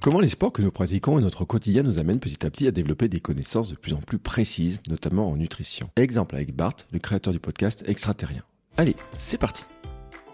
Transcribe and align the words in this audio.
Comment 0.00 0.20
les 0.20 0.30
sports 0.30 0.52
que 0.52 0.62
nous 0.62 0.70
pratiquons 0.70 1.18
et 1.18 1.22
notre 1.22 1.44
quotidien 1.44 1.82
nous 1.82 1.98
amènent 1.98 2.20
petit 2.20 2.46
à 2.46 2.50
petit 2.50 2.66
à 2.66 2.70
développer 2.70 3.08
des 3.08 3.20
connaissances 3.20 3.68
de 3.68 3.76
plus 3.76 3.92
en 3.92 3.98
plus 4.00 4.18
précises, 4.18 4.80
notamment 4.88 5.28
en 5.28 5.36
nutrition. 5.36 5.90
Exemple 5.96 6.36
avec 6.36 6.56
Bart, 6.56 6.72
le 6.90 6.98
créateur 6.98 7.34
du 7.34 7.38
podcast 7.38 7.84
Extraterrien. 7.86 8.42
Allez, 8.78 8.96
c'est 9.12 9.36
parti 9.36 9.62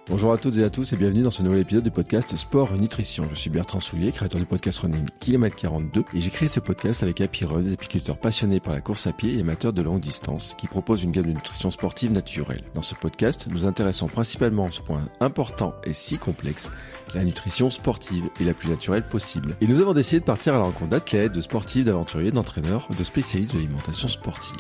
Bonjour 0.08 0.32
à 0.32 0.38
toutes 0.38 0.56
et 0.56 0.62
à 0.62 0.70
tous 0.70 0.92
et 0.92 0.96
bienvenue 0.96 1.24
dans 1.24 1.32
ce 1.32 1.42
nouvel 1.42 1.58
épisode 1.58 1.82
du 1.82 1.90
podcast 1.90 2.36
Sport 2.36 2.74
Nutrition. 2.74 3.26
Je 3.32 3.34
suis 3.34 3.50
Bertrand 3.50 3.80
Soulier, 3.80 4.12
créateur 4.12 4.38
du 4.38 4.46
podcast 4.46 4.78
Running 4.78 5.04
Kilomètre 5.18 5.56
42 5.56 6.04
et 6.14 6.20
j'ai 6.20 6.30
créé 6.30 6.48
ce 6.48 6.60
podcast 6.60 7.02
avec 7.02 7.20
Happy 7.20 7.44
des 7.44 7.72
apiculteurs 7.72 8.16
passionnés 8.16 8.60
par 8.60 8.72
la 8.72 8.80
course 8.80 9.08
à 9.08 9.12
pied 9.12 9.36
et 9.36 9.40
amateurs 9.40 9.72
de 9.72 9.82
longue 9.82 9.98
distance 9.98 10.54
qui 10.56 10.68
proposent 10.68 11.02
une 11.02 11.10
gamme 11.10 11.26
de 11.26 11.32
nutrition 11.32 11.72
sportive 11.72 12.12
naturelle. 12.12 12.62
Dans 12.74 12.82
ce 12.82 12.94
podcast, 12.94 13.48
nous 13.50 13.66
intéressons 13.66 14.06
principalement 14.06 14.66
à 14.66 14.70
ce 14.70 14.80
point 14.80 15.02
important 15.18 15.74
et 15.82 15.92
si 15.92 16.18
complexe, 16.18 16.70
la 17.12 17.24
nutrition 17.24 17.68
sportive 17.68 18.26
et 18.40 18.44
la 18.44 18.54
plus 18.54 18.68
naturelle 18.68 19.04
possible. 19.04 19.56
Et 19.60 19.66
nous 19.66 19.80
avons 19.80 19.92
décidé 19.92 20.20
de 20.20 20.24
partir 20.24 20.54
à 20.54 20.58
la 20.58 20.64
rencontre 20.66 20.90
d'athlètes, 20.90 21.32
de 21.32 21.40
sportifs, 21.40 21.84
d'aventuriers, 21.84 22.30
d'entraîneurs, 22.30 22.86
de 22.96 23.02
spécialistes 23.02 23.54
de 23.54 23.58
l'alimentation 23.58 24.06
sportive. 24.06 24.54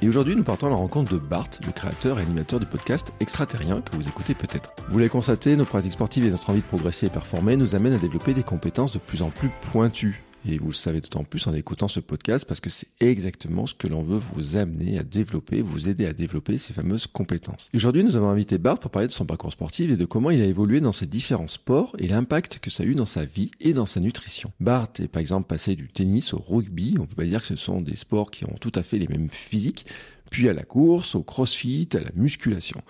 Et 0.00 0.08
aujourd'hui, 0.08 0.36
nous 0.36 0.44
partons 0.44 0.68
à 0.68 0.70
la 0.70 0.76
rencontre 0.76 1.12
de 1.12 1.18
Bart, 1.18 1.48
le 1.66 1.72
créateur 1.72 2.20
et 2.20 2.22
animateur 2.22 2.60
du 2.60 2.66
podcast 2.66 3.12
Extraterrien 3.18 3.80
que 3.80 3.96
vous 3.96 4.06
écoutez 4.06 4.34
peut-être. 4.34 4.70
Vous 4.88 4.98
l'avez 4.98 5.10
constaté, 5.10 5.56
nos 5.56 5.64
pratiques 5.64 5.92
sportives 5.92 6.24
et 6.24 6.30
notre 6.30 6.50
envie 6.50 6.60
de 6.60 6.66
progresser 6.66 7.06
et 7.06 7.10
performer 7.10 7.56
nous 7.56 7.74
amènent 7.74 7.94
à 7.94 7.98
développer 7.98 8.32
des 8.32 8.44
compétences 8.44 8.92
de 8.92 8.98
plus 8.98 9.22
en 9.22 9.30
plus 9.30 9.50
pointues. 9.72 10.22
Et 10.46 10.58
vous 10.58 10.68
le 10.68 10.74
savez 10.74 11.00
d'autant 11.00 11.24
plus 11.24 11.46
en 11.46 11.54
écoutant 11.54 11.88
ce 11.88 12.00
podcast 12.00 12.44
parce 12.46 12.60
que 12.60 12.70
c'est 12.70 12.88
exactement 13.00 13.66
ce 13.66 13.74
que 13.74 13.88
l'on 13.88 14.02
veut 14.02 14.20
vous 14.34 14.56
amener 14.56 14.98
à 14.98 15.02
développer, 15.02 15.62
vous 15.62 15.88
aider 15.88 16.06
à 16.06 16.12
développer 16.12 16.58
ces 16.58 16.72
fameuses 16.72 17.06
compétences. 17.06 17.70
Aujourd'hui, 17.74 18.04
nous 18.04 18.16
avons 18.16 18.28
invité 18.28 18.58
Bart 18.58 18.78
pour 18.78 18.90
parler 18.90 19.08
de 19.08 19.12
son 19.12 19.26
parcours 19.26 19.52
sportif 19.52 19.90
et 19.90 19.96
de 19.96 20.04
comment 20.04 20.30
il 20.30 20.40
a 20.40 20.46
évolué 20.46 20.80
dans 20.80 20.92
ses 20.92 21.06
différents 21.06 21.48
sports 21.48 21.94
et 21.98 22.08
l'impact 22.08 22.58
que 22.60 22.70
ça 22.70 22.82
a 22.82 22.86
eu 22.86 22.94
dans 22.94 23.06
sa 23.06 23.24
vie 23.24 23.50
et 23.60 23.72
dans 23.72 23.86
sa 23.86 24.00
nutrition. 24.00 24.52
Bart 24.60 24.88
est 24.98 25.08
par 25.08 25.20
exemple 25.20 25.48
passé 25.48 25.74
du 25.74 25.88
tennis 25.88 26.32
au 26.34 26.38
rugby. 26.38 26.94
On 26.98 27.06
peut 27.06 27.16
pas 27.16 27.24
dire 27.24 27.40
que 27.40 27.48
ce 27.48 27.56
sont 27.56 27.80
des 27.80 27.96
sports 27.96 28.30
qui 28.30 28.44
ont 28.44 28.56
tout 28.60 28.72
à 28.74 28.82
fait 28.82 28.98
les 28.98 29.08
mêmes 29.08 29.30
physiques 29.30 29.86
puis 30.30 30.48
à 30.48 30.52
la 30.52 30.62
course, 30.62 31.14
au 31.14 31.22
crossfit, 31.22 31.88
à 31.94 32.00
la 32.00 32.10
musculation. 32.14 32.80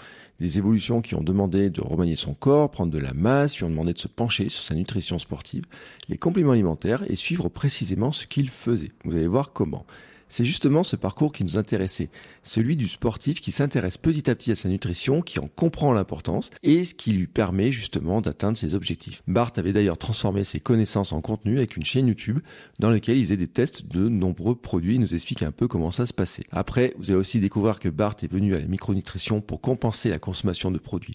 Des 0.40 0.58
évolutions 0.58 1.00
qui 1.02 1.16
ont 1.16 1.22
demandé 1.22 1.68
de 1.68 1.80
remanier 1.80 2.14
son 2.14 2.32
corps, 2.32 2.70
prendre 2.70 2.92
de 2.92 2.98
la 2.98 3.12
masse, 3.12 3.54
qui 3.54 3.64
ont 3.64 3.70
demandé 3.70 3.92
de 3.92 3.98
se 3.98 4.06
pencher 4.06 4.48
sur 4.48 4.62
sa 4.62 4.76
nutrition 4.76 5.18
sportive, 5.18 5.64
les 6.08 6.16
compléments 6.16 6.52
alimentaires 6.52 7.02
et 7.10 7.16
suivre 7.16 7.48
précisément 7.48 8.12
ce 8.12 8.26
qu'il 8.26 8.48
faisait. 8.48 8.92
Vous 9.04 9.16
allez 9.16 9.26
voir 9.26 9.52
comment. 9.52 9.84
C'est 10.28 10.44
justement 10.44 10.82
ce 10.82 10.96
parcours 10.96 11.32
qui 11.32 11.44
nous 11.44 11.58
intéressait, 11.58 12.10
celui 12.42 12.76
du 12.76 12.88
sportif 12.88 13.40
qui 13.40 13.52
s'intéresse 13.52 13.96
petit 13.96 14.30
à 14.30 14.34
petit 14.34 14.52
à 14.52 14.56
sa 14.56 14.68
nutrition, 14.68 15.22
qui 15.22 15.38
en 15.38 15.48
comprend 15.48 15.92
l'importance 15.92 16.50
et 16.62 16.84
ce 16.84 16.94
qui 16.94 17.12
lui 17.12 17.26
permet 17.26 17.72
justement 17.72 18.20
d'atteindre 18.20 18.58
ses 18.58 18.74
objectifs. 18.74 19.22
Bart 19.26 19.52
avait 19.56 19.72
d'ailleurs 19.72 19.98
transformé 19.98 20.44
ses 20.44 20.60
connaissances 20.60 21.12
en 21.12 21.20
contenu 21.20 21.58
avec 21.58 21.76
une 21.76 21.84
chaîne 21.84 22.08
YouTube 22.08 22.40
dans 22.78 22.90
laquelle 22.90 23.18
il 23.18 23.24
faisait 23.24 23.36
des 23.36 23.48
tests 23.48 23.86
de 23.86 24.08
nombreux 24.08 24.54
produits. 24.54 24.96
Il 24.96 25.00
nous 25.00 25.14
explique 25.14 25.42
un 25.42 25.52
peu 25.52 25.68
comment 25.68 25.90
ça 25.90 26.06
se 26.06 26.12
passait. 26.12 26.44
Après, 26.50 26.94
vous 26.98 27.10
allez 27.10 27.18
aussi 27.18 27.40
découvrir 27.40 27.78
que 27.78 27.88
Bart 27.88 28.16
est 28.22 28.30
venu 28.30 28.54
à 28.54 28.58
la 28.58 28.66
micronutrition 28.66 29.40
pour 29.40 29.60
compenser 29.60 30.08
la 30.10 30.18
consommation 30.18 30.70
de 30.70 30.78
produits 30.78 31.14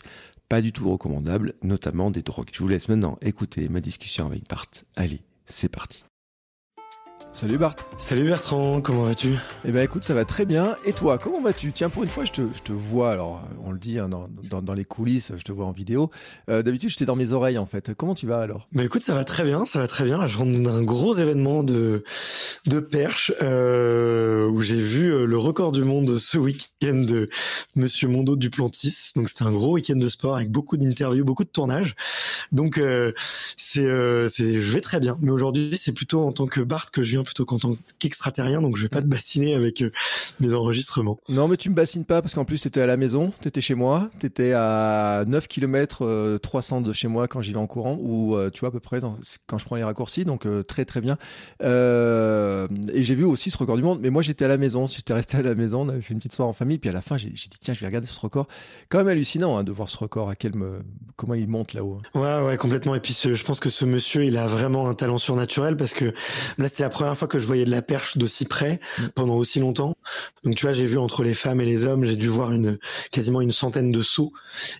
pas 0.49 0.61
du 0.61 0.71
tout 0.71 0.91
recommandables, 0.91 1.53
notamment 1.63 2.11
des 2.11 2.21
drogues. 2.21 2.49
Je 2.53 2.59
vous 2.59 2.67
laisse 2.67 2.87
maintenant 2.87 3.17
écouter 3.21 3.69
ma 3.69 3.81
discussion 3.81 4.27
avec 4.27 4.47
Bart. 4.47 4.69
Allez, 4.95 5.21
c'est 5.47 5.67
parti. 5.67 6.03
Salut 7.33 7.57
Bart. 7.57 7.75
Salut 7.97 8.25
Bertrand, 8.25 8.79
comment 8.79 9.05
vas-tu? 9.05 9.33
Eh 9.65 9.71
ben 9.71 9.83
écoute, 9.83 10.03
ça 10.03 10.13
va 10.13 10.23
très 10.23 10.45
bien. 10.45 10.75
Et 10.85 10.93
toi, 10.93 11.17
comment 11.17 11.41
vas-tu? 11.41 11.71
Tiens, 11.71 11.89
pour 11.89 12.03
une 12.03 12.09
fois, 12.09 12.25
je 12.25 12.31
te, 12.31 12.41
je 12.55 12.61
te 12.61 12.71
vois, 12.71 13.11
alors 13.11 13.41
on 13.63 13.71
le 13.71 13.79
dit 13.79 13.97
hein, 13.97 14.07
dans, 14.07 14.29
dans, 14.43 14.61
dans, 14.61 14.75
les 14.75 14.85
coulisses, 14.85 15.31
je 15.35 15.43
te 15.43 15.51
vois 15.51 15.65
en 15.65 15.71
vidéo. 15.71 16.11
Euh, 16.51 16.61
D'habitude, 16.61 16.91
j'étais 16.91 17.05
dans 17.05 17.15
mes 17.15 17.31
oreilles 17.31 17.57
en 17.57 17.65
fait. 17.65 17.95
Comment 17.95 18.13
tu 18.13 18.27
vas 18.27 18.39
alors? 18.39 18.67
Bah 18.71 18.83
écoute, 18.83 19.01
ça 19.01 19.15
va 19.15 19.23
très 19.23 19.43
bien, 19.43 19.65
ça 19.65 19.79
va 19.79 19.87
très 19.87 20.05
bien. 20.05 20.19
Là, 20.19 20.27
je 20.27 20.37
rentre 20.37 20.51
d'un 20.51 20.83
gros 20.83 21.15
événement 21.17 21.63
de, 21.63 22.03
de 22.67 22.79
perche 22.79 23.33
euh, 23.41 24.47
où 24.47 24.61
j'ai 24.61 24.79
vu 24.79 25.11
euh, 25.11 25.25
le 25.25 25.37
record 25.39 25.71
du 25.71 25.83
monde 25.83 26.19
ce 26.19 26.37
week-end 26.37 26.93
de 26.93 27.29
Monsieur 27.75 28.09
Mondo 28.09 28.35
Duplantis. 28.35 29.11
Donc 29.15 29.29
c'était 29.29 29.43
un 29.43 29.51
gros 29.51 29.73
week-end 29.73 29.95
de 29.95 30.07
sport 30.07 30.35
avec 30.35 30.51
beaucoup 30.51 30.77
d'interviews, 30.77 31.25
beaucoup 31.25 31.45
de 31.45 31.49
tournages. 31.49 31.95
Donc 32.51 32.77
euh, 32.77 33.11
c'est, 33.57 33.85
je 33.87 34.71
vais 34.71 34.81
très 34.81 34.99
bien. 34.99 35.17
Mais 35.21 35.31
aujourd'hui, 35.31 35.79
c'est 35.81 35.93
plutôt 35.93 36.21
en 36.21 36.31
tant 36.31 36.45
que 36.45 36.61
Bart 36.61 36.91
que 36.91 37.01
je 37.01 37.09
viens 37.09 37.22
plutôt 37.23 37.45
qu'en 37.45 37.59
tant 37.59 37.73
qu'extraterrien, 37.99 38.61
donc 38.61 38.77
je 38.77 38.83
vais 38.83 38.89
pas 38.89 39.01
te 39.01 39.07
bassiner 39.07 39.55
avec 39.55 39.81
euh, 39.81 39.91
mes 40.39 40.53
enregistrements. 40.53 41.19
Non, 41.29 41.47
mais 41.47 41.57
tu 41.57 41.69
me 41.69 41.75
bassines 41.75 42.05
pas 42.05 42.21
parce 42.21 42.33
qu'en 42.33 42.45
plus 42.45 42.61
t'étais 42.61 42.81
à 42.81 42.87
la 42.87 42.97
maison, 42.97 43.31
t'étais 43.41 43.61
chez 43.61 43.75
moi, 43.75 44.09
t'étais 44.19 44.53
à 44.53 45.23
9 45.27 45.47
km 45.47 46.05
euh, 46.05 46.37
300 46.37 46.81
de 46.81 46.93
chez 46.93 47.07
moi 47.07 47.27
quand 47.27 47.41
j'y 47.41 47.51
vais 47.51 47.59
en 47.59 47.67
courant, 47.67 47.97
ou 48.01 48.35
euh, 48.35 48.49
tu 48.49 48.61
vois 48.61 48.69
à 48.69 48.71
peu 48.71 48.79
près 48.79 48.99
dans, 48.99 49.17
quand 49.47 49.57
je 49.57 49.65
prends 49.65 49.75
les 49.75 49.83
raccourcis, 49.83 50.25
donc 50.25 50.45
euh, 50.45 50.63
très 50.63 50.85
très 50.85 51.01
bien. 51.01 51.17
Euh, 51.61 52.67
et 52.93 53.03
j'ai 53.03 53.15
vu 53.15 53.23
aussi 53.23 53.51
ce 53.51 53.57
record 53.57 53.75
du 53.75 53.83
monde, 53.83 53.99
mais 54.01 54.09
moi 54.09 54.21
j'étais 54.21 54.45
à 54.45 54.47
la 54.47 54.57
maison, 54.57 54.87
j'étais 54.95 55.13
resté 55.13 55.37
à 55.37 55.41
la 55.41 55.55
maison, 55.55 55.81
on 55.81 55.89
avait 55.89 56.01
fait 56.01 56.13
une 56.13 56.19
petite 56.19 56.33
soirée 56.33 56.49
en 56.49 56.53
famille, 56.53 56.77
puis 56.77 56.89
à 56.89 56.93
la 56.93 57.01
fin 57.01 57.17
j'ai 57.17 57.29
dit 57.29 57.49
tiens 57.59 57.73
je 57.73 57.79
vais 57.81 57.87
regarder 57.87 58.07
ce 58.07 58.19
record. 58.19 58.47
Quand 58.89 58.99
même 58.99 59.07
hallucinant 59.07 59.57
hein, 59.57 59.63
de 59.63 59.71
voir 59.71 59.89
ce 59.89 59.97
record, 59.97 60.29
à 60.29 60.35
quel 60.35 60.55
me... 60.55 60.81
comment 61.15 61.33
il 61.33 61.47
monte 61.47 61.73
là-haut. 61.73 62.01
Ouais 62.15 62.41
ouais 62.41 62.57
complètement. 62.57 62.95
Et 62.95 62.99
puis 62.99 63.13
ce, 63.13 63.33
je 63.33 63.43
pense 63.43 63.59
que 63.59 63.69
ce 63.69 63.85
monsieur 63.85 64.23
il 64.23 64.37
a 64.37 64.47
vraiment 64.47 64.87
un 64.87 64.93
talent 64.93 65.17
surnaturel 65.17 65.77
parce 65.77 65.93
que 65.93 66.13
là 66.57 66.67
c'était 66.67 66.83
la 66.83 66.89
première 66.89 67.12
fois 67.15 67.27
que 67.27 67.39
je 67.39 67.45
voyais 67.45 67.65
de 67.65 67.71
la 67.71 67.81
perche 67.81 68.17
d'aussi 68.17 68.45
près 68.45 68.79
pendant 69.15 69.35
aussi 69.35 69.59
longtemps. 69.59 69.95
Donc 70.43 70.55
tu 70.55 70.65
vois, 70.65 70.73
j'ai 70.73 70.85
vu 70.85 70.97
entre 70.97 71.23
les 71.23 71.33
femmes 71.33 71.61
et 71.61 71.65
les 71.65 71.85
hommes, 71.85 72.03
j'ai 72.03 72.15
dû 72.15 72.27
voir 72.27 72.51
une 72.51 72.77
quasiment 73.11 73.41
une 73.41 73.51
centaine 73.51 73.91
de 73.91 74.01
sauts 74.01 74.33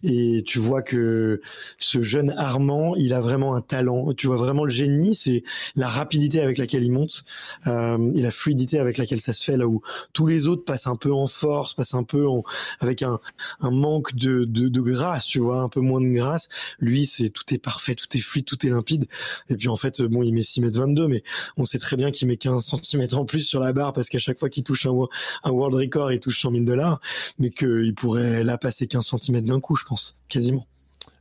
et 0.04 0.44
tu 0.46 0.60
vois 0.60 0.82
que 0.82 1.42
ce 1.78 2.02
jeune 2.02 2.34
Armand, 2.38 2.96
il 2.96 3.14
a 3.14 3.20
vraiment 3.20 3.56
un 3.56 3.62
talent. 3.62 4.14
Tu 4.14 4.28
vois 4.28 4.38
vraiment 4.38 4.64
le 4.64 4.72
génie, 4.72 5.16
c'est 5.16 5.44
la 5.76 5.88
rapidité 5.88 6.42
avec 6.42 6.58
laquelle 6.58 6.84
il 6.84 6.92
monte 6.92 7.24
euh, 7.68 8.12
et 8.14 8.22
la 8.22 8.32
fluidité 8.32 8.80
avec 8.80 8.98
laquelle 8.98 9.22
ça 9.22 9.34
se 9.34 9.44
fait 9.44 9.58
là 9.58 9.68
où 9.68 9.82
tous 10.14 10.28
les 10.28 10.48
autres 10.48 10.66
passent 10.66 10.88
un 10.88 10.96
peu 10.96 11.14
en 11.14 11.28
force, 11.28 11.74
passent 11.74 11.94
un 11.94 12.04
peu 12.04 12.28
en, 12.28 12.44
avec 12.80 13.02
un, 13.02 13.20
un 13.62 13.72
manque 13.72 14.16
de, 14.16 14.46
de, 14.46 14.68
de 14.68 14.82
grâce, 14.82 15.26
tu 15.26 15.40
vois, 15.40 15.60
un 15.60 15.70
peu 15.70 15.80
moins 15.80 16.02
de 16.02 16.08
grâce. 16.08 16.50
Lui, 16.80 17.06
c'est 17.06 17.30
tout 17.30 17.54
est 17.54 17.58
parfait, 17.58 17.96
tout 17.96 18.08
est 18.16 18.22
fluide, 18.22 18.46
tout 18.46 18.66
est 18.66 18.70
limpide. 18.70 19.06
Et 19.50 19.56
puis 19.56 19.68
en 19.68 19.76
fait, 19.76 20.02
bon, 20.02 20.24
il 20.24 20.34
met 20.34 20.44
6 20.44 20.62
mètres 20.62 20.80
22, 20.80 21.08
mais 21.08 21.24
on 21.58 21.66
sait 21.66 21.80
très 21.80 21.96
bien 21.96 22.12
qu'il 22.12 22.23
met 22.26 22.38
15 22.38 22.76
cm 22.82 23.08
en 23.14 23.26
plus 23.26 23.42
sur 23.42 23.60
la 23.60 23.74
barre 23.74 23.94
parce 23.94 24.10
qu'à 24.10 24.20
chaque 24.20 24.40
fois 24.40 24.50
qu'il 24.50 24.64
touche 24.64 24.86
un, 24.86 24.94
un, 25.44 25.52
world 25.52 25.76
record, 25.76 26.12
il 26.12 26.20
touche 26.20 26.42
100 26.42 26.52
000 26.52 26.64
dollars, 26.64 27.00
mais 27.40 27.50
qu'il 27.50 27.94
pourrait 27.96 28.44
là 28.44 28.58
passer 28.58 28.88
15 28.88 29.16
cm 29.22 29.42
d'un 29.42 29.60
coup, 29.60 29.76
je 29.76 29.86
pense, 29.86 30.16
quasiment. 30.30 30.68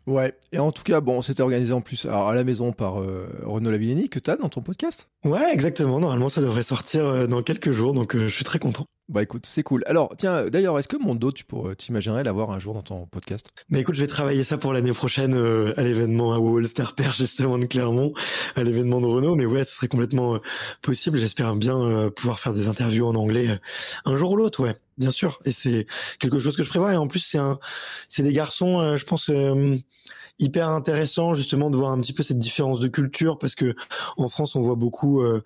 Ouais, 0.07 0.35
et 0.51 0.59
en 0.59 0.73
tout 0.73 0.83
cas, 0.83 1.01
bon, 1.01 1.23
c'était 1.23 1.43
organisé 1.43 1.73
en 1.73 1.81
plus 1.81 2.07
alors, 2.07 2.29
à 2.29 2.35
la 2.35 2.43
maison 2.43 2.73
par 2.73 3.01
euh, 3.01 3.29
Renaud 3.45 3.71
Lavilleni, 3.71 4.09
que 4.09 4.19
tu 4.19 4.31
as 4.31 4.37
dans 4.37 4.49
ton 4.49 4.61
podcast. 4.61 5.09
Ouais, 5.25 5.53
exactement. 5.53 6.01
Normalement, 6.01 6.29
ça 6.29 6.41
devrait 6.41 6.65
sortir 6.65 7.07
euh, 7.07 7.27
dans 7.29 7.43
quelques 7.43 7.71
jours, 7.71 7.95
donc 7.95 8.17
euh, 8.17 8.27
je 8.27 8.35
suis 8.35 8.45
très 8.45 8.59
content. 8.59 8.87
Bah 9.09 9.23
écoute, 9.23 9.47
c'est 9.47 9.63
cool. 9.63 9.85
Alors, 9.87 10.15
tiens, 10.17 10.47
d'ailleurs, 10.47 10.79
est-ce 10.79 10.89
que 10.89 10.97
mon 10.97 11.15
dos, 11.15 11.31
tu 11.31 11.45
pourrais, 11.45 11.77
t'imaginerais 11.77 12.25
l'avoir 12.25 12.51
un 12.51 12.59
jour 12.59 12.75
dans 12.75 12.83
ton 12.83 13.07
podcast? 13.07 13.51
Mais 13.69 13.81
écoute, 13.81 13.95
je 13.95 14.01
vais 14.01 14.07
travailler 14.09 14.43
ça 14.43 14.59
pour 14.59 14.73
l'année 14.73 14.93
prochaine 14.93 15.35
euh, 15.35 15.75
à 15.77 15.83
l'événement 15.83 16.33
à 16.33 16.39
Wall 16.39 16.67
Star 16.67 16.95
Perche, 16.95 17.19
justement, 17.19 17.59
de 17.59 17.67
Clermont, 17.67 18.13
à 18.57 18.63
l'événement 18.65 19.01
de 19.01 19.07
Renault. 19.07 19.37
Mais 19.37 19.47
ouais, 19.47 19.63
ce 19.65 19.77
serait 19.77 19.89
complètement 19.89 20.41
possible. 20.81 21.19
J'espère 21.19 21.55
bien 21.55 22.11
pouvoir 22.11 22.41
faire 22.41 22.55
des 22.55 22.67
interviews 22.67 23.07
en 23.07 23.15
anglais 23.15 23.61
un 24.05 24.17
jour 24.17 24.33
ou 24.33 24.37
l'autre, 24.37 24.63
ouais, 24.63 24.75
bien 24.99 25.11
sûr. 25.11 25.41
Et 25.45 25.53
c'est 25.53 25.87
quelque 26.19 26.39
chose 26.39 26.57
que 26.57 26.63
je 26.63 26.69
prévois. 26.69 26.93
Et 26.93 26.97
en 26.97 27.09
plus, 27.09 27.21
c'est 27.21 27.39
un, 27.39 27.59
c'est 28.09 28.23
des 28.23 28.33
garçons, 28.33 28.97
je 28.97 29.05
pense 29.05 29.31
hyper 30.43 30.69
intéressant 30.69 31.35
justement 31.35 31.71
de 31.71 31.77
voir 31.77 31.93
un 31.93 32.01
petit 32.01 32.13
peu 32.13 32.23
cette 32.23 32.39
différence 32.39 32.81
de 32.81 32.89
culture 32.89 33.39
parce 33.39 33.55
que 33.55 33.75
en 34.17 34.29
France 34.29 34.57
on 34.57 34.61
voit 34.61 34.75
beaucoup 34.75 35.23
euh, 35.23 35.43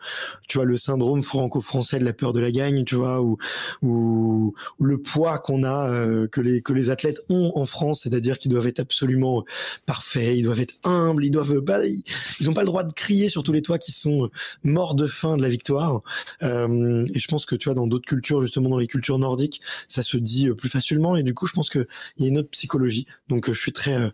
tu 0.49 0.59
vois 0.59 0.65
le 0.65 0.77
syndrome 0.77 1.23
franco-français 1.23 1.99
de 1.99 2.05
la 2.05 2.13
peur 2.13 2.33
de 2.33 2.41
la 2.41 2.51
gagne 2.51 2.85
tu 2.85 2.95
vois 2.95 3.21
ou 3.21 3.39
ou, 3.83 4.55
le 4.81 4.99
poids 4.99 5.39
qu'on 5.39 5.63
a 5.63 5.91
euh, 5.91 6.27
que 6.29 6.41
les 6.41 6.63
que 6.63 6.73
les 6.73 6.91
athlètes 6.91 7.21
ont 7.29 7.53
en 7.55 7.67
France 7.67 8.03
c'est-à-dire 8.03 8.39
qu'ils 8.39 8.51
doivent 8.51 8.67
être 8.67 8.81
absolument 8.81 9.45
parfaits 9.85 10.37
ils 10.37 10.43
doivent 10.43 10.61
être 10.61 10.75
humbles 10.85 11.25
ils 11.25 11.31
doivent 11.31 11.61
bah, 11.61 11.85
ils, 11.85 12.03
ils 12.41 12.49
ont 12.49 12.55
pas 12.55 12.63
le 12.63 12.67
droit 12.67 12.85
de 12.85 12.93
crier 12.93 13.29
sur 13.29 13.43
tous 13.43 13.53
les 13.53 13.63
toits 13.63 13.79
qui 13.79 13.93
sont 13.93 14.31
morts 14.65 14.95
de 14.95 15.07
faim 15.07 15.37
de 15.37 15.43
la 15.43 15.49
victoire. 15.49 16.03
Euh, 16.43 17.05
et 17.15 17.19
je 17.19 17.29
pense 17.29 17.47
que 17.47 17.55
tu 17.55 17.69
vois 17.69 17.75
dans 17.75 17.87
d'autres 17.87 18.07
cultures 18.07 18.41
justement 18.41 18.69
dans 18.69 18.79
les 18.79 18.87
cultures 18.87 19.19
nordiques 19.19 19.61
ça 19.89 20.03
se 20.03 20.17
dit 20.17 20.49
plus 20.51 20.69
facilement. 20.69 21.17
Et 21.17 21.23
du 21.23 21.35
coup 21.35 21.47
je 21.47 21.53
pense 21.53 21.71
que 21.71 21.87
il 22.17 22.23
y 22.23 22.27
a 22.27 22.29
une 22.29 22.39
autre 22.39 22.51
psychologie. 22.51 23.07
Donc 23.29 23.53
je 23.53 23.59
suis 23.59 23.73
très 23.73 24.13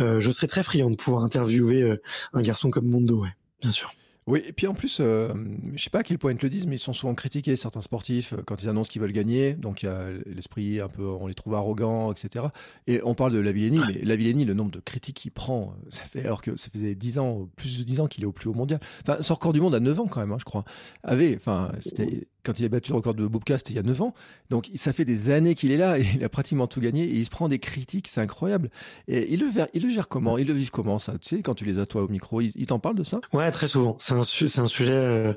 euh, 0.00 0.20
je 0.22 0.30
serais 0.30 0.46
très 0.46 0.62
friand 0.62 0.90
de 0.90 0.96
pouvoir 0.96 1.22
interviewer 1.22 1.82
euh, 1.82 2.02
un 2.32 2.42
garçon 2.42 2.70
comme 2.70 2.88
Mondo, 2.88 3.22
ouais, 3.22 3.34
bien 3.60 3.70
sûr. 3.70 3.92
Oui, 4.28 4.40
et 4.46 4.52
puis 4.52 4.68
en 4.68 4.74
plus, 4.74 4.98
euh, 5.00 5.34
je 5.74 5.82
sais 5.82 5.90
pas 5.90 6.00
à 6.00 6.02
quel 6.04 6.16
point 6.16 6.30
ils 6.30 6.36
te 6.36 6.46
le 6.46 6.50
disent, 6.50 6.66
mais 6.68 6.76
ils 6.76 6.78
sont 6.78 6.92
souvent 6.92 7.14
critiqués, 7.14 7.56
certains 7.56 7.80
sportifs, 7.80 8.34
quand 8.46 8.62
ils 8.62 8.68
annoncent 8.68 8.88
qu'ils 8.88 9.02
veulent 9.02 9.12
gagner. 9.12 9.54
Donc 9.54 9.82
il 9.82 9.86
y 9.86 9.88
a 9.88 10.10
l'esprit 10.26 10.80
un 10.80 10.86
peu, 10.88 11.04
on 11.04 11.26
les 11.26 11.34
trouve 11.34 11.54
arrogants, 11.54 12.12
etc. 12.12 12.46
Et 12.86 13.00
on 13.02 13.16
parle 13.16 13.32
de 13.32 13.40
Lavillenie, 13.40 13.80
mais 13.88 14.00
Lavillenie, 14.02 14.44
le 14.44 14.54
nombre 14.54 14.70
de 14.70 14.78
critiques 14.78 15.16
qu'il 15.16 15.32
prend, 15.32 15.74
ça 15.90 16.04
fait, 16.04 16.24
alors 16.24 16.40
que 16.40 16.56
ça 16.56 16.68
faisait 16.70 16.94
10 16.94 17.18
ans, 17.18 17.48
plus 17.56 17.80
de 17.80 17.82
10 17.82 17.98
ans 17.98 18.06
qu'il 18.06 18.22
est 18.22 18.26
au 18.26 18.32
plus 18.32 18.48
haut 18.48 18.54
mondial. 18.54 18.78
Enfin, 19.02 19.20
son 19.22 19.34
record 19.34 19.52
du 19.52 19.60
monde 19.60 19.74
à 19.74 19.80
9 19.80 19.98
ans 19.98 20.06
quand 20.06 20.20
même, 20.20 20.30
hein, 20.30 20.38
je 20.38 20.44
crois. 20.44 20.64
Avait, 21.02 21.34
enfin, 21.34 21.72
c'était 21.80 22.28
quand 22.44 22.58
il 22.58 22.64
a 22.64 22.68
battu 22.68 22.90
le 22.90 22.96
record 22.96 23.14
de 23.14 23.26
Boobcast 23.26 23.70
il 23.70 23.76
y 23.76 23.78
a 23.78 23.82
9 23.82 24.02
ans. 24.02 24.14
Donc 24.50 24.70
ça 24.74 24.92
fait 24.92 25.04
des 25.04 25.30
années 25.30 25.54
qu'il 25.54 25.70
est 25.72 25.76
là 25.76 25.98
et 25.98 26.06
il 26.14 26.24
a 26.24 26.28
pratiquement 26.28 26.66
tout 26.66 26.80
gagné 26.80 27.04
et 27.04 27.14
il 27.14 27.24
se 27.24 27.30
prend 27.30 27.48
des 27.48 27.58
critiques, 27.58 28.08
c'est 28.08 28.20
incroyable. 28.20 28.70
Et 29.08 29.32
il 29.32 29.40
le, 29.40 29.46
il 29.74 29.82
le 29.82 29.88
gère 29.88 30.08
comment? 30.08 30.38
Il 30.38 30.46
le 30.46 30.54
vit 30.54 30.68
comment 30.70 30.98
ça? 30.98 31.14
Tu 31.20 31.36
sais, 31.36 31.42
quand 31.42 31.54
tu 31.54 31.64
les 31.64 31.78
as 31.78 31.86
toi 31.86 32.02
au 32.02 32.08
micro, 32.08 32.40
il, 32.40 32.66
t'en 32.66 32.78
parle 32.78 32.96
de 32.96 33.04
ça? 33.04 33.20
Ouais, 33.32 33.50
très 33.50 33.68
souvent. 33.68 33.96
C'est 33.98 34.14
un, 34.14 34.66
sujet 34.66 34.92
euh, 34.92 35.34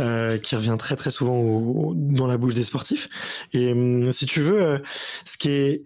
euh, 0.00 0.38
qui 0.38 0.56
revient 0.56 0.76
très 0.78 0.96
très 0.96 1.10
souvent 1.10 1.92
dans 1.94 2.26
la 2.26 2.36
bouche 2.36 2.54
des 2.54 2.64
sportifs. 2.64 3.08
Et 3.52 3.72
hum, 3.72 4.12
si 4.12 4.26
tu 4.26 4.40
veux, 4.40 4.62
euh, 4.62 4.78
ce 5.24 5.36
qui 5.36 5.48
est 5.50 5.84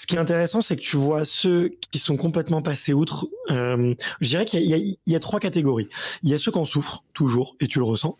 ce 0.00 0.06
qui 0.06 0.14
est 0.14 0.18
intéressant, 0.18 0.62
c'est 0.62 0.76
que 0.76 0.80
tu 0.80 0.96
vois 0.96 1.26
ceux 1.26 1.76
qui 1.90 1.98
sont 1.98 2.16
complètement 2.16 2.62
passés 2.62 2.94
outre. 2.94 3.28
Euh, 3.50 3.94
je 4.22 4.28
dirais 4.28 4.46
qu'il 4.46 4.62
y, 4.62 4.72
y, 4.72 4.98
y 5.06 5.14
a, 5.14 5.20
trois 5.20 5.40
catégories. 5.40 5.90
Il 6.22 6.30
y 6.30 6.32
a 6.32 6.38
ceux 6.38 6.50
qui 6.50 6.56
en 6.56 6.64
souffrent 6.64 7.04
toujours, 7.12 7.54
et 7.60 7.68
tu 7.68 7.80
le 7.80 7.84
ressens. 7.84 8.16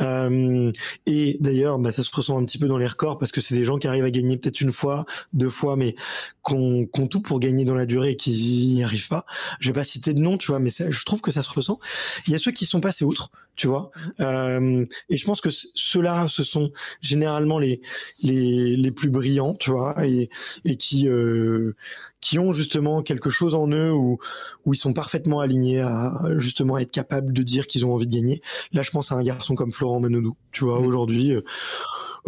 Euh, 0.00 0.72
et 1.06 1.36
d'ailleurs, 1.40 1.78
bah, 1.78 1.92
ça 1.92 2.02
se 2.02 2.10
ressent 2.14 2.38
un 2.38 2.44
petit 2.44 2.58
peu 2.58 2.66
dans 2.66 2.78
les 2.78 2.86
records 2.86 3.18
parce 3.18 3.32
que 3.32 3.40
c'est 3.40 3.54
des 3.54 3.64
gens 3.64 3.78
qui 3.78 3.86
arrivent 3.86 4.04
à 4.04 4.10
gagner 4.10 4.36
peut-être 4.36 4.60
une 4.60 4.72
fois, 4.72 5.06
deux 5.32 5.50
fois, 5.50 5.76
mais 5.76 5.94
qu'on 6.42 6.86
qu 6.86 7.08
tout 7.08 7.20
pour 7.20 7.40
gagner 7.40 7.64
dans 7.64 7.74
la 7.74 7.86
durée 7.86 8.10
et 8.10 8.16
qui 8.16 8.74
n'y 8.74 8.82
arrivent 8.82 9.08
pas. 9.08 9.26
Je 9.60 9.68
vais 9.68 9.74
pas 9.74 9.84
citer 9.84 10.14
de 10.14 10.20
nom, 10.20 10.38
tu 10.38 10.48
vois, 10.48 10.58
mais 10.58 10.70
je 10.70 11.04
trouve 11.04 11.20
que 11.20 11.30
ça 11.30 11.42
se 11.42 11.50
ressent. 11.50 11.78
Il 12.26 12.32
y 12.32 12.36
a 12.36 12.38
ceux 12.38 12.52
qui 12.52 12.66
sont 12.66 12.80
passés 12.80 13.04
outre, 13.04 13.30
tu 13.56 13.66
vois. 13.66 13.90
Mmh. 13.96 14.22
Euh, 14.22 14.86
et 15.08 15.16
je 15.16 15.24
pense 15.24 15.40
que 15.40 15.50
ceux-là, 15.50 16.26
ce 16.28 16.44
sont 16.44 16.72
généralement 17.00 17.58
les 17.58 17.80
les, 18.22 18.76
les 18.76 18.90
plus 18.90 19.10
brillants, 19.10 19.54
tu 19.54 19.70
vois, 19.70 20.06
et, 20.06 20.30
et 20.64 20.76
qui 20.76 21.08
euh, 21.08 21.74
qui 22.20 22.38
ont 22.38 22.52
justement 22.52 23.02
quelque 23.02 23.30
chose 23.30 23.54
en 23.54 23.68
eux 23.68 23.92
où 23.92 24.18
où 24.64 24.74
ils 24.74 24.78
sont 24.78 24.92
parfaitement 24.92 25.40
alignés 25.40 25.80
à 25.80 26.12
justement 26.36 26.78
être 26.78 26.90
capables 26.90 27.32
de 27.32 27.42
dire 27.42 27.66
qu'ils 27.66 27.86
ont 27.86 27.94
envie 27.94 28.06
de 28.06 28.14
gagner. 28.14 28.42
Là, 28.72 28.82
je 28.82 28.90
pense 28.90 29.12
à 29.12 29.14
un 29.14 29.22
garçon 29.22 29.54
comme 29.54 29.72
Florent 29.72 30.00
Menodou, 30.00 30.36
tu 30.52 30.64
vois, 30.64 30.80
mmh. 30.80 30.86
aujourd'hui. 30.86 31.32
Euh, 31.32 31.42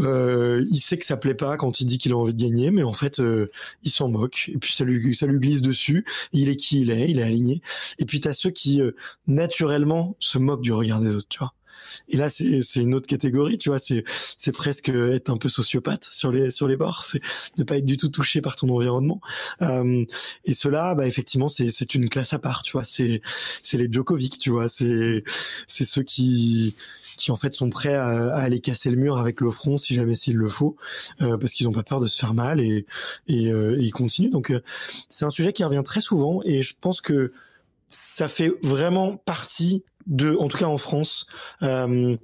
euh, 0.00 0.64
il 0.70 0.80
sait 0.80 0.98
que 0.98 1.04
ça 1.04 1.16
plaît 1.16 1.34
pas 1.34 1.56
quand 1.56 1.80
il 1.80 1.86
dit 1.86 1.98
qu'il 1.98 2.12
a 2.12 2.16
envie 2.16 2.34
de 2.34 2.40
gagner, 2.42 2.70
mais 2.70 2.82
en 2.82 2.92
fait, 2.92 3.20
euh, 3.20 3.50
il 3.82 3.90
s'en 3.90 4.08
moque. 4.08 4.50
Et 4.52 4.58
puis 4.58 4.72
ça 4.72 4.84
lui, 4.84 5.14
ça 5.14 5.26
lui 5.26 5.38
glisse 5.38 5.62
dessus. 5.62 6.04
Il 6.32 6.48
est 6.48 6.56
qui 6.56 6.80
il 6.80 6.90
est, 6.90 7.10
il 7.10 7.18
est 7.18 7.22
aligné. 7.22 7.62
Et 7.98 8.04
puis 8.04 8.20
t'as 8.20 8.32
ceux 8.32 8.50
qui 8.50 8.80
euh, 8.80 8.92
naturellement 9.26 10.16
se 10.20 10.38
moquent 10.38 10.62
du 10.62 10.72
regard 10.72 11.00
des 11.00 11.14
autres, 11.14 11.28
tu 11.28 11.38
vois. 11.38 11.52
Et 12.08 12.16
là, 12.16 12.28
c'est 12.28 12.62
une 12.76 12.94
autre 12.94 13.06
catégorie, 13.06 13.58
tu 13.58 13.68
vois. 13.68 13.78
C'est 13.78 14.52
presque 14.52 14.88
être 14.88 15.30
un 15.30 15.36
peu 15.36 15.48
sociopathe 15.48 16.04
sur 16.04 16.32
les 16.32 16.50
sur 16.50 16.68
les 16.68 16.76
bords. 16.76 17.04
C'est 17.04 17.20
ne 17.58 17.64
pas 17.64 17.78
être 17.78 17.86
du 17.86 17.96
tout 17.96 18.08
touché 18.08 18.40
par 18.40 18.56
ton 18.56 18.68
environnement. 18.68 19.20
Euh, 19.62 20.04
et 20.44 20.54
cela, 20.54 20.94
bah 20.94 21.06
effectivement, 21.06 21.48
c'est 21.48 21.94
une 21.94 22.08
classe 22.08 22.32
à 22.32 22.38
part, 22.38 22.62
tu 22.62 22.72
vois. 22.72 22.84
C'est 22.84 23.20
les 23.72 23.88
Djokovic, 23.90 24.38
tu 24.38 24.50
vois. 24.50 24.68
C'est 24.68 25.24
ceux 25.68 26.02
qui 26.02 26.74
qui 27.20 27.30
en 27.30 27.36
fait 27.36 27.54
sont 27.54 27.68
prêts 27.70 27.94
à, 27.94 28.34
aller 28.34 28.60
casser 28.60 28.90
le 28.90 28.96
mur 28.96 29.18
avec 29.18 29.40
le 29.40 29.50
front 29.50 29.76
si 29.76 29.94
jamais 29.94 30.14
s'il 30.14 30.36
le 30.36 30.48
faut, 30.48 30.76
euh, 31.20 31.36
parce 31.36 31.52
qu'ils 31.52 31.66
n'ont 31.66 31.72
pas 31.72 31.82
peur 31.82 32.00
de 32.00 32.06
se 32.06 32.18
faire 32.18 32.34
mal 32.34 32.60
et, 32.60 32.86
et, 33.28 33.52
euh, 33.52 33.76
ils 33.78 33.92
continuent. 33.92 34.30
Donc 34.30 34.50
euh, 34.50 34.62
c'est 35.10 35.26
un 35.26 35.30
sujet 35.30 35.52
qui 35.52 35.62
revient 35.62 35.82
très 35.84 36.00
souvent 36.00 36.40
et 36.44 36.62
je 36.62 36.74
pense 36.80 37.00
que 37.00 37.32
ça 37.88 38.28
fait 38.28 38.52
vraiment 38.62 39.16
partie 39.16 39.84
en 40.08 40.48
tout 40.48 40.58
cas 40.58 40.66
en 40.66 40.78
France, 40.78 41.26
euh, 41.62 42.16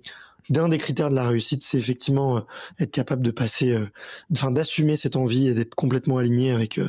d'un 0.50 0.68
des 0.68 0.78
critères 0.78 1.10
de 1.10 1.14
la 1.14 1.28
réussite, 1.28 1.62
c'est 1.62 1.78
effectivement 1.78 2.44
être 2.78 2.92
capable 2.92 3.22
de 3.22 3.30
passer, 3.30 3.76
enfin 4.30 4.52
d'assumer 4.52 4.96
cette 4.96 5.16
envie 5.16 5.48
et 5.48 5.54
d'être 5.54 5.74
complètement 5.74 6.18
aligné 6.18 6.52
avec 6.52 6.80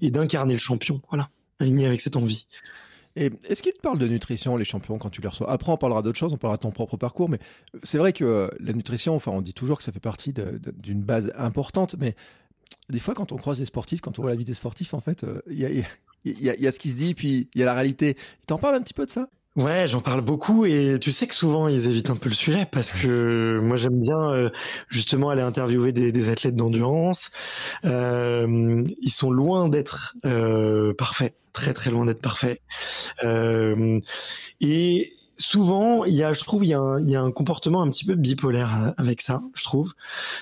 et 0.00 0.10
d'incarner 0.10 0.54
le 0.54 0.58
champion, 0.58 1.00
voilà, 1.10 1.30
aligné 1.60 1.86
avec 1.86 2.00
cette 2.00 2.16
envie. 2.16 2.48
Et 3.16 3.30
est-ce 3.44 3.62
qu'ils 3.62 3.72
te 3.72 3.80
parlent 3.80 3.98
de 3.98 4.08
nutrition, 4.08 4.56
les 4.56 4.64
champions, 4.64 4.98
quand 4.98 5.10
tu 5.10 5.20
les 5.20 5.28
reçois? 5.28 5.48
Après, 5.48 5.70
on 5.70 5.76
parlera 5.76 6.02
d'autres 6.02 6.18
choses, 6.18 6.32
on 6.32 6.36
parlera 6.36 6.56
de 6.56 6.62
ton 6.62 6.72
propre 6.72 6.96
parcours, 6.96 7.28
mais 7.28 7.38
c'est 7.84 7.98
vrai 7.98 8.12
que 8.12 8.50
la 8.58 8.72
nutrition, 8.72 9.14
enfin, 9.14 9.30
on 9.30 9.40
dit 9.40 9.54
toujours 9.54 9.78
que 9.78 9.84
ça 9.84 9.92
fait 9.92 10.00
partie 10.00 10.32
d'une 10.32 11.02
base 11.02 11.32
importante, 11.36 11.94
mais 11.98 12.16
des 12.88 12.98
fois, 12.98 13.14
quand 13.14 13.30
on 13.30 13.36
croise 13.36 13.58
des 13.58 13.64
sportifs, 13.66 14.00
quand 14.00 14.18
on 14.18 14.22
voit 14.22 14.32
la 14.32 14.36
vie 14.36 14.44
des 14.44 14.54
sportifs, 14.54 14.94
en 14.94 15.00
fait, 15.00 15.24
il 15.48 15.60
y, 16.24 16.66
a, 16.66 16.72
ce 16.72 16.78
qui 16.78 16.90
se 16.90 16.96
dit, 16.96 17.14
puis 17.14 17.48
il 17.54 17.60
y 17.60 17.62
a 17.62 17.66
la 17.66 17.74
réalité. 17.74 18.16
Ils 18.42 18.46
t'en 18.46 18.58
parlent 18.58 18.74
un 18.74 18.82
petit 18.82 18.94
peu 18.94 19.06
de 19.06 19.10
ça? 19.10 19.28
Ouais, 19.56 19.86
j'en 19.86 20.00
parle 20.00 20.20
beaucoup 20.20 20.64
et 20.66 20.98
tu 21.00 21.12
sais 21.12 21.28
que 21.28 21.34
souvent 21.34 21.68
ils 21.68 21.86
évitent 21.86 22.10
un 22.10 22.16
peu 22.16 22.28
le 22.28 22.34
sujet 22.34 22.66
parce 22.70 22.90
que 22.90 23.60
moi 23.62 23.76
j'aime 23.76 24.00
bien 24.00 24.18
euh, 24.32 24.50
justement 24.88 25.30
aller 25.30 25.42
interviewer 25.42 25.92
des, 25.92 26.10
des 26.10 26.28
athlètes 26.28 26.56
d'endurance. 26.56 27.30
Euh, 27.84 28.82
ils 29.00 29.10
sont 29.12 29.30
loin 29.30 29.68
d'être 29.68 30.16
euh, 30.24 30.92
parfaits, 30.94 31.36
très 31.52 31.72
très 31.72 31.90
loin 31.92 32.04
d'être 32.04 32.20
parfaits. 32.20 32.60
Euh, 33.24 34.00
et 34.60 35.12
souvent, 35.38 36.04
il 36.04 36.14
y 36.14 36.22
a, 36.22 36.32
je 36.32 36.40
trouve, 36.40 36.64
il 36.64 36.68
y 36.68 36.74
a, 36.74 36.80
un, 36.80 37.00
il 37.00 37.08
y 37.08 37.16
a 37.16 37.22
un 37.22 37.30
comportement 37.30 37.82
un 37.82 37.90
petit 37.90 38.04
peu 38.04 38.14
bipolaire 38.14 38.82
euh, 38.82 38.90
avec 38.96 39.20
ça, 39.22 39.42
je 39.54 39.64
trouve. 39.64 39.94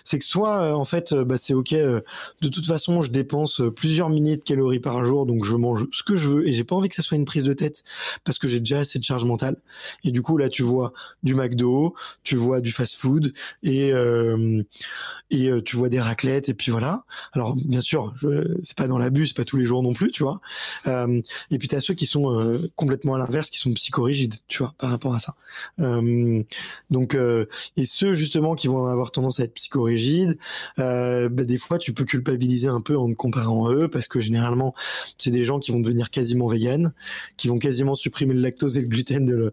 C'est 0.05 0.19
que 0.19 0.25
soit, 0.25 0.63
euh, 0.63 0.73
en 0.73 0.85
fait, 0.85 1.13
euh, 1.13 1.25
bah, 1.25 1.37
c'est 1.39 1.55
ok. 1.55 1.73
de 1.73 2.49
toute 2.49 2.67
façon, 2.67 3.03
je 3.03 3.11
dépense 3.11 3.63
plusieurs 3.75 4.09
milliers 4.09 4.37
de 4.37 4.45
calories 4.45 4.81
par 4.81 5.05
jour, 5.05 5.27
donc 5.27 5.45
je 5.45 5.57
mange 5.57 5.87
ce 5.93 6.03
que 6.03 6.15
je 6.15 6.29
veux 6.29 6.49
et 6.49 6.53
j'ai 6.53 6.65
pas 6.65 6.77
envie 6.77 6.89
que 6.89 6.95
ça 6.95 7.03
soit 7.03 7.17
une 7.17 7.25
prise 7.25 7.45
de 7.45 7.53
tête 7.53 7.85
parce 8.25 8.39
que 8.39 8.49
j'ai 8.49 8.61
déjà 8.61 8.79
assez 8.79 8.99
de 8.99 9.05
charge 9.05 9.25
mentale. 9.25 9.57
Et 10.05 10.11
du 10.11 10.23
coup, 10.23 10.37
là, 10.37 10.49
tu 10.49 10.63
vois 10.63 10.93
du 11.23 11.35
McDo, 11.35 11.95
tu 12.23 12.37
vois 12.37 12.61
du 12.61 12.73
fast-food 12.73 13.33
et 13.63 13.93
et 15.31 15.51
tu 15.65 15.77
vois 15.77 15.89
des 15.89 16.01
raclettes 16.01 16.49
et 16.49 16.55
puis 16.55 16.71
voilà. 16.71 17.05
Alors, 17.33 17.57
bien 17.57 17.81
sûr, 17.81 18.15
c'est 18.63 18.77
pas 18.77 18.87
dans 18.87 18.99
l'abus, 18.99 19.29
c'est 19.29 19.37
pas 19.37 19.45
tous 19.45 19.57
les 19.57 19.65
jours 19.65 19.83
non 19.83 19.93
plus, 19.93 20.11
tu 20.11 20.23
vois. 20.23 20.41
et 20.87 21.59
puis 21.59 21.69
t'as 21.69 21.81
ceux 21.81 21.95
qui 21.95 22.07
sont 22.07 22.61
complètement 22.77 23.15
à 23.15 23.19
l'inverse, 23.19 23.51
qui 23.51 23.59
sont 23.59 23.73
psychorigides, 23.73 24.35
tu 24.49 24.59
vois 24.59 24.75
par 24.83 24.91
rapport 24.91 25.15
à 25.15 25.21
ça. 25.21 25.37
Euh, 25.79 26.43
donc, 26.91 27.15
euh, 27.15 27.47
et 27.77 27.87
ceux 27.87 28.15
justement 28.15 28.57
qui 28.57 28.67
vont 28.67 28.89
avoir 28.89 29.13
tendance 29.13 29.39
à 29.39 29.45
être 29.45 29.55
psychorigides, 29.55 30.37
euh, 30.81 31.29
bah, 31.29 31.45
des 31.45 31.57
fois 31.57 31.79
tu 31.79 31.93
peux 31.93 32.05
culpabiliser 32.05 32.67
un 32.67 32.81
peu 32.81 32.99
en 32.99 33.09
te 33.09 33.15
comparant 33.15 33.69
à 33.69 33.73
eux 33.73 33.87
parce 33.87 34.09
que 34.09 34.19
généralement 34.19 34.75
c'est 35.19 35.31
des 35.31 35.45
gens 35.45 35.61
qui 35.61 35.71
vont 35.71 35.79
devenir 35.79 36.11
quasiment 36.11 36.49
véganes, 36.49 36.93
qui 37.37 37.47
vont 37.47 37.61
quasiment 37.61 37.95
supprimer 37.95 38.35
le 38.35 38.41
lactose 38.41 38.77
et 38.77 38.81
le 38.81 38.89
gluten 38.89 39.25
de, 39.25 39.53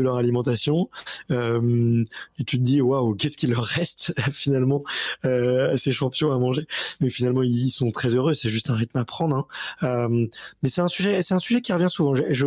leur 0.00 0.16
alimentation. 0.16 0.90
Euh, 1.30 2.04
et 2.40 2.44
tu 2.44 2.58
te 2.58 2.62
dis 2.64 2.80
waouh, 2.80 3.14
qu'est-ce 3.14 3.36
qu'il 3.36 3.52
leur 3.52 3.62
reste 3.62 4.12
finalement 4.32 4.82
euh, 5.24 5.74
à 5.74 5.76
ces 5.76 5.92
champions 5.92 6.32
à 6.32 6.38
manger? 6.40 6.66
Mais 7.00 7.10
finalement 7.10 7.44
ils 7.44 7.70
sont 7.70 7.92
très 7.92 8.08
heureux, 8.08 8.34
c'est 8.34 8.48
juste 8.50 8.70
un 8.70 8.74
rythme 8.74 8.98
à 8.98 9.04
prendre. 9.04 9.36
Hein. 9.36 9.46
Euh, 9.84 10.26
mais 10.64 10.68
c'est 10.68 10.80
un 10.80 10.88
sujet, 10.88 11.22
c'est 11.22 11.34
un 11.34 11.38
sujet 11.38 11.60
qui 11.60 11.72
revient 11.72 11.86
souvent. 11.88 12.16
Je 12.16 12.46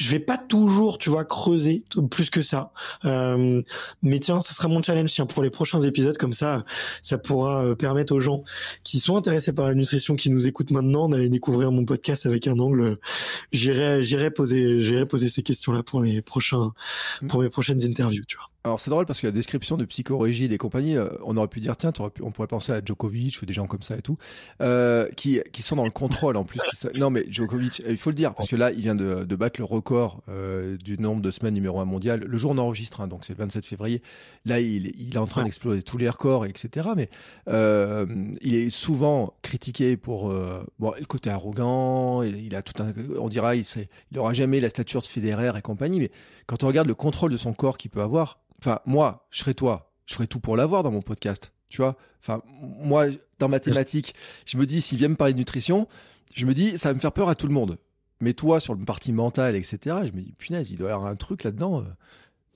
je 0.00 0.10
vais 0.10 0.18
pas 0.18 0.38
toujours, 0.38 0.96
tu 0.96 1.10
vois, 1.10 1.26
creuser 1.26 1.84
plus 2.10 2.30
que 2.30 2.40
ça. 2.40 2.72
Euh, 3.04 3.60
mais 4.02 4.18
tiens, 4.18 4.40
ça 4.40 4.54
sera 4.54 4.66
mon 4.66 4.82
challenge 4.82 5.12
tiens, 5.12 5.26
pour 5.26 5.42
les 5.42 5.50
prochains 5.50 5.80
épisodes, 5.80 6.16
comme 6.16 6.32
ça, 6.32 6.64
ça 7.02 7.18
pourra 7.18 7.64
euh, 7.64 7.74
permettre 7.74 8.14
aux 8.14 8.20
gens 8.20 8.42
qui 8.82 8.98
sont 8.98 9.18
intéressés 9.18 9.52
par 9.52 9.66
la 9.66 9.74
nutrition, 9.74 10.16
qui 10.16 10.30
nous 10.30 10.46
écoutent 10.46 10.70
maintenant, 10.70 11.10
d'aller 11.10 11.28
découvrir 11.28 11.70
mon 11.70 11.84
podcast 11.84 12.24
avec 12.24 12.46
un 12.46 12.58
angle. 12.58 12.98
J'irai, 13.52 14.02
j'irai 14.02 14.30
poser, 14.30 14.80
j'irai 14.80 15.04
poser 15.04 15.28
ces 15.28 15.42
questions-là 15.42 15.82
pour 15.82 16.00
les 16.00 16.22
prochains, 16.22 16.72
pour 17.28 17.42
mes 17.42 17.50
prochaines 17.50 17.84
interviews, 17.84 18.24
tu 18.26 18.38
vois. 18.38 18.50
Alors 18.62 18.78
c'est 18.78 18.90
drôle 18.90 19.06
parce 19.06 19.20
que 19.20 19.26
la 19.26 19.32
description 19.32 19.78
de 19.78 19.86
psychorigide 19.86 20.52
et 20.52 20.58
compagnie, 20.58 20.94
euh, 20.94 21.08
on 21.24 21.38
aurait 21.38 21.48
pu 21.48 21.60
dire 21.60 21.78
tiens, 21.78 21.92
pu, 21.92 22.22
on 22.22 22.30
pourrait 22.30 22.46
penser 22.46 22.72
à 22.72 22.82
Djokovic 22.84 23.40
ou 23.40 23.46
des 23.46 23.54
gens 23.54 23.66
comme 23.66 23.80
ça 23.80 23.96
et 23.96 24.02
tout, 24.02 24.18
euh, 24.60 25.08
qui, 25.16 25.40
qui 25.50 25.62
sont 25.62 25.76
dans 25.76 25.84
le 25.84 25.90
contrôle 25.90 26.36
en 26.36 26.44
plus. 26.44 26.60
non 26.94 27.08
mais 27.08 27.24
Djokovic, 27.30 27.82
il 27.88 27.96
faut 27.96 28.10
le 28.10 28.16
dire 28.16 28.34
parce 28.34 28.50
que 28.50 28.56
là 28.56 28.70
il 28.70 28.82
vient 28.82 28.94
de, 28.94 29.24
de 29.24 29.36
battre 29.36 29.58
le 29.60 29.64
record 29.64 30.22
euh, 30.28 30.76
du 30.76 30.98
nombre 30.98 31.22
de 31.22 31.30
semaines 31.30 31.54
numéro 31.54 31.80
un 31.80 31.86
mondial. 31.86 32.20
Le 32.20 32.36
jour 32.36 32.50
on 32.50 32.58
enregistre, 32.58 33.00
hein, 33.00 33.08
donc 33.08 33.24
c'est 33.24 33.32
le 33.32 33.38
27 33.38 33.64
février. 33.64 34.02
Là 34.44 34.60
il, 34.60 34.92
il 35.00 35.14
est 35.14 35.18
en 35.18 35.26
train 35.26 35.44
d'exploser 35.44 35.82
tous 35.82 35.96
les 35.96 36.10
records 36.10 36.44
etc. 36.44 36.90
Mais 36.94 37.08
euh, 37.48 38.04
il 38.42 38.54
est 38.54 38.68
souvent 38.68 39.32
critiqué 39.40 39.96
pour 39.96 40.30
euh, 40.30 40.62
bon 40.78 40.92
le 41.00 41.06
côté 41.06 41.30
arrogant. 41.30 42.22
Il, 42.22 42.36
il, 42.36 42.54
a 42.54 42.60
tout 42.60 42.82
un, 42.82 42.92
on 43.18 43.28
dira 43.28 43.56
il 43.56 43.64
il 44.12 44.18
aura 44.18 44.34
jamais 44.34 44.60
la 44.60 44.68
stature 44.68 45.00
de 45.00 45.06
Federer 45.06 45.52
et 45.56 45.62
compagnie. 45.62 45.98
Mais 45.98 46.10
quand 46.44 46.62
on 46.62 46.66
regarde 46.66 46.88
le 46.88 46.94
contrôle 46.94 47.32
de 47.32 47.38
son 47.38 47.54
corps 47.54 47.78
qu'il 47.78 47.90
peut 47.90 48.02
avoir 48.02 48.38
Enfin, 48.60 48.80
moi, 48.86 49.26
je 49.30 49.40
serais 49.40 49.54
toi. 49.54 49.92
Je 50.06 50.14
ferais 50.14 50.26
tout 50.26 50.40
pour 50.40 50.56
l'avoir 50.56 50.82
dans 50.82 50.90
mon 50.90 51.02
podcast. 51.02 51.52
Tu 51.68 51.78
vois 51.78 51.96
Enfin, 52.22 52.42
moi, 52.46 53.06
dans 53.38 53.48
mathématiques, 53.48 54.14
je 54.44 54.58
me 54.58 54.66
dis, 54.66 54.82
s'il 54.82 54.98
vient 54.98 55.08
me 55.08 55.16
parler 55.16 55.32
de 55.32 55.38
nutrition, 55.38 55.88
je 56.34 56.44
me 56.44 56.52
dis, 56.52 56.76
ça 56.76 56.90
va 56.90 56.94
me 56.94 57.00
faire 57.00 57.12
peur 57.12 57.28
à 57.28 57.34
tout 57.34 57.46
le 57.46 57.54
monde. 57.54 57.78
Mais 58.20 58.34
toi, 58.34 58.60
sur 58.60 58.74
le 58.74 58.84
parti 58.84 59.12
mental, 59.12 59.56
etc., 59.56 59.78
je 60.04 60.12
me 60.12 60.20
dis, 60.20 60.32
punaise, 60.32 60.70
il 60.70 60.76
doit 60.76 60.90
y 60.90 60.92
avoir 60.92 61.10
un 61.10 61.16
truc 61.16 61.44
là-dedans. 61.44 61.84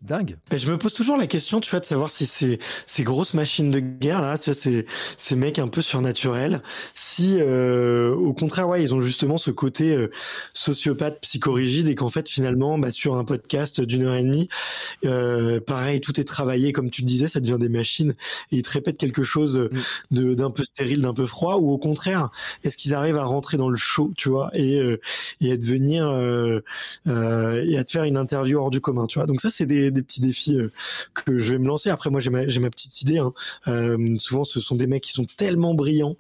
Euh, 0.05 0.09
dingue. 0.09 0.37
je 0.55 0.71
me 0.71 0.79
pose 0.79 0.95
toujours 0.95 1.17
la 1.17 1.27
question, 1.27 1.61
tu 1.61 1.71
vois, 1.71 1.81
de 1.81 1.85
savoir 1.85 2.11
si 2.11 2.27
ces, 2.27 2.59
ces 2.87 3.05
grosses 3.05 3.35
machines 3.35 3.71
de 3.71 3.81
guerre 3.81 4.21
là, 4.21 4.39
tu 4.39 4.51
vois, 4.51 4.55
ces, 4.55 4.87
ces 5.17 5.37
mecs 5.37 5.59
un 5.59 5.69
peu 5.69 5.83
surnaturels, 5.83 6.63
si 6.95 7.37
euh, 7.39 8.15
au 8.15 8.33
contraire, 8.33 8.69
ouais, 8.69 8.83
ils 8.83 8.95
ont 8.95 9.01
justement 9.01 9.39
ce 9.39 9.51
côté 9.51 9.95
euh, 9.95 10.11
sociopathe, 10.55 11.21
psychorigide, 11.21 11.89
et 11.89 11.95
qu'en 11.95 12.11
fait 12.11 12.29
finalement, 12.29 12.79
bah, 12.79 12.91
sur 12.91 13.17
un 13.17 13.25
podcast 13.25 13.81
d'une 13.81 14.03
heure 14.03 14.15
et 14.15 14.23
demie, 14.23 14.49
euh, 15.05 15.61
pareil, 15.61 16.01
tout 16.01 16.21
est 16.21 16.25
travaillé, 16.25 16.73
comme 16.73 16.91
tu 16.91 17.03
disais, 17.03 17.29
ça 17.29 17.41
devient 17.41 17.59
des 17.59 17.69
machines, 17.69 18.15
et 18.51 18.57
ils 18.57 18.63
te 18.63 18.71
répètent 18.71 18.99
quelque 18.99 19.23
chose 19.23 19.59
mm. 19.59 20.17
de 20.17 20.35
d'un 20.35 20.51
peu 20.51 20.65
stérile, 20.65 21.03
d'un 21.03 21.15
peu 21.15 21.27
froid, 21.27 21.57
ou 21.57 21.71
au 21.71 21.79
contraire, 21.79 22.31
est-ce 22.63 22.77
qu'ils 22.77 22.95
arrivent 22.95 23.19
à 23.19 23.25
rentrer 23.25 23.57
dans 23.57 23.69
le 23.69 23.77
show, 23.77 24.13
tu 24.17 24.29
vois, 24.29 24.51
et 24.55 24.75
et 25.41 25.53
à 25.53 25.57
devenir 25.57 26.05
et 27.07 27.79
à 27.79 27.85
te 27.85 27.91
faire 27.91 28.05
une 28.05 28.17
interview 28.17 28.59
hors 28.59 28.71
du 28.71 28.81
commun, 28.81 29.07
tu 29.07 29.19
vois. 29.19 29.27
Donc 29.27 29.41
ça, 29.41 29.51
c'est 29.51 29.67
des 29.67 29.91
des 29.95 30.03
petits 30.03 30.21
défis 30.21 30.59
que 31.15 31.39
je 31.39 31.53
vais 31.53 31.59
me 31.59 31.67
lancer. 31.67 31.91
Après, 31.91 32.11
moi, 32.11 32.21
j'ai 32.21 32.31
ma, 32.31 32.47
j'ai 32.49 32.61
ma 32.61 32.71
petite 32.71 33.03
idée. 33.03 33.19
Hein. 33.19 33.33
souvent, 34.19 34.45
ce 34.45 34.61
sont 34.61 34.77
des 34.77 34.87
mecs 34.87 35.03
qui 35.03 35.13
sont 35.13 35.27
tellement 35.37 35.75
brillants, 35.75 36.17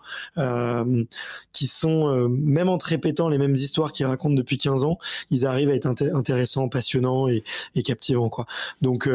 qui 1.52 1.66
sont 1.66 2.28
même 2.28 2.68
en 2.68 2.78
te 2.78 2.86
répétant 2.86 3.28
les 3.28 3.38
mêmes 3.38 3.54
histoires 3.54 3.92
qu'ils 3.92 4.06
racontent 4.06 4.34
depuis 4.34 4.58
15 4.58 4.84
ans, 4.84 4.98
ils 5.30 5.46
arrivent 5.46 5.70
à 5.70 5.74
être 5.74 5.86
intéressants, 5.86 6.68
passionnants 6.68 7.28
et, 7.28 7.44
et 7.74 7.82
captivants, 7.82 8.28
quoi. 8.28 8.46
Donc 8.82 9.08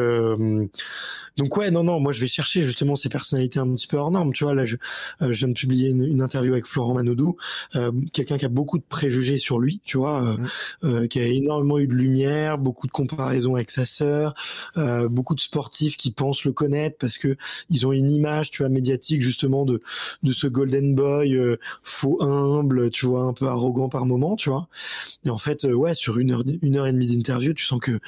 donc 1.36 1.56
ouais, 1.56 1.70
non, 1.70 1.84
non, 1.84 2.00
moi 2.00 2.12
je 2.12 2.20
vais 2.20 2.26
chercher 2.26 2.62
justement 2.62 2.96
ces 2.96 3.08
personnalités 3.08 3.58
un 3.58 3.74
petit 3.74 3.86
peu 3.86 3.96
hors 3.96 4.10
normes. 4.10 4.32
Tu 4.32 4.44
vois, 4.44 4.54
là, 4.54 4.66
je, 4.66 4.76
euh, 5.22 5.32
je 5.32 5.38
viens 5.38 5.48
de 5.48 5.54
publier 5.54 5.88
une, 5.88 6.04
une, 6.04 6.22
interview 6.22 6.52
avec 6.52 6.66
Florent 6.66 6.94
Manodou, 6.94 7.36
euh, 7.76 7.92
quelqu'un 8.12 8.36
qui 8.36 8.44
a 8.44 8.48
beaucoup 8.48 8.78
de 8.78 8.84
préjugés 8.86 9.38
sur 9.38 9.58
lui, 9.58 9.80
tu 9.84 9.96
vois, 9.96 10.22
euh, 10.22 10.36
mm. 10.36 10.48
euh 10.84 11.06
qui 11.06 11.18
a 11.18 11.24
énormément 11.24 11.78
eu 11.78 11.86
de 11.86 11.94
lumière, 11.94 12.58
beaucoup 12.58 12.86
de 12.86 12.92
comparaisons 12.92 13.54
avec 13.54 13.70
sa 13.70 13.84
sœur, 13.84 14.34
euh, 14.76 15.08
beaucoup 15.08 15.34
de 15.34 15.40
sportifs 15.40 15.96
qui 15.96 16.10
pensent 16.10 16.44
le 16.44 16.52
connaître 16.52 16.96
parce 16.98 17.18
que 17.18 17.36
ils 17.68 17.86
ont 17.86 17.92
une 17.92 18.10
image, 18.10 18.50
tu 18.50 18.62
vois, 18.62 18.68
médiatique 18.68 19.22
justement 19.22 19.64
de 19.64 19.82
de 20.22 20.32
ce 20.32 20.46
golden 20.46 20.94
boy 20.94 21.38
faux 21.82 22.22
humble, 22.22 22.90
tu 22.90 23.06
vois, 23.06 23.24
un 23.24 23.32
peu 23.32 23.46
arrogant 23.46 23.88
par 23.88 24.06
moment, 24.06 24.36
tu 24.36 24.50
vois. 24.50 24.68
Et 25.24 25.30
en 25.30 25.38
fait, 25.38 25.64
ouais, 25.64 25.94
sur 25.94 26.18
une 26.18 26.32
heure 26.32 26.44
une 26.62 26.76
heure 26.76 26.86
et 26.86 26.92
demie 26.92 27.06
d'interview, 27.06 27.54
tu 27.54 27.64
sens 27.64 27.80
que 27.80 28.00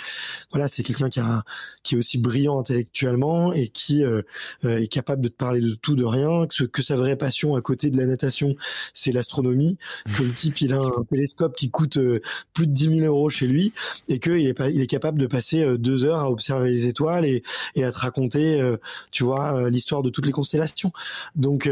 voilà, 0.50 0.68
c'est 0.68 0.82
quelqu'un 0.82 1.10
qui 1.10 1.20
a 1.20 1.44
qui 1.82 1.94
est 1.94 1.98
aussi 1.98 2.18
brillant 2.18 2.60
intellectuellement 2.60 3.52
et 3.52 3.68
qui 3.68 4.04
euh, 4.04 4.22
euh, 4.64 4.78
est 4.78 4.88
capable 4.88 5.22
de 5.22 5.28
te 5.28 5.36
parler 5.36 5.60
de 5.60 5.74
tout, 5.74 5.96
de 5.96 6.04
rien, 6.04 6.46
que, 6.46 6.64
que 6.64 6.82
sa 6.82 6.96
vraie 6.96 7.16
passion 7.16 7.56
à 7.56 7.60
côté 7.60 7.90
de 7.90 7.96
la 7.96 8.06
natation, 8.06 8.54
c'est 8.94 9.12
l'astronomie, 9.12 9.78
que 10.16 10.22
le 10.22 10.32
type, 10.32 10.60
il 10.60 10.72
a 10.72 10.78
un 10.78 11.04
télescope 11.10 11.56
qui 11.56 11.70
coûte 11.70 11.96
euh, 11.96 12.20
plus 12.52 12.66
de 12.66 12.72
10 12.72 13.00
000 13.00 13.06
euros 13.06 13.28
chez 13.28 13.46
lui 13.46 13.72
et 14.08 14.18
qu'il 14.18 14.46
est, 14.46 14.54
pas, 14.54 14.70
il 14.70 14.80
est 14.80 14.86
capable 14.86 15.18
de 15.18 15.26
passer 15.26 15.76
deux 15.78 16.04
heures 16.04 16.18
à 16.22 16.30
observer 16.30 16.70
les 16.70 16.86
étoiles 16.86 17.24
et, 17.24 17.42
et 17.74 17.84
à 17.84 17.92
te 17.92 17.98
raconter, 17.98 18.76
tu 19.10 19.24
vois, 19.24 19.68
l'histoire 19.70 20.02
de 20.02 20.10
toutes 20.10 20.26
les 20.26 20.32
constellations. 20.32 20.92
Donc, 21.34 21.70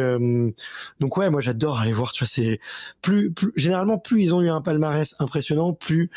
donc 1.01 1.17
ouais, 1.17 1.31
moi 1.31 1.41
j'adore 1.41 1.79
aller 1.79 1.93
voir, 1.93 2.13
tu 2.13 2.25
vois, 2.25 2.29
c'est 2.29 2.61
plus, 3.03 3.31
plus, 3.33 3.53
généralement, 3.57 3.99
plus 3.99 4.23
ils 4.23 4.35
ont 4.35 4.43
eu 4.43 4.51
un 4.51 4.61
palmarès 4.61 5.15
impressionnant, 5.19 5.73
plus 5.73 6.11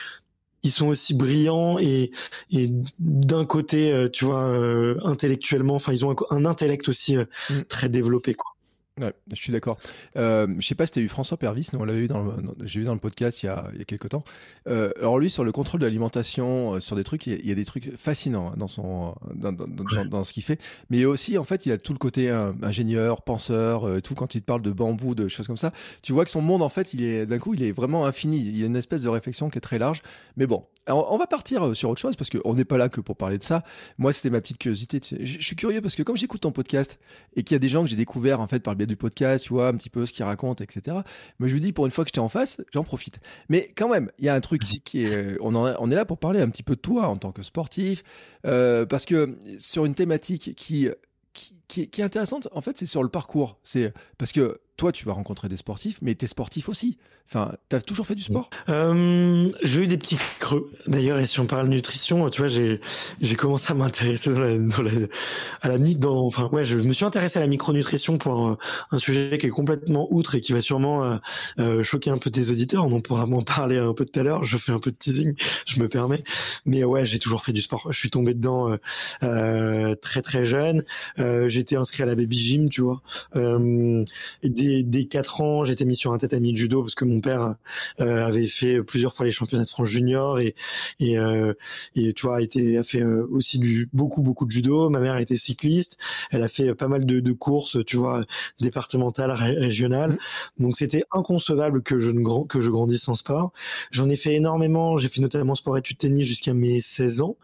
ils 0.64 0.72
sont 0.72 0.88
aussi 0.88 1.14
brillants 1.14 1.78
et, 1.78 2.12
et 2.52 2.70
d'un 3.00 3.46
côté, 3.46 3.92
euh, 3.92 4.10
tu 4.10 4.26
vois, 4.26 4.48
euh, 4.48 4.98
intellectuellement, 5.04 5.76
enfin, 5.76 5.92
ils 5.94 6.06
ont 6.06 6.12
un, 6.12 6.16
un 6.30 6.46
intellect 6.46 6.88
aussi 6.88 7.18
euh, 7.18 7.26
mm. 7.50 7.64
très 7.66 7.90
développé, 7.90 8.34
quoi. 8.34 8.53
Ouais, 9.02 9.12
je 9.32 9.36
suis 9.36 9.52
d'accord. 9.52 9.80
Euh, 10.18 10.46
je 10.60 10.68
sais 10.68 10.76
pas 10.76 10.86
si 10.86 10.92
tu 10.92 11.00
as 11.00 11.02
eu 11.02 11.08
François 11.08 11.38
Pervis, 11.38 11.70
non, 11.74 11.82
on 11.82 11.84
l'a 11.84 11.96
eu 11.96 12.08
dans 12.08 12.24
le, 12.24 12.34
vu 12.64 12.84
dans 12.84 12.94
le 12.94 13.00
podcast 13.00 13.42
il 13.42 13.48
y 13.48 13.50
a, 13.50 13.68
il 13.74 13.80
y 13.80 13.82
a 13.82 13.86
quelques 13.86 14.10
temps. 14.10 14.24
Euh, 14.68 14.92
alors 15.00 15.18
lui, 15.18 15.32
sur 15.32 15.44
le 15.44 15.52
contrôle 15.52 15.80
de 15.80 15.88
l'alimentation, 15.88 16.76
euh, 16.76 16.80
sur 16.80 16.96
des 16.96 17.04
trucs, 17.04 17.26
il 17.26 17.44
y, 17.44 17.52
a, 17.52 17.56
des 17.56 17.66
trucs 17.66 17.98
fascinants 17.98 18.50
hein, 18.50 18.56
dans 18.56 18.68
son, 18.68 19.16
dans, 19.34 19.52
dans, 19.52 20.24
ce 20.24 20.32
qu'il 20.32 20.44
fait. 20.44 20.62
Mais 20.92 21.06
aussi, 21.06 21.40
en 21.40 21.44
fait, 21.44 21.66
il 21.66 21.72
a 21.72 21.80
tout 21.80 21.94
le 21.94 21.98
côté 21.98 22.30
euh, 22.30 22.54
ingénieur, 22.62 23.24
penseur, 23.24 24.00
tout 24.04 24.14
quand 24.14 24.36
il 24.36 24.42
te 24.42 24.46
parle 24.46 24.62
de 24.62 24.72
bambou, 24.72 25.16
de 25.16 25.28
choses 25.28 25.48
comme 25.48 25.58
ça. 25.58 25.74
Tu 26.04 26.14
vois 26.14 26.24
que 26.24 26.32
son 26.32 26.42
monde, 26.42 26.62
en 26.62 26.70
fait, 26.70 26.94
il 26.94 27.04
est 27.04 27.26
d'un 27.26 27.40
coup, 27.40 27.56
il 27.56 27.64
est 27.64 27.72
vraiment 27.72 28.06
infini. 28.06 28.38
Il 28.38 28.56
y 28.56 28.62
a 28.62 28.68
une 28.68 28.76
espèce 28.76 29.02
de 29.02 29.10
réflexion 29.10 29.50
qui 29.50 29.58
est 29.58 29.62
très 29.62 29.80
large. 29.80 30.04
Mais 30.38 30.46
bon, 30.46 30.66
on 30.88 31.18
va 31.18 31.28
partir 31.28 31.76
sur 31.76 31.90
autre 31.90 32.02
chose 32.02 32.16
parce 32.16 32.30
qu'on 32.30 32.54
n'est 32.54 32.66
pas 32.66 32.78
là 32.78 32.90
que 32.90 33.00
pour 33.00 33.16
parler 33.16 33.38
de 33.38 33.44
ça. 33.44 33.64
Moi, 33.98 34.12
c'était 34.12 34.30
ma 34.30 34.42
petite 34.42 34.58
curiosité. 34.58 35.00
Je, 35.02 35.42
suis 35.42 35.56
curieux 35.56 35.82
parce 35.82 35.96
que 35.96 36.04
comme 36.04 36.18
j'écoute 36.18 36.42
ton 36.42 36.52
podcast 36.52 37.00
et 37.36 37.44
qu'il 37.44 37.56
y 37.56 37.58
a 37.58 37.60
des 37.60 37.70
gens 37.70 37.84
que 37.84 37.90
j'ai 37.90 37.96
découvert 37.96 38.42
en 38.42 38.48
fait 38.48 38.60
par 38.60 38.74
le 38.74 38.78
du 38.86 38.96
podcast, 38.96 39.46
tu 39.46 39.54
vois, 39.54 39.68
un 39.68 39.76
petit 39.76 39.90
peu 39.90 40.06
ce 40.06 40.14
qu'ils 40.14 40.26
racontent, 40.26 40.64
etc. 40.64 40.98
Mais 41.40 41.50
je 41.50 41.56
me 41.56 41.60
dis, 41.60 41.74
pour 41.74 41.86
une 41.86 41.92
fois 41.92 42.04
que 42.04 42.10
j'étais 42.10 42.20
en 42.20 42.30
face, 42.30 42.62
j'en 42.74 42.84
profite. 42.84 43.20
Mais 43.50 43.72
quand 43.76 43.90
même, 43.90 44.10
il 44.20 44.26
y 44.26 44.30
a 44.30 44.36
un 44.36 44.42
truc 44.42 44.64
qui 44.64 45.04
est, 45.04 45.38
on, 45.42 45.56
on 45.56 45.92
est 45.92 45.96
là 45.96 46.06
pour 46.06 46.18
parler 46.18 46.42
un 46.42 46.50
petit 46.50 46.64
peu 46.64 46.76
de 46.76 46.82
toi 46.82 47.08
en 47.08 47.18
tant 47.18 47.32
que 47.32 47.42
sportif, 47.42 48.04
euh, 48.46 48.86
parce 48.86 49.06
que 49.06 49.38
sur 49.60 49.86
une 49.86 49.96
thématique 49.96 50.56
qui 50.56 50.90
qui, 51.34 51.90
qui, 51.90 52.02
est 52.02 52.04
intéressante, 52.04 52.48
en 52.52 52.62
fait, 52.62 52.78
c'est 52.78 52.86
sur 52.86 53.02
le 53.02 53.10
parcours. 53.10 53.58
C'est 53.64 53.92
parce 54.20 54.32
que 54.32 54.60
toi, 54.84 54.92
tu 54.92 55.06
vas 55.06 55.14
rencontrer 55.14 55.48
des 55.48 55.56
sportifs, 55.56 56.00
mais 56.02 56.14
tu 56.14 56.26
es 56.26 56.28
sportif 56.28 56.68
aussi. 56.68 56.98
Enfin, 57.30 57.54
t'as 57.70 57.80
toujours 57.80 58.06
fait 58.06 58.16
du 58.16 58.22
sport? 58.22 58.50
Euh, 58.68 59.50
J'ai 59.64 59.84
eu 59.84 59.88
des 59.88 59.98
petits 59.98 60.18
creux. 60.42 60.70
D'ailleurs, 60.88 61.20
et 61.20 61.26
si 61.26 61.40
on 61.40 61.46
parle 61.46 61.70
nutrition, 61.70 62.30
tu 62.30 62.42
vois, 62.42 62.50
j'ai 62.50 63.36
commencé 63.38 63.72
à 63.72 63.76
m'intéresser 63.76 64.30
à 64.30 65.70
la 65.70 65.78
dans, 65.78 66.26
enfin, 66.26 66.50
ouais, 66.52 66.66
je 66.66 66.78
me 66.78 66.92
suis 66.92 67.06
intéressé 67.06 67.40
à 67.40 67.42
la 67.42 67.48
micronutrition 67.48 68.18
pour 68.18 68.58
un, 68.92 69.00
sujet 69.00 69.38
qui 69.38 69.46
est 69.46 69.52
complètement 69.52 70.10
outre 70.12 70.36
et 70.36 70.42
qui 70.42 70.52
va 70.52 70.60
sûrement 70.60 71.06
euh, 71.06 71.16
euh, 71.60 71.82
choquer 71.82 72.10
un 72.10 72.18
peu 72.18 72.30
tes 72.30 72.50
auditeurs. 72.50 72.86
On 72.86 73.00
pourra 73.00 73.26
m'en 73.26 73.42
parler 73.42 73.78
un 73.78 73.94
peu 73.94 74.04
tout 74.04 74.20
à 74.20 74.24
l'heure. 74.24 74.44
Je 74.44 74.58
fais 74.58 74.74
un 74.74 74.80
peu 74.80 74.92
de 74.92 74.98
teasing, 74.98 75.34
je 75.66 75.80
me 75.80 75.88
permets. 75.88 76.26
Mais 76.66 76.84
ouais, 76.84 77.06
j'ai 77.06 77.20
toujours 77.20 77.42
fait 77.42 77.54
du 77.54 77.62
sport. 77.62 77.88
Je 77.90 77.98
suis 77.98 78.10
tombé 78.10 78.34
dedans 78.34 78.78
très 79.22 80.22
très 80.22 80.44
jeune. 80.44 80.84
J'étais 81.18 81.78
inscrit 81.78 82.04
à 82.04 82.06
la 82.06 82.16
baby 82.16 82.38
gym, 82.38 82.70
tu 82.70 82.82
vois. 82.82 83.02
et 83.34 84.50
dès, 84.82 84.84
dès 84.84 85.06
4 85.06 85.42
ans, 85.42 85.64
j'étais 85.64 85.86
mis 85.86 85.96
sur 85.96 86.14
un 86.14 86.18
tatami 86.18 86.52
de 86.52 86.58
judo 86.58 86.82
parce 86.82 86.96
que 86.96 87.06
mon 87.06 87.20
père 87.20 87.56
euh, 88.00 88.26
avait 88.26 88.46
fait 88.46 88.82
plusieurs 88.84 89.14
fois 89.14 89.26
les 89.26 89.32
championnats 89.32 89.64
de 89.64 89.70
France 89.70 89.88
junior 89.88 90.40
et 90.40 90.56
et, 91.00 91.18
euh, 91.18 91.54
et 91.96 92.14
tu 92.14 92.26
vois 92.26 92.38
a 92.38 92.42
été 92.42 92.78
a 92.78 92.84
fait 92.84 93.02
euh, 93.02 93.28
aussi 93.32 93.60
du 93.60 93.90
beaucoup 93.94 94.22
beaucoup 94.22 94.46
de 94.46 94.52
judo. 94.52 94.90
Ma 94.90 95.00
mère 95.00 95.18
était 95.18 95.36
cycliste, 95.36 95.98
elle 96.32 96.44
a 96.44 96.48
fait 96.48 96.74
pas 96.76 96.88
mal 96.88 97.06
de, 97.06 97.20
de 97.20 97.32
courses, 97.32 97.78
tu 97.86 97.98
vois, 97.98 98.26
départementales, 98.60 99.32
régionales. 99.32 100.12
Mmh. 100.58 100.64
Donc 100.64 100.78
c'était 100.78 101.04
inconcevable 101.12 101.84
que 101.84 102.00
je 102.00 102.10
ne 102.12 102.48
que 102.48 102.62
je 102.62 102.70
grandisse 102.70 103.04
sans 103.04 103.16
sport. 103.16 103.54
J'en 103.92 104.10
ai 104.10 104.16
fait 104.16 104.36
énormément. 104.36 104.98
J'ai 104.98 105.10
fait 105.10 105.22
notamment 105.22 105.56
sport 105.56 105.78
études 105.78 105.98
tennis 105.98 106.28
jusqu'à 106.28 106.54
mes 106.54 106.82
16 106.82 107.22
ans. 107.22 107.38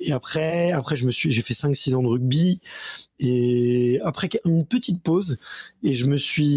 Et 0.00 0.12
après 0.12 0.72
après 0.72 0.96
je 0.96 1.06
me 1.06 1.10
suis 1.10 1.30
j'ai 1.30 1.42
fait 1.42 1.54
5 1.54 1.74
6 1.74 1.94
ans 1.94 2.02
de 2.02 2.08
rugby 2.08 2.60
et 3.18 4.00
après 4.02 4.28
une 4.44 4.66
petite 4.66 5.02
pause 5.02 5.38
et 5.82 5.94
je 5.94 6.06
me 6.06 6.16
suis 6.16 6.47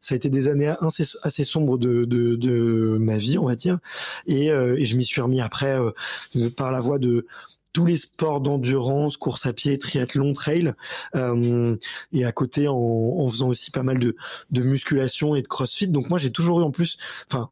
ça 0.00 0.14
a 0.14 0.16
été 0.16 0.30
des 0.30 0.48
années 0.48 0.72
assez, 0.80 1.44
sombres 1.44 1.78
de 1.78 2.04
de, 2.04 2.96
ma 2.98 3.16
vie, 3.16 3.38
on 3.38 3.46
va 3.46 3.56
dire. 3.56 3.78
Et, 4.26 4.50
euh, 4.50 4.76
je 4.80 4.96
m'y 4.96 5.04
suis 5.04 5.20
remis 5.20 5.40
après 5.40 5.78
euh, 5.78 6.50
par 6.50 6.72
la 6.72 6.80
voie 6.80 6.98
de 6.98 7.26
tous 7.72 7.86
les 7.86 7.98
sports 7.98 8.40
d'endurance, 8.40 9.16
course 9.16 9.46
à 9.46 9.52
pied, 9.52 9.78
triathlon, 9.78 10.32
trail, 10.32 10.74
euh, 11.14 11.76
et 12.12 12.24
à 12.24 12.32
côté 12.32 12.66
en, 12.68 13.28
faisant 13.30 13.48
aussi 13.48 13.70
pas 13.70 13.82
mal 13.84 13.98
de, 13.98 14.16
de 14.50 14.62
musculation 14.62 15.36
et 15.36 15.42
de 15.42 15.48
crossfit. 15.48 15.88
Donc 15.88 16.10
moi 16.10 16.18
j'ai 16.18 16.32
toujours 16.32 16.60
eu 16.60 16.64
en 16.64 16.70
plus, 16.70 16.98
enfin 17.28 17.50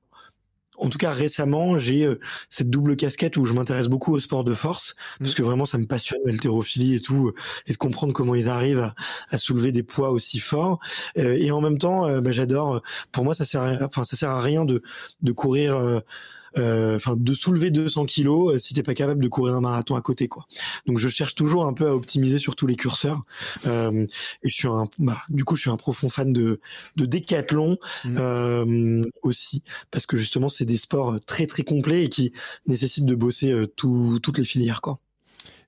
en 0.78 0.88
tout 0.88 0.98
cas 0.98 1.10
récemment, 1.10 1.78
j'ai 1.78 2.04
euh, 2.04 2.20
cette 2.48 2.70
double 2.70 2.96
casquette 2.96 3.36
où 3.36 3.44
je 3.44 3.52
m'intéresse 3.52 3.88
beaucoup 3.88 4.14
au 4.14 4.20
sport 4.20 4.44
de 4.44 4.54
force 4.54 4.94
parce 5.18 5.32
mm. 5.32 5.34
que 5.34 5.42
vraiment 5.42 5.66
ça 5.66 5.78
me 5.78 5.86
passionne 5.86 6.20
l'haltérophilie 6.24 6.94
et 6.94 7.00
tout 7.00 7.32
et 7.66 7.72
de 7.72 7.76
comprendre 7.76 8.12
comment 8.12 8.34
ils 8.34 8.48
arrivent 8.48 8.92
à, 9.30 9.38
soulever 9.38 9.72
des 9.72 9.82
poids 9.82 10.10
aussi 10.10 10.38
forts 10.40 10.80
euh, 11.18 11.36
et 11.38 11.50
en 11.50 11.60
même 11.60 11.78
temps 11.78 12.06
euh, 12.06 12.20
bah, 12.20 12.32
j'adore 12.32 12.82
pour 13.12 13.24
moi 13.24 13.34
ça 13.34 13.44
sert 13.44 13.62
à, 13.62 13.84
enfin 13.84 14.04
ça 14.04 14.16
sert 14.16 14.30
à 14.30 14.42
rien 14.42 14.64
de 14.64 14.82
de 15.22 15.32
courir 15.32 15.76
euh, 15.76 16.00
enfin 16.58 17.16
de 17.16 17.34
soulever 17.34 17.70
200 17.70 18.06
kilos 18.06 18.54
euh, 18.54 18.58
si 18.58 18.74
t'es 18.74 18.82
pas 18.82 18.94
capable 18.94 19.22
de 19.22 19.28
courir 19.28 19.54
un 19.54 19.60
marathon 19.60 19.96
à 19.96 20.02
côté 20.02 20.28
quoi. 20.28 20.46
Donc 20.86 20.98
je 20.98 21.08
cherche 21.08 21.34
toujours 21.34 21.66
un 21.66 21.72
peu 21.72 21.86
à 21.86 21.94
optimiser 21.94 22.38
sur 22.38 22.56
tous 22.56 22.66
les 22.66 22.76
curseurs. 22.76 23.22
Euh, 23.66 24.06
et 24.42 24.48
je 24.48 24.54
suis 24.54 24.68
un, 24.68 24.84
bah, 24.98 25.18
du 25.28 25.44
coup 25.44 25.56
je 25.56 25.62
suis 25.62 25.70
un 25.70 25.76
profond 25.76 26.08
fan 26.08 26.32
de 26.32 26.60
de 26.96 27.06
décathlon 27.06 27.78
mmh. 28.04 29.02
aussi 29.22 29.62
parce 29.90 30.06
que 30.06 30.16
justement 30.16 30.48
c'est 30.48 30.64
des 30.64 30.76
sports 30.76 31.20
très 31.26 31.46
très 31.46 31.62
complets 31.62 32.04
et 32.04 32.08
qui 32.08 32.32
nécessitent 32.66 33.06
de 33.06 33.14
bosser 33.14 33.54
tout, 33.76 34.18
toutes 34.22 34.38
les 34.38 34.44
filières 34.44 34.80
quoi. 34.80 35.00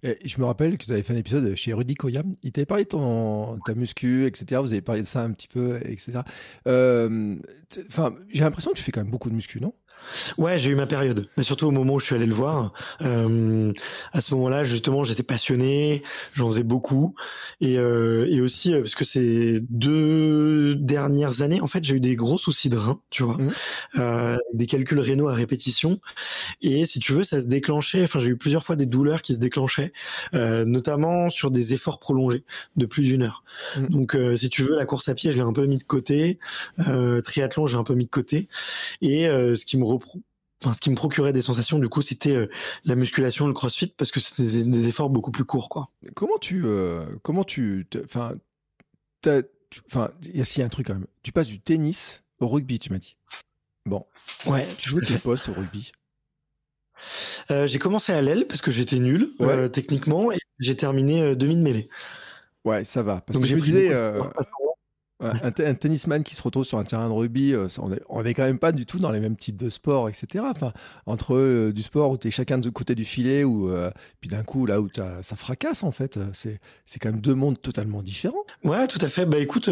Et 0.03 0.17
je 0.27 0.41
me 0.41 0.47
rappelle 0.47 0.79
que 0.79 0.85
tu 0.87 0.93
avais 0.93 1.03
fait 1.03 1.13
un 1.13 1.19
épisode 1.19 1.55
chez 1.57 1.75
Rudy 1.75 1.95
Koya. 1.95 2.23
Il 2.43 2.53
t'avait 2.53 2.65
parlé 2.65 2.85
de 2.85 2.89
ton, 2.89 3.59
ta 3.67 3.75
muscu, 3.75 4.25
etc. 4.25 4.61
Vous 4.63 4.73
avez 4.73 4.81
parlé 4.81 5.03
de 5.03 5.07
ça 5.07 5.23
un 5.23 5.31
petit 5.33 5.49
peu, 5.49 5.79
etc. 5.85 6.21
Enfin, 6.67 8.15
j'ai 8.31 8.41
l'impression 8.41 8.71
que 8.71 8.77
tu 8.77 8.83
fais 8.83 8.93
quand 8.93 9.03
même 9.03 9.11
beaucoup 9.11 9.29
de 9.29 9.35
muscu, 9.35 9.61
non? 9.61 9.75
Ouais, 10.39 10.59
j'ai 10.59 10.71
eu 10.71 10.75
ma 10.75 10.87
période, 10.87 11.29
mais 11.37 11.43
surtout 11.43 11.67
au 11.67 11.71
moment 11.71 11.95
où 11.95 12.01
je 12.01 12.07
suis 12.07 12.15
allé 12.15 12.27
le 12.27 12.35
voir. 12.35 12.73
Euh, 13.03 13.73
à 14.13 14.21
ce 14.21 14.35
moment-là, 14.35 14.65
justement, 14.65 15.05
j'étais 15.05 15.23
passionné, 15.23 16.03
j'en 16.33 16.49
faisais 16.49 16.63
beaucoup, 16.63 17.15
et, 17.61 17.79
euh, 17.79 18.27
et 18.29 18.41
aussi 18.41 18.75
euh, 18.75 18.81
parce 18.81 18.95
que 18.95 19.05
ces 19.05 19.61
deux 19.69 20.75
dernières 20.75 21.43
années, 21.43 21.61
en 21.61 21.67
fait, 21.67 21.85
j'ai 21.85 21.97
eu 21.97 22.01
des 22.01 22.17
gros 22.17 22.39
soucis 22.39 22.69
de 22.69 22.77
rein, 22.77 23.01
tu 23.11 23.23
vois, 23.23 23.37
mmh. 23.37 23.53
euh, 23.99 24.37
des 24.53 24.67
calculs 24.67 25.01
rénaux 25.01 25.29
à 25.29 25.35
répétition, 25.35 26.01
et 26.63 26.87
si 26.87 26.99
tu 26.99 27.13
veux, 27.13 27.25
ça 27.25 27.41
se 27.41 27.47
déclenchait. 27.47 28.03
Enfin, 28.03 28.19
j'ai 28.19 28.31
eu 28.31 28.37
plusieurs 28.37 28.65
fois 28.65 28.77
des 28.77 28.87
douleurs 28.87 29.23
qui 29.23 29.35
se 29.35 29.41
déclenchaient, 29.41 29.93
euh, 30.35 30.65
notamment 30.65 31.31
sur 31.31 31.51
des 31.51 31.73
efforts 31.75 32.01
prolongés 32.01 32.45
de 32.77 32.87
plus 32.87 33.03
d'une 33.03 33.23
heure. 33.23 33.45
Mmh. 33.77 33.87
Donc, 33.89 34.15
euh, 34.15 34.37
si 34.37 34.49
tu 34.49 34.63
veux, 34.63 34.75
la 34.75 34.87
course 34.87 35.09
à 35.09 35.15
pied, 35.15 35.33
je 35.33 35.37
l'ai 35.37 35.45
un 35.45 35.53
peu 35.53 35.67
mis 35.67 35.79
de 35.79 35.85
côté, 35.85 36.39
triathlon, 37.25 37.67
j'ai 37.67 37.77
un 37.77 37.85
peu 37.85 37.95
mis 37.95 38.07
de 38.07 38.11
côté, 38.11 38.49
et 39.03 39.25
ce 39.25 39.65
qui 39.65 39.77
me 39.77 39.85
Enfin, 40.63 40.75
ce 40.75 40.81
qui 40.81 40.91
me 40.91 40.95
procurait 40.95 41.33
des 41.33 41.41
sensations, 41.41 41.79
du 41.79 41.89
coup, 41.89 42.03
c'était 42.03 42.37
euh, 42.37 42.51
la 42.85 42.95
musculation, 42.95 43.47
le 43.47 43.55
crossfit, 43.55 43.95
parce 43.97 44.11
que 44.11 44.21
c'était 44.21 44.65
des, 44.65 44.89
efforts 44.89 45.09
beaucoup 45.09 45.31
plus 45.31 45.47
courts, 45.47 45.71
quoi. 45.71 45.91
Comment 46.15 46.37
tu, 46.39 46.63
euh, 46.67 47.07
comment 47.23 47.45
tu, 47.45 47.89
enfin, 48.05 48.35
enfin, 49.87 50.11
il 50.23 50.37
y 50.37 50.63
a 50.63 50.65
un 50.65 50.69
truc 50.69 50.87
quand 50.87 50.95
même. 50.95 51.07
Tu 51.23 51.33
passes 51.33 51.49
du 51.49 51.61
tennis 51.61 52.23
au 52.41 52.47
rugby, 52.47 52.79
tu 52.79 52.93
m'as 52.93 52.99
dit. 52.99 53.17
Bon. 53.87 54.05
Ouais. 54.47 54.69
Tu 54.77 54.91
jouais 54.91 55.03
quel 55.07 55.21
poste 55.21 55.49
au 55.49 55.55
rugby? 55.55 55.93
J'ai 57.49 57.79
commencé 57.79 58.13
à 58.13 58.21
l'aile 58.21 58.47
parce 58.47 58.61
que 58.61 58.71
j'étais 58.71 58.99
nul 58.99 59.31
techniquement 59.73 60.31
et 60.31 60.39
j'ai 60.59 60.77
terminé 60.77 61.35
demi 61.35 61.57
de 61.57 61.63
mêlée. 61.63 61.89
Ouais, 62.67 62.85
ça 62.85 63.03
va. 63.03 63.23
Parce 63.23 63.39
que 63.39 63.47
je 63.47 63.55
me 63.55 63.61
disais, 63.63 63.89
un, 65.21 65.75
tennisman 65.75 66.23
qui 66.23 66.35
se 66.35 66.43
retrouve 66.43 66.65
sur 66.65 66.79
un 66.79 66.85
terrain 66.85 67.09
de 67.09 67.13
rugby, 67.13 67.53
euh, 67.53 67.69
on 68.09 68.23
n'est 68.23 68.35
quand 68.35 68.45
même 68.45 68.59
pas 68.59 68.73
du 68.73 68.87
tout 68.87 68.99
dans 68.99 69.11
les 69.11 69.21
mêmes 69.21 69.37
types 69.37 69.57
de 69.57 69.71
sports, 69.71 70.09
etc. 70.09 70.45
Enfin, 70.49 70.73
entre 71.07 71.35
euh, 71.35 71.73
du 71.73 71.83
sport 71.83 72.11
où 72.11 72.19
tu 72.19 72.29
es 72.29 72.31
chacun 72.31 72.59
de 72.59 72.71
côté 72.71 72.95
du 72.95 73.05
filet, 73.05 73.45
ou 73.45 73.71
euh, 73.71 73.91
puis 74.21 74.31
d'un 74.31 74.43
coup, 74.43 74.67
là 74.67 74.81
où 74.81 74.89
ça 75.23 75.37
fracasse, 75.37 75.83
en 75.83 75.93
fait, 75.93 76.19
c'est 76.33 76.59
quand 77.01 77.11
même 77.11 77.21
deux 77.21 77.35
mondes 77.35 77.61
totalement 77.61 78.03
différents. 78.03 78.45
Ouais, 78.65 78.87
tout 78.87 78.99
à 79.03 79.09
fait. 79.09 79.27
Bah 79.27 79.39
écoute, 79.39 79.71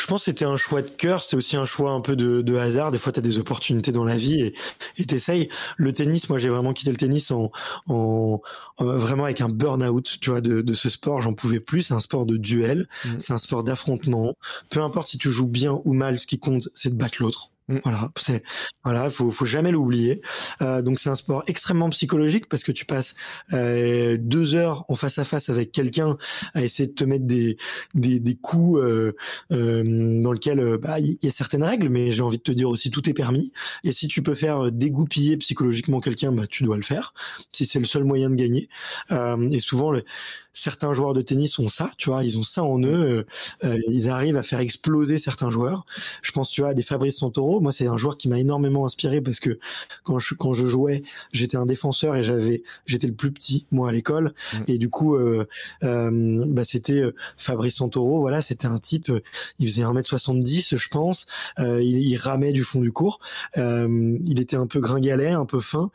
je 0.00 0.06
pense 0.06 0.20
que 0.20 0.24
c'était 0.26 0.46
un 0.46 0.56
choix 0.56 0.80
de 0.80 0.90
cœur, 0.90 1.22
c'est 1.22 1.36
aussi 1.36 1.56
un 1.56 1.66
choix 1.66 1.90
un 1.90 2.00
peu 2.00 2.16
de, 2.16 2.40
de 2.40 2.56
hasard. 2.56 2.90
Des 2.90 2.98
fois, 2.98 3.12
tu 3.12 3.18
as 3.18 3.22
des 3.22 3.38
opportunités 3.38 3.92
dans 3.92 4.04
la 4.04 4.16
vie 4.16 4.40
et 4.40 4.54
et 4.96 5.04
t'essayes. 5.04 5.50
Le 5.76 5.92
tennis, 5.92 6.28
moi, 6.30 6.38
j'ai 6.38 6.48
vraiment 6.48 6.72
quitté 6.72 6.90
le 6.90 6.96
tennis 6.96 7.30
en, 7.30 7.50
en, 7.88 8.40
vraiment 8.78 9.24
avec 9.24 9.42
un 9.42 9.50
burn-out, 9.50 10.18
tu 10.20 10.30
vois, 10.30 10.40
de, 10.40 10.62
de 10.62 10.74
ce 10.74 10.88
sport. 10.88 11.20
J'en 11.20 11.34
pouvais 11.34 11.60
plus. 11.60 11.82
C'est 11.82 11.94
un 11.94 12.00
sport 12.00 12.24
de 12.24 12.38
duel, 12.38 12.88
mmh. 13.04 13.08
c'est 13.18 13.32
un 13.34 13.38
sport 13.38 13.62
d'affrontement. 13.62 14.34
Peu 14.70 14.80
importe 14.80 15.08
si 15.08 15.18
tu 15.18 15.30
joues 15.30 15.48
bien 15.48 15.80
ou 15.84 15.92
mal, 15.92 16.18
ce 16.18 16.26
qui 16.26 16.38
compte, 16.38 16.70
c'est 16.72 16.90
de 16.90 16.96
battre 16.96 17.22
l'autre. 17.22 17.50
Mm. 17.70 17.78
Voilà, 17.84 18.10
c'est 18.16 18.42
voilà, 18.84 19.10
faut 19.10 19.30
faut 19.30 19.44
jamais 19.44 19.70
l'oublier. 19.70 20.20
Euh, 20.60 20.82
donc 20.82 20.98
c'est 20.98 21.08
un 21.08 21.14
sport 21.14 21.44
extrêmement 21.46 21.88
psychologique 21.90 22.48
parce 22.48 22.64
que 22.64 22.72
tu 22.72 22.84
passes 22.84 23.14
euh, 23.52 24.16
deux 24.18 24.56
heures 24.56 24.84
en 24.88 24.96
face 24.96 25.18
à 25.18 25.24
face 25.24 25.48
avec 25.48 25.70
quelqu'un 25.70 26.18
à 26.54 26.64
essayer 26.64 26.88
de 26.88 26.94
te 26.94 27.04
mettre 27.04 27.26
des 27.26 27.56
des, 27.94 28.18
des 28.18 28.34
coups 28.34 28.80
euh, 28.80 29.14
euh 29.52 29.84
dans 30.20 30.32
lequel 30.32 30.58
euh, 30.58 30.78
bah 30.78 30.98
il 30.98 31.18
y 31.22 31.28
a 31.28 31.30
certaines 31.30 31.62
règles, 31.62 31.88
mais 31.88 32.12
j'ai 32.12 32.22
envie 32.22 32.38
de 32.38 32.42
te 32.42 32.52
dire 32.52 32.68
aussi 32.68 32.90
tout 32.90 33.08
est 33.08 33.14
permis. 33.14 33.52
Et 33.84 33.92
si 33.92 34.08
tu 34.08 34.22
peux 34.22 34.34
faire 34.34 34.66
euh, 34.66 34.70
dégoupiller 34.70 35.36
psychologiquement 35.36 36.00
quelqu'un, 36.00 36.32
bah 36.32 36.46
tu 36.48 36.64
dois 36.64 36.76
le 36.76 36.82
faire. 36.82 37.14
Si 37.52 37.66
c'est 37.66 37.78
le 37.78 37.84
seul 37.84 38.02
moyen 38.02 38.30
de 38.30 38.34
gagner. 38.34 38.68
et 39.10 39.60
souvent 39.60 39.92
le, 39.92 40.04
certains 40.52 40.92
joueurs 40.92 41.14
de 41.14 41.22
tennis 41.22 41.58
ont 41.58 41.68
ça, 41.68 41.90
tu 41.96 42.10
vois, 42.10 42.24
ils 42.24 42.38
ont 42.38 42.42
ça 42.42 42.64
en 42.64 42.80
eux, 42.80 42.86
euh, 42.88 43.26
euh, 43.64 43.78
ils 43.88 44.08
arrivent 44.08 44.36
à 44.36 44.42
faire 44.42 44.60
exploser 44.60 45.18
certains 45.18 45.50
joueurs. 45.50 45.86
Je 46.22 46.32
pense, 46.32 46.50
tu 46.50 46.60
vois, 46.60 46.70
à 46.70 46.74
des 46.74 46.82
Fabrice 46.82 47.18
Santoro. 47.18 47.60
Moi, 47.60 47.72
c'est 47.72 47.86
un 47.86 47.96
joueur 47.96 48.16
qui 48.16 48.28
m'a 48.28 48.38
énormément 48.38 48.84
inspiré 48.84 49.20
parce 49.20 49.40
que 49.40 49.58
quand 50.02 50.18
je 50.18 50.34
quand 50.34 50.52
je 50.52 50.66
jouais, 50.66 51.02
j'étais 51.32 51.56
un 51.56 51.66
défenseur 51.66 52.16
et 52.16 52.24
j'avais 52.24 52.62
j'étais 52.86 53.06
le 53.06 53.14
plus 53.14 53.32
petit 53.32 53.66
moi 53.70 53.88
à 53.88 53.92
l'école 53.92 54.34
mm. 54.52 54.64
et 54.68 54.78
du 54.78 54.90
coup, 54.90 55.14
euh, 55.14 55.46
euh 55.84 56.10
bah, 56.46 56.64
c'était 56.64 57.02
Fabrice 57.36 57.76
Santoro. 57.76 58.20
Voilà, 58.20 58.42
c'était 58.42 58.66
un 58.66 58.78
type, 58.78 59.12
il 59.58 59.68
faisait 59.68 59.82
1m70, 59.82 60.76
je 60.76 60.88
pense. 60.88 61.26
il, 61.58 61.98
il, 61.98 62.16
ramait 62.16 62.52
du 62.52 62.64
fond 62.64 62.80
du 62.80 62.92
cours. 62.92 63.20
il 63.56 64.40
était 64.40 64.56
un 64.56 64.66
peu 64.66 64.80
gringalet, 64.80 65.30
un 65.30 65.46
peu 65.46 65.60
fin, 65.60 65.90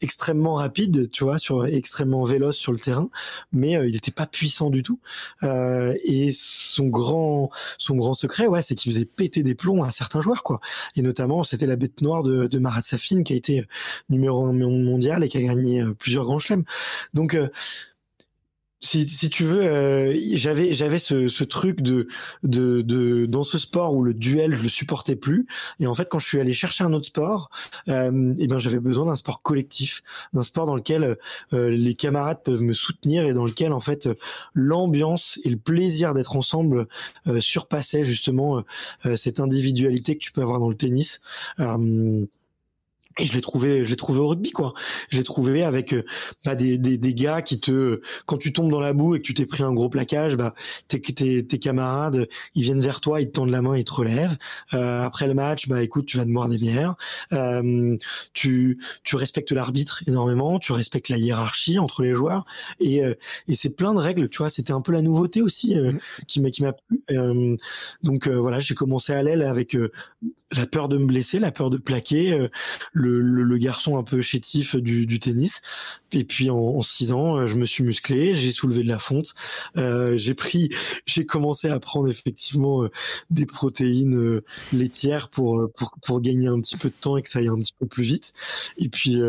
extrêmement 0.00 0.54
rapide, 0.54 1.10
tu 1.10 1.24
vois, 1.24 1.38
sur 1.38 1.66
extrêmement 1.66 2.24
véloce 2.24 2.56
sur 2.56 2.72
le 2.72 2.78
terrain 2.78 3.08
mais 3.52 3.76
euh, 3.76 3.86
il 3.86 3.92
n'était 3.92 4.10
pas 4.10 4.26
puissant 4.26 4.70
du 4.70 4.82
tout. 4.82 5.00
Euh, 5.42 5.94
et 6.04 6.30
son 6.32 6.86
grand, 6.86 7.50
son 7.78 7.96
grand 7.96 8.14
secret, 8.14 8.46
ouais, 8.46 8.62
c'est 8.62 8.74
qu'il 8.74 8.92
faisait 8.92 9.04
péter 9.04 9.42
des 9.42 9.54
plombs 9.54 9.82
à 9.84 9.90
certains 9.90 10.20
joueurs, 10.20 10.42
quoi. 10.42 10.60
Et 10.96 11.02
notamment, 11.02 11.44
c'était 11.44 11.66
la 11.66 11.76
bête 11.76 12.00
noire 12.00 12.22
de, 12.22 12.46
de 12.46 12.58
Marat 12.58 12.82
Safin 12.82 13.22
qui 13.22 13.32
a 13.32 13.36
été 13.36 13.60
euh, 13.60 13.64
numéro 14.08 14.46
un 14.46 14.52
mondial 14.52 15.24
et 15.24 15.28
qui 15.28 15.38
a 15.38 15.42
gagné 15.42 15.84
plusieurs 15.98 16.24
grands 16.24 16.38
chelems. 16.38 16.64
Donc 17.12 17.36
si, 18.84 19.08
si 19.08 19.30
tu 19.30 19.44
veux, 19.44 19.62
euh, 19.62 20.16
j'avais 20.34 20.74
j'avais 20.74 20.98
ce, 20.98 21.28
ce 21.28 21.42
truc 21.42 21.80
de, 21.80 22.06
de 22.42 22.82
de 22.82 23.26
dans 23.26 23.42
ce 23.42 23.58
sport 23.58 23.94
où 23.94 24.02
le 24.02 24.12
duel 24.12 24.54
je 24.54 24.62
le 24.62 24.68
supportais 24.68 25.16
plus 25.16 25.46
et 25.80 25.86
en 25.86 25.94
fait 25.94 26.08
quand 26.10 26.18
je 26.18 26.26
suis 26.26 26.38
allé 26.38 26.52
chercher 26.52 26.84
un 26.84 26.92
autre 26.92 27.06
sport, 27.06 27.50
euh, 27.88 28.34
eh 28.38 28.46
ben 28.46 28.58
j'avais 28.58 28.80
besoin 28.80 29.06
d'un 29.06 29.16
sport 29.16 29.42
collectif, 29.42 30.02
d'un 30.34 30.42
sport 30.42 30.66
dans 30.66 30.76
lequel 30.76 31.16
euh, 31.52 31.70
les 31.70 31.94
camarades 31.94 32.42
peuvent 32.44 32.60
me 32.60 32.74
soutenir 32.74 33.24
et 33.24 33.32
dans 33.32 33.46
lequel 33.46 33.72
en 33.72 33.80
fait 33.80 34.08
l'ambiance 34.52 35.38
et 35.44 35.50
le 35.50 35.56
plaisir 35.56 36.12
d'être 36.12 36.36
ensemble 36.36 36.86
euh, 37.26 37.40
surpassaient 37.40 38.04
justement 38.04 38.64
euh, 39.06 39.16
cette 39.16 39.40
individualité 39.40 40.14
que 40.14 40.22
tu 40.22 40.32
peux 40.32 40.42
avoir 40.42 40.60
dans 40.60 40.68
le 40.68 40.76
tennis. 40.76 41.20
Et 43.18 43.26
je 43.26 43.32
l'ai 43.34 43.40
trouvé, 43.40 43.84
je 43.84 43.90
l'ai 43.90 43.96
trouvé 43.96 44.18
au 44.18 44.28
rugby 44.28 44.50
quoi. 44.50 44.74
Je 45.08 45.18
l'ai 45.18 45.24
trouvé 45.24 45.62
avec 45.62 45.92
euh, 45.92 46.04
bah, 46.44 46.54
des, 46.56 46.78
des, 46.78 46.98
des, 46.98 47.14
gars 47.14 47.42
qui 47.42 47.60
te, 47.60 48.00
quand 48.26 48.38
tu 48.38 48.52
tombes 48.52 48.70
dans 48.70 48.80
la 48.80 48.92
boue 48.92 49.14
et 49.14 49.18
que 49.20 49.24
tu 49.24 49.34
t'es 49.34 49.46
pris 49.46 49.62
un 49.62 49.72
gros 49.72 49.88
plaquage, 49.88 50.36
bah 50.36 50.54
tes, 50.88 51.00
tes, 51.00 51.46
tes, 51.46 51.58
camarades, 51.58 52.28
ils 52.54 52.62
viennent 52.62 52.80
vers 52.80 53.00
toi, 53.00 53.20
ils 53.20 53.26
te 53.26 53.32
tendent 53.32 53.50
la 53.50 53.62
main, 53.62 53.76
ils 53.76 53.84
te 53.84 53.92
relèvent. 53.92 54.36
Euh, 54.72 55.02
après 55.02 55.28
le 55.28 55.34
match, 55.34 55.68
bah 55.68 55.82
écoute, 55.82 56.06
tu 56.06 56.16
vas 56.16 56.24
te 56.24 56.30
boire 56.30 56.48
des 56.48 56.58
bières. 56.58 56.96
Euh, 57.32 57.96
tu, 58.32 58.80
tu 59.04 59.16
respectes 59.16 59.52
l'arbitre 59.52 60.02
énormément, 60.06 60.58
tu 60.58 60.72
respectes 60.72 61.08
la 61.08 61.18
hiérarchie 61.18 61.78
entre 61.78 62.02
les 62.02 62.14
joueurs 62.14 62.44
et, 62.80 63.04
euh, 63.04 63.14
et 63.48 63.54
c'est 63.54 63.70
plein 63.70 63.94
de 63.94 64.00
règles. 64.00 64.28
Tu 64.28 64.38
vois, 64.38 64.50
c'était 64.50 64.72
un 64.72 64.80
peu 64.80 64.92
la 64.92 65.02
nouveauté 65.02 65.40
aussi 65.40 65.76
euh, 65.76 65.92
mmh. 65.92 66.00
qui 66.26 66.40
m'a 66.40 66.50
qui 66.50 66.62
m'a 66.62 66.72
plu. 66.72 67.02
donc 68.02 68.28
voilà, 68.28 68.60
j'ai 68.60 68.74
commencé 68.74 69.12
à 69.12 69.22
l'aile 69.22 69.42
avec 69.42 69.76
la 70.52 70.66
peur 70.66 70.88
de 70.88 70.98
me 70.98 71.06
blesser, 71.06 71.38
la 71.38 71.52
peur 71.52 71.70
de 71.70 71.78
plaquer 71.78 72.48
le, 72.92 73.03
garçon 73.58 73.96
un 73.96 74.02
peu 74.02 74.20
chétif 74.20 74.76
du, 74.76 75.06
du 75.06 75.18
tennis. 75.18 75.60
Et 76.14 76.24
puis 76.24 76.48
en, 76.50 76.80
six 76.82 77.12
ans, 77.12 77.38
euh, 77.38 77.46
je 77.46 77.56
me 77.56 77.66
suis 77.66 77.82
musclé, 77.82 78.36
j'ai 78.36 78.52
soulevé 78.52 78.82
de 78.82 78.88
la 78.88 78.98
fonte, 78.98 79.34
euh, 79.76 80.16
j'ai 80.16 80.34
pris, 80.34 80.70
j'ai 81.06 81.26
commencé 81.26 81.68
à 81.68 81.80
prendre 81.80 82.08
effectivement 82.08 82.84
euh, 82.84 82.90
des 83.30 83.46
protéines 83.46 84.40
laitières 84.72 85.28
pour, 85.28 85.68
pour 85.76 85.96
pour 86.02 86.20
gagner 86.20 86.46
un 86.46 86.60
petit 86.60 86.76
peu 86.76 86.88
de 86.88 86.94
temps 86.94 87.16
et 87.16 87.22
que 87.22 87.28
ça 87.28 87.40
aille 87.40 87.48
un 87.48 87.58
petit 87.58 87.74
peu 87.78 87.86
plus 87.86 88.04
vite. 88.04 88.32
Et 88.78 88.88
puis 88.88 89.20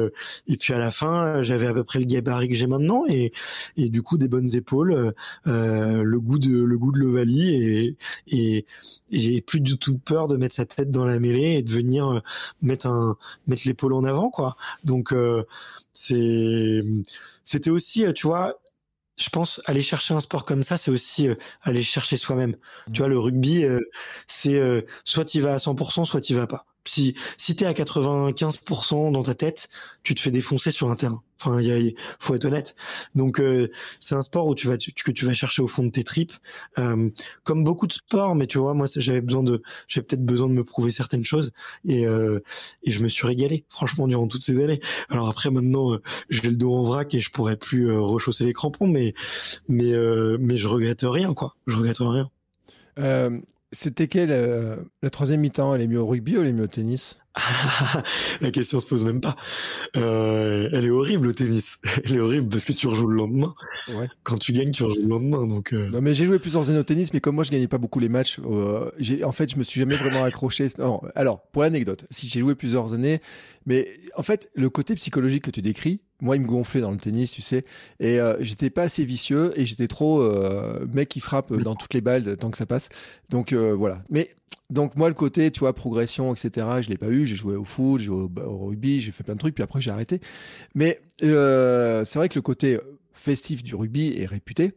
et 0.47 0.57
puis 0.57 0.73
à 0.73 0.77
la 0.77 0.91
fin, 0.91 1.41
j'avais 1.43 1.67
à 1.67 1.73
peu 1.73 1.83
près 1.83 1.99
le 1.99 2.05
gabarit 2.05 2.49
que 2.49 2.55
j'ai 2.55 2.67
maintenant 2.67 3.03
et 3.07 3.31
et 3.77 3.89
du 3.89 4.01
coup 4.01 4.17
des 4.17 4.27
bonnes 4.27 4.53
épaules, 4.55 5.13
le 5.45 6.19
goût 6.19 6.39
de 6.39 6.63
le 6.63 6.77
goût 6.77 6.91
de 6.91 6.99
l'ovalie 6.99 7.55
et 7.55 7.97
et, 8.27 8.65
j'ai 9.11 9.41
plus 9.41 9.59
du 9.59 9.77
tout 9.77 9.97
peur 9.97 10.27
de 10.27 10.37
mettre 10.37 10.55
sa 10.55 10.65
tête 10.65 10.91
dans 10.91 11.05
la 11.05 11.19
mêlée 11.19 11.55
et 11.57 11.63
de 11.63 11.71
venir 11.71 12.21
mettre 12.61 12.87
un 12.87 13.17
mettre 13.47 13.64
l'épaule 13.65 13.93
en 13.93 14.03
avant 14.03 14.29
quoi. 14.29 14.55
Donc 14.83 15.13
euh, 15.13 15.45
c'est 15.93 16.81
c'était 17.43 17.69
aussi 17.69 18.05
euh, 18.05 18.13
tu 18.13 18.27
vois 18.27 18.59
je 19.17 19.29
pense 19.29 19.61
aller 19.65 19.81
chercher 19.81 20.13
un 20.13 20.19
sport 20.19 20.43
comme 20.43 20.63
ça, 20.63 20.77
c'est 20.77 20.91
aussi 20.91 21.29
euh, 21.29 21.35
aller 21.61 21.83
chercher 21.83 22.17
soi-même. 22.17 22.57
Tu 22.87 22.91
mmh. 22.91 22.95
vois, 22.97 23.07
le 23.07 23.17
rugby, 23.17 23.63
c'est 24.27 24.59
soit 25.05 25.23
tu 25.23 25.39
vas 25.39 25.53
à 25.53 25.57
100%, 25.57 26.03
soit 26.03 26.19
tu 26.19 26.35
vas 26.35 26.47
pas. 26.47 26.65
Si 26.85 27.15
si 27.37 27.55
t'es 27.55 27.65
à 27.65 27.73
95% 27.73 29.11
dans 29.11 29.23
ta 29.23 29.35
tête, 29.35 29.69
tu 30.03 30.15
te 30.15 30.21
fais 30.21 30.31
défoncer 30.31 30.71
sur 30.71 30.89
un 30.89 30.95
terrain. 30.95 31.23
Enfin, 31.39 31.59
il 31.61 31.95
faut 32.19 32.33
être 32.33 32.45
honnête. 32.45 32.75
Donc 33.13 33.39
euh, 33.39 33.69
c'est 33.99 34.15
un 34.15 34.21
sport 34.21 34.47
où 34.47 34.55
tu 34.55 34.67
vas 34.67 34.77
que 34.77 35.11
tu 35.11 35.25
vas 35.25 35.33
chercher 35.33 35.61
au 35.61 35.67
fond 35.67 35.83
de 35.83 35.89
tes 35.89 36.03
tripes, 36.03 36.33
euh, 36.79 37.09
comme 37.43 37.63
beaucoup 37.63 37.87
de 37.87 37.93
sports. 37.93 38.35
Mais 38.35 38.47
tu 38.47 38.57
vois, 38.57 38.73
moi 38.73 38.87
j'avais 38.95 39.21
besoin 39.21 39.43
de, 39.43 39.61
j'avais 39.87 40.05
peut-être 40.05 40.25
besoin 40.25 40.47
de 40.47 40.53
me 40.53 40.63
prouver 40.63 40.91
certaines 40.91 41.25
choses 41.25 41.51
et 41.83 42.07
euh, 42.07 42.39
et 42.83 42.91
je 42.91 43.03
me 43.03 43.09
suis 43.09 43.27
régalé, 43.27 43.65
franchement, 43.69 44.07
durant 44.07 44.27
toutes 44.27 44.43
ces 44.43 44.63
années. 44.63 44.79
Alors 45.09 45.27
après 45.27 45.49
maintenant, 45.51 45.97
j'ai 46.29 46.49
le 46.49 46.55
dos 46.55 46.73
en 46.73 46.83
vrac 46.83 47.13
et 47.13 47.19
je 47.19 47.29
pourrais 47.31 47.57
plus 47.57 47.91
rechausser 47.97 48.45
les 48.45 48.53
crampons, 48.53 48.87
mais 48.87 49.13
mais 49.67 49.91
mais 50.39 50.57
je 50.57 50.67
regrette 50.67 51.01
rien, 51.03 51.33
quoi. 51.33 51.55
Je 51.67 51.75
regrette 51.75 51.97
rien. 51.99 52.29
C'était 53.75 54.07
quelle 54.07 54.31
euh, 54.31 54.77
la 55.03 55.09
troisième 55.09 55.41
mi-temps? 55.41 55.75
Elle 55.75 55.81
est 55.81 55.87
mieux 55.87 55.99
au 55.99 56.07
rugby 56.07 56.37
ou 56.37 56.41
elle 56.41 56.47
est 56.47 56.53
mieux 56.53 56.63
au 56.63 56.67
tennis? 56.67 57.17
La 58.41 58.49
question 58.51 58.79
se 58.79 58.85
pose 58.85 59.03
même 59.03 59.19
pas. 59.19 59.35
Euh, 59.97 60.69
elle 60.71 60.85
est 60.85 60.89
horrible 60.89 61.27
au 61.27 61.33
tennis. 61.33 61.79
Elle 62.05 62.15
est 62.15 62.19
horrible 62.19 62.47
parce 62.47 62.63
que 62.63 62.71
tu 62.71 62.87
rejoues 62.87 63.07
le 63.07 63.17
lendemain. 63.17 63.53
Ouais. 63.87 64.07
Quand 64.23 64.37
tu 64.37 64.51
gagnes, 64.51 64.71
tu 64.71 64.83
rejoues 64.83 65.01
le 65.01 65.07
lendemain. 65.07 65.45
Donc 65.47 65.73
euh. 65.73 65.89
Non, 65.89 66.01
mais 66.01 66.13
j'ai 66.13 66.25
joué 66.25 66.39
plusieurs 66.39 66.69
années 66.69 66.79
au 66.79 66.83
tennis, 66.83 67.13
mais 67.13 67.19
comme 67.19 67.35
moi 67.35 67.43
je 67.43 67.51
gagnais 67.51 67.67
pas 67.67 67.77
beaucoup 67.77 67.99
les 67.99 68.09
matchs, 68.09 68.39
en 68.39 69.31
fait 69.31 69.51
je 69.51 69.57
me 69.57 69.63
suis 69.63 69.79
jamais 69.79 69.95
vraiment 69.95 70.23
accroché. 70.23 70.67
Non, 70.79 71.01
alors 71.15 71.41
pour 71.51 71.61
l'anecdote, 71.61 72.05
si 72.09 72.27
j'ai 72.27 72.39
joué 72.39 72.55
plusieurs 72.55 72.93
années, 72.93 73.21
mais 73.65 73.87
en 74.15 74.23
fait 74.23 74.49
le 74.55 74.69
côté 74.69 74.95
psychologique 74.95 75.43
que 75.43 75.51
tu 75.51 75.61
décris, 75.61 76.01
moi, 76.21 76.37
il 76.37 76.41
me 76.41 76.47
gonflait 76.47 76.81
dans 76.81 76.91
le 76.91 76.97
tennis, 76.97 77.31
tu 77.31 77.41
sais. 77.41 77.65
Et 77.99 78.19
euh, 78.19 78.37
j'étais 78.39 78.69
pas 78.69 78.83
assez 78.83 79.03
vicieux 79.03 79.51
et 79.59 79.65
j'étais 79.65 79.87
trop 79.87 80.21
euh, 80.21 80.85
mec 80.93 81.09
qui 81.09 81.19
frappe 81.19 81.53
dans 81.53 81.75
toutes 81.75 81.93
les 81.93 82.01
balles 82.01 82.37
tant 82.37 82.51
que 82.51 82.57
ça 82.57 82.65
passe. 82.65 82.89
Donc 83.29 83.51
euh, 83.51 83.73
voilà. 83.73 84.01
Mais 84.09 84.29
donc 84.69 84.95
moi, 84.95 85.09
le 85.09 85.13
côté, 85.13 85.51
tu 85.51 85.59
vois, 85.59 85.73
progression, 85.73 86.33
etc. 86.33 86.67
Je 86.79 86.89
l'ai 86.89 86.97
pas 86.97 87.09
eu. 87.09 87.25
J'ai 87.25 87.35
joué 87.35 87.55
au 87.55 87.65
foot, 87.65 87.99
j'ai 87.99 88.05
joué 88.05 88.27
au, 88.45 88.57
rugby, 88.65 89.01
j'ai 89.01 89.11
fait 89.11 89.23
plein 89.23 89.33
de 89.33 89.39
trucs. 89.39 89.55
Puis 89.55 89.63
après, 89.63 89.81
j'ai 89.81 89.91
arrêté. 89.91 90.21
Mais 90.73 91.01
c'est 91.19 92.15
vrai 92.15 92.29
que 92.29 92.35
le 92.35 92.41
côté 92.41 92.79
festif 93.25 93.63
du 93.63 93.75
rugby 93.75 94.13
est 94.15 94.25
réputé. 94.25 94.73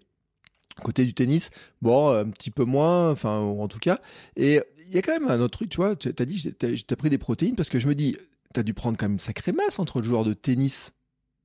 Côté 0.82 1.04
du 1.04 1.12
tennis, 1.12 1.50
bon, 1.82 2.10
un 2.10 2.30
petit 2.30 2.50
peu 2.50 2.64
moins, 2.64 3.10
enfin, 3.10 3.38
en 3.38 3.68
tout 3.68 3.80
cas. 3.80 4.00
Et 4.36 4.60
il 4.86 4.94
y 4.94 4.98
a 4.98 5.02
quand 5.02 5.12
même 5.12 5.28
un 5.28 5.40
autre 5.40 5.58
truc, 5.58 5.70
tu 5.70 5.76
vois. 5.76 5.96
Tu 5.96 6.08
as 6.16 6.24
dit, 6.24 6.54
pris 6.96 7.10
des 7.10 7.18
protéines 7.18 7.56
parce 7.56 7.68
que 7.68 7.78
je 7.78 7.88
me 7.88 7.94
dis, 7.94 8.16
t'as 8.54 8.62
dû 8.62 8.74
prendre 8.74 8.96
quand 8.96 9.08
même 9.08 9.18
sacrée 9.18 9.52
masse 9.52 9.78
entre 9.78 10.00
le 10.00 10.06
joueur 10.06 10.24
de 10.24 10.34
tennis 10.34 10.92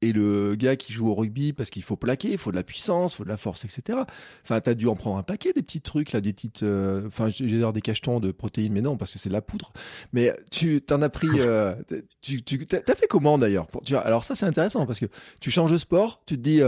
et 0.04 0.12
le 0.12 0.56
gars 0.56 0.76
qui 0.76 0.92
joue 0.92 1.10
au 1.10 1.14
rugby 1.14 1.54
parce 1.54 1.70
qu'il 1.70 1.84
faut 1.84 1.96
plaquer, 1.96 2.32
il 2.32 2.38
faut 2.38 2.52
de 2.52 2.56
la 2.56 2.64
puissance, 2.64 3.14
il 3.14 3.18
faut 3.18 3.24
de 3.24 3.30
la 3.30 3.38
force, 3.38 3.64
etc. 3.64 4.00
Enfin, 4.44 4.60
t'as 4.60 4.74
dû 4.74 4.88
en 4.88 4.96
prendre 4.96 5.18
un 5.18 5.24
paquet 5.24 5.54
des 5.54 5.62
petits 5.62 5.82
trucs 5.82 6.12
là, 6.12 6.22
des 6.22 6.34
petites, 6.34 6.64
euh, 6.64 7.08
enfin, 7.08 7.30
j'ai 7.30 7.72
des 7.72 7.82
cachetons 7.82 8.20
de 8.20 8.32
protéines, 8.32 8.74
mais 8.74 8.82
non 8.82 8.98
parce 8.98 9.14
que 9.14 9.20
c'est 9.20 9.30
de 9.30 9.34
la 9.34 9.42
poudre. 9.42 9.72
Mais 10.12 10.36
tu 10.52 10.82
t'en 10.82 11.02
as 11.02 11.10
pris, 11.10 11.28
euh, 11.38 11.74
tu, 12.22 12.42
tu 12.44 12.66
t'as 12.68 12.96
fait 12.96 13.08
comment 13.08 13.38
d'ailleurs 13.38 13.68
tu 13.86 13.96
Alors 13.96 14.24
ça 14.24 14.36
c'est 14.36 14.46
intéressant 14.46 14.86
parce 14.86 15.00
que 15.00 15.08
tu 15.40 15.52
changes 15.52 15.72
de 15.72 15.78
sport, 15.78 16.22
tu 16.26 16.36
te 16.36 16.42
dis 16.42 16.62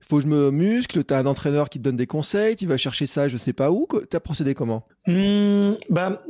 faut 0.00 0.16
que 0.16 0.22
je 0.22 0.28
me 0.28 0.50
muscle, 0.50 1.04
tu 1.04 1.14
as 1.14 1.18
un 1.18 1.26
entraîneur 1.26 1.68
qui 1.68 1.78
te 1.78 1.84
donne 1.84 1.96
des 1.96 2.06
conseils, 2.06 2.56
tu 2.56 2.66
vas 2.66 2.76
chercher 2.76 3.06
ça 3.06 3.28
je 3.28 3.36
sais 3.36 3.52
pas 3.52 3.70
où, 3.70 3.86
tu 4.10 4.16
as 4.16 4.20
procédé 4.20 4.54
comment? 4.54 4.86
Mmh, 5.06 5.74
bah 5.88 6.20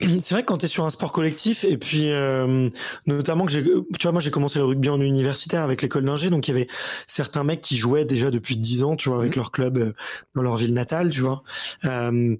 c'est 0.20 0.34
vrai 0.34 0.42
que 0.42 0.46
quand 0.46 0.58
tu 0.58 0.66
es 0.66 0.68
sur 0.68 0.84
un 0.84 0.90
sport 0.90 1.10
collectif 1.10 1.64
et 1.64 1.76
puis 1.76 2.10
euh, 2.10 2.70
notamment 3.06 3.46
que 3.46 3.52
j'ai 3.52 3.64
tu 3.64 4.02
vois 4.02 4.12
moi 4.12 4.20
j'ai 4.20 4.30
commencé 4.30 4.58
le 4.60 4.64
rugby 4.64 4.88
en 4.88 5.00
universitaire 5.00 5.62
avec 5.62 5.82
l'école 5.82 6.04
d'ingé 6.04 6.30
donc 6.30 6.46
il 6.46 6.52
y 6.52 6.54
avait 6.54 6.68
certains 7.08 7.42
mecs 7.42 7.60
qui 7.60 7.76
jouaient 7.76 8.04
déjà 8.04 8.30
depuis 8.30 8.56
10 8.56 8.84
ans 8.84 8.96
tu 8.96 9.08
vois 9.08 9.18
avec 9.18 9.34
mmh. 9.34 9.40
leur 9.40 9.50
club 9.50 9.78
euh, 9.78 9.92
dans 10.36 10.42
leur 10.42 10.56
ville 10.56 10.72
natale 10.72 11.10
tu 11.10 11.20
vois 11.20 11.42
euh, 11.84 12.36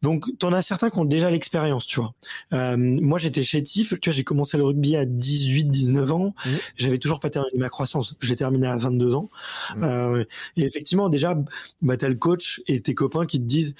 donc 0.00 0.26
t'en 0.38 0.52
as 0.54 0.62
certains 0.62 0.88
qui 0.88 0.98
ont 0.98 1.04
déjà 1.04 1.30
l'expérience 1.30 1.86
tu 1.86 2.00
vois 2.00 2.14
euh, 2.54 2.76
moi 2.78 3.18
j'étais 3.18 3.42
chétif 3.42 3.92
tu 4.00 4.08
vois 4.08 4.16
j'ai 4.16 4.24
commencé 4.24 4.56
le 4.56 4.64
rugby 4.64 4.96
à 4.96 5.04
18 5.04 5.64
19 5.64 6.10
ans 6.10 6.34
mmh. 6.46 6.50
j'avais 6.76 6.98
toujours 6.98 7.20
pas 7.20 7.28
terminé 7.28 7.58
ma 7.58 7.68
croissance 7.68 8.14
j'ai 8.20 8.36
terminé 8.36 8.66
à 8.66 8.78
22 8.78 9.14
ans 9.14 9.28
mmh. 9.76 10.24
et 10.56 10.64
effectivement 10.64 11.10
déjà 11.10 11.36
bah 11.82 11.98
t'as 11.98 12.08
le 12.08 12.14
coach 12.14 12.62
et 12.66 12.80
tes 12.80 12.94
copains 12.94 13.26
qui 13.26 13.40
te 13.40 13.44
disent 13.44 13.74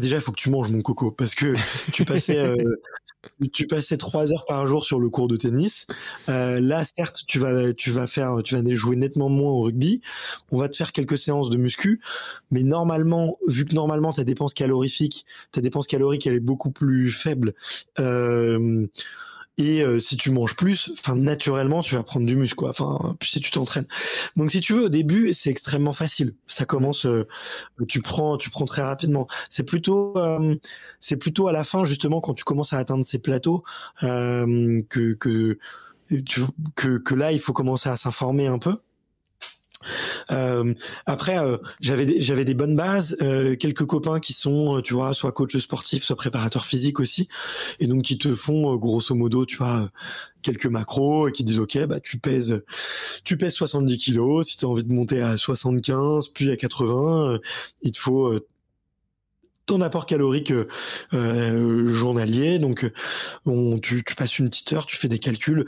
déjà, 0.00 0.16
il 0.16 0.22
faut 0.22 0.32
que 0.32 0.40
tu 0.40 0.50
manges 0.50 0.70
mon 0.70 0.82
coco 0.82 1.10
parce 1.10 1.34
que 1.34 1.54
tu 1.92 2.04
passais 2.04 2.38
euh, 2.38 2.56
tu 3.52 3.66
passais 3.66 3.96
trois 3.96 4.32
heures 4.32 4.44
par 4.46 4.66
jour 4.66 4.84
sur 4.84 5.00
le 5.00 5.08
cours 5.08 5.28
de 5.28 5.36
tennis. 5.36 5.86
Euh, 6.28 6.60
là, 6.60 6.84
certes, 6.84 7.22
tu 7.26 7.38
vas 7.38 7.72
tu 7.72 7.90
vas 7.90 8.06
faire 8.06 8.42
tu 8.42 8.56
vas 8.56 8.74
jouer 8.74 8.96
nettement 8.96 9.28
moins 9.28 9.52
au 9.52 9.62
rugby. 9.62 10.00
On 10.50 10.58
va 10.58 10.68
te 10.68 10.76
faire 10.76 10.92
quelques 10.92 11.18
séances 11.18 11.50
de 11.50 11.56
muscu, 11.56 12.00
mais 12.50 12.62
normalement, 12.62 13.38
vu 13.46 13.64
que 13.64 13.74
normalement 13.74 14.12
ta 14.12 14.24
dépense 14.24 14.54
calorifique, 14.54 15.26
ta 15.52 15.60
dépense 15.60 15.86
calorique, 15.86 16.26
elle 16.26 16.34
est 16.34 16.40
beaucoup 16.40 16.70
plus 16.70 17.10
faible. 17.10 17.54
Euh, 17.98 18.86
et 19.56 19.82
euh, 19.82 20.00
si 20.00 20.16
tu 20.16 20.30
manges 20.30 20.56
plus, 20.56 20.90
enfin 20.98 21.14
naturellement 21.14 21.82
tu 21.82 21.94
vas 21.94 22.02
prendre 22.02 22.26
du 22.26 22.34
muscle 22.34 22.56
quoi. 22.56 22.70
Enfin 22.70 23.16
si 23.22 23.40
tu 23.40 23.50
t'entraînes. 23.50 23.86
Donc 24.36 24.50
si 24.50 24.60
tu 24.60 24.72
veux 24.72 24.84
au 24.84 24.88
début 24.88 25.32
c'est 25.32 25.50
extrêmement 25.50 25.92
facile. 25.92 26.34
Ça 26.46 26.64
commence, 26.64 27.06
euh, 27.06 27.26
tu 27.86 28.02
prends, 28.02 28.36
tu 28.36 28.50
prends 28.50 28.64
très 28.64 28.82
rapidement. 28.82 29.28
C'est 29.48 29.62
plutôt, 29.62 30.16
euh, 30.18 30.56
c'est 31.00 31.16
plutôt 31.16 31.46
à 31.48 31.52
la 31.52 31.62
fin 31.64 31.84
justement 31.84 32.20
quand 32.20 32.34
tu 32.34 32.44
commences 32.44 32.72
à 32.72 32.78
atteindre 32.78 33.04
ces 33.04 33.18
plateaux 33.18 33.62
que 34.00 35.14
que 35.14 35.58
que 36.74 36.98
que 36.98 37.14
là 37.14 37.32
il 37.32 37.40
faut 37.40 37.52
commencer 37.52 37.88
à 37.88 37.96
s'informer 37.96 38.46
un 38.48 38.58
peu. 38.58 38.76
Euh, 40.30 40.74
après, 41.06 41.38
euh, 41.38 41.58
j'avais 41.80 42.20
j'avais 42.20 42.44
des 42.44 42.54
bonnes 42.54 42.76
bases, 42.76 43.16
euh, 43.22 43.56
quelques 43.56 43.84
copains 43.84 44.20
qui 44.20 44.32
sont, 44.32 44.80
tu 44.82 44.94
vois, 44.94 45.14
soit 45.14 45.32
coach 45.32 45.56
sportif, 45.58 46.04
soit 46.04 46.16
préparateur 46.16 46.64
physique 46.64 47.00
aussi, 47.00 47.28
et 47.80 47.86
donc 47.86 48.02
qui 48.02 48.18
te 48.18 48.34
font 48.34 48.76
grosso 48.76 49.14
modo, 49.14 49.46
tu 49.46 49.56
vois, 49.56 49.90
quelques 50.42 50.66
macros 50.66 51.28
et 51.28 51.32
qui 51.32 51.44
disent 51.44 51.58
ok, 51.58 51.86
bah 51.86 52.00
tu 52.00 52.18
pèses, 52.18 52.62
tu 53.24 53.36
pèses 53.36 53.54
70 53.54 53.96
kilos, 53.96 54.48
si 54.48 54.56
tu 54.56 54.64
as 54.64 54.68
envie 54.68 54.84
de 54.84 54.92
monter 54.92 55.20
à 55.20 55.36
75 55.36 56.28
puis 56.28 56.50
à 56.50 56.56
80, 56.56 57.38
il 57.82 57.92
te 57.92 57.98
faut 57.98 58.38
ton 59.66 59.80
apport 59.80 60.04
calorique 60.04 60.52
euh, 61.14 61.94
journalier. 61.94 62.58
Donc, 62.58 62.90
on, 63.46 63.78
tu, 63.78 64.04
tu, 64.04 64.14
passes 64.14 64.38
une 64.38 64.50
petite 64.50 64.72
heure, 64.74 64.84
tu 64.84 64.96
fais 64.98 65.08
des 65.08 65.18
calculs 65.18 65.66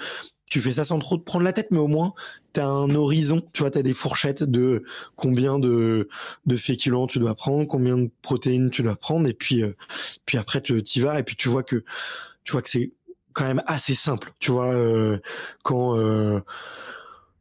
tu 0.51 0.61
fais 0.61 0.73
ça 0.73 0.85
sans 0.85 0.99
trop 0.99 1.17
te 1.17 1.25
prendre 1.25 1.45
la 1.45 1.53
tête, 1.53 1.71
mais 1.71 1.79
au 1.79 1.89
moins 1.89 2.15
tu 2.57 2.61
as 2.61 2.69
un 2.69 2.95
horizon, 2.95 3.43
tu 3.53 3.63
vois, 3.63 3.71
tu 3.71 3.79
as 3.79 3.83
des 3.83 3.93
fourchettes 3.93 4.43
de 4.43 4.83
combien 5.15 5.59
de, 5.59 6.09
de 6.47 6.57
féculents 6.57 7.07
tu 7.07 7.19
dois 7.19 7.35
prendre, 7.35 7.67
combien 7.67 7.99
de 7.99 8.11
protéines 8.23 8.71
tu 8.71 8.83
dois 8.83 8.97
prendre, 8.97 9.29
et 9.29 9.35
puis 9.35 9.63
euh, 9.63 9.77
puis 10.25 10.39
après 10.39 10.63
tu 10.63 10.79
y 10.79 11.01
vas, 11.01 11.21
et 11.21 11.23
puis 11.23 11.37
tu 11.37 11.51
vois 11.51 11.63
que 11.63 11.85
tu 12.45 12.53
vois 12.53 12.63
que 12.63 12.71
c'est 12.71 12.93
quand 13.35 13.45
même 13.45 13.63
assez 13.67 13.95
simple, 13.95 14.33
tu 14.39 14.53
vois, 14.53 14.73
euh, 14.75 15.19
quand 15.63 15.99
euh, 15.99 16.41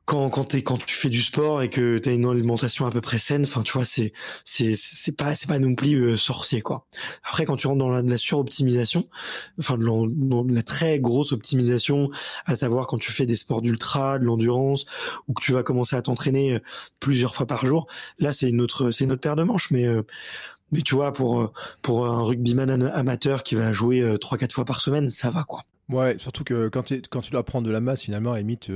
quand 0.05 0.29
quand 0.29 0.43
t'es 0.45 0.61
quand 0.61 0.77
tu 0.85 0.95
fais 0.95 1.09
du 1.09 1.23
sport 1.23 1.63
et 1.63 1.69
que 1.69 1.97
tu 1.97 2.09
as 2.09 2.11
une 2.11 2.25
alimentation 2.25 2.85
à 2.85 2.91
peu 2.91 3.01
près 3.01 3.17
saine 3.17 3.43
enfin 3.43 3.63
tu 3.63 3.73
vois 3.73 3.85
c'est 3.85 4.13
c'est 4.43 4.75
c'est 4.77 5.11
pas 5.11 5.33
c'est 5.33 5.47
pas 5.47 5.57
non 5.57 5.73
plus 5.73 5.95
euh, 5.95 6.17
sorcier 6.17 6.61
quoi. 6.61 6.85
Après 7.23 7.45
quand 7.45 7.57
tu 7.57 7.65
rentres 7.67 7.79
dans 7.79 7.89
la, 7.89 8.03
la 8.03 8.17
suroptimisation 8.17 9.09
enfin 9.59 9.77
de 9.77 10.53
la, 10.53 10.63
très 10.63 10.99
grosse 10.99 11.31
optimisation 11.31 12.11
à 12.45 12.55
savoir 12.55 12.85
quand 12.87 12.99
tu 12.99 13.11
fais 13.11 13.25
des 13.25 13.35
sports 13.35 13.61
d'ultra 13.61 14.19
de 14.19 14.25
l'endurance 14.25 14.85
ou 15.27 15.33
que 15.33 15.41
tu 15.41 15.53
vas 15.53 15.63
commencer 15.63 15.95
à 15.95 16.03
t'entraîner 16.03 16.53
euh, 16.53 16.59
plusieurs 16.99 17.35
fois 17.35 17.47
par 17.47 17.65
jour 17.65 17.87
là 18.19 18.31
c'est 18.31 18.49
une 18.49 18.61
autre 18.61 18.91
c'est 18.91 19.05
une 19.05 19.17
paire 19.17 19.35
de 19.35 19.43
manches. 19.43 19.71
Mais 19.71 19.85
euh, 19.85 20.03
mais 20.71 20.81
tu 20.81 20.95
vois 20.95 21.13
pour 21.13 21.51
pour 21.81 22.05
un 22.05 22.23
rugbyman 22.23 22.69
amateur 22.69 23.43
qui 23.43 23.55
va 23.55 23.73
jouer 23.73 24.17
trois 24.21 24.37
quatre 24.37 24.53
fois 24.53 24.65
par 24.65 24.81
semaine 24.81 25.09
ça 25.09 25.31
va 25.31 25.43
quoi. 25.43 25.63
Ouais 25.89 26.17
surtout 26.19 26.43
que 26.43 26.67
quand 26.67 26.91
quand 27.09 27.21
tu 27.21 27.31
dois 27.31 27.43
prendre 27.43 27.67
de 27.67 27.71
la 27.71 27.79
masse 27.79 28.01
finalement 28.01 28.33
à 28.33 28.39
limite 28.39 28.69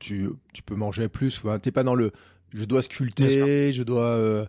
tu, 0.00 0.28
tu 0.52 0.62
peux 0.62 0.74
manger 0.74 1.08
plus. 1.08 1.40
Tu 1.40 1.60
T'es 1.60 1.72
pas 1.72 1.82
dans 1.82 1.94
le 1.94 2.12
je 2.54 2.64
dois 2.64 2.82
sculpter, 2.82 3.72
je 3.72 3.82
dois. 3.82 4.04
Euh, 4.04 4.46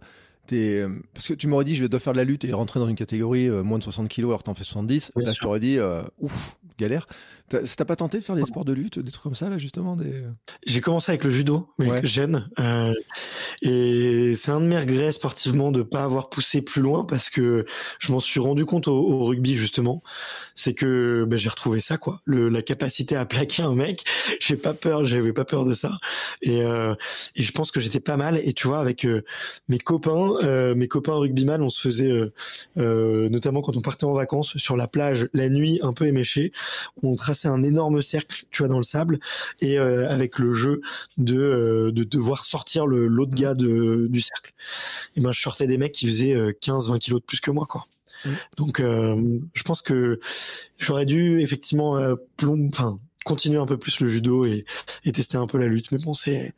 es, 0.51 0.85
parce 1.13 1.27
que 1.27 1.33
tu 1.33 1.47
m'aurais 1.47 1.65
dit 1.65 1.75
je 1.75 1.85
dois 1.85 1.99
faire 1.99 2.13
de 2.13 2.17
la 2.17 2.23
lutte 2.23 2.45
et 2.45 2.53
rentrer 2.53 2.79
dans 2.79 2.87
une 2.87 2.95
catégorie 2.95 3.49
euh, 3.49 3.63
moins 3.63 3.79
de 3.79 3.83
60 3.83 4.07
kilos 4.07 4.29
alors 4.29 4.39
que 4.39 4.45
t'en 4.45 4.53
fais 4.53 4.63
70. 4.63 5.11
là, 5.17 5.33
je 5.33 5.39
t'aurais 5.39 5.59
dit 5.59 5.77
euh, 5.77 6.03
ouf, 6.19 6.57
galère. 6.77 7.07
T'as 7.49 7.85
pas 7.85 7.95
tenté 7.95 8.19
de 8.19 8.23
faire 8.23 8.35
des 8.35 8.43
sports 8.43 8.65
de 8.65 8.73
lutte, 8.73 8.99
des 8.99 9.11
trucs 9.11 9.23
comme 9.23 9.35
ça 9.35 9.49
là 9.49 9.57
justement 9.57 9.95
des... 9.95 10.23
J'ai 10.65 10.81
commencé 10.81 11.11
avec 11.11 11.23
le 11.23 11.29
judo, 11.29 11.69
mais 11.79 11.89
ouais. 11.89 12.05
jeune, 12.05 12.49
euh, 12.59 12.93
et 13.61 14.33
c'est 14.35 14.51
un 14.51 14.59
de 14.59 14.65
mes 14.65 14.77
regrets 14.77 15.11
sportivement 15.11 15.71
de 15.71 15.81
pas 15.81 16.03
avoir 16.03 16.29
poussé 16.29 16.61
plus 16.61 16.81
loin 16.81 17.05
parce 17.05 17.29
que 17.29 17.65
je 17.99 18.11
m'en 18.11 18.19
suis 18.19 18.39
rendu 18.39 18.65
compte 18.65 18.87
au, 18.87 19.23
rugby 19.23 19.55
justement, 19.55 20.03
c'est 20.55 20.73
que 20.73 21.25
ben, 21.27 21.37
j'ai 21.37 21.49
retrouvé 21.49 21.79
ça 21.79 21.97
quoi, 21.97 22.21
le, 22.25 22.49
la 22.49 22.61
capacité 22.61 23.15
à 23.15 23.25
plaquer 23.25 23.63
un 23.63 23.73
mec. 23.73 24.03
J'ai 24.39 24.55
pas 24.55 24.73
peur, 24.73 25.03
j'avais 25.05 25.33
pas 25.33 25.45
peur 25.45 25.65
de 25.65 25.73
ça, 25.73 25.97
et, 26.41 26.61
euh, 26.61 26.93
et 27.35 27.43
je 27.43 27.51
pense 27.51 27.71
que 27.71 27.79
j'étais 27.79 27.99
pas 27.99 28.17
mal. 28.17 28.39
Et 28.43 28.53
tu 28.53 28.67
vois 28.67 28.79
avec 28.79 29.05
euh, 29.05 29.23
mes 29.67 29.77
copains, 29.77 30.33
euh, 30.43 30.75
mes 30.75 30.87
copains 30.87 31.15
rugbyman, 31.15 31.61
on 31.61 31.69
se 31.69 31.81
faisait 31.81 32.11
euh, 32.77 33.29
notamment 33.29 33.61
quand 33.61 33.75
on 33.77 33.81
partait 33.81 34.05
en 34.05 34.13
vacances 34.13 34.57
sur 34.57 34.77
la 34.77 34.87
plage 34.87 35.27
la 35.33 35.49
nuit 35.49 35.79
un 35.81 35.93
peu 35.93 36.05
éméché, 36.05 36.51
on 37.03 37.15
traçait 37.15 37.36
c'est 37.37 37.47
un 37.47 37.63
énorme 37.63 38.01
cercle, 38.01 38.45
tu 38.51 38.59
vois, 38.59 38.67
dans 38.67 38.77
le 38.77 38.83
sable, 38.83 39.19
et 39.61 39.79
euh, 39.79 40.09
avec 40.09 40.39
le 40.39 40.53
jeu 40.53 40.81
de, 41.17 41.37
euh, 41.37 41.91
de 41.91 42.03
devoir 42.03 42.45
sortir 42.45 42.85
l'autre 42.85 43.35
gars 43.35 43.53
de, 43.53 44.07
du 44.09 44.21
cercle. 44.21 44.53
Et 45.15 45.21
ben, 45.21 45.31
je 45.31 45.41
sortais 45.41 45.67
des 45.67 45.77
mecs 45.77 45.93
qui 45.93 46.07
faisaient 46.07 46.35
15-20 46.35 46.95
euh, 46.95 46.97
kilos 46.97 47.21
de 47.21 47.25
plus 47.25 47.39
que 47.39 47.51
moi, 47.51 47.65
quoi. 47.67 47.85
Mmh. 48.25 48.31
Donc, 48.57 48.81
je 48.81 49.63
pense 49.63 49.83
que 49.83 50.19
j'aurais 50.77 51.05
dû 51.05 51.39
effectivement 51.39 51.99
enfin 52.41 52.99
continuer 53.25 53.59
un 53.59 53.65
peu 53.65 53.77
plus 53.77 53.99
le 53.99 54.07
judo 54.07 54.45
et, 54.45 54.65
et 55.03 55.11
tester 55.11 55.37
un 55.37 55.45
peu 55.45 55.59
la 55.59 55.67
lutte. 55.67 55.91
Mais 55.91 55.99
bon, 55.99 56.13
c'est 56.13 56.53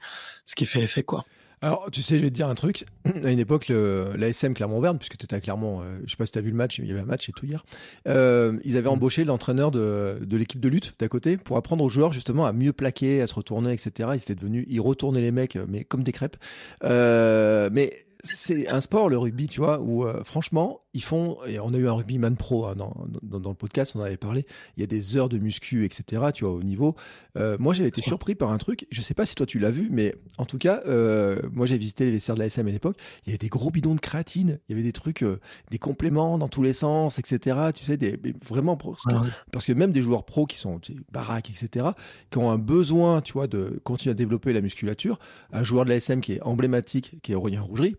ce 0.45 0.55
qui 0.55 0.63
est 0.63 0.67
fait 0.67 0.87
fait, 0.87 1.03
quoi. 1.03 1.25
Alors, 1.61 1.89
tu 1.91 2.01
sais, 2.01 2.17
je 2.17 2.21
vais 2.23 2.29
te 2.29 2.35
dire 2.35 2.47
un 2.47 2.55
truc. 2.55 2.85
À 3.23 3.31
une 3.31 3.39
époque, 3.39 3.69
l'ASM 3.69 4.53
Clermont-Verne, 4.53 4.97
puisque 4.97 5.17
tu 5.17 5.25
étais 5.25 5.35
à 5.35 5.41
Clermont, 5.41 5.81
euh, 5.81 5.99
je 6.05 6.11
sais 6.11 6.17
pas 6.17 6.25
si 6.25 6.31
tu 6.31 6.39
as 6.39 6.41
vu 6.41 6.51
le 6.51 6.55
match, 6.55 6.79
il 6.79 6.85
y 6.85 6.91
avait 6.91 7.01
un 7.01 7.05
match 7.05 7.27
et 7.27 7.31
tout 7.31 7.45
hier, 7.45 7.65
euh, 8.07 8.57
ils 8.63 8.77
avaient 8.77 8.89
mm. 8.89 8.93
embauché 8.93 9.23
l'entraîneur 9.25 9.71
de, 9.71 10.19
de 10.21 10.37
l'équipe 10.37 10.59
de 10.59 10.69
lutte 10.69 10.93
d'à 10.99 11.07
côté 11.07 11.37
pour 11.37 11.57
apprendre 11.57 11.83
aux 11.83 11.89
joueurs 11.89 12.13
justement 12.13 12.45
à 12.45 12.53
mieux 12.53 12.71
plaquer, 12.71 13.21
à 13.21 13.27
se 13.27 13.33
retourner, 13.33 13.73
etc. 13.73 14.11
Ils 14.13 14.21
étaient 14.21 14.35
devenus, 14.35 14.65
ils 14.69 14.79
retournaient 14.79 15.21
les 15.21 15.31
mecs, 15.31 15.57
mais 15.67 15.83
comme 15.83 16.03
des 16.03 16.11
crêpes. 16.11 16.37
Euh, 16.83 17.69
mais 17.73 18.05
c'est 18.23 18.67
un 18.67 18.81
sport, 18.81 19.07
le 19.07 19.17
rugby, 19.17 19.47
tu 19.47 19.61
vois, 19.61 19.79
où 19.79 20.03
euh, 20.03 20.23
franchement, 20.25 20.79
ils 20.93 21.03
font. 21.03 21.37
Et 21.45 21.59
on 21.59 21.73
a 21.73 21.77
eu 21.77 21.87
un 21.87 21.93
rugbyman 21.93 22.35
pro 22.35 22.65
hein, 22.65 22.75
dans, 22.75 22.93
dans, 23.21 23.39
dans, 23.39 23.49
le 23.49 23.55
podcast, 23.55 23.93
on 23.95 24.01
en 24.01 24.03
avait 24.03 24.17
parlé. 24.17 24.45
Il 24.75 24.81
y 24.81 24.83
a 24.83 24.87
des 24.87 25.15
heures 25.15 25.29
de 25.29 25.37
muscu, 25.37 25.85
etc., 25.85 26.23
tu 26.33 26.43
vois, 26.43 26.53
au 26.53 26.61
niveau. 26.61 26.95
Euh, 27.37 27.55
moi, 27.59 27.73
j'avais 27.73 27.87
été 27.87 28.01
surpris 28.01 28.35
par 28.35 28.51
un 28.51 28.57
truc. 28.57 28.87
Je 28.91 29.01
sais 29.01 29.13
pas 29.13 29.25
si 29.25 29.35
toi 29.35 29.45
tu 29.45 29.57
l'as 29.57 29.71
vu, 29.71 29.87
mais 29.89 30.15
en 30.37 30.43
tout 30.43 30.57
cas, 30.57 30.81
euh, 30.85 31.41
moi, 31.53 31.65
j'ai 31.65 31.77
visité 31.77 32.05
les 32.05 32.11
vestiaires 32.11 32.35
de 32.35 32.41
la 32.41 32.47
SM 32.47 32.67
à 32.67 32.71
l'époque. 32.71 32.97
Il 33.25 33.29
y 33.29 33.31
avait 33.31 33.37
des 33.37 33.47
gros 33.47 33.71
bidons 33.71 33.95
de 33.95 34.01
créatine. 34.01 34.59
Il 34.67 34.73
y 34.73 34.75
avait 34.75 34.83
des 34.83 34.91
trucs, 34.91 35.23
des 35.71 35.79
compléments 35.79 36.37
dans 36.37 36.49
tous 36.49 36.61
les 36.61 36.73
sens, 36.73 37.19
etc. 37.19 37.57
Tu 37.73 37.85
sais, 37.85 37.95
des, 37.95 38.19
vraiment. 38.45 38.75
Parce 38.75 39.03
que, 39.03 39.13
parce 39.51 39.65
que 39.65 39.71
même 39.71 39.93
des 39.93 40.01
joueurs 40.01 40.25
pros 40.25 40.45
qui 40.45 40.57
sont 40.57 40.81
baraques, 41.11 41.49
etc., 41.49 41.87
qui 42.31 42.37
ont 42.37 42.51
un 42.51 42.57
besoin, 42.57 43.21
tu 43.21 43.33
vois, 43.33 43.47
de 43.47 43.79
continuer 43.85 44.11
à 44.11 44.15
développer 44.15 44.51
la 44.51 44.61
musculature. 44.61 45.19
Un 45.53 45.63
joueur 45.63 45.85
de 45.85 45.89
la 45.89 45.95
SM 45.95 46.19
qui 46.19 46.33
est 46.33 46.41
emblématique, 46.41 47.21
qui 47.23 47.31
est 47.31 47.35
Aurélien 47.35 47.61
Rougerie 47.61 47.95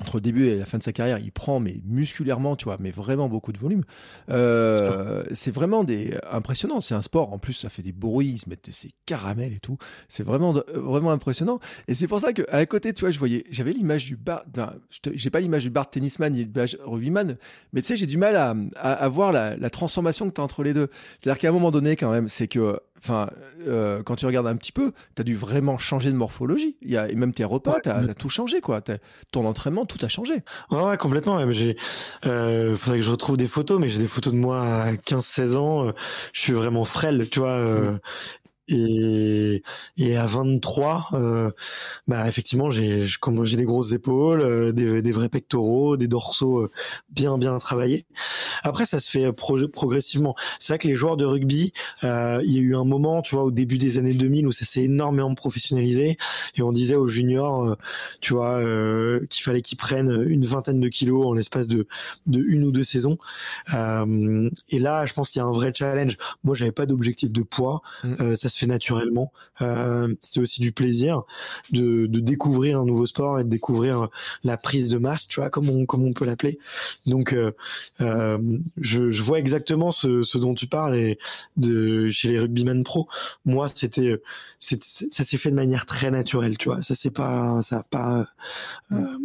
entre 0.00 0.18
le 0.18 0.20
début 0.20 0.46
et 0.46 0.56
la 0.56 0.64
fin 0.64 0.78
de 0.78 0.82
sa 0.82 0.92
carrière, 0.92 1.18
il 1.18 1.32
prend 1.32 1.58
mais 1.58 1.80
musculairement, 1.84 2.54
tu 2.54 2.66
vois, 2.66 2.76
mais 2.78 2.90
vraiment 2.90 3.28
beaucoup 3.28 3.52
de 3.52 3.58
volume. 3.58 3.82
Euh, 4.30 5.24
c'est 5.32 5.50
vraiment 5.50 5.82
des 5.82 6.16
impressionnant. 6.30 6.80
C'est 6.80 6.94
un 6.94 7.02
sport. 7.02 7.32
En 7.32 7.38
plus, 7.38 7.52
ça 7.52 7.68
fait 7.68 7.82
des 7.82 7.92
bruits, 7.92 8.28
ils 8.34 8.38
se 8.38 8.48
mettent 8.48 8.68
ces 8.70 8.92
caramels 9.06 9.52
et 9.52 9.58
tout. 9.58 9.76
C'est 10.08 10.22
vraiment 10.22 10.54
vraiment 10.72 11.10
impressionnant. 11.10 11.58
Et 11.88 11.94
c'est 11.94 12.06
pour 12.06 12.20
ça 12.20 12.32
que 12.32 12.42
à 12.48 12.64
côté, 12.66 12.92
tu 12.92 13.00
vois, 13.00 13.10
je 13.10 13.18
voyais, 13.18 13.44
j'avais 13.50 13.72
l'image 13.72 14.06
du 14.06 14.16
bar. 14.16 14.44
J'ai 15.14 15.30
pas 15.30 15.40
l'image 15.40 15.64
du 15.64 15.70
bar 15.70 15.90
tennisman 15.90 16.32
ni 16.32 16.46
du 16.46 16.60
rugbyman, 16.84 17.36
mais 17.72 17.80
tu 17.80 17.88
sais, 17.88 17.96
j'ai 17.96 18.06
du 18.06 18.18
mal 18.18 18.36
à, 18.36 18.54
à, 18.76 19.08
voir 19.08 19.32
la, 19.32 19.56
la, 19.56 19.70
transformation 19.70 20.28
que 20.28 20.34
tu 20.34 20.40
as 20.40 20.44
entre 20.44 20.62
les 20.62 20.74
deux. 20.74 20.88
C'est-à-dire 21.20 21.38
qu'à 21.38 21.48
un 21.48 21.52
moment 21.52 21.70
donné, 21.70 21.96
quand 21.96 22.10
même, 22.10 22.28
c'est 22.28 22.46
que 22.46 22.78
enfin, 22.98 23.30
euh, 23.66 24.02
quand 24.02 24.16
tu 24.16 24.26
regardes 24.26 24.46
un 24.46 24.56
petit 24.56 24.72
peu, 24.72 24.92
tu 25.14 25.20
as 25.20 25.24
dû 25.24 25.34
vraiment 25.34 25.78
changer 25.78 26.10
de 26.10 26.16
morphologie. 26.16 26.76
Il 26.82 26.90
y 26.90 26.96
a, 26.96 27.08
et 27.08 27.14
même 27.14 27.32
tes 27.32 27.44
repas, 27.44 27.80
tu 27.80 27.88
as, 27.88 28.14
tout 28.14 28.28
changé, 28.28 28.60
quoi. 28.60 28.80
Ton 29.30 29.46
entraînement, 29.46 29.86
tout 29.86 30.04
a 30.04 30.08
changé. 30.08 30.42
Ouais, 30.70 30.82
ouais 30.82 30.96
complètement. 30.96 31.50
J'ai, 31.50 31.76
euh, 32.26 32.76
faudrait 32.76 32.98
que 32.98 33.04
je 33.04 33.10
retrouve 33.10 33.36
des 33.36 33.48
photos, 33.48 33.80
mais 33.80 33.88
j'ai 33.88 33.98
des 33.98 34.08
photos 34.08 34.32
de 34.32 34.38
moi 34.38 34.62
à 34.62 34.92
15-16 34.94 35.56
ans. 35.56 35.88
Euh, 35.88 35.92
je 36.32 36.40
suis 36.40 36.52
vraiment 36.52 36.84
frêle, 36.84 37.28
tu 37.30 37.40
vois. 37.40 37.50
Euh, 37.50 37.92
mmh. 37.92 38.00
Et, 38.68 39.62
et 39.96 40.16
à 40.16 40.26
23, 40.26 41.08
euh, 41.14 41.50
bah 42.06 42.28
effectivement, 42.28 42.70
j'ai 42.70 43.06
comme 43.20 43.44
j'ai 43.44 43.56
des 43.56 43.64
grosses 43.64 43.92
épaules, 43.92 44.40
euh, 44.42 44.72
des, 44.72 45.00
des, 45.02 45.10
vrais 45.10 45.28
pectoraux, 45.28 45.96
des 45.96 46.08
dorsaux 46.08 46.60
euh, 46.60 46.70
bien 47.10 47.38
bien 47.38 47.58
travaillés. 47.58 48.06
Après, 48.62 48.84
ça 48.84 49.00
se 49.00 49.10
fait 49.10 49.32
progressivement. 49.32 50.34
C'est 50.58 50.72
vrai 50.72 50.78
que 50.78 50.88
les 50.88 50.94
joueurs 50.94 51.16
de 51.16 51.24
rugby, 51.24 51.72
euh, 52.04 52.42
il 52.44 52.52
y 52.52 52.58
a 52.58 52.60
eu 52.60 52.76
un 52.76 52.84
moment, 52.84 53.22
tu 53.22 53.34
vois, 53.34 53.44
au 53.44 53.50
début 53.50 53.78
des 53.78 53.98
années 53.98 54.14
2000 54.14 54.46
où 54.46 54.52
ça 54.52 54.64
s'est 54.64 54.82
énormément 54.82 55.34
professionnalisé 55.34 56.18
et 56.56 56.62
on 56.62 56.72
disait 56.72 56.96
aux 56.96 57.06
juniors, 57.06 57.76
tu 58.20 58.34
vois, 58.34 58.60
qu'il 59.30 59.42
fallait 59.42 59.62
qu'ils 59.62 59.78
prennent 59.78 60.24
une 60.28 60.44
vingtaine 60.44 60.80
de 60.80 60.88
kilos 60.88 61.26
en 61.26 61.32
l'espace 61.32 61.68
de 61.68 61.86
de 62.26 62.40
une 62.42 62.64
ou 62.64 62.72
deux 62.72 62.84
saisons. 62.84 63.18
et 63.72 64.78
là, 64.78 65.06
je 65.06 65.12
pense 65.14 65.30
qu'il 65.30 65.40
y 65.40 65.42
a 65.42 65.46
un 65.46 65.52
vrai 65.52 65.72
challenge. 65.74 66.16
Moi, 66.44 66.54
j'avais 66.54 66.72
pas 66.72 66.86
d'objectif 66.86 67.30
de 67.30 67.42
poids. 67.42 67.82
Ça 68.18 68.48
se 68.48 68.57
fait 68.58 68.66
naturellement. 68.66 69.32
Euh, 69.62 70.14
c'était 70.22 70.40
aussi 70.40 70.60
du 70.60 70.72
plaisir 70.72 71.22
de, 71.70 72.06
de, 72.06 72.20
découvrir 72.20 72.80
un 72.80 72.84
nouveau 72.84 73.06
sport 73.06 73.40
et 73.40 73.44
de 73.44 73.48
découvrir 73.48 74.08
la 74.44 74.56
prise 74.56 74.88
de 74.88 74.98
masse, 74.98 75.26
tu 75.28 75.40
vois, 75.40 75.50
comme 75.50 75.68
on, 75.68 75.86
comme 75.86 76.04
on 76.04 76.12
peut 76.12 76.24
l'appeler. 76.24 76.58
Donc, 77.06 77.32
euh, 77.32 77.52
euh, 78.00 78.38
je, 78.76 79.10
je, 79.10 79.22
vois 79.22 79.38
exactement 79.38 79.92
ce, 79.92 80.22
ce, 80.22 80.38
dont 80.38 80.54
tu 80.54 80.66
parles 80.66 80.96
et 80.96 81.18
de 81.56 82.10
chez 82.10 82.28
les 82.28 82.38
rugbymen 82.38 82.84
pro. 82.84 83.08
Moi, 83.44 83.68
c'était, 83.74 84.20
ça 84.58 85.24
s'est 85.24 85.36
fait 85.36 85.50
de 85.50 85.56
manière 85.56 85.86
très 85.86 86.10
naturelle, 86.10 86.58
tu 86.58 86.68
vois. 86.68 86.82
Ça 86.82 86.94
c'est 86.94 87.10
pas, 87.10 87.60
ça 87.62 87.78
a 87.78 87.82
pas. 87.82 88.26
Euh, 88.92 89.18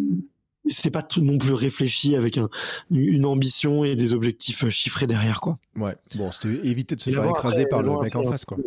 c'était 0.67 0.91
pas 0.91 1.05
non 1.17 1.37
plus 1.37 1.53
réfléchi 1.53 2.15
avec 2.15 2.37
un, 2.37 2.49
une 2.89 3.25
ambition 3.25 3.83
et 3.83 3.95
des 3.95 4.13
objectifs 4.13 4.69
chiffrés 4.69 5.07
derrière 5.07 5.41
quoi. 5.41 5.57
Ouais. 5.75 5.95
Bon, 6.15 6.31
c'était 6.31 6.65
éviter 6.65 6.95
de 6.95 7.01
se 7.01 7.09
faire 7.09 7.25
écraser 7.25 7.65
par 7.65 7.81
le 7.81 8.01
mec 8.01 8.15
en 8.15 8.23
face 8.29 8.45
quoi. 8.45 8.57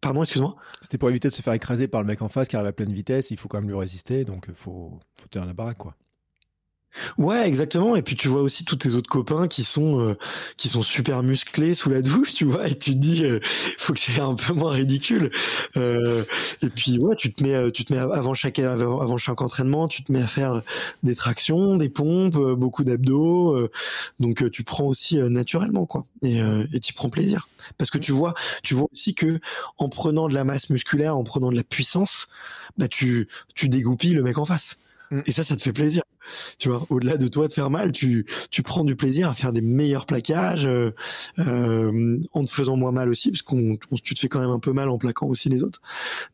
Pardon, 0.00 0.22
excuse-moi. 0.22 0.56
C'était 0.80 0.98
pour 0.98 1.10
éviter 1.10 1.28
de 1.28 1.32
se 1.34 1.42
faire 1.42 1.52
écraser 1.52 1.86
par 1.88 2.00
le 2.00 2.06
mec 2.06 2.22
en 2.22 2.28
face 2.28 2.48
qui 2.48 2.56
arrive 2.56 2.68
à 2.68 2.72
pleine 2.72 2.92
vitesse. 2.92 3.30
Il 3.30 3.36
faut 3.38 3.48
quand 3.48 3.58
même 3.58 3.68
lui 3.68 3.76
résister, 3.76 4.24
donc 4.24 4.48
euh, 4.48 4.54
faut 4.54 4.98
faut 5.20 5.28
tenir 5.28 5.46
la 5.46 5.52
baraque, 5.52 5.78
quoi. 5.78 5.94
Ouais, 7.18 7.46
exactement. 7.46 7.94
Et 7.96 8.02
puis 8.02 8.16
tu 8.16 8.28
vois 8.28 8.42
aussi 8.42 8.64
tous 8.64 8.76
tes 8.76 8.94
autres 8.94 9.08
copains 9.08 9.46
qui 9.48 9.64
sont 9.64 10.00
euh, 10.00 10.14
qui 10.56 10.68
sont 10.68 10.82
super 10.82 11.22
musclés 11.22 11.74
sous 11.74 11.88
la 11.88 12.02
douche, 12.02 12.34
tu 12.34 12.44
vois, 12.44 12.68
et 12.68 12.76
tu 12.76 12.92
te 12.92 12.96
dis 12.98 13.24
euh, 13.24 13.40
faut 13.78 13.92
que 13.92 14.00
c'est 14.00 14.20
un 14.20 14.34
peu 14.34 14.52
moins 14.54 14.72
ridicule. 14.72 15.30
Euh, 15.76 16.24
et 16.62 16.68
puis 16.68 16.98
ouais, 16.98 17.14
tu 17.16 17.32
te 17.32 17.42
mets 17.44 17.70
tu 17.72 17.84
te 17.84 17.92
mets 17.92 17.98
avant 18.00 18.34
chaque 18.34 18.58
avant, 18.58 19.16
chaque 19.16 19.40
entraînement, 19.40 19.86
tu 19.88 20.02
te 20.02 20.12
mets 20.12 20.22
à 20.22 20.26
faire 20.26 20.62
des 21.02 21.14
tractions, 21.14 21.76
des 21.76 21.88
pompes, 21.88 22.36
beaucoup 22.56 22.82
d'abdos. 22.84 23.68
donc 24.18 24.50
tu 24.50 24.64
prends 24.64 24.84
aussi 24.84 25.16
naturellement 25.18 25.86
quoi, 25.86 26.04
et 26.22 26.38
et 26.72 26.80
tu 26.80 26.92
prends 26.92 27.08
plaisir 27.10 27.48
parce 27.78 27.90
que 27.90 27.98
tu 27.98 28.12
vois 28.12 28.34
tu 28.62 28.74
vois 28.74 28.88
aussi 28.92 29.14
que 29.14 29.38
en 29.78 29.88
prenant 29.88 30.28
de 30.28 30.34
la 30.34 30.44
masse 30.44 30.70
musculaire, 30.70 31.16
en 31.16 31.22
prenant 31.24 31.50
de 31.50 31.56
la 31.56 31.64
puissance, 31.64 32.28
bah 32.78 32.88
tu 32.88 33.28
tu 33.54 33.68
dégoupilles 33.68 34.14
le 34.14 34.22
mec 34.22 34.38
en 34.38 34.44
face. 34.44 34.76
Mm. 35.10 35.20
Et 35.26 35.32
ça, 35.32 35.44
ça 35.44 35.56
te 35.56 35.62
fait 35.62 35.72
plaisir. 35.72 36.02
Tu 36.58 36.68
vois, 36.68 36.86
au-delà 36.90 37.16
de 37.16 37.26
toi 37.26 37.48
de 37.48 37.52
faire 37.52 37.70
mal, 37.70 37.90
tu, 37.90 38.26
tu 38.50 38.62
prends 38.62 38.84
du 38.84 38.94
plaisir 38.94 39.28
à 39.28 39.34
faire 39.34 39.52
des 39.52 39.60
meilleurs 39.60 40.06
plaquages 40.06 40.66
euh, 40.66 40.92
euh 41.38 42.18
en 42.32 42.44
te 42.44 42.50
faisant 42.50 42.76
moins 42.76 42.92
mal 42.92 43.08
aussi, 43.08 43.30
parce 43.30 43.42
qu'on 43.42 43.76
tu 44.02 44.14
te 44.14 44.20
fais 44.20 44.28
quand 44.28 44.40
même 44.40 44.50
un 44.50 44.60
peu 44.60 44.72
mal 44.72 44.88
en 44.88 44.98
plaquant 44.98 45.26
aussi 45.26 45.48
les 45.48 45.64
autres. 45.64 45.80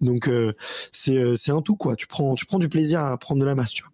Donc 0.00 0.28
euh, 0.28 0.52
c'est 0.92 1.16
euh, 1.16 1.36
c'est 1.36 1.52
un 1.52 1.62
tout 1.62 1.76
quoi. 1.76 1.96
Tu 1.96 2.06
prends 2.06 2.34
tu 2.34 2.44
prends 2.44 2.58
du 2.58 2.68
plaisir 2.68 3.00
à 3.00 3.16
prendre 3.16 3.40
de 3.40 3.46
la 3.46 3.54
masse, 3.54 3.70
tu 3.70 3.82
vois. 3.82 3.92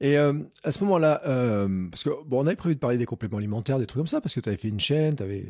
Et 0.00 0.18
euh, 0.18 0.34
à 0.62 0.72
ce 0.72 0.82
moment-là, 0.84 1.22
euh, 1.26 1.88
parce 1.90 2.04
que 2.04 2.10
bon, 2.26 2.42
on 2.42 2.46
avait 2.46 2.56
prévu 2.56 2.74
de 2.74 2.80
parler 2.80 2.98
des 2.98 3.06
compléments 3.06 3.38
alimentaires, 3.38 3.78
des 3.78 3.86
trucs 3.86 4.00
comme 4.00 4.06
ça, 4.06 4.20
parce 4.20 4.34
que 4.34 4.40
tu 4.40 4.48
avais 4.48 4.58
fait 4.58 4.68
une 4.68 4.80
chaîne, 4.80 5.14
tu 5.16 5.22
avais, 5.22 5.46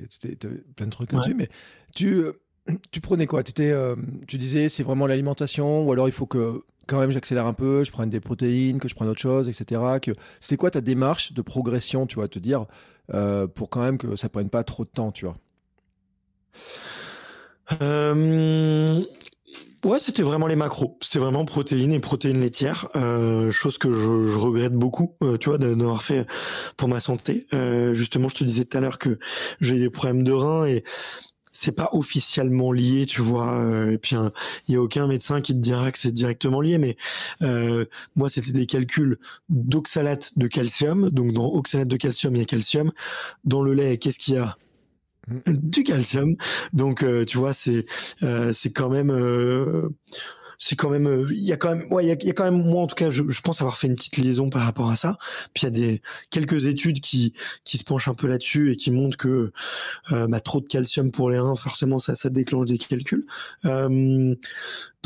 plein 0.77 0.87
de 0.87 0.91
trucs 0.91 1.13
là-dessus, 1.13 1.35
mais 1.35 1.49
tu, 1.97 2.23
tu 2.91 3.01
prenais 3.01 3.27
quoi? 3.27 3.41
Étais, 3.41 3.75
Tu 4.27 4.39
disais 4.39 4.69
c'est 4.69 4.83
vraiment 4.83 5.07
l'alimentation, 5.07 5.85
ou 5.85 5.93
alors 5.93 6.09
il 6.09 6.13
faut 6.13 6.27
que 6.27 6.63
quand 6.87 7.01
même 7.01 7.11
j'accélère 7.11 7.47
un 7.47 7.53
peu, 7.53 7.85
je 7.85 7.91
prends 7.91 8.07
des 8.07 8.21
protéines, 8.21 8.79
que 8.79 8.89
je 8.89 8.95
prenne 8.95 9.09
autre 9.09 9.21
chose, 9.21 9.49
etc. 9.49 9.83
Que 10.01 10.13
c'est 10.41 10.57
quoi 10.57 10.71
ta 10.71 10.81
démarche 10.81 11.33
de 11.33 11.43
progression, 11.43 12.07
tu 12.07 12.17
vois, 12.17 12.29
te 12.29 12.39
dire 12.39 12.67
euh, 13.15 13.47
pour 13.47 13.71
quand 13.71 13.81
même 13.81 13.99
que 13.99 14.17
ça 14.17 14.29
prenne 14.29 14.51
pas 14.51 14.65
trop 14.65 14.85
de 14.85 14.91
temps, 14.91 15.13
tu 15.13 15.25
vois? 15.27 15.37
Euh... 17.83 19.03
Ouais, 19.85 20.01
c'était 20.01 20.23
vraiment 20.23 20.49
les 20.49 20.57
macros. 20.57 20.99
C'était 21.01 21.21
vraiment 21.21 21.45
protéines 21.45 21.93
et 21.93 22.01
protéines 22.01 22.41
laitières, 22.41 22.89
euh, 22.97 23.53
chose 23.53 23.79
que 23.79 23.93
je, 23.93 24.37
regrette 24.37 24.73
beaucoup, 24.73 25.15
euh, 25.23 25.39
tu 25.39 25.49
vois, 25.49 25.59
d'avoir 25.59 26.03
fait 26.03 26.27
pour 26.77 26.89
ma 26.89 26.99
santé. 26.99 27.47
Euh, 27.55 27.95
justement, 27.95 28.29
je 28.29 28.35
te 28.35 28.45
disais 28.45 28.65
tout 28.65 28.77
à 28.77 28.81
l'heure 28.81 28.99
que 28.99 29.19
j'ai 29.61 29.79
des 29.79 29.91
problèmes 29.91 30.25
de 30.25 30.33
reins 30.33 30.65
et 30.65 30.83
c'est 31.57 31.73
pas 31.73 31.89
officiellement 31.93 32.71
lié, 32.71 33.07
tu 33.07 33.23
vois. 33.23 33.55
Euh, 33.55 33.93
et 33.93 33.99
puis 33.99 34.17
il 34.69 34.75
y 34.75 34.77
a 34.77 34.81
aucun 34.83 35.07
médecin 35.07 35.41
qui 35.41 35.53
te 35.55 35.59
dira 35.59 35.91
que 35.91 35.99
c'est 35.99 36.13
directement 36.13 36.61
lié, 36.61 36.79
mais 36.79 36.97
euh, 37.43 37.87
moi 38.15 38.29
c'était 38.29 38.53
des 38.53 38.67
calculs 38.67 39.19
d'oxalate 39.49 40.39
de 40.39 40.47
calcium. 40.47 41.11
Donc 41.11 41.33
dans 41.33 41.47
oxalate 41.47 41.89
de 41.89 41.97
calcium 41.97 42.35
il 42.37 42.41
y 42.41 42.43
a 42.43 42.45
calcium. 42.45 42.93
Dans 43.45 43.63
le 43.63 43.75
lait 43.75 43.97
qu'est-ce 43.99 44.19
qu'il 44.19 44.35
y 44.35 44.39
a 44.39 44.57
mmh. 45.29 45.41
du 45.47 45.83
calcium. 45.83 46.37
Donc 46.73 47.03
euh, 47.03 47.25
tu 47.25 47.39
vois 47.39 47.55
c'est 47.55 47.87
c'est 48.53 48.71
quand 48.73 48.91
même 48.91 49.11
c'est 50.59 50.77
quand 50.77 50.91
même 50.91 51.07
euh, 51.07 51.29
il 51.31 51.43
y 51.43 51.53
a 51.53 51.57
quand 51.57 51.75
même 51.75 51.93
ouais 51.93 52.05
il 52.05 52.09
y 52.09 52.31
a, 52.31 52.33
quand 52.33 52.45
même 52.45 52.63
moi 52.63 52.83
en 52.83 52.87
tout 52.87 52.95
cas 52.95 53.11
je, 53.11 53.23
je, 53.29 53.41
pense 53.41 53.61
avoir 53.61 53.77
fait 53.77 53.87
une 53.87 53.97
petite 53.97 54.17
liaison 54.17 54.51
par 54.51 54.63
rapport 54.63 54.91
à 54.91 54.97
ça. 54.97 55.19
Puis 55.55 55.63
il 55.63 55.65
y 55.65 55.67
a 55.67 55.71
des 55.71 56.03
quelques 56.31 56.67
études 56.67 57.01
qui 57.01 57.35
qui 57.65 57.79
se 57.79 57.85
penchent 57.85 58.09
un 58.09 58.15
peu 58.15 58.27
là-dessus 58.27 58.73
et 58.73 58.77
qui 58.77 58.91
montrent 58.91 59.17
que 59.17 59.53
euh, 60.13 60.27
bah, 60.27 60.41
trop 60.41 60.61
de 60.61 60.67
calcium 60.67 61.11
pour 61.11 61.31
les 61.31 61.39
reins 61.39 61.57
forcément 61.57 61.99
ça 61.99 62.15
ça 62.15 62.31
déclenche 62.31 62.67
des 62.67 62.79
calculs. 62.79 63.27
Euh, 63.65 64.35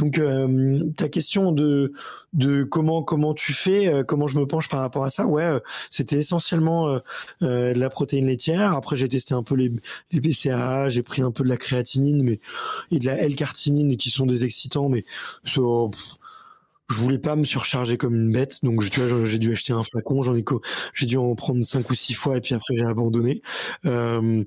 donc 0.01 0.19
euh, 0.19 0.81
ta 0.97 1.09
question 1.09 1.53
de 1.53 1.93
de 2.33 2.65
comment 2.65 3.03
comment 3.03 3.35
tu 3.35 3.53
fais, 3.53 3.89
euh, 3.89 4.05
comment 4.05 4.27
je 4.27 4.39
me 4.39 4.47
penche 4.47 4.69
par 4.69 4.81
rapport 4.81 5.05
à 5.05 5.11
ça, 5.11 5.27
ouais, 5.27 5.43
euh, 5.43 5.61
c'était 5.91 6.19
essentiellement 6.19 7.01
de 7.41 7.79
la 7.79 7.91
protéine 7.91 8.27
laitière. 8.27 8.73
Après 8.75 8.97
j'ai 8.97 9.09
testé 9.09 9.35
un 9.35 9.43
peu 9.43 9.55
les 9.55 9.73
les 10.13 10.21
BCAA, 10.21 10.89
j'ai 10.89 11.03
pris 11.03 11.23
un 11.23 11.31
peu 11.31 11.45
de 11.45 11.49
la 11.49 11.57
créatinine, 11.57 12.23
mais 12.23 12.41
et 12.91 12.99
de 12.99 13.07
la 13.07 13.17
L-cartinine 13.19 13.97
qui 13.97 14.11
sont 14.11 14.27
des 14.27 14.45
excitants, 14.45 14.89
mais 14.89 15.05
je 16.91 16.97
voulais 16.97 17.19
pas 17.19 17.37
me 17.37 17.45
surcharger 17.45 17.97
comme 17.97 18.15
une 18.15 18.33
bête, 18.33 18.65
donc 18.65 18.89
tu 18.91 19.01
vois, 19.01 19.25
j'ai 19.25 19.39
dû 19.39 19.53
acheter 19.53 19.73
un 19.73 19.83
flacon, 19.83 20.23
j'en 20.23 20.35
ai 20.35 20.45
j'ai 20.93 21.07
dû 21.07 21.17
en 21.17 21.35
prendre 21.37 21.65
cinq 21.65 21.89
ou 21.91 21.95
six 21.95 22.15
fois 22.15 22.37
et 22.37 22.41
puis 22.41 22.55
après 22.55 22.77
j'ai 22.77 22.85
abandonné. 22.85 23.43
Euh, 23.87 24.43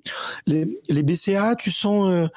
les, 0.45 0.81
les 0.89 1.03
BCA, 1.03 1.55
tu 1.55 1.71
sens, 1.71 2.29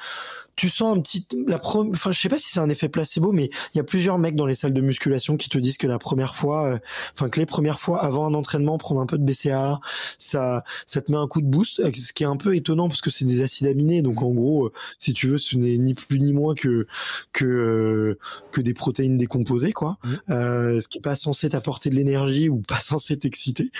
tu 0.57 0.69
sens 0.69 0.97
un 0.97 1.01
petit 1.01 1.25
la 1.47 1.59
enfin 1.63 2.11
je 2.11 2.19
sais 2.19 2.29
pas 2.29 2.37
si 2.37 2.49
c'est 2.49 2.59
un 2.59 2.69
effet 2.69 2.89
placebo 2.89 3.31
mais 3.31 3.49
il 3.73 3.77
y 3.77 3.79
a 3.79 3.83
plusieurs 3.83 4.17
mecs 4.17 4.35
dans 4.35 4.45
les 4.45 4.55
salles 4.55 4.73
de 4.73 4.81
musculation 4.81 5.37
qui 5.37 5.49
te 5.49 5.57
disent 5.57 5.77
que 5.77 5.87
la 5.87 5.99
première 5.99 6.35
fois 6.35 6.73
euh, 6.73 6.79
enfin 7.13 7.29
que 7.29 7.39
les 7.39 7.45
premières 7.45 7.79
fois 7.79 8.03
avant 8.03 8.25
un 8.25 8.33
entraînement 8.33 8.77
prendre 8.77 8.99
un 8.99 9.05
peu 9.05 9.17
de 9.17 9.23
BCAA 9.23 9.79
ça 10.17 10.63
ça 10.85 11.01
te 11.01 11.11
met 11.11 11.17
un 11.17 11.27
coup 11.27 11.41
de 11.41 11.47
boost 11.47 11.79
euh, 11.79 11.91
ce 11.93 12.13
qui 12.13 12.23
est 12.23 12.27
un 12.27 12.37
peu 12.37 12.55
étonnant 12.55 12.87
parce 12.87 13.01
que 13.01 13.09
c'est 13.09 13.25
des 13.25 13.41
acides 13.41 13.67
aminés. 13.67 14.01
Donc 14.01 14.21
en 14.21 14.31
gros 14.31 14.67
euh, 14.67 14.73
si 14.99 15.13
tu 15.13 15.27
veux 15.27 15.37
ce 15.37 15.57
n'est 15.57 15.77
ni 15.77 15.93
plus 15.93 16.19
ni 16.19 16.33
moins 16.33 16.55
que 16.55 16.87
que 17.33 18.17
que 18.51 18.61
des 18.61 18.73
protéines 18.73 19.17
décomposées 19.17 19.73
quoi. 19.73 19.97
Mmh. 20.03 20.13
euh, 20.31 20.81
ce 20.81 20.87
qui 20.87 20.99
est 20.99 21.01
pas 21.01 21.15
censé 21.15 21.49
t'apporter 21.49 21.89
de 21.89 21.95
l'énergie 21.95 22.49
ou 22.49 22.61
pas 22.61 22.79
censé 22.79 23.17
t'exciter. 23.17 23.71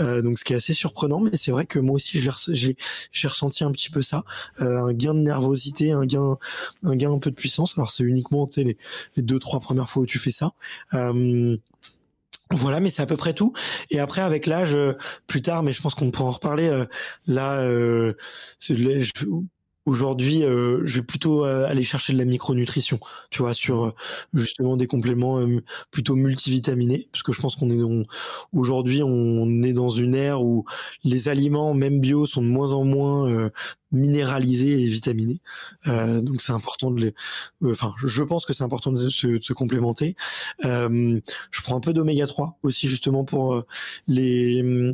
Euh, 0.00 0.22
donc 0.22 0.38
ce 0.38 0.44
qui 0.44 0.52
est 0.52 0.56
assez 0.56 0.74
surprenant 0.74 1.20
mais 1.20 1.36
c'est 1.36 1.50
vrai 1.50 1.66
que 1.66 1.78
moi 1.78 1.96
aussi 1.96 2.20
j'ai 2.20 2.76
j'ai 3.12 3.28
ressenti 3.28 3.64
un 3.64 3.72
petit 3.72 3.90
peu 3.90 4.02
ça. 4.02 4.24
Un 4.58 4.92
gain 4.92 5.14
de 5.14 5.20
nervosité 5.20 5.92
un 5.92 6.06
gain 6.06 6.25
un, 6.82 6.96
gain 6.96 7.12
un 7.12 7.18
peu 7.18 7.30
de 7.30 7.36
puissance. 7.36 7.76
Alors 7.76 7.90
c'est 7.90 8.04
uniquement 8.04 8.48
les, 8.56 8.76
les 9.16 9.22
deux 9.22 9.38
trois 9.38 9.60
premières 9.60 9.88
fois 9.88 10.02
où 10.02 10.06
tu 10.06 10.18
fais 10.18 10.30
ça. 10.30 10.52
Euh, 10.94 11.56
voilà, 12.52 12.78
mais 12.78 12.90
c'est 12.90 13.02
à 13.02 13.06
peu 13.06 13.16
près 13.16 13.34
tout. 13.34 13.52
Et 13.90 13.98
après, 13.98 14.20
avec 14.20 14.46
l'âge, 14.46 14.74
euh, 14.76 14.92
plus 15.26 15.42
tard, 15.42 15.64
mais 15.64 15.72
je 15.72 15.82
pense 15.82 15.94
qu'on 15.94 16.10
pourra 16.12 16.28
en 16.28 16.32
reparler. 16.32 16.68
Euh, 16.68 16.84
là, 17.26 17.60
euh, 17.62 18.14
Aujourd'hui, 19.86 20.42
euh, 20.42 20.80
je 20.84 20.96
vais 20.96 21.06
plutôt 21.06 21.44
euh, 21.44 21.64
aller 21.68 21.84
chercher 21.84 22.12
de 22.12 22.18
la 22.18 22.24
micronutrition, 22.24 22.98
tu 23.30 23.42
vois, 23.42 23.54
sur 23.54 23.84
euh, 23.84 23.90
justement 24.34 24.76
des 24.76 24.88
compléments 24.88 25.40
plutôt 25.92 26.16
multivitaminés, 26.16 27.08
parce 27.12 27.22
que 27.22 27.32
je 27.32 27.40
pense 27.40 27.54
qu'on 27.54 27.70
est 27.70 28.04
aujourd'hui 28.52 29.04
on 29.04 29.62
est 29.62 29.72
dans 29.72 29.88
une 29.88 30.16
ère 30.16 30.42
où 30.42 30.64
les 31.04 31.28
aliments, 31.28 31.72
même 31.72 32.00
bio, 32.00 32.26
sont 32.26 32.42
de 32.42 32.48
moins 32.48 32.72
en 32.72 32.84
moins 32.84 33.50
minéralisés 33.92 34.82
et 34.82 34.86
vitaminés. 34.86 35.40
donc 35.86 36.40
c'est 36.40 36.52
important 36.52 36.90
de 36.90 37.00
les, 37.00 37.14
enfin, 37.64 37.94
je, 37.96 38.22
pense 38.24 38.44
que 38.44 38.52
c'est 38.52 38.64
important 38.64 38.90
de 38.90 39.08
se, 39.08 39.26
de 39.26 39.42
se 39.42 39.52
complémenter. 39.52 40.16
je 40.62 41.62
prends 41.62 41.76
un 41.76 41.80
peu 41.80 41.92
d'oméga 41.92 42.26
3 42.26 42.58
aussi 42.62 42.88
justement 42.88 43.24
pour 43.24 43.62
les 44.08 44.92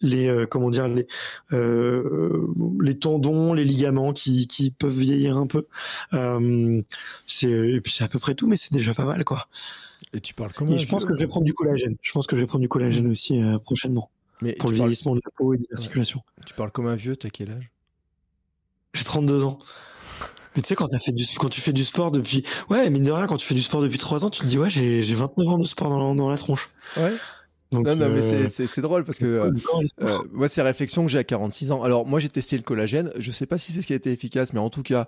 les 0.00 0.28
euh, 0.28 0.46
comment 0.46 0.70
dire 0.70 0.88
les 0.88 1.06
euh, 1.52 2.46
les 2.80 2.94
tendons, 2.96 3.52
les 3.52 3.64
ligaments 3.64 4.12
qui 4.12 4.46
qui 4.46 4.70
peuvent 4.70 4.98
vieillir 4.98 5.36
un 5.36 5.46
peu. 5.46 5.66
Euh, 6.12 6.82
c'est 7.26 7.50
et 7.50 7.80
puis 7.80 7.92
c'est 7.92 8.04
à 8.04 8.08
peu 8.08 8.18
près 8.18 8.34
tout, 8.34 8.46
mais 8.46 8.56
c'est 8.56 8.72
déjà 8.72 8.94
pas 8.94 9.04
mal 9.04 9.24
quoi. 9.24 9.48
Et 10.12 10.20
tu 10.20 10.34
parles 10.34 10.52
comment 10.54 10.72
Et 10.72 10.78
je 10.78 10.88
pense 10.88 11.04
que 11.04 11.14
je 11.14 11.20
vais 11.20 11.28
prendre 11.28 11.46
du 11.46 11.54
collagène. 11.54 11.96
Je 12.02 12.12
pense 12.12 12.26
que 12.26 12.34
je 12.34 12.40
vais 12.40 12.46
prendre 12.46 12.62
du 12.62 12.68
collagène 12.68 13.06
mmh. 13.06 13.12
aussi 13.12 13.40
prochainement. 13.64 14.10
Mais 14.42 14.54
pour 14.54 14.70
le 14.70 14.76
vieillissement 14.76 15.14
de 15.14 15.20
la 15.24 15.30
peau 15.36 15.54
et 15.54 15.58
des 15.58 15.66
articulations. 15.72 16.22
Tu 16.46 16.54
parles 16.54 16.70
comme 16.70 16.86
un 16.86 16.96
vieux, 16.96 17.14
t'as 17.14 17.28
quel 17.28 17.50
âge? 17.50 17.70
J'ai 18.94 19.04
32 19.04 19.44
ans. 19.44 19.58
Mais 20.56 20.62
tu 20.62 20.68
sais, 20.68 20.74
quand, 20.74 20.92
as 20.92 20.98
fait 20.98 21.12
du, 21.12 21.24
quand 21.38 21.48
tu 21.48 21.60
fais 21.60 21.72
du 21.72 21.84
sport 21.84 22.10
depuis. 22.10 22.44
Ouais, 22.70 22.90
mine 22.90 23.04
de 23.04 23.12
rien, 23.12 23.26
quand 23.26 23.36
tu 23.36 23.46
fais 23.46 23.54
du 23.54 23.62
sport 23.62 23.82
depuis 23.82 23.98
3 23.98 24.24
ans, 24.24 24.30
tu 24.30 24.40
te 24.40 24.46
dis, 24.46 24.58
ouais, 24.58 24.70
j'ai 24.70 25.02
29 25.02 25.48
ans 25.48 25.58
de 25.58 25.66
sport 25.66 25.90
dans, 25.90 26.14
dans 26.14 26.28
la 26.28 26.36
tronche. 26.36 26.70
Ouais. 26.96 27.14
Donc, 27.72 27.86
non, 27.86 27.94
non, 27.94 28.08
mais 28.08 28.20
euh, 28.20 28.48
c'est 28.48 28.80
drôle 28.80 29.04
parce 29.04 29.18
que 29.18 29.26
euh, 29.26 29.52
euh, 30.02 30.18
moi, 30.32 30.48
c'est 30.48 30.60
réflexion 30.60 31.04
que 31.04 31.10
j'ai 31.10 31.18
à 31.18 31.24
46 31.24 31.70
ans. 31.70 31.82
Alors, 31.84 32.04
moi, 32.04 32.18
j'ai 32.18 32.28
testé 32.28 32.56
le 32.56 32.64
collagène. 32.64 33.12
Je 33.16 33.30
sais 33.30 33.46
pas 33.46 33.58
si 33.58 33.72
c'est 33.72 33.80
ce 33.80 33.86
qui 33.86 33.92
a 33.92 33.96
été 33.96 34.10
efficace, 34.10 34.52
mais 34.52 34.58
en 34.58 34.70
tout 34.70 34.82
cas, 34.82 35.06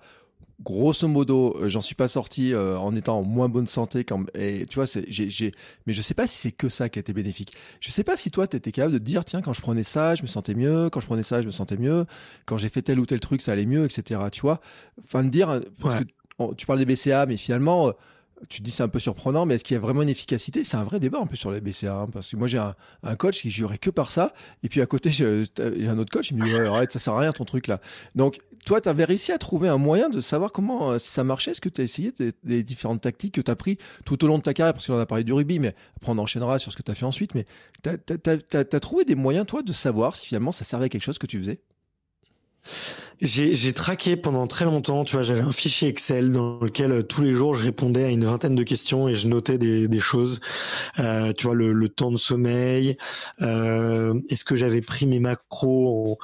grosso 0.63 1.09
modo, 1.09 1.57
j'en 1.69 1.81
suis 1.81 1.97
pas 1.97 2.07
sorti 2.07 2.55
en 2.55 2.95
étant 2.95 3.19
en 3.19 3.25
moins 3.25 3.49
bonne 3.49 3.67
santé. 3.67 4.05
Quand, 4.05 4.27
et 4.37 4.65
tu 4.67 4.77
vois, 4.77 4.85
j'ai, 5.09 5.53
mais 5.87 5.93
je 5.93 6.01
sais 6.01 6.15
pas 6.15 6.29
si 6.29 6.39
c'est 6.39 6.53
que 6.53 6.69
ça 6.69 6.89
qui 6.89 7.01
a 7.01 7.01
été 7.01 7.13
bénéfique. 7.13 7.53
Je 7.81 7.91
sais 7.91 8.05
pas 8.05 8.17
si 8.17 8.31
toi, 8.31 8.47
tu 8.47 8.57
étais 8.57 8.71
capable 8.71 8.95
de 8.95 8.99
te 8.99 9.05
dire, 9.05 9.25
tiens, 9.25 9.43
quand 9.43 9.53
je 9.53 9.61
prenais 9.61 9.83
ça, 9.83 10.15
je 10.15 10.23
me 10.23 10.29
sentais 10.29 10.55
mieux. 10.55 10.89
Quand 10.89 11.01
je 11.01 11.07
prenais 11.07 11.25
ça, 11.25 11.43
je 11.43 11.47
me 11.47 11.53
sentais 11.53 11.77
mieux. 11.77 12.07
Quand 12.47 12.59
j'ai 12.59 12.69
fait 12.69 12.83
tel 12.83 13.01
ou 13.01 13.07
tel 13.07 13.19
truc, 13.19 13.43
ça 13.43 13.53
allait 13.53 13.67
mieux, 13.67 13.85
etc. 13.85 14.21
Tu 14.31 14.43
vois, 14.43 14.61
enfin 15.03 15.25
de 15.25 15.31
dire, 15.31 15.61
parce 15.81 15.97
que, 15.97 16.55
tu 16.57 16.65
parles 16.67 16.79
des 16.79 16.87
BCA, 16.87 17.27
mais 17.27 17.37
finalement 17.37 17.93
tu 18.49 18.59
te 18.61 18.65
dis 18.65 18.71
c'est 18.71 18.83
un 18.83 18.89
peu 18.89 18.99
surprenant, 18.99 19.47
mais 19.47 19.55
est-ce 19.55 19.65
qu'il 19.65 19.75
y 19.75 19.79
a 19.79 19.81
vraiment 19.81 20.03
une 20.03 20.09
efficacité? 20.09 20.65
C'est 20.65 20.77
un 20.77 20.85
vrai 20.85 21.01
débat 21.01 21.19
un 21.19 21.27
peu 21.27 21.37
sur 21.37 21.51
les 21.51 21.61
BCA, 21.61 21.95
hein, 21.95 22.07
parce 22.13 22.31
que 22.31 22.37
moi 22.37 22.49
j'ai 22.49 22.59
un, 22.59 22.75
coach 23.17 23.43
qui 23.43 23.51
jurait 23.51 23.79
que 23.79 23.91
par 23.91 24.11
ça, 24.11 24.33
et 24.63 24.69
puis 24.69 24.81
à 24.81 24.87
côté 24.87 25.11
j'ai 25.11 25.45
un 25.59 25.99
autre 25.99 26.11
coach, 26.11 26.31
il 26.31 26.37
me 26.37 26.45
dit 26.45 26.55
arrête, 26.55 26.93
ça 26.93 26.99
sert 26.99 27.15
à 27.15 27.21
rien 27.21 27.33
ton 27.33 27.45
truc 27.45 27.67
là. 27.67 27.81
Donc 28.15 28.39
toi, 28.65 28.81
tu 28.81 28.89
réussi 28.91 29.33
à 29.33 29.39
trouver 29.39 29.69
un 29.69 29.79
moyen 29.79 30.09
de 30.09 30.21
savoir 30.21 30.53
comment 30.53 30.93
euh, 30.93 30.99
ça 30.99 31.25
marchait? 31.25 31.51
Est-ce 31.51 31.61
que 31.61 31.69
tu 31.69 31.81
as 31.81 31.85
essayé 31.85 32.13
des, 32.45 32.63
différentes 32.63 33.01
tactiques 33.01 33.35
que 33.35 33.41
tu 33.41 33.51
as 33.51 33.57
pris 33.57 33.79
tout 34.05 34.23
au 34.25 34.29
long 34.29 34.39
de 34.39 34.43
ta 34.43 34.55
carrière, 34.55 34.73
parce 34.73 34.87
qu'on 34.87 34.99
a 34.99 35.07
parlé 35.07 35.25
du 35.25 35.33
rugby, 35.33 35.59
mais 35.59 35.75
après 35.97 36.13
on 36.13 36.19
enchaînera 36.19 36.59
sur 36.59 36.71
ce 36.71 36.77
que 36.77 36.83
tu 36.83 36.91
as 36.91 36.95
fait 36.95 37.05
ensuite, 37.05 37.35
mais 37.35 37.45
tu 37.83 37.91
as, 37.91 38.81
trouvé 38.81 39.05
des 39.05 39.17
moyens 39.17 39.47
toi 39.47 39.63
de 39.63 39.73
savoir 39.73 40.15
si 40.17 40.27
finalement 40.27 40.53
ça 40.53 40.65
servait 40.65 40.87
à 40.87 40.89
quelque 40.89 41.03
chose 41.03 41.19
que 41.19 41.27
tu 41.27 41.39
faisais? 41.39 41.61
J'ai 43.21 43.73
traqué 43.73 44.17
pendant 44.17 44.47
très 44.49 44.65
longtemps, 44.65 45.05
tu 45.05 45.15
vois, 45.15 45.23
j'avais 45.23 45.41
un 45.41 45.53
fichier 45.53 45.89
Excel 45.89 46.33
dans 46.33 46.59
lequel 46.61 46.91
euh, 46.91 47.03
tous 47.03 47.23
les 47.23 47.33
jours 47.33 47.55
je 47.55 47.63
répondais 47.63 48.05
à 48.05 48.11
une 48.11 48.25
vingtaine 48.25 48.57
de 48.57 48.63
questions 48.65 49.09
et 49.09 49.15
je 49.15 49.29
notais 49.29 49.59
des, 49.59 49.87
des 49.87 50.01
choses, 50.01 50.41
euh, 50.99 51.33
tu 51.33 51.47
vois, 51.47 51.55
le, 51.55 51.73
le, 51.73 51.89
temps 51.89 52.11
de 52.11 52.17
sommeil, 52.17 52.97
euh, 53.41 54.19
est-ce 54.29 54.45
que 54.45 54.57
j'avais 54.57 54.81
pris 54.81 55.07
mes 55.07 55.21
macros 55.21 56.19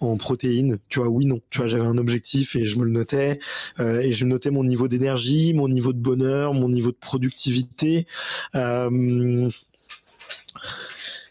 en, 0.00 0.06
en 0.06 0.16
protéines, 0.16 0.78
tu 0.88 0.98
vois, 0.98 1.08
oui, 1.08 1.26
non, 1.26 1.40
tu 1.50 1.58
vois, 1.58 1.68
j'avais 1.68 1.86
un 1.86 1.98
objectif 1.98 2.56
et 2.56 2.64
je 2.64 2.78
me 2.78 2.84
le 2.84 2.90
notais. 2.90 3.38
Euh, 3.78 4.00
et 4.00 4.12
je 4.12 4.24
notais 4.24 4.50
mon 4.50 4.64
niveau 4.64 4.88
d'énergie, 4.88 5.54
mon 5.54 5.68
niveau 5.68 5.92
de 5.92 5.98
bonheur, 5.98 6.54
mon 6.54 6.68
niveau 6.68 6.90
de 6.90 6.96
productivité. 6.96 8.06
Euh, 8.54 9.50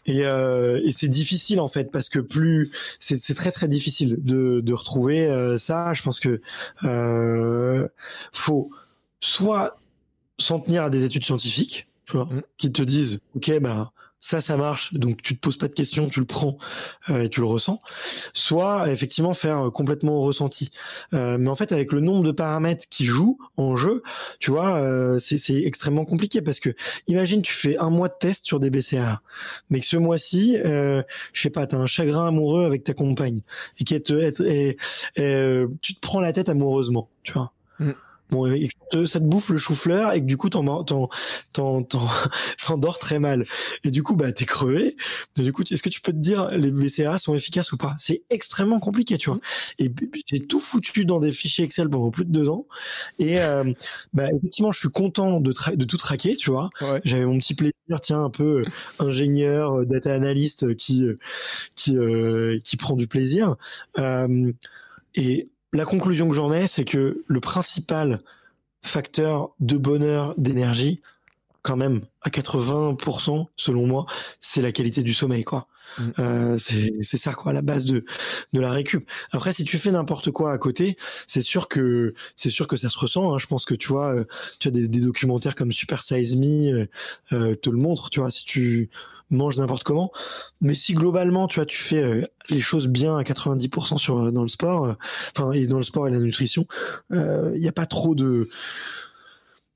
et, 0.06 0.24
euh, 0.24 0.80
et 0.84 0.92
c'est 0.92 1.08
difficile 1.08 1.60
en 1.60 1.68
fait 1.68 1.90
parce 1.90 2.08
que 2.08 2.18
plus 2.18 2.70
c'est 2.98 3.34
très 3.34 3.52
très 3.52 3.68
difficile 3.68 4.16
de, 4.18 4.60
de 4.60 4.72
retrouver 4.72 5.26
euh, 5.26 5.58
ça. 5.58 5.92
Je 5.92 6.02
pense 6.02 6.20
que 6.20 6.40
euh, 6.84 7.88
faut 8.32 8.70
soit 9.20 9.78
s'en 10.38 10.60
tenir 10.60 10.84
à 10.84 10.90
des 10.90 11.04
études 11.04 11.24
scientifiques, 11.24 11.88
tu 12.06 12.12
vois, 12.12 12.24
mmh. 12.26 12.42
qui 12.56 12.72
te 12.72 12.82
disent 12.82 13.20
ok 13.34 13.58
ben 13.60 13.90
ça 14.20 14.40
ça 14.40 14.56
marche 14.56 14.94
donc 14.94 15.22
tu 15.22 15.34
te 15.34 15.40
poses 15.40 15.56
pas 15.56 15.68
de 15.68 15.74
questions 15.74 16.08
tu 16.08 16.20
le 16.20 16.26
prends 16.26 16.58
euh, 17.08 17.22
et 17.22 17.28
tu 17.28 17.40
le 17.40 17.46
ressens 17.46 17.80
soit 18.32 18.90
effectivement 18.90 19.34
faire 19.34 19.66
euh, 19.66 19.70
complètement 19.70 20.18
au 20.18 20.22
ressenti. 20.22 20.70
Euh, 21.14 21.38
mais 21.38 21.48
en 21.48 21.56
fait 21.56 21.72
avec 21.72 21.92
le 21.92 22.00
nombre 22.00 22.22
de 22.22 22.32
paramètres 22.32 22.84
qui 22.90 23.04
jouent 23.04 23.38
en 23.56 23.76
jeu 23.76 24.02
tu 24.38 24.50
vois 24.50 24.76
euh, 24.76 25.18
c'est 25.18 25.62
extrêmement 25.62 26.04
compliqué 26.04 26.42
parce 26.42 26.60
que 26.60 26.70
imagine 27.06 27.42
tu 27.42 27.52
fais 27.52 27.78
un 27.78 27.90
mois 27.90 28.08
de 28.08 28.14
test 28.18 28.44
sur 28.44 28.60
des 28.60 28.70
BCA 28.70 29.22
mais 29.70 29.80
que 29.80 29.86
ce 29.86 29.96
mois-ci 29.96 30.56
euh, 30.58 31.02
je 31.32 31.40
sais 31.40 31.50
pas 31.50 31.66
t'as 31.66 31.78
un 31.78 31.86
chagrin 31.86 32.26
amoureux 32.26 32.64
avec 32.64 32.84
ta 32.84 32.94
compagne 32.94 33.40
et 33.78 33.84
et, 33.90 34.76
et, 35.16 35.66
tu 35.82 35.94
te 35.94 36.00
prends 36.00 36.20
la 36.20 36.32
tête 36.32 36.48
amoureusement 36.48 37.08
tu 37.22 37.32
vois. 37.32 37.52
Mm 37.78 37.92
bon, 38.30 38.46
et 38.46 38.68
ça 39.06 39.20
te 39.20 39.24
bouffe 39.24 39.50
le 39.50 39.58
chou-fleur 39.58 40.12
et 40.12 40.20
que 40.20 40.26
du 40.26 40.36
coup 40.36 40.48
t'en 40.48 40.84
t'en 40.84 41.08
t'en 41.52 41.82
t'endors 42.62 42.98
très 43.00 43.18
mal. 43.18 43.44
Et 43.84 43.90
du 43.90 44.02
coup 44.02 44.14
bah 44.14 44.32
t'es 44.32 44.44
crevé. 44.44 44.96
Et 45.38 45.42
du 45.42 45.52
coup 45.52 45.62
est-ce 45.70 45.82
que 45.82 45.88
tu 45.88 46.00
peux 46.00 46.12
te 46.12 46.18
dire 46.18 46.50
les 46.50 46.70
BCA 46.70 47.18
sont 47.18 47.34
efficaces 47.34 47.72
ou 47.72 47.76
pas? 47.76 47.94
C'est 47.98 48.22
extrêmement 48.30 48.80
compliqué 48.80 49.18
tu 49.18 49.30
vois. 49.30 49.40
Et 49.78 49.90
j'ai 50.26 50.40
tout 50.40 50.60
foutu 50.60 51.04
dans 51.04 51.20
des 51.20 51.32
fichiers 51.32 51.64
Excel 51.64 51.88
pendant 51.88 52.10
plus 52.10 52.24
de 52.24 52.32
deux 52.32 52.48
ans. 52.48 52.66
Et 53.18 53.40
euh, 53.40 53.64
bah 54.12 54.28
effectivement 54.36 54.72
je 54.72 54.80
suis 54.80 54.90
content 54.90 55.40
de 55.40 55.52
de 55.74 55.84
tout 55.84 55.96
traquer 55.96 56.36
tu 56.36 56.50
vois. 56.50 56.70
J'avais 57.04 57.24
mon 57.24 57.38
petit 57.38 57.54
plaisir 57.54 58.00
tiens 58.02 58.24
un 58.24 58.30
peu 58.30 58.62
euh, 58.62 58.64
ingénieur 58.98 59.80
euh, 59.80 59.84
data 59.86 60.14
analyst 60.14 60.74
qui 60.76 61.06
qui 61.74 61.96
qui 62.64 62.76
prend 62.76 62.96
du 62.96 63.06
plaisir. 63.06 63.56
Et 65.14 65.50
la 65.72 65.84
conclusion 65.84 66.28
que 66.28 66.34
j'en 66.34 66.52
ai, 66.52 66.66
c'est 66.66 66.84
que 66.84 67.24
le 67.26 67.40
principal 67.40 68.20
facteur 68.82 69.50
de 69.60 69.76
bonheur, 69.76 70.34
d'énergie, 70.36 71.00
quand 71.62 71.76
même, 71.76 72.02
à 72.22 72.30
80%, 72.30 73.46
selon 73.56 73.86
moi, 73.86 74.06
c'est 74.38 74.62
la 74.62 74.72
qualité 74.72 75.02
du 75.02 75.12
sommeil, 75.12 75.44
quoi. 75.44 75.66
Mm. 75.98 76.10
Euh, 76.18 76.58
c'est 76.58 77.16
ça, 77.18 77.34
quoi, 77.34 77.52
la 77.52 77.62
base 77.62 77.84
de, 77.84 78.04
de 78.52 78.60
la 78.60 78.72
récup. 78.72 79.08
Après, 79.32 79.52
si 79.52 79.64
tu 79.64 79.76
fais 79.78 79.90
n'importe 79.90 80.30
quoi 80.30 80.52
à 80.52 80.58
côté, 80.58 80.96
c'est 81.26 81.42
sûr 81.42 81.68
que 81.68 82.14
c'est 82.36 82.50
sûr 82.50 82.66
que 82.66 82.76
ça 82.76 82.88
se 82.88 82.98
ressent. 82.98 83.34
Hein. 83.34 83.38
Je 83.38 83.46
pense 83.46 83.64
que 83.66 83.74
tu 83.74 83.88
vois, 83.88 84.14
euh, 84.14 84.24
tu 84.58 84.68
as 84.68 84.70
des, 84.70 84.88
documentaires 84.88 85.54
comme 85.54 85.72
Super 85.72 86.02
Size 86.02 86.36
Me 86.36 86.72
euh, 86.72 86.86
euh, 87.32 87.54
te 87.56 87.68
le 87.68 87.76
montrent. 87.76 88.08
Tu 88.08 88.20
vois, 88.20 88.30
si 88.30 88.44
tu 88.44 88.88
mange 89.30 89.58
n'importe 89.58 89.84
comment. 89.84 90.10
Mais 90.60 90.74
si 90.74 90.94
globalement, 90.94 91.48
tu 91.48 91.56
vois, 91.56 91.66
tu 91.66 91.78
fais 91.78 92.02
euh, 92.02 92.22
les 92.48 92.60
choses 92.60 92.86
bien 92.86 93.16
à 93.16 93.22
90% 93.22 93.98
sur 93.98 94.18
euh, 94.18 94.30
dans 94.30 94.42
le 94.42 94.48
sport, 94.48 94.84
euh, 94.84 94.94
enfin 95.36 95.52
et 95.52 95.66
dans 95.66 95.78
le 95.78 95.82
sport 95.82 96.08
et 96.08 96.10
la 96.10 96.18
nutrition, 96.18 96.66
il 97.10 97.60
n'y 97.60 97.68
a 97.68 97.72
pas 97.72 97.86
trop 97.86 98.14
de 98.14 98.48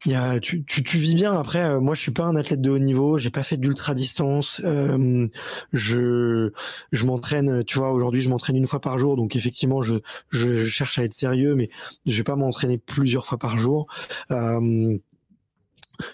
y 0.07 0.15
a, 0.15 0.39
tu, 0.41 0.65
tu, 0.65 0.83
tu, 0.83 0.99
vis 0.99 1.15
bien. 1.15 1.33
Après, 1.39 1.81
moi, 1.81 1.95
je 1.95 2.01
suis 2.01 2.11
pas 2.11 2.25
un 2.25 2.37
athlète 2.37 2.61
de 2.61 2.71
haut 2.71 2.79
niveau. 2.79 3.19
J'ai 3.19 3.31
pas 3.31 3.43
fait 3.43 3.57
d'ultra 3.57 3.95
distance. 3.95 4.61
Euh, 4.65 5.29
je, 5.73 6.53
je 6.93 7.07
m'entraîne. 7.07 7.65
Tu 7.65 7.79
vois, 7.79 7.93
aujourd'hui, 7.93 8.21
je 8.21 8.29
m'entraîne 8.29 8.57
une 8.57 8.67
fois 8.67 8.81
par 8.81 8.99
jour. 8.99 9.17
Donc, 9.17 9.37
effectivement, 9.37 9.83
je, 9.83 9.95
je, 10.31 10.67
cherche 10.67 10.99
à 10.99 11.05
être 11.05 11.15
sérieux, 11.15 11.55
mais 11.55 11.71
je 12.07 12.17
vais 12.17 12.25
pas 12.25 12.37
m'entraîner 12.37 12.79
plusieurs 12.79 13.27
fois 13.27 13.39
par 13.39 13.57
jour. 13.57 13.87
Euh, 14.31 14.99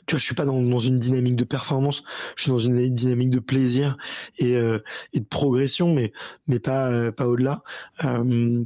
tu 0.07 0.15
vois, 0.15 0.19
je 0.19 0.25
suis 0.25 0.35
pas 0.35 0.45
dans, 0.45 0.79
une 0.79 0.99
dynamique 0.99 1.37
de 1.37 1.45
performance, 1.45 2.03
je 2.37 2.43
suis 2.43 2.51
dans 2.51 2.59
une 2.59 2.95
dynamique 2.95 3.31
de 3.31 3.39
plaisir 3.39 3.97
et, 4.39 4.57
euh, 4.57 4.79
de 5.15 5.21
progression, 5.21 5.95
mais 5.95 6.13
mais 6.47 6.59
pas 6.59 6.91
euh, 6.91 7.13
pas 7.13 7.27
au-delà. 7.27 7.63
Euh, 8.05 8.65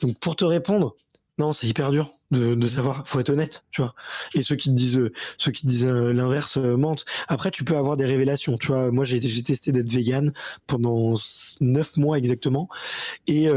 donc 0.00 0.18
pour 0.20 0.36
te 0.36 0.44
répondre, 0.44 0.96
non, 1.38 1.52
c'est 1.52 1.66
hyper 1.66 1.90
dur 1.90 2.15
de, 2.30 2.54
de 2.54 2.68
savoir. 2.68 3.06
Faut 3.06 3.20
être 3.20 3.30
honnête, 3.30 3.64
tu 3.70 3.80
vois. 3.82 3.94
Et 4.34 4.42
ceux 4.42 4.56
qui 4.56 4.70
te 4.70 4.74
disent 4.74 5.00
ceux 5.38 5.52
qui 5.52 5.66
disent 5.66 5.86
l'inverse 5.86 6.56
mentent. 6.56 7.04
Après, 7.28 7.50
tu 7.50 7.64
peux 7.64 7.76
avoir 7.76 7.96
des 7.96 8.06
révélations. 8.06 8.58
Tu 8.58 8.68
vois, 8.68 8.90
moi 8.90 9.04
j'ai 9.04 9.20
j'ai 9.20 9.42
testé 9.42 9.72
d'être 9.72 9.90
vegan 9.90 10.32
pendant 10.66 11.14
neuf 11.60 11.96
mois 11.96 12.18
exactement, 12.18 12.68
et 13.26 13.48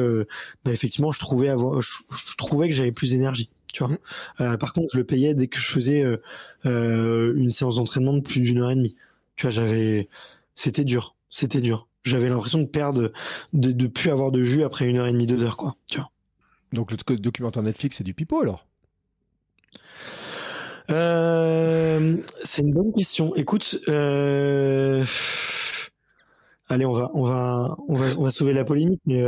bah, 0.65 0.71
effectivement, 0.71 1.12
je 1.12 1.19
trouvais 1.19 1.49
avoir, 1.49 1.82
je, 1.82 1.91
je 2.10 2.36
trouvais 2.36 2.69
que 2.69 2.75
j'avais 2.75 2.91
plus 2.91 3.12
d'énergie 3.12 3.49
tu 3.73 3.84
vois. 3.84 3.93
Mmh. 3.93 3.97
Euh, 4.41 4.58
par 4.58 4.73
contre, 4.73 4.88
je 4.91 4.97
le 4.97 5.03
payais 5.03 5.34
dès 5.34 5.47
que 5.47 5.60
je 5.60 5.65
faisais 5.65 6.03
euh, 6.03 6.21
euh, 6.65 7.34
une 7.36 7.51
séance 7.51 7.75
d'entraînement 7.75 8.13
de 8.13 8.21
plus 8.21 8.39
d'une 8.41 8.60
heure 8.60 8.71
et 8.71 8.75
demie. 8.75 8.95
Tu 9.36 9.43
vois, 9.45 9.51
j'avais, 9.51 10.10
c'était 10.55 10.84
dur, 10.84 11.15
c'était 11.29 11.62
dur. 11.62 11.88
J'avais 12.03 12.29
l'impression 12.29 12.60
de 12.60 12.65
perdre, 12.65 13.12
de, 13.53 13.71
de 13.71 13.88
plus 13.88 14.10
avoir 14.10 14.32
de 14.32 14.43
jus 14.43 14.63
après 14.63 14.88
une 14.88 14.97
heure 14.97 15.08
et 15.08 15.12
demie, 15.12 15.27
deux 15.27 15.43
heures, 15.43 15.58
quoi. 15.58 15.75
Tu 15.89 15.97
vois. 15.97 16.12
Donc 16.73 16.91
le 16.91 16.97
documentaire 17.17 17.63
Netflix, 17.63 17.97
c'est 17.97 18.03
du 18.03 18.13
pipeau 18.13 18.41
alors? 18.41 18.65
Euh, 20.89 22.17
C'est 22.43 22.62
une 22.62 22.73
bonne 22.73 22.93
question. 22.93 23.36
Écoute, 23.36 23.79
euh... 23.88 25.05
allez, 26.67 26.86
on 26.86 26.93
va, 26.93 27.12
on 27.13 27.23
va, 27.23 27.77
on 27.88 27.95
va, 27.95 28.08
on 28.17 28.23
va 28.23 28.32
sauver 28.32 28.53
la 28.53 28.65
polémique, 28.65 29.01
mais 29.05 29.23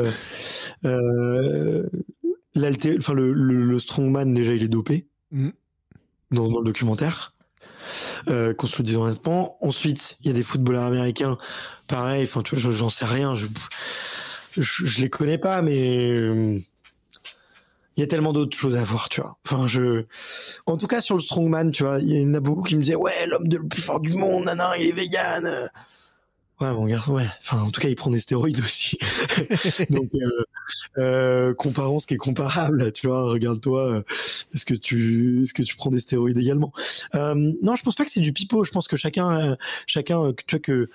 euh, 0.85 1.83
enfin 2.97 3.13
le, 3.13 3.33
le, 3.33 3.79
strongman 3.79 4.33
déjà 4.33 4.53
il 4.53 4.63
est 4.63 4.67
dopé 4.67 5.07
mm. 5.31 5.49
dans, 6.31 6.47
le 6.47 6.65
documentaire. 6.65 7.33
Euh, 8.27 8.53
qu'on 8.53 8.67
se 8.67 8.77
le 8.77 8.83
dise 8.83 8.97
honnêtement. 8.97 9.57
Ensuite, 9.61 10.17
il 10.21 10.27
y 10.27 10.29
a 10.29 10.33
des 10.33 10.43
footballeurs 10.43 10.83
américains, 10.83 11.37
pareil. 11.87 12.23
Enfin, 12.23 12.43
j'en 12.53 12.89
sais 12.89 13.05
rien. 13.05 13.35
Je, 13.35 13.47
je, 14.57 15.01
les 15.01 15.09
connais 15.09 15.37
pas, 15.37 15.61
mais 15.61 16.61
il 17.97 18.01
y 18.01 18.03
a 18.03 18.07
tellement 18.07 18.33
d'autres 18.33 18.57
choses 18.57 18.75
à 18.77 18.83
voir, 18.83 19.09
tu 19.09 19.21
vois. 19.21 19.37
Enfin, 19.45 19.67
je, 19.67 20.05
en 20.65 20.77
tout 20.77 20.87
cas 20.87 21.01
sur 21.01 21.15
le 21.15 21.21
strongman, 21.21 21.71
tu 21.71 21.83
vois, 21.83 21.99
il 21.99 22.09
y 22.09 22.25
en 22.25 22.33
a 22.33 22.39
beaucoup 22.39 22.63
qui 22.63 22.75
me 22.75 22.81
disaient 22.81 22.95
ouais, 22.95 23.27
l'homme 23.27 23.45
le 23.49 23.67
plus 23.67 23.81
fort 23.81 23.99
du 23.99 24.13
monde, 24.13 24.45
non, 24.45 24.73
il 24.77 24.87
est 24.87 24.91
vegan. 24.91 25.69
Ouais, 26.61 26.71
mon 26.73 26.85
garçon, 26.85 27.15
ouais. 27.15 27.25
Enfin, 27.41 27.59
en 27.59 27.71
tout 27.71 27.81
cas, 27.81 27.89
il 27.89 27.95
prend 27.95 28.11
des 28.11 28.19
stéroïdes 28.19 28.59
aussi. 28.59 28.99
Donc, 29.89 30.11
euh, 30.13 30.43
euh, 30.99 31.53
comparons 31.55 31.97
ce 31.97 32.05
qui 32.05 32.13
est 32.13 32.17
comparable. 32.17 32.91
Tu 32.91 33.07
vois, 33.07 33.31
regarde-toi. 33.31 33.87
Euh, 33.95 34.03
est-ce 34.53 34.67
que 34.67 34.75
tu, 34.75 35.41
est-ce 35.41 35.55
que 35.55 35.63
tu 35.63 35.75
prends 35.75 35.89
des 35.89 35.99
stéroïdes 35.99 36.37
également? 36.37 36.71
Euh, 37.15 37.33
Non, 37.63 37.75
je 37.75 37.81
pense 37.81 37.95
pas 37.95 38.05
que 38.05 38.11
c'est 38.11 38.19
du 38.19 38.31
pipeau. 38.31 38.63
Je 38.63 38.69
pense 38.69 38.87
que 38.87 38.95
chacun, 38.95 39.57
chacun, 39.87 40.33
tu 40.45 40.55
vois 40.55 40.59
que. 40.59 40.89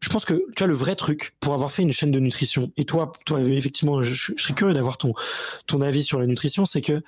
Je 0.00 0.08
pense 0.10 0.24
que 0.24 0.44
tu 0.54 0.62
as 0.62 0.66
le 0.66 0.74
vrai 0.74 0.94
truc 0.94 1.34
pour 1.40 1.54
avoir 1.54 1.72
fait 1.72 1.82
une 1.82 1.92
chaîne 1.92 2.10
de 2.10 2.20
nutrition. 2.20 2.72
Et 2.76 2.84
toi, 2.84 3.12
toi, 3.26 3.40
effectivement, 3.40 4.02
je, 4.02 4.14
je 4.14 4.40
serais 4.40 4.54
curieux 4.54 4.74
d'avoir 4.74 4.96
ton 4.96 5.14
ton 5.66 5.80
avis 5.80 6.04
sur 6.04 6.18
la 6.18 6.26
nutrition. 6.26 6.66
C'est 6.66 6.82
que 6.82 7.02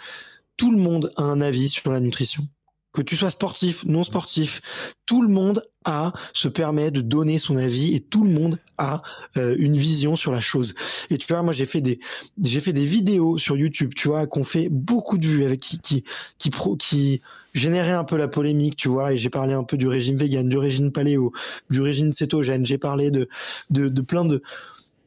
tout 0.56 0.72
le 0.72 0.78
monde 0.78 1.12
a 1.16 1.22
un 1.22 1.40
avis 1.40 1.68
sur 1.68 1.92
la 1.92 2.00
nutrition 2.00 2.48
que 2.92 3.02
tu 3.02 3.16
sois 3.16 3.30
sportif, 3.30 3.84
non 3.84 4.02
sportif, 4.04 4.60
tout 5.06 5.22
le 5.22 5.28
monde 5.28 5.64
a 5.84 6.12
se 6.34 6.48
permet 6.48 6.90
de 6.90 7.00
donner 7.00 7.38
son 7.38 7.56
avis 7.56 7.94
et 7.94 8.00
tout 8.00 8.24
le 8.24 8.30
monde 8.30 8.58
a 8.78 9.02
euh, 9.36 9.54
une 9.58 9.76
vision 9.76 10.16
sur 10.16 10.32
la 10.32 10.40
chose. 10.40 10.74
Et 11.08 11.16
tu 11.16 11.26
vois, 11.28 11.42
moi 11.42 11.52
j'ai 11.52 11.66
fait 11.66 11.80
des 11.80 12.00
j'ai 12.42 12.60
fait 12.60 12.72
des 12.72 12.84
vidéos 12.84 13.38
sur 13.38 13.56
YouTube, 13.56 13.94
tu 13.94 14.08
vois, 14.08 14.26
qu'on 14.26 14.44
fait 14.44 14.68
beaucoup 14.70 15.18
de 15.18 15.26
vues 15.26 15.44
avec 15.44 15.60
qui 15.60 15.78
qui 15.78 16.04
qui 16.38 16.50
pro 16.50 16.76
qui 16.76 17.22
générait 17.52 17.92
un 17.92 18.04
peu 18.04 18.16
la 18.16 18.28
polémique, 18.28 18.76
tu 18.76 18.88
vois, 18.88 19.12
et 19.12 19.16
j'ai 19.16 19.30
parlé 19.30 19.54
un 19.54 19.64
peu 19.64 19.76
du 19.76 19.88
régime 19.88 20.16
vegan, 20.16 20.48
du 20.48 20.58
régime 20.58 20.92
paléo, 20.92 21.32
du 21.70 21.80
régime 21.80 22.12
cétogène, 22.12 22.66
j'ai 22.66 22.78
parlé 22.78 23.10
de 23.10 23.28
de, 23.70 23.88
de 23.88 24.02
plein 24.02 24.24
de 24.24 24.42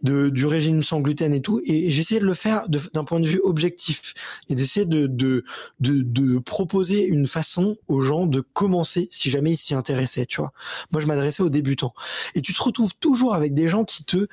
de, 0.04 0.30
du 0.30 0.46
régime 0.46 0.84
sans 0.84 1.00
gluten 1.00 1.34
et 1.34 1.42
tout, 1.42 1.62
et 1.66 1.90
j'essayais 1.90 2.20
de 2.20 2.26
le 2.26 2.34
faire 2.34 2.68
d'un 2.70 3.04
point 3.06 3.20
de 3.20 3.28
vue 3.28 3.40
objectif 3.44 4.14
et 4.50 4.56
d'essayer 4.56 4.86
de, 4.86 5.08
de, 5.08 5.46
de, 5.80 6.02
de, 6.02 6.40
proposer 6.40 7.06
une 7.06 7.26
façon 7.26 7.78
aux 7.88 8.02
gens 8.02 8.28
de 8.28 8.42
commencer 8.42 9.08
si 9.12 9.30
jamais 9.30 9.52
ils 9.52 9.58
s'y 9.58 9.74
intéressaient, 9.74 10.26
tu 10.26 10.42
vois. 10.42 10.52
Moi, 10.92 11.02
je 11.02 11.08
m'adressais 11.08 11.42
aux 11.42 11.50
débutants. 11.50 11.94
Et 12.36 12.42
tu 12.42 12.54
te 12.54 12.62
retrouves 12.62 12.94
toujours 13.00 13.34
avec 13.34 13.54
des 13.54 13.68
gens 13.68 13.86
qui 13.86 14.04
te 14.04 14.28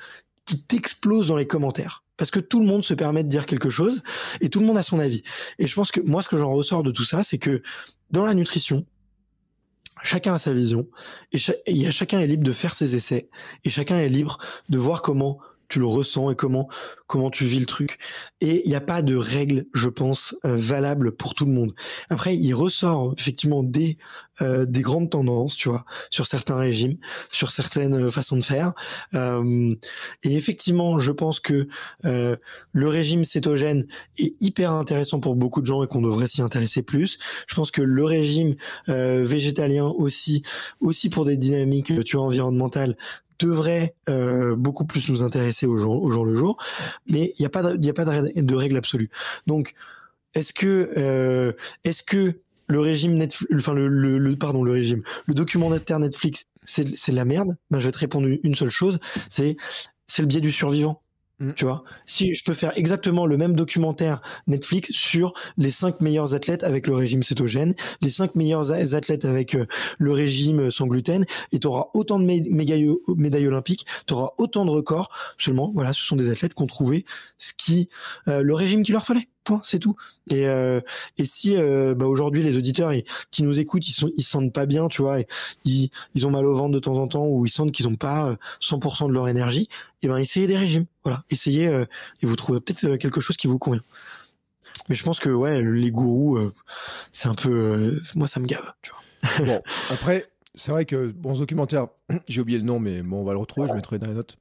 qui 0.45 0.59
t'explosent 0.59 1.27
dans 1.27 1.37
les 1.37 1.47
commentaires 1.47 2.03
parce 2.21 2.29
que 2.29 2.39
tout 2.39 2.59
le 2.59 2.67
monde 2.67 2.83
se 2.83 2.93
permet 2.93 3.23
de 3.23 3.29
dire 3.29 3.47
quelque 3.47 3.71
chose 3.71 4.03
et 4.41 4.49
tout 4.49 4.59
le 4.59 4.67
monde 4.67 4.77
a 4.77 4.83
son 4.83 4.99
avis. 4.99 5.23
Et 5.57 5.65
je 5.65 5.73
pense 5.73 5.91
que 5.91 5.99
moi, 6.01 6.21
ce 6.21 6.29
que 6.29 6.37
j'en 6.37 6.53
ressors 6.53 6.83
de 6.83 6.91
tout 6.91 7.03
ça, 7.03 7.23
c'est 7.23 7.39
que 7.39 7.63
dans 8.11 8.25
la 8.25 8.35
nutrition, 8.35 8.85
chacun 10.03 10.35
a 10.35 10.37
sa 10.37 10.53
vision 10.53 10.87
et, 11.31 11.39
et 11.65 11.91
chacun 11.91 12.19
est 12.19 12.27
libre 12.27 12.43
de 12.43 12.51
faire 12.51 12.75
ses 12.75 12.95
essais 12.95 13.27
et 13.63 13.71
chacun 13.71 13.97
est 13.97 14.07
libre 14.07 14.37
de 14.69 14.77
voir 14.77 15.01
comment 15.01 15.39
tu 15.71 15.79
le 15.79 15.85
ressens 15.85 16.29
et 16.29 16.35
comment 16.35 16.67
comment 17.07 17.29
tu 17.29 17.43
vis 17.45 17.59
le 17.59 17.65
truc. 17.65 17.97
Et 18.39 18.61
il 18.63 18.69
n'y 18.69 18.75
a 18.75 18.81
pas 18.81 19.01
de 19.01 19.17
règle, 19.17 19.65
je 19.73 19.89
pense, 19.89 20.33
euh, 20.45 20.55
valable 20.55 21.11
pour 21.11 21.33
tout 21.33 21.45
le 21.45 21.51
monde. 21.51 21.73
Après, 22.09 22.37
il 22.37 22.53
ressort 22.53 23.13
effectivement 23.17 23.63
des 23.63 23.97
euh, 24.41 24.65
des 24.65 24.81
grandes 24.81 25.09
tendances, 25.09 25.57
tu 25.57 25.67
vois, 25.67 25.83
sur 26.09 26.25
certains 26.25 26.55
régimes, 26.55 26.97
sur 27.29 27.51
certaines 27.51 28.05
euh, 28.05 28.11
façons 28.11 28.37
de 28.37 28.43
faire. 28.43 28.73
et 29.13 30.35
effectivement, 30.35 30.99
je 30.99 31.11
pense 31.11 31.39
que 31.39 31.67
le 32.03 32.87
régime 32.87 33.23
cétogène 33.23 33.87
est 34.17 34.35
hyper 34.41 34.71
intéressant 34.71 35.19
pour 35.19 35.35
beaucoup 35.35 35.61
de 35.61 35.65
gens 35.65 35.83
et 35.83 35.87
qu'on 35.87 36.01
devrait 36.01 36.27
s'y 36.27 36.41
intéresser 36.41 36.81
plus. 36.81 37.19
Je 37.47 37.55
pense 37.55 37.71
que 37.71 37.81
le 37.81 38.03
régime 38.05 38.55
végétalien 38.87 39.85
aussi, 39.85 40.43
aussi 40.79 41.09
pour 41.09 41.25
des 41.25 41.37
dynamiques, 41.37 42.03
tu 42.03 42.15
vois, 42.17 42.25
environnementales, 42.25 42.95
devrait 43.45 43.95
euh, 44.09 44.55
beaucoup 44.55 44.85
plus 44.85 45.09
nous 45.09 45.23
intéresser 45.23 45.65
au 45.65 45.77
jour, 45.77 46.01
au 46.01 46.11
jour 46.11 46.25
le 46.25 46.35
jour, 46.35 46.57
mais 47.09 47.33
il 47.37 47.41
n'y 47.41 47.45
a 47.45 47.49
pas, 47.49 47.73
il 47.73 47.89
a 47.89 47.93
pas 47.93 48.05
de, 48.05 48.41
de, 48.41 48.55
règle 48.55 48.77
absolue. 48.77 49.09
Donc, 49.47 49.73
est-ce 50.33 50.53
que, 50.53 50.91
euh, 50.97 51.53
est-ce 51.83 52.03
que 52.03 52.39
le 52.67 52.79
régime 52.79 53.15
Netflix, 53.15 53.53
enfin 53.55 53.73
le, 53.73 53.87
le, 53.87 54.35
pardon, 54.35 54.63
le 54.63 54.71
régime, 54.71 55.03
le 55.25 55.33
documentaire 55.33 55.99
Netflix, 55.99 56.45
c'est, 56.63 56.95
c'est 56.95 57.11
la 57.11 57.25
merde? 57.25 57.57
Ben, 57.69 57.79
je 57.79 57.85
vais 57.85 57.91
te 57.91 57.99
répondre 57.99 58.27
une 58.43 58.55
seule 58.55 58.69
chose, 58.69 58.99
c'est, 59.29 59.57
c'est 60.07 60.21
le 60.21 60.27
biais 60.27 60.41
du 60.41 60.51
survivant. 60.51 61.00
Mm. 61.41 61.53
Tu 61.55 61.65
vois, 61.65 61.83
si 62.05 62.35
je 62.35 62.43
peux 62.43 62.53
faire 62.53 62.71
exactement 62.77 63.25
le 63.25 63.35
même 63.35 63.55
documentaire 63.55 64.21
Netflix 64.45 64.91
sur 64.91 65.33
les 65.57 65.71
cinq 65.71 65.99
meilleurs 65.99 66.35
athlètes 66.35 66.63
avec 66.63 66.85
le 66.85 66.93
régime 66.93 67.23
cétogène, 67.23 67.73
les 68.01 68.11
cinq 68.11 68.35
meilleurs 68.35 68.71
athlètes 68.93 69.25
avec 69.25 69.55
euh, 69.55 69.65
le 69.97 70.11
régime 70.11 70.69
sans 70.69 70.85
gluten, 70.85 71.25
et 71.51 71.59
tu 71.59 71.65
auras 71.65 71.87
autant 71.95 72.19
de 72.19 72.25
médailles 72.25 73.47
olympiques, 73.47 73.87
tu 74.05 74.13
auras 74.13 74.29
autant 74.37 74.65
de 74.65 74.69
records. 74.69 75.09
Seulement, 75.39 75.71
voilà, 75.73 75.93
ce 75.93 76.03
sont 76.03 76.15
des 76.15 76.29
athlètes 76.29 76.53
qui 76.53 76.61
ont 76.61 76.67
trouvé 76.67 77.05
ce 77.39 77.53
qui, 77.57 77.89
euh, 78.27 78.41
le 78.43 78.53
régime 78.53 78.83
qu'il 78.83 78.93
leur 78.93 79.05
fallait. 79.05 79.27
C'est 79.63 79.79
tout. 79.79 79.95
Et 80.29 80.47
euh, 80.47 80.81
et 81.17 81.25
si 81.25 81.57
euh, 81.57 81.95
bah 81.95 82.05
aujourd'hui 82.05 82.43
les 82.43 82.57
auditeurs 82.57 82.91
qui 83.31 83.43
nous 83.43 83.59
écoutent, 83.59 83.87
ils 83.87 83.93
sont 83.93 84.09
se 84.17 84.23
sentent 84.23 84.53
pas 84.53 84.65
bien, 84.65 84.87
tu 84.87 85.01
vois, 85.01 85.19
ils 85.65 85.89
ils 86.15 86.27
ont 86.27 86.31
mal 86.31 86.45
au 86.45 86.53
ventre 86.53 86.71
de 86.71 86.79
temps 86.79 86.97
en 86.97 87.07
temps 87.07 87.25
ou 87.25 87.45
ils 87.45 87.49
sentent 87.49 87.71
qu'ils 87.71 87.87
ont 87.87 87.95
pas 87.95 88.37
100% 88.61 89.05
euh, 89.05 89.07
de 89.07 89.13
leur 89.13 89.27
énergie, 89.27 89.67
et 90.01 90.05
eh 90.05 90.07
ben 90.07 90.17
essayez 90.17 90.47
des 90.47 90.57
régimes. 90.57 90.85
Voilà, 91.03 91.23
essayez 91.29 91.65
et 91.65 92.25
vous 92.25 92.35
trouvez 92.35 92.59
peut-être 92.59 92.95
quelque 92.97 93.21
chose 93.21 93.37
qui 93.37 93.47
vous 93.47 93.59
convient. 93.59 93.83
Mais 94.89 94.95
je 94.95 95.03
pense 95.03 95.19
que 95.19 95.29
ouais, 95.29 95.61
les 95.61 95.91
gourous, 95.91 96.39
c'est 97.11 97.27
un 97.27 97.33
peu 97.33 97.99
moi 98.15 98.27
ça 98.27 98.39
me 98.39 98.45
gave. 98.45 98.73
Bon, 99.39 99.61
après 99.89 100.29
c'est 100.55 100.71
vrai 100.71 100.85
que 100.85 101.11
bon 101.11 101.35
ce 101.35 101.39
documentaire, 101.39 101.87
j'ai 102.27 102.41
oublié 102.41 102.57
le 102.57 102.65
nom, 102.65 102.79
mais 102.79 103.01
bon 103.01 103.21
on 103.21 103.23
va 103.23 103.33
le 103.33 103.39
retrouver, 103.39 103.67
je 103.67 103.73
mettrai 103.73 103.99
dans 103.99 104.07
les 104.07 104.13
notes. 104.13 104.37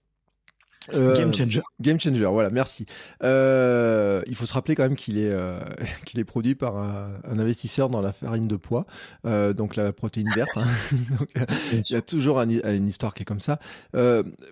Euh, 0.95 1.15
game 1.15 1.33
changer. 1.33 1.61
Game 1.81 2.01
changer, 2.01 2.25
voilà, 2.25 2.51
merci. 2.51 2.87
Euh, 3.23 4.23
il 4.27 4.35
faut 4.35 4.47
se 4.47 4.55
rappeler 4.55 4.75
quand 4.75 4.83
même 4.83 4.97
qu'il 4.97 5.19
est, 5.19 5.31
euh, 5.31 5.61
qu'il 6.07 6.19
est 6.21 6.25
produit 6.25 6.55
par 6.55 6.79
un, 6.79 7.39
investisseur 7.39 7.91
dans 7.91 8.01
la 8.01 8.13
farine 8.13 8.49
de 8.49 8.57
pois, 8.57 8.87
euh, 9.27 9.53
donc 9.53 9.77
la 9.77 9.93
protéine 9.93 10.31
verte. 10.35 10.57
Hein. 10.57 10.67
donc, 11.19 11.29
il 11.73 11.93
y 11.93 11.97
a 11.97 12.03
toujours 12.03 12.41
une 12.41 12.87
histoire 12.87 13.15
qui 13.15 13.23
est 13.23 13.27
comme 13.27 13.41
ça. 13.41 13.59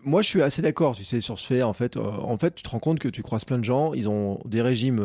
moi, 0.05 0.23
je 0.23 0.29
suis 0.29 0.43
assez 0.43 0.63
d'accord, 0.63 0.95
tu 0.95 1.05
sais, 1.05 1.21
sur 1.21 1.39
ce 1.39 1.47
fait. 1.47 1.63
En 1.63 1.73
fait, 1.73 1.97
en 1.97 2.37
fait, 2.37 2.55
tu 2.55 2.63
te 2.63 2.69
rends 2.69 2.79
compte 2.79 2.99
que 2.99 3.09
tu 3.09 3.23
croises 3.23 3.45
plein 3.45 3.59
de 3.59 3.65
gens, 3.65 3.95
ils 3.95 4.09
ont 4.09 4.41
des 4.45 4.63
régimes 4.63 5.03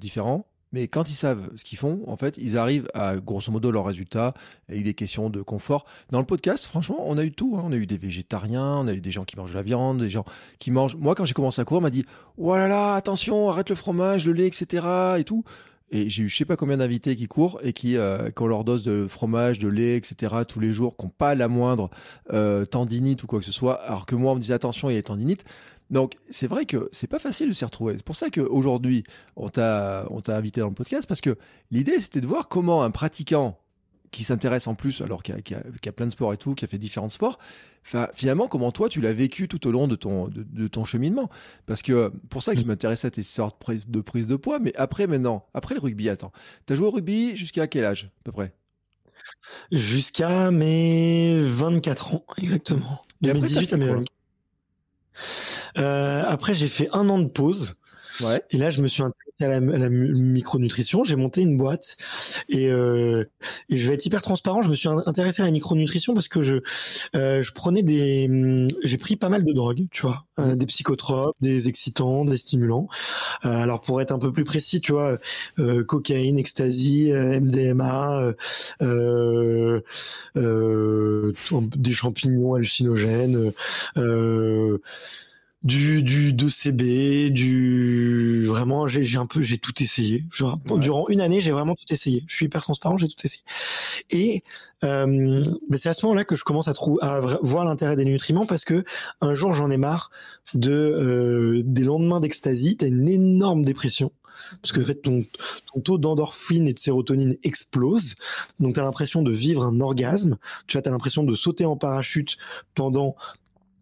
différents 0.00 0.46
mais 0.74 0.88
quand 0.88 1.08
ils 1.08 1.14
savent 1.14 1.50
ce 1.54 1.62
qu'ils 1.62 1.78
font, 1.78 2.00
en 2.08 2.16
fait, 2.16 2.36
ils 2.36 2.58
arrivent 2.58 2.88
à 2.94 3.16
grosso 3.18 3.52
modo 3.52 3.70
leurs 3.70 3.84
résultats 3.84 4.34
avec 4.68 4.82
des 4.82 4.94
questions 4.94 5.30
de 5.30 5.40
confort. 5.40 5.84
Dans 6.10 6.18
le 6.18 6.26
podcast, 6.26 6.66
franchement, 6.66 6.96
on 7.06 7.16
a 7.16 7.22
eu 7.22 7.30
tout. 7.30 7.54
Hein. 7.56 7.62
On 7.64 7.70
a 7.70 7.76
eu 7.76 7.86
des 7.86 7.96
végétariens, 7.96 8.78
on 8.78 8.88
a 8.88 8.92
eu 8.92 9.00
des 9.00 9.12
gens 9.12 9.24
qui 9.24 9.36
mangent 9.36 9.52
de 9.52 9.56
la 9.56 9.62
viande, 9.62 10.00
des 10.00 10.10
gens 10.10 10.24
qui 10.58 10.72
mangent. 10.72 10.96
Moi, 10.96 11.14
quand 11.14 11.26
j'ai 11.26 11.32
commencé 11.32 11.62
à 11.62 11.64
courir, 11.64 11.78
on 11.78 11.82
m'a 11.82 11.90
dit 11.90 12.04
Oh 12.38 12.56
là 12.56 12.66
là, 12.66 12.96
attention, 12.96 13.48
arrête 13.48 13.70
le 13.70 13.76
fromage, 13.76 14.26
le 14.26 14.32
lait, 14.32 14.48
etc. 14.48 14.84
et 15.16 15.22
tout. 15.22 15.44
Et 15.90 16.10
j'ai 16.10 16.24
eu 16.24 16.28
je 16.28 16.36
sais 16.36 16.44
pas 16.44 16.56
combien 16.56 16.78
d'invités 16.78 17.14
qui 17.14 17.28
courent 17.28 17.60
et 17.62 17.72
qui, 17.72 17.96
euh, 17.96 18.30
quand 18.34 18.48
leur 18.48 18.64
dose 18.64 18.82
de 18.82 19.06
fromage, 19.06 19.60
de 19.60 19.68
lait, 19.68 19.96
etc. 19.96 20.34
tous 20.48 20.58
les 20.58 20.72
jours, 20.72 20.96
qui 20.96 21.06
n'ont 21.06 21.12
pas 21.16 21.36
la 21.36 21.46
moindre 21.46 21.88
euh, 22.32 22.64
tendinite 22.64 23.22
ou 23.22 23.28
quoi 23.28 23.38
que 23.38 23.44
ce 23.44 23.52
soit, 23.52 23.74
alors 23.74 24.04
que 24.04 24.16
moi 24.16 24.32
on 24.32 24.34
me 24.34 24.40
disait 24.40 24.54
attention, 24.54 24.90
il 24.90 24.96
y 24.96 24.98
a 24.98 25.02
tendinite. 25.02 25.44
Donc 25.90 26.16
c'est 26.30 26.46
vrai 26.46 26.66
que 26.66 26.88
c'est 26.92 27.06
pas 27.06 27.18
facile 27.18 27.48
de 27.48 27.52
s'y 27.52 27.64
retrouver. 27.64 27.94
C'est 27.96 28.04
pour 28.04 28.16
ça 28.16 28.30
qu'aujourd'hui 28.30 29.04
on 29.36 29.48
t'a 29.48 30.06
on 30.10 30.20
t'a 30.20 30.36
invité 30.36 30.60
dans 30.60 30.68
le 30.68 30.74
podcast 30.74 31.06
parce 31.06 31.20
que 31.20 31.36
l'idée 31.70 32.00
c'était 32.00 32.20
de 32.20 32.26
voir 32.26 32.48
comment 32.48 32.82
un 32.82 32.90
pratiquant 32.90 33.58
qui 34.14 34.22
s'intéresse 34.22 34.68
en 34.68 34.76
plus, 34.76 35.00
alors 35.00 35.24
qu'il 35.24 35.34
y, 35.34 35.88
a 35.88 35.92
plein 35.92 36.06
de 36.06 36.12
sports 36.12 36.32
et 36.32 36.36
tout, 36.36 36.54
qui 36.54 36.64
a 36.64 36.68
fait 36.68 36.78
différents 36.78 37.08
sports, 37.08 37.36
finalement, 38.14 38.46
comment 38.46 38.70
toi, 38.70 38.88
tu 38.88 39.00
l'as 39.00 39.12
vécu 39.12 39.48
tout 39.48 39.66
au 39.66 39.72
long 39.72 39.88
de 39.88 39.96
ton, 39.96 40.28
de, 40.28 40.68
ton 40.68 40.84
cheminement 40.84 41.28
Parce 41.66 41.82
que 41.82 42.12
pour 42.30 42.44
ça 42.44 42.54
qu'il 42.54 42.66
m'intéressait 42.66 43.10
tes 43.10 43.24
sortes 43.24 43.60
de 43.88 44.00
prise 44.00 44.28
de 44.28 44.36
poids, 44.36 44.60
mais 44.60 44.72
après, 44.76 45.08
maintenant, 45.08 45.46
après 45.52 45.74
le 45.74 45.80
rugby, 45.80 46.08
attends, 46.08 46.30
t'as 46.64 46.76
joué 46.76 46.86
au 46.86 46.90
rugby 46.90 47.36
jusqu'à 47.36 47.66
quel 47.66 47.84
âge, 47.84 48.12
à 48.20 48.22
peu 48.22 48.32
près? 48.32 48.54
Jusqu'à 49.72 50.52
mes 50.52 51.36
24 51.40 52.14
ans, 52.14 52.24
exactement. 52.38 53.02
De 53.20 53.32
mes 53.32 53.40
18 53.40 53.72
à 53.72 53.76
mes 53.76 53.86
24. 53.86 54.12
Euh, 55.78 56.22
après, 56.26 56.54
j'ai 56.54 56.68
fait 56.68 56.88
un 56.92 57.08
an 57.08 57.18
de 57.18 57.28
pause. 57.28 57.74
Ouais. 58.20 58.42
Et 58.50 58.58
là, 58.58 58.70
je 58.70 58.80
me 58.80 58.88
suis 58.88 59.02
intéressé 59.02 59.24
à 59.42 59.48
la, 59.48 59.60
la 59.60 59.88
micronutrition. 59.88 61.04
J'ai 61.04 61.16
monté 61.16 61.42
une 61.42 61.56
boîte 61.56 61.96
et, 62.48 62.68
euh, 62.68 63.24
et, 63.68 63.78
je 63.78 63.88
vais 63.88 63.94
être 63.94 64.06
hyper 64.06 64.22
transparent. 64.22 64.62
Je 64.62 64.70
me 64.70 64.74
suis 64.74 64.88
intéressé 64.88 65.42
à 65.42 65.44
la 65.44 65.50
micronutrition 65.50 66.14
parce 66.14 66.28
que 66.28 66.40
je 66.42 66.56
euh, 67.16 67.42
je 67.42 67.52
prenais 67.52 67.82
des, 67.82 68.26
hum, 68.28 68.68
j'ai 68.84 68.98
pris 68.98 69.16
pas 69.16 69.28
mal 69.28 69.44
de 69.44 69.52
drogues, 69.52 69.86
tu 69.90 70.02
vois, 70.02 70.26
euh, 70.38 70.54
mmh. 70.54 70.56
des 70.56 70.66
psychotropes, 70.66 71.36
des 71.40 71.68
excitants, 71.68 72.24
des 72.24 72.36
stimulants. 72.36 72.88
Euh, 73.44 73.48
alors 73.48 73.80
pour 73.80 74.00
être 74.00 74.12
un 74.12 74.18
peu 74.18 74.32
plus 74.32 74.44
précis, 74.44 74.80
tu 74.80 74.92
vois, 74.92 75.18
euh, 75.58 75.82
cocaïne, 75.84 76.38
ecstasy, 76.38 77.10
MDMA, 77.10 78.34
des 81.76 81.92
champignons 81.92 82.54
hallucinogènes. 82.54 83.52
Euh, 83.96 84.78
du 85.64 86.02
du 86.02 86.34
2CB, 86.34 87.30
du 87.30 88.44
vraiment 88.46 88.86
j'ai 88.86 89.16
un 89.16 89.26
peu 89.26 89.40
j'ai 89.40 89.58
tout 89.58 89.82
essayé. 89.82 90.24
Genre, 90.30 90.58
Durant 90.76 91.08
une 91.08 91.20
année, 91.20 91.40
j'ai 91.40 91.52
vraiment 91.52 91.74
tout 91.74 91.90
essayé. 91.90 92.22
Je 92.26 92.34
suis 92.34 92.46
hyper 92.46 92.62
transparent, 92.62 92.98
j'ai 92.98 93.08
tout 93.08 93.16
essayé. 93.24 93.42
Et 94.10 94.44
euh, 94.84 95.42
ben, 95.68 95.78
c'est 95.78 95.88
à 95.88 95.94
ce 95.94 96.04
moment-là 96.04 96.24
que 96.24 96.36
je 96.36 96.44
commence 96.44 96.68
à, 96.68 96.74
à 97.00 97.38
voir 97.42 97.64
l'intérêt 97.64 97.96
des 97.96 98.04
nutriments 98.04 98.44
parce 98.44 98.64
que 98.64 98.84
un 99.22 99.32
jour 99.32 99.54
j'en 99.54 99.70
ai 99.70 99.78
marre 99.78 100.10
de 100.52 100.70
euh, 100.70 101.62
des 101.64 101.84
lendemains 101.84 102.20
d'extasie, 102.20 102.76
t'as 102.76 102.86
une 102.86 103.08
énorme 103.08 103.64
dépression 103.64 104.12
parce 104.60 104.72
que 104.72 104.80
en 104.80 104.84
fait 104.84 104.96
ton, 104.96 105.24
ton 105.72 105.80
taux 105.80 105.96
d'endorphine 105.96 106.68
et 106.68 106.74
de 106.74 106.78
sérotonine 106.78 107.36
explose, 107.42 108.16
donc 108.60 108.74
tu 108.74 108.80
as 108.80 108.82
l'impression 108.82 109.22
de 109.22 109.30
vivre 109.32 109.64
un 109.64 109.80
orgasme, 109.80 110.36
tu 110.66 110.76
as, 110.76 110.82
as 110.84 110.90
l'impression 110.90 111.22
de 111.22 111.34
sauter 111.34 111.64
en 111.64 111.76
parachute 111.76 112.36
pendant 112.74 113.16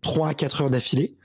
3 0.02 0.28
à 0.28 0.34
4 0.34 0.62
heures 0.62 0.70
d'affilée. 0.70 1.16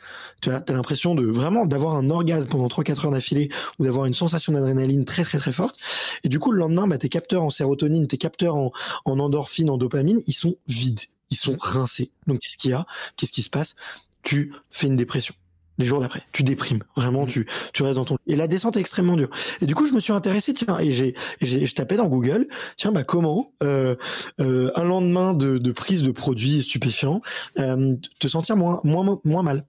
Tu 0.42 0.50
as, 0.52 0.64
l'impression 0.70 1.16
de 1.16 1.26
vraiment 1.26 1.66
d'avoir 1.66 1.96
un 1.96 2.10
orgasme 2.10 2.48
pendant 2.48 2.68
3-4 2.68 3.06
heures 3.06 3.12
d'affilée 3.12 3.50
ou 3.80 3.84
d'avoir 3.84 4.06
une 4.06 4.14
sensation 4.14 4.54
d'adrénaline 4.54 5.04
très 5.04 5.24
très 5.24 5.40
très 5.40 5.52
forte. 5.52 5.78
Et 6.24 6.30
du 6.30 6.40
coup, 6.40 6.52
le 6.52 6.60
lendemain, 6.60 6.88
bah, 6.88 6.98
tes 6.98 7.10
capteurs 7.10 7.44
en 7.44 7.50
sérotonine, 7.50 8.08
tes 8.08 8.18
capteurs 8.18 8.56
en, 8.56 8.72
en 9.06 9.20
endorphine, 9.20 9.70
en 9.70 9.78
dopamine, 9.78 10.22
ils 10.28 10.34
sont 10.34 10.56
vides, 10.68 11.02
ils 11.32 11.38
sont 11.38 11.58
rincés. 11.60 12.12
Donc 12.28 12.40
qu'est-ce 12.40 12.58
qu'il 12.58 12.72
y 12.72 12.74
a? 12.74 12.86
Qu'est-ce 13.16 13.32
qui 13.32 13.44
se 13.44 13.50
passe? 13.50 13.76
Tu 14.24 14.54
fais 14.70 14.88
une 14.88 14.96
dépression 14.96 15.34
les 15.78 15.86
jours 15.86 16.00
d'après. 16.00 16.24
Tu 16.32 16.44
déprimes, 16.44 16.84
vraiment, 16.96 17.26
mmh. 17.26 17.30
tu, 17.30 17.48
tu 17.74 17.84
restes 17.84 17.96
dans 17.96 18.06
ton. 18.06 18.18
Et 18.28 18.36
la 18.36 18.48
descente 18.48 18.78
est 18.78 18.80
extrêmement 18.80 19.18
dure. 19.18 19.30
Et 19.62 19.66
du 19.66 19.76
coup, 19.76 19.86
je 19.86 19.94
me 19.94 20.00
suis 20.00 20.14
intéressé, 20.14 20.54
tiens, 20.54 20.78
et 20.80 20.92
j'ai, 20.92 21.16
je 21.42 21.74
tapais 21.74 21.98
dans 21.98 22.08
Google, 22.08 22.48
tiens, 22.76 22.92
bah 22.92 23.04
comment 23.04 23.52
euh, 23.62 23.96
euh, 24.40 24.72
un 24.76 24.84
lendemain 24.84 25.34
de, 25.34 25.58
de, 25.58 25.72
prise 25.72 26.02
de 26.02 26.12
produits 26.12 26.64
stupéfiants 26.64 27.22
euh, 27.60 27.96
te 28.20 28.28
sentir 28.28 28.56
moins, 28.56 28.82
moins, 28.84 29.20
moins 29.24 29.44
mal. 29.44 29.66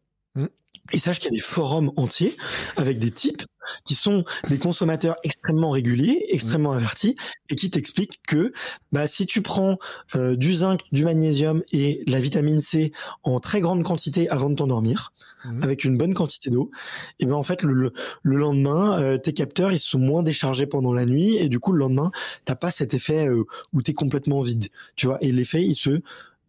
Mmh. 0.92 0.96
Et 0.96 0.98
sache 0.98 1.20
qu'il 1.20 1.30
y 1.30 1.34
a 1.34 1.36
des 1.36 1.44
forums 1.44 1.92
entiers 1.96 2.36
avec 2.76 2.98
des 2.98 3.10
types 3.10 3.42
qui 3.84 3.94
sont 3.94 4.22
des 4.48 4.58
consommateurs 4.58 5.16
extrêmement 5.24 5.70
réguliers, 5.70 6.24
extrêmement 6.30 6.72
avertis, 6.72 7.16
et 7.50 7.56
qui 7.56 7.70
t'expliquent 7.70 8.20
que 8.26 8.52
bah, 8.92 9.06
si 9.06 9.26
tu 9.26 9.42
prends 9.42 9.78
euh, 10.14 10.36
du 10.36 10.54
zinc, 10.54 10.80
du 10.92 11.04
magnésium 11.04 11.62
et 11.72 12.02
de 12.06 12.12
la 12.12 12.20
vitamine 12.20 12.60
C 12.60 12.92
en 13.24 13.40
très 13.40 13.60
grande 13.60 13.84
quantité 13.84 14.28
avant 14.30 14.50
de 14.50 14.54
t'endormir, 14.54 15.12
mmh. 15.44 15.62
avec 15.62 15.84
une 15.84 15.98
bonne 15.98 16.14
quantité 16.14 16.50
d'eau, 16.50 16.70
et 17.20 17.26
ben 17.26 17.34
en 17.34 17.42
fait 17.42 17.62
le, 17.62 17.92
le 18.22 18.36
lendemain, 18.36 19.00
euh, 19.00 19.18
tes 19.18 19.32
capteurs 19.32 19.72
ils 19.72 19.78
sont 19.78 19.98
moins 19.98 20.22
déchargés 20.22 20.66
pendant 20.66 20.92
la 20.92 21.04
nuit, 21.04 21.36
et 21.36 21.48
du 21.48 21.60
coup 21.60 21.72
le 21.72 21.78
lendemain 21.78 22.10
t'as 22.44 22.56
pas 22.56 22.70
cet 22.70 22.94
effet 22.94 23.28
euh, 23.28 23.44
où 23.72 23.82
t'es 23.82 23.94
complètement 23.94 24.40
vide, 24.40 24.68
tu 24.96 25.06
vois, 25.06 25.18
et 25.22 25.32
l'effet 25.32 25.62
il 25.62 25.74
se 25.74 26.00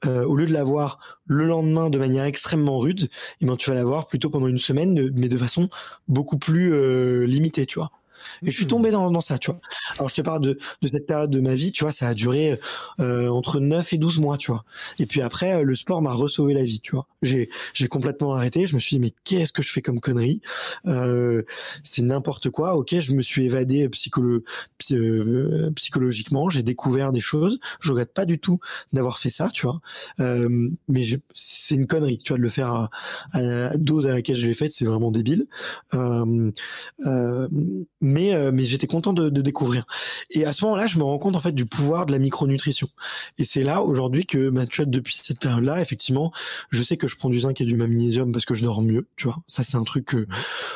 euh, 0.06 0.26
au 0.26 0.36
lieu 0.36 0.46
de 0.46 0.54
l'avoir 0.54 1.00
le 1.26 1.46
lendemain 1.46 1.90
de 1.90 1.98
manière 1.98 2.24
extrêmement 2.24 2.80
rude, 2.80 3.10
eh 3.42 3.46
ben, 3.46 3.58
tu 3.58 3.70
vas 3.70 3.76
l'avoir 3.76 4.08
plutôt 4.08 4.30
pendant 4.30 4.48
une 4.48 4.58
semaine, 4.58 5.12
mais 5.16 5.30
de 5.30 5.38
façon 5.38 5.70
beaucoup 6.08 6.38
plus 6.38 6.74
euh, 6.74 7.26
limitée, 7.26 7.66
tu 7.66 7.80
vois. 7.80 7.92
Et 8.44 8.52
je 8.52 8.56
suis 8.56 8.66
hmm. 8.66 8.70
tombé 8.70 8.92
dans, 8.92 9.12
dans, 9.12 9.22
ça, 9.22 9.38
tu 9.38 9.52
vois. 9.52 9.60
Alors 9.98 10.10
je 10.10 10.16
te 10.16 10.22
parle 10.22 10.42
de, 10.42 10.60
de 10.82 10.88
cette 10.88 11.06
période 11.06 11.30
de 11.30 11.40
ma 11.40 11.54
vie, 11.56 11.72
tu 11.72 11.84
vois, 11.84 11.92
ça 11.92 12.08
a 12.08 12.14
duré 12.14 12.60
euh, 13.00 13.28
entre 13.30 13.60
9 13.60 13.94
et 13.94 13.98
12 13.98 14.20
mois, 14.20 14.38
tu 14.38 14.52
vois. 14.52 14.66
Et 14.98 15.06
puis 15.06 15.22
après, 15.22 15.64
le 15.64 15.76
sport 15.76 16.02
m'a 16.02 16.14
ressauvé 16.14 16.54
la 16.54 16.64
vie, 16.64 16.80
tu 16.82 16.92
vois. 16.92 17.08
J'ai 17.22 17.50
j'ai 17.74 17.88
complètement 17.88 18.34
arrêté, 18.34 18.66
je 18.66 18.76
me 18.76 18.80
suis 18.80 18.96
dit 18.96 19.02
mais 19.02 19.14
qu'est-ce 19.24 19.52
que 19.52 19.62
je 19.62 19.72
fais 19.72 19.82
comme 19.82 20.00
connerie? 20.00 20.42
Euh, 20.88 21.44
C'est 21.84 22.02
n'importe 22.02 22.50
quoi. 22.50 22.76
OK, 22.76 23.00
je 23.00 23.14
me 23.14 23.22
suis 23.22 23.46
évadé 23.46 23.90
psycholo 23.90 24.44
euh, 24.92 25.72
psychologiquement, 25.76 26.50
j'ai 26.50 26.64
découvert 26.64 27.12
des 27.12 27.20
choses, 27.20 27.60
je 27.80 27.92
regrette 27.92 28.14
pas 28.14 28.26
du 28.26 28.40
tout 28.40 28.60
d'avoir 28.94 29.20
fait 29.20 29.30
ça, 29.30 29.50
tu 29.54 29.66
vois. 29.66 29.82
Euh, 30.20 30.70
mais 30.88 31.04
c'est 31.34 31.76
une 31.76 31.88
connerie, 31.88 32.18
tu 32.18 32.30
vois, 32.30 32.38
de 32.38 32.44
le 32.44 32.50
faire 32.50 32.70
à, 32.74 32.90
à 33.32 33.42
la 33.42 33.78
dose 33.78 34.08
à 34.08 34.14
laquelle 34.14 34.36
je 34.36 34.48
l'ai 34.48 34.54
faite, 34.54 34.72
c'est 34.72 34.86
vraiment 34.86 35.12
débile. 35.12 35.48
Euh, 35.94 36.52
euh, 37.06 37.48
mais 38.10 38.34
euh, 38.34 38.52
mais 38.52 38.66
j'étais 38.66 38.88
content 38.88 39.14
de, 39.14 39.30
de, 39.30 39.42
découvrir. 39.42 39.86
Et 40.32 40.46
à 40.46 40.54
ce 40.54 40.66
moment-là, 40.66 40.88
je 40.88 40.98
me 40.98 41.04
rends 41.04 41.20
compte 41.20 41.36
en 41.36 41.40
fait 41.40 41.54
du 41.54 41.66
pouvoir 41.66 42.06
de 42.06 42.12
la 42.12 42.20
micronutrition. 42.20 42.90
Et 43.38 43.46
c'est 43.46 43.64
là 43.64 43.82
aujourd'hui 43.82 44.26
que 44.26 44.50
bah, 44.50 44.66
tu 44.66 44.82
vois 44.82 44.90
depuis 44.90 45.16
cette 45.22 45.40
période-là, 45.40 45.82
effectivement, 45.82 46.32
je 46.70 46.82
sais 46.84 46.98
que 46.98 47.08
je 47.08 47.16
prends 47.16 47.30
du 47.30 47.40
zinc 47.42 47.60
et 47.62 47.66
du 47.66 47.76
magnésium 47.76 48.32
parce 48.32 48.46
que 48.46 48.54
je 48.54 48.64
dors 48.64 48.82
mieux, 48.82 49.08
tu 49.16 49.28
vois. 49.28 49.38
Ça 49.48 49.64
c'est 49.64 49.78
un 49.78 49.84
truc 49.84 50.06
que 50.06 50.28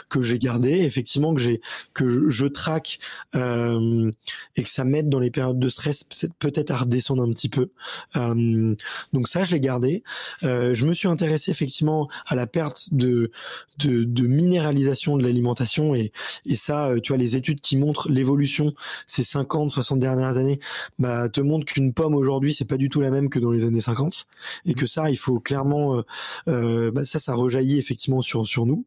que 0.10 0.22
j'ai 0.22 0.40
gardé, 0.40 0.72
effectivement 0.72 1.34
que 1.34 1.42
j'ai 1.42 1.62
que 1.94 2.30
je, 2.30 2.46
traque 2.48 3.00
euh, 3.36 4.12
et 4.56 4.64
que 4.64 4.70
ça 4.70 4.84
m'aide 4.84 5.10
dans 5.10 5.20
les 5.20 5.32
périodes 5.32 5.60
de 5.60 5.70
stress 5.70 6.04
peut-être 6.40 6.72
à 6.72 6.78
redescendre 6.78 7.24
un 7.24 7.30
petit 7.32 7.50
peu. 7.50 7.72
Euh, 8.16 8.76
donc 9.12 9.28
ça 9.28 9.44
je 9.44 9.52
l'ai 9.52 9.60
gardé. 9.60 10.04
Euh, 10.44 10.74
je 10.74 10.86
me 10.86 10.94
suis 10.94 11.08
intéressé 11.08 11.52
effectivement 11.52 12.10
à 12.28 12.36
la 12.36 12.48
perte 12.48 12.94
de 12.94 13.32
de, 13.80 14.04
de 14.04 14.24
minéralisation 14.28 15.18
de 15.18 15.24
l'alimentation 15.24 15.96
et 15.96 16.12
et 16.46 16.56
ça 16.56 16.90
euh, 16.90 17.00
tu 17.00 17.12
vois 17.12 17.18
les 17.24 17.36
études 17.36 17.62
qui 17.62 17.78
montrent 17.78 18.10
l'évolution 18.10 18.74
ces 19.08 19.24
50 19.24 19.72
60 19.72 20.00
dernières 20.00 20.38
années 20.38 20.60
bah 21.00 21.30
te 21.30 21.42
montrent 21.42 21.66
qu'une 21.66 21.94
pomme 21.94 22.16
aujourd'hui 22.16 22.54
c'est 22.54 22.66
pas 22.66 22.78
du 22.78 22.90
tout 22.90 23.02
la 23.02 23.12
même 23.12 23.30
que 23.30 23.40
dans 23.40 23.52
les 23.52 23.66
années 23.66 23.82
50 23.82 24.28
et 24.66 24.74
que 24.74 24.86
ça 24.86 25.10
il 25.10 25.18
faut 25.18 25.40
clairement 25.40 25.98
euh, 25.98 26.02
euh, 26.48 26.92
bah 26.92 27.04
ça 27.06 27.20
ça 27.20 27.34
rejaillit 27.34 27.78
effectivement 27.78 28.22
sur 28.22 28.48
sur 28.48 28.66
nous. 28.66 28.86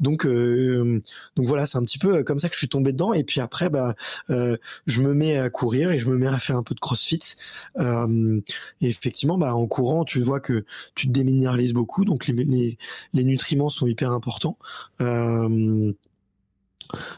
Donc 0.00 0.26
donc 0.26 1.46
voilà 1.46 1.66
c'est 1.66 1.78
un 1.78 1.84
petit 1.84 1.98
peu 1.98 2.22
comme 2.24 2.38
ça 2.38 2.48
que 2.48 2.54
je 2.54 2.58
suis 2.58 2.68
tombé 2.68 2.92
dedans 2.92 3.12
et 3.12 3.24
puis 3.24 3.40
après 3.40 3.70
bah 3.70 3.94
je 4.28 5.02
me 5.02 5.14
mets 5.14 5.36
à 5.36 5.50
courir 5.50 5.90
et 5.90 5.98
je 5.98 6.08
me 6.08 6.16
mets 6.16 6.26
à 6.26 6.38
faire 6.38 6.56
un 6.56 6.62
peu 6.62 6.74
de 6.74 6.80
crossfit. 6.80 7.36
Et 7.78 8.88
effectivement 8.88 9.38
bah 9.38 9.54
en 9.54 9.66
courant 9.66 10.04
tu 10.04 10.20
vois 10.22 10.40
que 10.40 10.64
tu 10.94 11.06
te 11.06 11.12
déminéralises 11.12 11.72
beaucoup 11.72 12.04
donc 12.04 12.26
les, 12.26 12.76
nutriments 13.14 13.68
sont 13.68 13.86
hyper 13.86 14.12
importants. 14.12 14.58
Euh, 15.00 15.92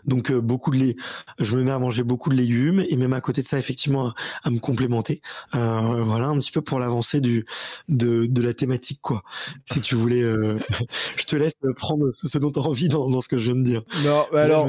donc 0.05 0.31
euh, 0.31 0.41
beaucoup 0.41 0.71
de 0.71 0.77
lait, 0.77 0.97
je 1.39 1.57
me 1.57 1.63
mets 1.63 1.71
à 1.71 1.79
manger 1.79 2.03
beaucoup 2.03 2.31
de 2.31 2.35
légumes 2.35 2.85
et 2.89 2.97
même 2.97 3.13
à 3.13 3.21
côté 3.21 3.43
de 3.43 3.47
ça 3.47 3.59
effectivement 3.59 4.13
à, 4.43 4.51
me 4.51 4.59
complémenter. 4.59 5.21
Euh, 5.55 6.03
voilà 6.05 6.27
un 6.27 6.39
petit 6.39 6.53
peu 6.53 6.63
pour 6.63 6.79
l'avancée 6.79 7.21
du 7.21 7.47
de, 7.89 8.27
de 8.27 8.43
la 8.43 8.55
thématique 8.55 9.01
quoi. 9.03 9.23
Si 9.71 9.81
tu 9.81 9.95
voulais, 9.95 10.23
euh, 10.23 10.59
je 11.17 11.25
te 11.25 11.37
laisse 11.37 11.55
prendre 11.77 12.11
ce, 12.11 12.39
dont 12.39 12.51
tu 12.51 12.59
as 12.59 12.63
envie 12.63 12.89
dans, 12.89 13.09
dans, 13.11 13.21
ce 13.21 13.29
que 13.29 13.39
je 13.39 13.53
viens 13.53 13.61
de 13.61 13.65
dire. 13.65 13.83
Non, 14.05 14.27
mais 14.33 14.41
alors. 14.41 14.69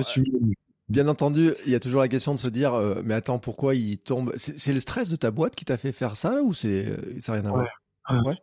Bien 0.89 1.07
entendu, 1.07 1.53
il 1.65 1.71
y 1.71 1.75
a 1.75 1.79
toujours 1.79 2.01
la 2.01 2.09
question 2.09 2.35
de 2.35 2.39
se 2.39 2.49
dire, 2.49 2.73
mais 3.05 3.13
attends, 3.13 3.39
pourquoi 3.39 3.75
il 3.75 3.97
tombe? 3.99 4.33
C'est 4.35 4.73
le 4.73 4.81
stress 4.81 5.07
de 5.07 5.15
ta 5.15 5.31
boîte 5.31 5.55
qui 5.55 5.63
t'a 5.63 5.77
fait 5.77 5.93
faire 5.93 6.17
ça 6.17 6.33
là 6.33 6.43
ou 6.43 6.53
c'est 6.53 6.85
ça 7.21 7.31
n'a 7.31 7.39
rien 7.39 7.49
à 7.49 7.53
voir? 7.53 8.25
Ouais. 8.25 8.35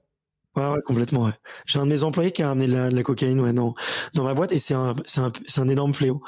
Ouais, 0.56 0.66
ouais, 0.66 0.80
complètement. 0.84 1.24
Ouais. 1.24 1.32
J'ai 1.66 1.78
un 1.78 1.86
de 1.86 1.90
mes 1.90 2.02
employés 2.02 2.32
qui 2.32 2.42
a 2.42 2.50
amené 2.50 2.66
de 2.66 2.74
la, 2.74 2.90
de 2.90 2.96
la 2.96 3.02
cocaïne 3.02 3.40
ouais, 3.40 3.52
dans, 3.52 3.74
dans 4.14 4.24
ma 4.24 4.34
boîte 4.34 4.52
et 4.52 4.58
c'est 4.58 4.74
un, 4.74 4.96
c'est 5.04 5.20
un, 5.20 5.32
c'est 5.46 5.60
un 5.60 5.68
énorme 5.68 5.94
fléau. 5.94 6.22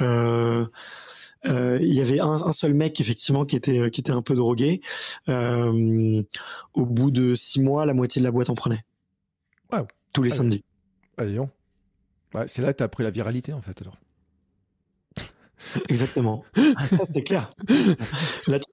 Euh, 0.00 0.66
euh, 1.46 1.78
il 1.80 1.92
y 1.92 2.00
avait 2.00 2.20
un, 2.20 2.32
un, 2.32 2.52
seul 2.52 2.74
mec 2.74 3.00
effectivement 3.00 3.44
qui 3.44 3.56
était 3.56 3.90
qui 3.90 4.00
était 4.00 4.12
un 4.12 4.22
peu 4.22 4.34
drogué. 4.34 4.80
Euh, 5.28 6.22
au 6.74 6.86
bout 6.86 7.10
de 7.10 7.34
six 7.34 7.60
mois, 7.60 7.86
la 7.86 7.94
moitié 7.94 8.20
de 8.20 8.24
la 8.24 8.32
boîte 8.32 8.50
en 8.50 8.54
prenait. 8.54 8.84
Wow. 9.72 9.86
Tous 10.12 10.22
les 10.22 10.30
samedis. 10.30 10.64
Ah, 11.18 11.24
ouais, 11.24 12.48
c'est 12.48 12.62
là 12.62 12.72
que 12.72 12.78
tu 12.78 12.84
as 12.84 12.88
pris 12.88 13.04
la 13.04 13.10
viralité 13.10 13.52
en 13.52 13.60
fait 13.60 13.80
alors. 13.82 13.96
Exactement. 15.88 16.44
Ah, 16.76 16.86
ça 16.86 17.04
c'est 17.08 17.22
clair. 17.22 17.50
Là, 18.46 18.58
tu 18.58 18.66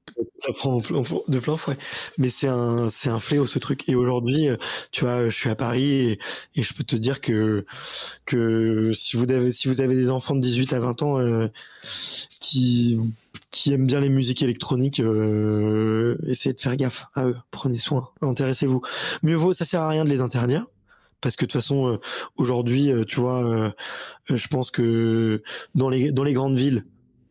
prends 0.54 0.82
de 1.28 1.39
plein 1.39 1.58
fouet. 1.58 1.78
Mais 2.18 2.30
c'est 2.30 2.48
un, 2.48 2.89
c'est 2.89 3.10
un 3.10 3.20
fléau 3.20 3.46
ce 3.48 3.60
truc. 3.60 3.88
Et 3.88 3.96
aujourd'hui, 3.96 4.50
euh, 4.50 4.58
tu 4.91 5.02
vois, 5.04 5.30
je 5.30 5.36
suis 5.36 5.50
à 5.50 5.56
Paris 5.56 5.84
et, 5.84 6.20
et, 6.56 6.64
je 6.64 6.74
peux 6.74 6.84
te 6.84 6.96
dire 6.96 7.22
que 7.22 7.66
que 8.26 8.91
si 8.93 9.18
vous 9.18 9.32
avez 9.32 9.52
si 9.52 9.68
vous 9.68 9.82
avez 9.82 9.96
des 9.96 10.10
enfants 10.10 10.36
de 10.36 10.41
18 10.41 10.74
à 10.74 10.80
20 10.80 11.02
ans 11.04 11.20
euh, 11.20 11.48
qui 12.39 13.00
qui 13.52 13.74
aiment 13.74 13.88
bien 13.88 14.02
les 14.02 14.10
musiques 14.10 14.41
électroniques, 14.41 15.00
euh, 15.00 16.18
essayez 16.28 16.54
de 16.54 16.60
faire 16.60 16.76
gaffe 16.76 17.06
à 17.16 17.26
eux. 17.28 17.38
Prenez 17.52 17.78
soin, 17.78 18.10
intéressez-vous. 18.22 18.82
Mieux 19.24 19.36
vaut, 19.36 19.54
ça 19.54 19.66
sert 19.66 19.82
à 19.82 19.89
rien 19.89 20.04
de 20.06 20.10
les 20.10 20.22
interdire 20.22 20.66
parce 21.26 21.36
que 21.36 21.46
de 21.46 21.52
toute 21.52 21.60
façon 21.60 21.88
euh, 21.88 21.98
aujourd'hui 22.38 22.91
euh, 22.91 23.04
tu 23.04 23.20
vois 23.20 23.43
euh, 23.46 23.72
je 24.30 24.48
pense 24.48 24.70
que 24.70 25.41
dans 25.74 25.89
les 25.89 26.12
dans 26.12 26.24
les 26.24 26.34
grandes 26.34 26.56
villes 26.56 26.86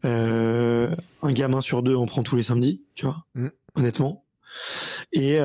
un 0.04 1.32
gamin 1.32 1.60
sur 1.60 1.82
deux 1.82 1.96
en 1.96 2.06
prend 2.06 2.22
tous 2.22 2.36
les 2.36 2.42
samedis 2.42 2.82
tu 2.94 3.06
vois 3.06 3.24
mm. 3.34 3.48
honnêtement. 3.76 4.24
Et 5.12 5.38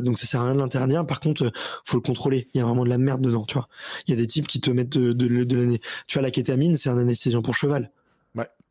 donc 0.00 0.18
ça 0.18 0.26
sert 0.26 0.40
à 0.40 0.44
rien 0.44 0.54
de 0.54 0.60
l'interdire. 0.60 1.04
Par 1.06 1.20
contre 1.20 1.50
faut 1.84 1.96
le 1.96 2.02
contrôler. 2.02 2.48
Il 2.54 2.58
y 2.58 2.60
a 2.60 2.64
vraiment 2.64 2.84
de 2.84 2.90
la 2.90 2.98
merde 2.98 3.20
dedans 3.20 3.44
tu 3.44 3.54
vois. 3.54 3.68
Il 4.06 4.10
y 4.10 4.14
a 4.14 4.16
des 4.16 4.26
types 4.26 4.46
qui 4.46 4.60
te 4.60 4.70
mettent 4.70 4.90
de, 4.90 5.12
de, 5.12 5.44
de 5.44 5.56
l'année 5.56 5.80
tu 6.06 6.14
vois 6.14 6.22
la 6.22 6.30
kétamine 6.30 6.76
c'est 6.76 6.88
un 6.90 6.98
anesthésiant 6.98 7.42
pour 7.42 7.54
cheval. 7.54 7.90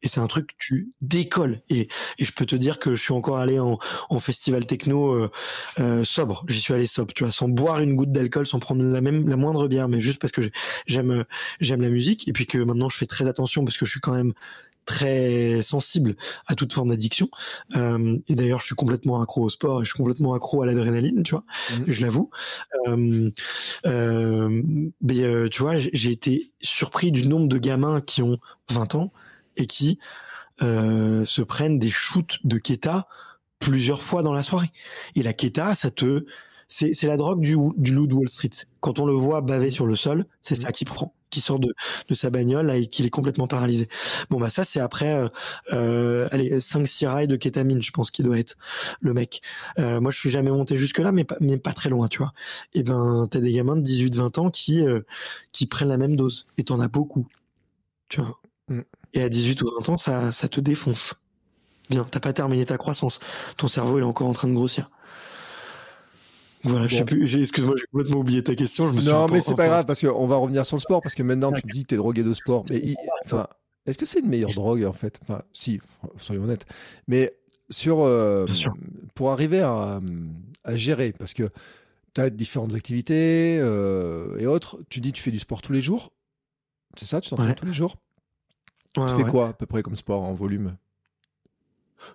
Et 0.03 0.09
c'est 0.09 0.19
un 0.19 0.27
truc 0.27 0.47
que 0.47 0.53
tu 0.59 0.91
décolles. 1.01 1.61
Et, 1.69 1.87
et 2.19 2.25
je 2.25 2.31
peux 2.31 2.45
te 2.45 2.55
dire 2.55 2.77
que 2.77 2.93
je 2.93 3.01
suis 3.01 3.13
encore 3.13 3.37
allé 3.37 3.59
en, 3.59 3.79
en 4.09 4.19
festival 4.19 4.65
techno 4.65 5.11
euh, 5.11 5.31
euh, 5.79 6.03
sobre. 6.03 6.45
J'y 6.47 6.59
suis 6.59 6.73
allé 6.73 6.85
sobre 6.85 7.13
tu 7.13 7.23
vois 7.23 7.31
sans 7.31 7.49
boire 7.49 7.79
une 7.79 7.95
goutte 7.95 8.11
d'alcool 8.11 8.45
sans 8.45 8.59
prendre 8.59 8.83
la 8.83 9.01
même 9.01 9.27
la 9.27 9.37
moindre 9.37 9.67
bière 9.67 9.87
mais 9.87 9.99
juste 9.99 10.19
parce 10.19 10.31
que 10.31 10.41
j'aime 10.85 11.25
j'aime 11.59 11.81
la 11.81 11.89
musique. 11.89 12.27
Et 12.27 12.33
puis 12.33 12.45
que 12.45 12.59
maintenant 12.59 12.89
je 12.89 12.97
fais 12.97 13.07
très 13.07 13.27
attention 13.27 13.65
parce 13.65 13.77
que 13.77 13.85
je 13.85 13.91
suis 13.91 13.99
quand 13.99 14.13
même 14.13 14.33
très 14.87 15.61
sensible 15.61 16.15
à 16.47 16.55
toute 16.55 16.73
forme 16.73 16.89
d'addiction. 16.89 17.29
Euh, 17.75 18.17
et 18.27 18.33
d'ailleurs, 18.33 18.61
je 18.61 18.65
suis 18.65 18.75
complètement 18.75 19.21
accro 19.21 19.43
au 19.43 19.49
sport 19.49 19.81
et 19.81 19.85
je 19.85 19.89
suis 19.89 19.97
complètement 19.97 20.33
accro 20.33 20.63
à 20.63 20.65
l'adrénaline, 20.65 21.21
tu 21.21 21.31
vois, 21.31 21.43
mmh. 21.71 21.83
je 21.87 22.01
l'avoue. 22.01 22.31
Euh, 22.87 23.29
euh, 23.85 24.63
mais 25.01 25.21
euh, 25.21 25.49
tu 25.49 25.61
vois, 25.61 25.77
j'ai 25.77 26.11
été 26.11 26.51
surpris 26.61 27.11
du 27.11 27.27
nombre 27.27 27.47
de 27.47 27.57
gamins 27.59 28.01
qui 28.01 28.23
ont 28.23 28.37
20 28.71 28.95
ans 28.95 29.13
et 29.57 29.67
qui 29.67 29.99
euh, 30.63 31.25
se 31.25 31.41
prennent 31.41 31.77
des 31.77 31.89
shoots 31.89 32.39
de 32.45 32.57
keta 32.57 33.07
plusieurs 33.59 34.01
fois 34.01 34.23
dans 34.23 34.33
la 34.33 34.41
soirée. 34.41 34.71
Et 35.15 35.21
la 35.21 35.33
keta, 35.33 35.75
ça 35.75 35.91
te, 35.91 36.25
c'est, 36.67 37.03
la 37.03 37.17
drogue 37.17 37.41
du, 37.41 37.57
du 37.75 37.93
loup 37.93 38.07
de 38.07 38.15
Wall 38.15 38.29
Street. 38.29 38.49
Quand 38.79 38.99
on 38.99 39.05
le 39.05 39.13
voit 39.13 39.41
baver 39.41 39.69
sur 39.69 39.85
le 39.85 39.95
sol, 39.95 40.25
c'est 40.41 40.55
ça 40.55 40.69
mmh. 40.69 40.71
qui 40.71 40.85
prend. 40.85 41.13
Qui 41.29 41.41
sort 41.41 41.59
de, 41.59 41.73
de 42.07 42.15
sa 42.15 42.29
bagnole 42.29 42.67
là, 42.67 42.77
et 42.77 42.87
qu'il 42.87 43.05
est 43.05 43.09
complètement 43.09 43.47
paralysé. 43.47 43.89
Bon 44.29 44.39
bah 44.39 44.49
ça 44.49 44.63
c'est 44.63 44.79
après 44.79 45.13
euh, 45.13 45.29
euh 45.73 46.27
allez 46.31 46.59
5 46.59 46.87
6 46.87 47.05
rails 47.07 47.27
de 47.27 47.35
kétamine 47.35 47.81
je 47.81 47.91
pense 47.91 48.11
qu'il 48.11 48.25
doit 48.25 48.39
être 48.39 48.55
le 49.01 49.13
mec. 49.13 49.41
Euh, 49.79 49.99
moi 49.99 50.11
je 50.11 50.19
suis 50.19 50.29
jamais 50.29 50.51
monté 50.51 50.75
jusque 50.77 50.99
là 50.99 51.11
mais 51.11 51.23
pas 51.23 51.37
mais 51.41 51.57
pas 51.57 51.73
très 51.73 51.89
loin 51.89 52.07
tu 52.07 52.19
vois. 52.19 52.33
Et 52.73 52.83
ben 52.83 53.27
t'as 53.29 53.39
des 53.39 53.51
gamins 53.51 53.75
de 53.75 53.81
18 53.81 54.15
20 54.15 54.37
ans 54.37 54.49
qui 54.51 54.85
euh, 54.85 55.01
qui 55.51 55.65
prennent 55.67 55.89
la 55.89 55.97
même 55.97 56.15
dose 56.15 56.47
et 56.57 56.63
t'en 56.63 56.79
as 56.79 56.87
beaucoup. 56.87 57.27
Tu 58.09 58.21
vois. 58.21 58.39
Mm. 58.69 58.81
Et 59.13 59.21
à 59.21 59.29
18 59.29 59.61
ou 59.61 59.71
20 59.79 59.89
ans 59.89 59.97
ça 59.97 60.31
ça 60.31 60.47
te 60.47 60.59
défonce. 60.59 61.15
Bien, 61.89 62.05
t'as 62.09 62.19
pas 62.19 62.33
terminé 62.33 62.65
ta 62.65 62.77
croissance. 62.77 63.19
Ton 63.55 63.67
cerveau 63.67 63.97
il 63.97 64.01
est 64.01 64.05
encore 64.05 64.27
en 64.27 64.33
train 64.33 64.47
de 64.49 64.53
grossir. 64.53 64.89
Voilà, 66.63 66.87
je 66.87 66.97
sais 66.97 67.05
plus. 67.05 67.41
Excuse-moi, 67.41 67.75
j'ai 67.77 67.85
complètement 67.91 68.19
oublié 68.19 68.43
ta 68.43 68.55
question. 68.55 68.91
Je 68.91 68.95
me 68.95 69.01
non, 69.01 69.27
mais 69.27 69.41
c'est 69.41 69.55
pas 69.55 69.67
grave 69.67 69.85
parce 69.85 70.01
qu'on 70.01 70.27
va 70.27 70.37
revenir 70.37 70.65
sur 70.65 70.77
le 70.77 70.81
sport 70.81 71.01
parce 71.01 71.15
que 71.15 71.23
maintenant 71.23 71.51
tu 71.51 71.61
dis 71.67 71.83
que 71.83 71.87
t'es 71.87 71.95
drogué 71.97 72.23
de 72.23 72.33
sport. 72.33 72.63
Mais 72.69 72.95
enfin, 73.25 73.47
est-ce 73.85 73.97
que 73.97 74.05
c'est 74.05 74.19
une 74.19 74.29
meilleure 74.29 74.53
drogue 74.53 74.83
en 74.83 74.93
fait? 74.93 75.19
Enfin, 75.21 75.41
si, 75.53 75.79
soyons 76.17 76.43
honnêtes. 76.43 76.65
Mais 77.07 77.33
sur 77.69 77.99
euh, 78.01 78.45
pour 79.15 79.31
arriver 79.31 79.61
à, 79.61 80.01
gérer 80.73 81.13
parce 81.13 81.33
que 81.33 81.49
tu 82.13 82.21
as 82.21 82.29
différentes 82.29 82.73
activités 82.73 83.59
euh, 83.61 84.37
et 84.39 84.47
autres. 84.47 84.79
Tu 84.89 84.99
dis 84.99 85.11
tu 85.11 85.21
fais 85.21 85.31
du 85.31 85.39
sport 85.39 85.61
tous 85.61 85.73
les 85.73 85.81
jours? 85.81 86.11
C'est 86.97 87.05
ça, 87.05 87.21
tu 87.21 87.29
t'entraînes 87.29 87.55
tous 87.55 87.65
les 87.65 87.73
jours? 87.73 87.95
tu 88.93 89.23
fais 89.23 89.29
quoi 89.29 89.49
à 89.49 89.53
peu 89.53 89.67
près 89.67 89.83
comme 89.83 89.95
sport 89.95 90.23
en 90.23 90.33
volume? 90.33 90.75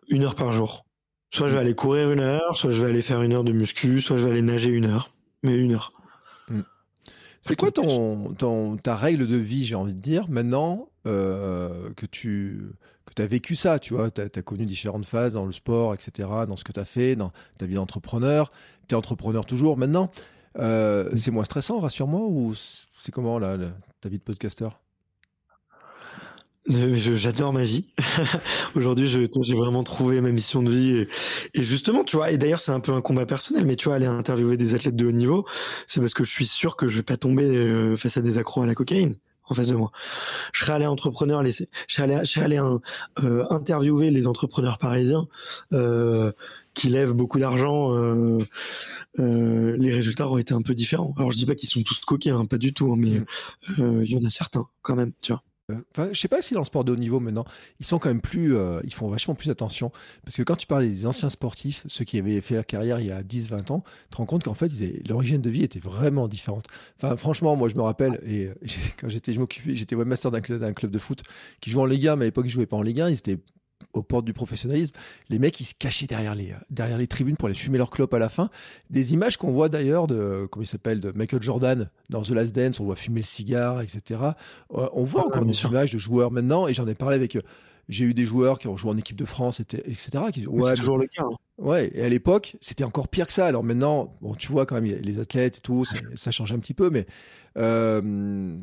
Une 0.09 0.23
heure 0.23 0.35
par 0.35 0.53
jour. 0.53 0.85
Soit 1.33 1.49
je 1.49 1.55
vais 1.55 1.61
aller 1.61 1.75
courir 1.75 2.13
une 2.13 2.21
heure, 2.21 2.59
soit 2.59 2.73
je 2.73 2.83
vais 2.83 2.91
aller 2.91 3.01
faire 3.01 3.23
une 3.23 3.33
heure 3.33 3.43
de 3.43 3.53
muscu, 3.53 4.03
soit 4.03 4.19
je 4.19 4.25
vais 4.25 4.33
aller 4.33 4.43
nager 4.43 4.69
une 4.69 4.85
heure. 4.85 5.15
Mais 5.43 5.55
une 5.55 5.73
heure. 5.73 5.95
Hmm. 6.49 6.61
C'est 7.41 7.57
quoi 7.57 7.73
ton, 7.73 8.35
ton, 8.35 8.77
ta 8.77 8.95
règle 8.95 9.27
de 9.27 9.37
vie, 9.37 9.65
j'ai 9.65 9.75
envie 9.75 9.95
de 9.95 10.01
dire, 10.01 10.29
maintenant 10.29 10.89
euh, 11.07 11.91
que 11.97 12.05
tu 12.05 12.73
que 13.07 13.23
as 13.23 13.27
vécu 13.27 13.57
ça, 13.57 13.79
tu 13.79 13.95
vois, 13.95 14.11
tu 14.11 14.21
as, 14.21 14.43
connu 14.43 14.67
différentes 14.67 15.07
phases 15.07 15.33
dans 15.33 15.47
le 15.47 15.53
sport, 15.53 15.95
etc., 15.95 16.29
dans 16.47 16.57
ce 16.57 16.65
que 16.65 16.73
tu 16.73 16.81
as 16.81 16.85
fait, 16.85 17.17
dans 17.17 17.33
ta 17.59 17.65
vie 17.65 17.75
d'entrepreneur. 17.75 18.53
Tu 18.89 18.95
es 18.95 18.99
entrepreneur 18.99 19.47
toujours 19.47 19.79
maintenant. 19.79 20.11
Euh, 20.59 21.11
c'est 21.17 21.31
moins 21.31 21.45
stressant, 21.45 21.81
rassure-moi, 21.81 22.21
ou 22.21 22.53
c'est 22.55 23.11
comment 23.11 23.39
là, 23.39 23.57
ta 24.03 24.11
vie 24.11 24.19
de 24.19 24.23
podcasteur? 24.23 24.82
J'adore 26.69 27.53
ma 27.53 27.65
vie. 27.65 27.87
Aujourd'hui, 28.77 29.09
j'ai 29.09 29.57
vraiment 29.57 29.83
trouvé 29.83 30.21
ma 30.21 30.31
mission 30.31 30.63
de 30.63 30.71
vie. 30.71 31.07
Et, 31.55 31.63
justement, 31.63 32.05
tu 32.05 32.17
vois, 32.17 32.31
et 32.31 32.39
d'ailleurs, 32.39 32.61
c'est 32.61 32.73
un 32.73 32.81
peu 32.81 32.93
un 32.93 33.01
combat 33.01 33.27
personnel, 33.27 33.65
mais 33.65 33.77
tu 33.77 33.87
vois, 33.87 33.97
aller 33.97 34.07
interviewer 34.07 34.57
des 34.57 34.75
athlètes 34.75 34.97
de 34.97 35.07
haut 35.07 35.13
niveau, 35.13 35.45
c'est 35.89 36.01
parce 36.01 36.15
que 36.15 36.25
je 36.25 36.31
suis 36.31 36.47
sûr 36.47 36.77
que 36.77 36.87
je 36.87 36.97
vais 36.97 37.03
pas 37.03 37.17
tomber 37.17 37.47
euh, 37.47 37.97
face 37.97 38.17
à 38.17 38.23
des 38.23 38.39
accros 38.39 38.63
à 38.63 38.67
la 38.67 38.75
cocaïne 38.75 39.17
en 39.49 39.55
face 39.55 39.69
de 39.69 39.75
moi. 39.75 39.91
Je 40.53 40.65
serais 40.65 40.75
allé 40.75 40.87
entrepreneur, 40.87 41.45
je 41.45 41.65
serais 41.89 42.03
allé, 42.05 42.19
je 42.25 42.31
serais 42.31 42.45
allé 42.45 42.59
euh, 42.59 43.45
interviewer 43.51 44.11
les 44.11 44.27
entrepreneurs 44.27 44.79
parisiens 44.79 45.27
euh, 45.73 46.33
qui 46.75 46.89
lèvent 46.89 47.13
beaucoup 47.13 47.39
d'argent. 47.39 47.95
Euh, 47.95 48.39
euh, 49.19 49.77
les 49.79 49.91
résultats 49.91 50.27
auraient 50.29 50.43
été 50.43 50.55
un 50.55 50.63
peu 50.63 50.75
différents. 50.75 51.15
Alors, 51.17 51.31
je 51.31 51.37
dis 51.37 51.47
pas 51.47 51.55
qu'ils 51.55 51.69
sont 51.69 51.83
tous 51.83 52.01
coquins, 52.01 52.39
hein, 52.39 52.47
pas 52.47 52.59
du 52.59 52.73
tout, 52.73 52.93
hein, 52.93 52.97
mais 52.99 53.21
mm. 53.79 54.05
il 54.05 54.13
y 54.13 54.17
en 54.17 54.25
a 54.25 54.31
certains 54.31 54.67
quand 54.83 54.97
même, 54.97 55.13
tu 55.21 55.33
vois. 55.33 55.43
Enfin, 55.93 56.09
je 56.13 56.21
sais 56.21 56.29
pas 56.29 56.43
si 56.43 56.55
dans 56.55 56.61
le 56.61 56.67
sport 56.67 56.85
de 56.85 56.93
haut 56.93 56.97
niveau 56.97 57.21
maintenant, 57.21 57.45
ils 57.81 57.87
sont 57.87 57.99
quand 57.99 58.09
même 58.09 58.21
plus, 58.21 58.57
euh, 58.57 58.81
ils 58.85 58.95
font 58.95 59.09
vachement 59.09 59.35
plus 59.35 59.51
attention. 59.51 59.93
Parce 60.25 60.37
que 60.37 60.43
quand 60.43 60.57
tu 60.57 60.67
parlais 60.67 60.89
des 60.89 61.07
anciens 61.07 61.31
sportifs, 61.31 61.85
ceux 61.87 62.05
qui 62.05 62.19
avaient 62.19 62.41
fait 62.41 62.55
leur 62.55 62.67
carrière 62.67 63.01
il 63.01 63.07
y 63.07 63.13
a 63.13 63.23
10-20 63.23 63.73
ans, 63.73 63.81
tu 63.81 64.11
te 64.11 64.17
rends 64.17 64.27
compte 64.27 64.45
qu'en 64.45 64.55
fait, 64.55 64.71
l'origine 65.09 65.41
de 65.41 65.51
vie 65.51 65.63
était 65.63 65.81
vraiment 65.81 66.29
différente. 66.29 66.67
Franchement, 67.17 67.57
moi, 67.57 67.69
je 67.69 67.75
me 67.75 67.83
rappelle, 67.83 68.21
et 68.27 68.51
quand 69.01 69.09
j'étais, 69.09 69.33
je 69.33 69.41
m'occupais, 69.41 69.75
j'étais 69.77 69.95
webmaster 69.95 70.31
d'un 70.31 70.41
club, 70.41 70.75
club 70.75 70.91
de 70.91 70.99
foot 70.99 71.23
qui 71.61 71.71
jouait 71.71 71.83
en 71.83 71.87
Ligue 71.87 72.09
1, 72.09 72.17
mais 72.17 72.25
à 72.25 72.29
l'époque, 72.29 72.47
ils 72.47 72.51
jouaient 72.51 72.67
pas 72.67 72.77
en 72.77 72.83
Ligue 72.83 73.01
1, 73.01 73.11
ils 73.11 73.19
étaient 73.19 73.39
aux 73.93 74.03
portes 74.03 74.25
du 74.25 74.33
professionnalisme, 74.33 74.95
les 75.29 75.39
mecs 75.39 75.61
ils 75.61 75.65
se 75.65 75.75
cachaient 75.75 76.07
derrière 76.07 76.35
les, 76.35 76.55
derrière 76.71 76.99
les 76.99 77.07
tribunes 77.07 77.37
pour 77.37 77.47
aller 77.47 77.57
fumer 77.57 77.79
leur 77.79 77.91
clope 77.91 78.13
à 78.15 78.19
la 78.19 78.29
fin. 78.29 78.51
Des 78.91 79.13
images 79.13 79.37
qu'on 79.37 79.53
voit 79.53 79.69
d'ailleurs 79.69 80.07
de, 80.07 80.47
comment 80.51 80.65
il 80.65 80.67
s'appelle, 80.67 81.01
de 81.01 81.13
Michael 81.15 81.43
Jordan 81.43 81.91
dans 82.11 82.23
The 82.23 82.31
Last 82.31 82.55
Dance, 82.55 82.81
on 82.81 82.85
voit 82.85 82.97
fumer 82.97 83.21
le 83.21 83.27
cigare, 83.27 83.81
etc. 83.81 84.21
Euh, 84.75 84.89
on 84.93 85.05
voit 85.05 85.27
encore 85.27 85.45
des 85.45 85.61
images 85.65 85.93
de 85.93 85.99
joueurs 85.99 86.31
maintenant, 86.31 86.69
et 86.69 86.75
j'en 86.75 86.87
ai 86.87 86.95
parlé 86.95 87.17
avec. 87.17 87.39
J'ai 87.89 88.05
eu 88.05 88.15
des 88.15 88.25
joueurs 88.25 88.61
qui 88.61 88.69
ont 88.69 88.77
joué 88.77 88.93
en 88.93 88.97
équipe 88.97 89.17
de 89.17 89.25
France, 89.25 89.59
etc. 89.59 90.25
Qui, 90.33 90.47
ouais, 90.47 90.71
c'est 90.71 90.77
toujours 90.77 90.99
le 90.99 91.09
cas. 91.09 91.25
Hein. 91.25 91.37
Ouais, 91.59 91.91
et 91.95 92.03
à 92.03 92.09
l'époque, 92.09 92.57
c'était 92.61 92.85
encore 92.85 93.09
pire 93.09 93.27
que 93.27 93.33
ça. 93.33 93.47
Alors 93.47 93.65
maintenant, 93.65 94.17
bon, 94.21 94.35
tu 94.35 94.51
vois 94.51 94.67
quand 94.67 94.81
même, 94.81 94.85
les 94.85 95.19
athlètes 95.19 95.59
et 95.59 95.61
tout, 95.61 95.85
ça, 96.15 96.31
change 96.31 96.53
un 96.53 96.59
petit 96.61 96.75
peu, 96.75 96.91
mais 96.91 97.07
euh, 97.59 98.57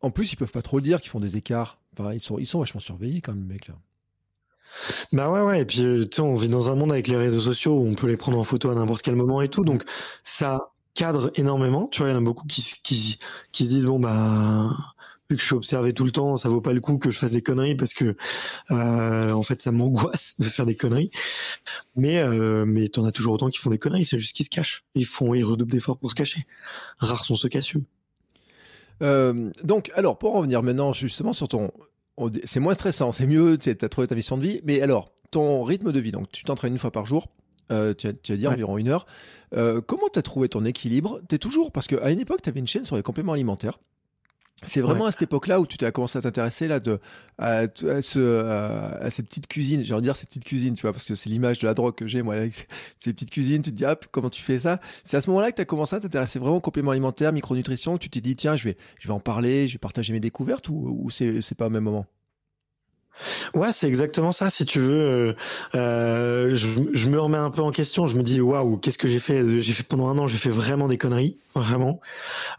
en 0.00 0.10
plus, 0.10 0.32
ils 0.32 0.36
peuvent 0.36 0.50
pas 0.50 0.62
trop 0.62 0.78
le 0.78 0.82
dire 0.82 1.00
qu'ils 1.00 1.10
font 1.10 1.20
des 1.20 1.36
écarts. 1.36 1.78
Enfin, 1.98 2.14
ils 2.14 2.20
sont, 2.20 2.38
ils 2.38 2.46
sont 2.46 2.60
vachement 2.60 2.80
surveillés 2.80 3.20
quand 3.20 3.32
même, 3.32 3.42
les 3.42 3.54
mecs 3.54 3.68
là. 3.68 3.74
Bah 5.12 5.30
ouais, 5.30 5.42
ouais. 5.42 5.60
Et 5.60 5.64
puis, 5.64 5.82
euh, 5.84 6.08
tu 6.08 6.20
on 6.20 6.34
vit 6.34 6.48
dans 6.48 6.68
un 6.70 6.74
monde 6.74 6.92
avec 6.92 7.08
les 7.08 7.16
réseaux 7.16 7.40
sociaux 7.40 7.76
où 7.76 7.86
on 7.86 7.94
peut 7.94 8.06
les 8.06 8.16
prendre 8.16 8.38
en 8.38 8.44
photo 8.44 8.70
à 8.70 8.74
n'importe 8.74 9.02
quel 9.02 9.16
moment 9.16 9.42
et 9.42 9.48
tout. 9.48 9.64
Donc, 9.64 9.84
ça 10.22 10.72
cadre 10.94 11.30
énormément. 11.36 11.88
Tu 11.88 12.00
vois, 12.00 12.08
il 12.08 12.12
y 12.12 12.14
en 12.14 12.18
a 12.18 12.24
beaucoup 12.24 12.46
qui, 12.46 12.62
qui, 12.82 13.18
qui 13.52 13.64
se 13.64 13.70
disent, 13.70 13.84
bon, 13.84 13.98
bah, 13.98 14.70
vu 15.30 15.36
que 15.36 15.42
je 15.42 15.46
suis 15.46 15.54
observé 15.54 15.92
tout 15.92 16.04
le 16.04 16.12
temps, 16.12 16.36
ça 16.36 16.48
vaut 16.48 16.60
pas 16.60 16.72
le 16.72 16.80
coup 16.80 16.98
que 16.98 17.10
je 17.10 17.18
fasse 17.18 17.32
des 17.32 17.42
conneries 17.42 17.74
parce 17.74 17.94
que, 17.94 18.16
euh, 18.70 19.32
en 19.32 19.42
fait, 19.42 19.62
ça 19.62 19.72
m'angoisse 19.72 20.36
de 20.38 20.44
faire 20.44 20.66
des 20.66 20.76
conneries. 20.76 21.10
Mais, 21.96 22.18
euh, 22.18 22.64
mais 22.66 22.88
t'en 22.88 23.04
as 23.04 23.12
toujours 23.12 23.34
autant 23.34 23.48
qui 23.48 23.58
font 23.58 23.70
des 23.70 23.78
conneries. 23.78 24.04
C'est 24.04 24.18
juste 24.18 24.36
qu'ils 24.36 24.46
se 24.46 24.50
cachent. 24.50 24.84
Ils 24.94 25.06
font, 25.06 25.34
ils 25.34 25.44
redoublent 25.44 25.72
d'efforts 25.72 25.98
pour 25.98 26.10
se 26.10 26.14
cacher. 26.14 26.46
Rares 26.98 27.24
sont 27.24 27.36
ceux 27.36 27.48
qui 27.48 27.58
assument. 27.58 27.84
Euh, 29.02 29.50
donc, 29.64 29.90
alors, 29.94 30.18
pour 30.18 30.34
revenir 30.34 30.62
maintenant 30.62 30.92
justement 30.92 31.32
sur 31.32 31.48
ton, 31.48 31.72
c'est 32.44 32.60
moins 32.60 32.74
stressant, 32.74 33.12
c'est 33.12 33.26
mieux, 33.26 33.58
tu 33.58 33.70
as 33.70 33.88
trouvé 33.88 34.06
ta 34.06 34.14
mission 34.14 34.36
de 34.36 34.42
vie. 34.42 34.60
Mais 34.64 34.80
alors, 34.80 35.12
ton 35.30 35.62
rythme 35.64 35.92
de 35.92 36.00
vie, 36.00 36.12
donc 36.12 36.30
tu 36.30 36.44
t'entraînes 36.44 36.72
une 36.72 36.78
fois 36.78 36.92
par 36.92 37.06
jour, 37.06 37.28
euh, 37.70 37.94
tu, 37.94 38.06
as, 38.06 38.12
tu, 38.12 38.32
as, 38.32 38.36
dit 38.36 38.46
environ 38.46 38.78
une 38.78 38.88
heure. 38.88 39.06
Euh, 39.54 39.80
comment 39.80 40.08
tu 40.12 40.18
as 40.18 40.22
trouvé 40.22 40.48
ton 40.48 40.64
équilibre? 40.64 41.20
Tu 41.28 41.36
es 41.36 41.38
toujours, 41.38 41.72
parce 41.72 41.86
qu'à 41.86 42.10
une 42.10 42.20
époque, 42.20 42.42
tu 42.42 42.48
avais 42.48 42.60
une 42.60 42.66
chaîne 42.66 42.84
sur 42.84 42.96
les 42.96 43.02
compléments 43.02 43.32
alimentaires. 43.32 43.78
C'est 44.64 44.80
vraiment 44.80 45.06
à 45.06 45.10
cette 45.10 45.22
époque-là 45.22 45.60
où 45.60 45.66
tu 45.66 45.82
as 45.84 45.90
commencé 45.90 46.18
à 46.18 46.22
t'intéresser 46.22 46.68
là 46.68 46.80
de 46.80 47.00
à, 47.38 47.66
ce, 48.00 48.44
à, 49.00 49.10
cette 49.10 49.26
petite 49.26 49.48
cuisine. 49.48 49.82
J'ai 49.84 49.92
envie 49.92 50.02
de 50.02 50.06
dire 50.06 50.16
cette 50.16 50.28
petite 50.28 50.44
cuisine, 50.44 50.74
tu 50.74 50.82
vois, 50.82 50.92
parce 50.92 51.04
que 51.04 51.14
c'est 51.14 51.30
l'image 51.30 51.58
de 51.58 51.66
la 51.66 51.74
drogue 51.74 51.94
que 51.94 52.06
j'ai 52.06 52.22
moi 52.22 52.34
avec 52.34 52.68
ces 52.98 53.12
petites 53.12 53.30
cuisines. 53.30 53.62
Tu 53.62 53.70
te 53.70 53.76
dis 53.76 53.84
hop, 53.84 54.06
comment 54.10 54.30
tu 54.30 54.42
fais 54.42 54.60
ça? 54.60 54.80
C'est 55.02 55.16
à 55.16 55.20
ce 55.20 55.30
moment-là 55.30 55.50
que 55.50 55.56
tu 55.56 55.62
as 55.62 55.66
commencé 55.66 55.96
à 55.96 56.00
t'intéresser 56.00 56.38
vraiment 56.38 56.56
aux 56.56 56.60
compléments 56.60 56.92
alimentaires, 56.92 57.32
micronutrition. 57.32 57.96
Que 57.96 58.02
tu 58.02 58.10
t'es 58.10 58.20
dit 58.20 58.36
tiens, 58.36 58.56
je 58.56 58.64
vais 58.64 58.76
je 58.98 59.08
vais 59.08 59.14
en 59.14 59.20
parler, 59.20 59.66
je 59.66 59.74
vais 59.74 59.78
partager 59.78 60.12
mes 60.12 60.20
découvertes 60.20 60.68
ou, 60.68 60.96
ou 61.02 61.10
c'est 61.10 61.42
c'est 61.42 61.56
pas 61.56 61.66
au 61.66 61.70
même 61.70 61.84
moment? 61.84 62.06
Ouais, 63.54 63.72
c'est 63.72 63.86
exactement 63.86 64.32
ça. 64.32 64.50
Si 64.50 64.64
tu 64.64 64.80
veux, 64.80 64.92
euh, 64.92 65.32
euh, 65.74 66.54
je, 66.54 66.68
je, 66.92 67.10
me 67.10 67.20
remets 67.20 67.38
un 67.38 67.50
peu 67.50 67.62
en 67.62 67.70
question. 67.70 68.06
Je 68.06 68.16
me 68.16 68.22
dis 68.22 68.40
waouh, 68.40 68.76
qu'est-ce 68.78 68.98
que 68.98 69.08
j'ai 69.08 69.18
fait 69.18 69.60
J'ai 69.60 69.72
fait 69.72 69.82
pendant 69.82 70.08
un 70.08 70.18
an, 70.18 70.26
j'ai 70.26 70.38
fait 70.38 70.50
vraiment 70.50 70.88
des 70.88 70.98
conneries, 70.98 71.36
vraiment. 71.54 72.00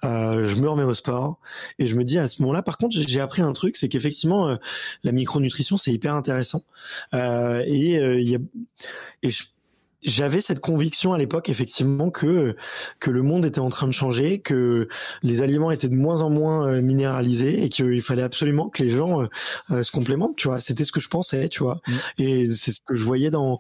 Euh, 0.04 0.48
je 0.48 0.56
me 0.62 0.70
remets 0.70 0.84
au 0.84 0.94
sport 0.94 1.40
et 1.80 1.88
je 1.88 1.96
me 1.96 2.04
dis 2.04 2.18
à 2.18 2.28
ce 2.28 2.42
moment-là. 2.42 2.62
Par 2.62 2.78
contre, 2.78 2.96
j'ai 2.96 3.20
appris 3.20 3.42
un 3.42 3.54
truc, 3.54 3.78
c'est 3.78 3.90
qu'effectivement, 3.90 4.50
euh, 4.50 4.56
la 5.04 5.12
micronutrition 5.12 5.78
c'est 5.78 5.92
hyper 5.92 6.14
intéressant. 6.14 6.64
Euh, 7.14 7.64
et 7.66 7.96
il 8.22 8.30
y 8.30 8.36
a 8.36 8.40
et 9.24 9.30
je, 9.30 9.44
j'avais 10.06 10.42
cette 10.42 10.60
conviction 10.60 11.14
à 11.14 11.18
l'époque 11.18 11.50
effectivement 11.50 12.10
que 12.10 12.56
que 13.00 13.12
le 13.12 13.22
monde 13.22 13.46
était 13.46 13.60
en 13.60 13.70
train 13.70 13.88
de 13.88 13.94
changer, 13.94 14.40
que 14.40 14.88
les 15.22 15.42
aliments 15.42 15.72
étaient 15.72 15.90
de 15.90 15.96
moins 15.96 16.22
en 16.22 16.30
moins 16.30 16.68
euh, 16.68 16.82
minéralisés 16.82 17.64
et 17.64 17.70
qu'il 17.70 18.02
fallait 18.02 18.22
absolument 18.22 18.70
que 18.70 18.84
les 18.84 18.92
gens 18.92 19.22
euh, 19.22 19.28
euh, 19.72 19.84
se 19.84 19.92
complémentent, 19.92 20.36
tu 20.36 20.48
vois. 20.48 20.60
C'était 20.60 20.86
ce 20.86 20.92
que 20.92 21.00
je 21.00 21.10
pensais, 21.10 21.50
tu 21.50 21.64
vois. 21.64 21.82
Mm. 21.88 21.94
Et 22.20 22.48
c'est 22.54 22.72
ce 22.72 22.82
que 22.82 22.96
je 22.96 23.04
voyais 23.04 23.30
dans, 23.30 23.60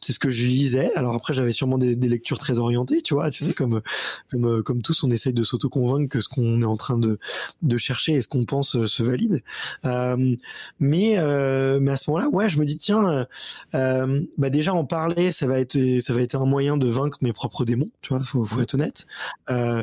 c'est 0.00 0.12
ce 0.12 0.18
que 0.18 0.30
je 0.30 0.46
lisais. 0.46 0.92
Alors 0.94 1.14
après, 1.14 1.34
j'avais 1.34 1.52
sûrement 1.52 1.78
des, 1.78 1.96
des, 1.96 2.08
lectures 2.08 2.38
très 2.38 2.58
orientées, 2.58 3.02
tu 3.02 3.14
vois. 3.14 3.30
Tu 3.30 3.44
sais, 3.44 3.50
mm. 3.50 3.54
comme 3.54 3.82
comme 4.30 4.62
comme 4.62 4.82
tous, 4.82 5.02
on 5.04 5.10
essaye 5.10 5.32
de 5.32 5.44
s'auto-convaincre 5.44 6.08
que 6.08 6.20
ce 6.20 6.28
qu'on 6.28 6.62
est 6.62 6.66
en 6.66 6.76
train 6.76 6.98
de 6.98 7.18
de 7.62 7.76
chercher 7.76 8.14
et 8.14 8.22
ce 8.22 8.28
qu'on 8.28 8.44
pense 8.44 8.86
se 8.86 9.02
valide. 9.02 9.42
Euh, 9.84 10.36
mais 10.80 11.16
mais 11.80 11.92
à 11.92 11.96
ce 11.96 12.10
moment-là, 12.10 12.28
ouais, 12.30 12.48
je 12.48 12.58
me 12.58 12.64
dis 12.64 12.76
tiens, 12.76 13.26
bah 13.72 14.50
déjà 14.50 14.74
en 14.74 14.84
parler, 14.84 15.32
ça 15.32 15.46
va 15.46 15.58
être 15.58 15.76
ça 16.00 16.12
va 16.12 16.22
être 16.22 16.34
un 16.34 16.46
moyen 16.46 16.76
de 16.76 16.86
vaincre 16.88 17.18
mes 17.22 17.32
propres 17.32 17.64
démons, 17.64 17.90
tu 18.02 18.10
vois, 18.10 18.20
faut, 18.24 18.44
faut 18.44 18.60
être 18.60 18.74
honnête. 18.74 19.06
Euh, 19.50 19.82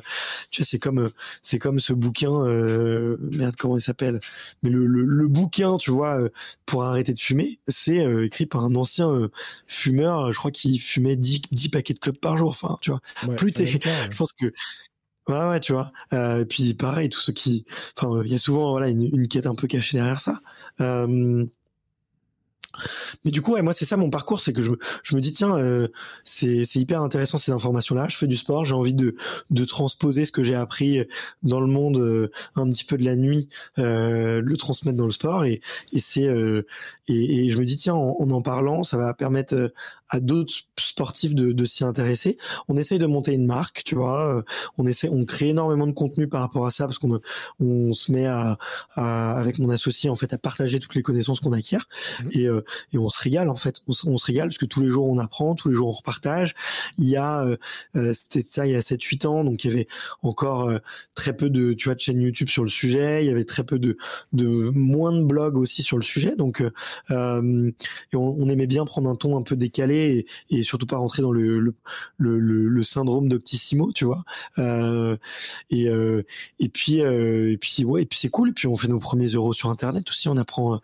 tu 0.50 0.62
vois, 0.62 0.66
c'est 0.66 0.80
comme 0.80 1.12
c'est 1.42 1.60
comme 1.60 1.80
ce 1.80 1.94
bouquin, 1.94 2.32
euh, 2.46 3.18
merde, 3.20 3.56
comment 3.58 3.78
il 3.78 3.82
s'appelle? 3.82 4.20
Mais 4.64 4.70
le, 4.70 4.86
le, 4.86 5.28
bouquin, 5.28 5.78
tu 5.78 5.92
vois, 5.92 6.20
euh, 6.20 6.30
pour 6.66 6.84
arrêter 6.84 7.14
de 7.14 7.20
fumer, 7.20 7.60
c'est 7.68 8.00
euh, 8.00 8.26
écrit 8.26 8.46
par 8.46 8.64
un 8.64 8.76
ancien 8.76 9.10
euh, 9.10 9.30
fumeur, 9.68 10.32
je 10.32 10.38
crois 10.38 10.52
qu'il 10.52 10.80
fumait 10.80 11.16
10, 11.16 11.42
10 11.52 11.70
paquets 11.70 11.94
de 11.94 12.00
clubs 12.00 12.18
par 12.18 12.38
jour. 12.38 12.50
Enfin, 12.50 12.78
tu 12.82 12.92
vois, 12.92 13.02
plus 13.36 13.54
t'es, 13.54 13.68
je 14.12 14.18
pense 14.18 14.34
que 14.34 14.54
Ouais, 15.28 15.48
ouais, 15.48 15.60
tu 15.60 15.74
vois. 15.74 15.92
Euh, 16.14 16.42
et 16.42 16.46
puis 16.46 16.74
pareil, 16.74 17.10
tous 17.10 17.20
ceux 17.22 17.34
qui, 17.34 17.66
enfin, 17.96 18.22
il 18.26 18.32
y 18.32 18.36
a 18.36 18.38
souvent 18.38 18.72
voilà 18.72 18.90
une, 18.90 19.04
une, 19.04 19.28
quête 19.28 19.46
un 19.46 19.56
peu 19.56 19.68
cachée 19.68 19.98
derrière 19.98 20.20
ça. 20.20 20.42
Euh, 20.82 21.46
Mais 23.26 23.32
du 23.32 23.42
coup, 23.42 23.54
ouais, 23.54 23.62
moi, 23.62 23.74
c'est 23.74 23.86
ça 23.86 23.98
mon 23.98 24.10
parcours, 24.10 24.42
c'est 24.42 24.54
que 24.54 24.62
je, 24.62 24.72
je 25.04 25.16
me 25.16 25.22
dis, 25.22 25.32
tiens, 25.32 25.58
euh, 25.58 25.88
c'est 26.24 26.76
hyper 26.76 27.02
intéressant 27.02 27.38
ces 27.38 27.52
informations-là. 27.52 28.08
Je 28.10 28.18
fais 28.18 28.28
du 28.28 28.38
sport, 28.38 28.66
j'ai 28.66 28.74
envie 28.74 28.94
de, 28.94 29.16
de 29.50 29.66
transposer 29.66 30.26
ce 30.26 30.32
que 30.32 30.44
j'ai 30.44 30.56
appris 30.56 31.06
dans 31.44 31.60
le 31.60 31.68
monde 31.68 31.98
euh, 31.98 32.32
un 32.56 32.70
petit 32.72 32.86
peu 32.86 32.98
de 32.98 33.06
la 33.06 33.16
nuit, 33.16 33.50
euh, 33.80 34.42
le 34.42 34.58
transmettre 34.58 34.98
dans 34.98 35.06
le 35.06 35.12
sport. 35.12 35.46
Et, 35.46 35.62
et 35.92 36.00
c'est 36.00 36.28
euh, 36.28 36.66
et, 37.08 37.46
et, 37.46 37.50
je 37.50 37.58
me 37.58 37.66
dis, 37.66 37.78
tiens, 37.78 37.96
en, 37.96 38.16
en, 38.20 38.42
parlant, 38.42 38.84
ça 38.84 38.98
va 38.98 39.14
permettre 39.14 39.72
à 40.12 40.20
d'autres 40.20 40.54
sportifs 40.78 41.34
de, 41.34 41.52
de 41.52 41.66
s'y 41.66 41.84
intéresser. 41.84 42.38
On 42.68 42.78
essaye 42.78 43.00
de 43.00 43.06
monter 43.08 43.34
une 43.34 43.46
marque, 43.46 43.84
tu 43.84 43.96
vois. 43.96 44.44
On 44.78 44.86
essaie, 44.86 45.10
on 45.10 45.26
crée 45.26 45.50
énormément 45.50 45.88
de 45.88 45.94
contenu 45.94 46.28
par 46.28 46.42
rapport 46.42 46.66
à 46.66 46.72
ça 46.72 46.86
parce 46.86 47.00
qu'on 47.00 47.20
on 47.60 47.94
se 47.94 48.12
met 48.12 48.28
à, 48.28 48.58
à, 48.96 49.40
avec 49.40 49.58
mon 49.58 49.70
associé 49.70 50.10
en 50.10 50.16
fait 50.16 50.34
à 50.34 50.38
partager 50.38 50.80
toutes 50.80 50.96
les 50.96 51.04
connaissances 51.04 51.40
qu'on 51.40 51.54
acquiert. 51.54 51.88
Mmh. 52.24 52.30
Et 52.34 52.48
et 52.94 52.98
on 52.98 53.10
se 53.10 53.22
régale 53.22 53.50
en 53.50 53.56
fait. 53.56 53.82
On, 53.88 53.94
on, 54.06 54.18
se 54.18 54.26
régale 54.26 54.50
parce 54.50 54.58
que 54.58 54.66
tous 54.66 54.82
les 54.82 54.90
jours 54.90 55.08
on 55.08 55.18
apprend, 55.18 55.56
tous 55.56 55.70
les 55.70 55.76
jours 55.76 55.90
on 55.90 55.92
repartage. 55.92 56.56
Il 56.98 57.08
y 57.08 57.16
a 57.16 57.42
euh, 57.42 57.58
euh 57.96 58.14
c'était 58.14 58.42
ça 58.42 58.68
il 58.68 58.74
y 58.74 58.76
a 58.76 58.82
7 58.82 59.02
8 59.02 59.26
ans 59.26 59.44
donc 59.44 59.64
il 59.64 59.72
y 59.72 59.74
avait 59.74 59.88
encore 60.22 60.70
euh, 60.70 60.80
très 61.16 61.36
peu 61.36 61.50
de 61.50 61.74
tu 61.74 61.88
vois 61.88 61.96
de 61.96 62.00
chaînes 62.00 62.22
YouTube 62.22 62.50
sur 62.50 62.64
le 62.64 62.70
sujet, 62.70 63.24
il 63.24 63.28
y 63.28 63.32
avait 63.32 63.46
très 63.46 63.64
peu 63.64 63.80
de 63.80 63.98
de 64.34 64.70
moins 64.74 65.14
de 65.14 65.24
blogs 65.24 65.58
aussi 65.58 65.84
sur 65.84 65.98
le 65.98 66.04
sujet 66.04 66.36
donc 66.36 66.64
euh, 67.12 67.72
et 68.14 68.16
on, 68.16 68.36
on, 68.40 68.50
aimait 68.50 68.68
bien 68.68 68.86
prendre 68.86 69.10
un 69.10 69.16
ton 69.16 69.38
un 69.38 69.42
peu 69.44 69.56
décalé 69.56 70.01
et, 70.02 70.26
et 70.50 70.64
surtout 70.64 70.86
pas 70.86 70.98
rentrer 70.98 71.22
dans 71.22 71.32
le 71.32 71.60
le, 71.60 71.74
le, 72.18 72.40
le, 72.40 72.84
syndrome 72.84 73.30
d'Octissimo, 73.30 73.92
tu 73.94 74.06
vois. 74.06 74.24
et 74.58 75.88
et 76.60 76.70
puis 76.70 76.98
et 76.98 77.58
puis 77.58 77.86
ouais 77.86 78.04
et 78.04 78.06
puis 78.06 78.20
c'est 78.20 78.30
cool. 78.30 78.50
Et 78.50 78.54
puis 78.54 78.68
on 78.68 78.78
fait 78.78 78.88
nos 78.88 79.00
premiers 79.00 79.28
euros 79.28 79.54
sur 79.54 79.70
internet 79.70 80.10
aussi, 80.10 80.28
on 80.28 80.38
apprend 80.38 80.82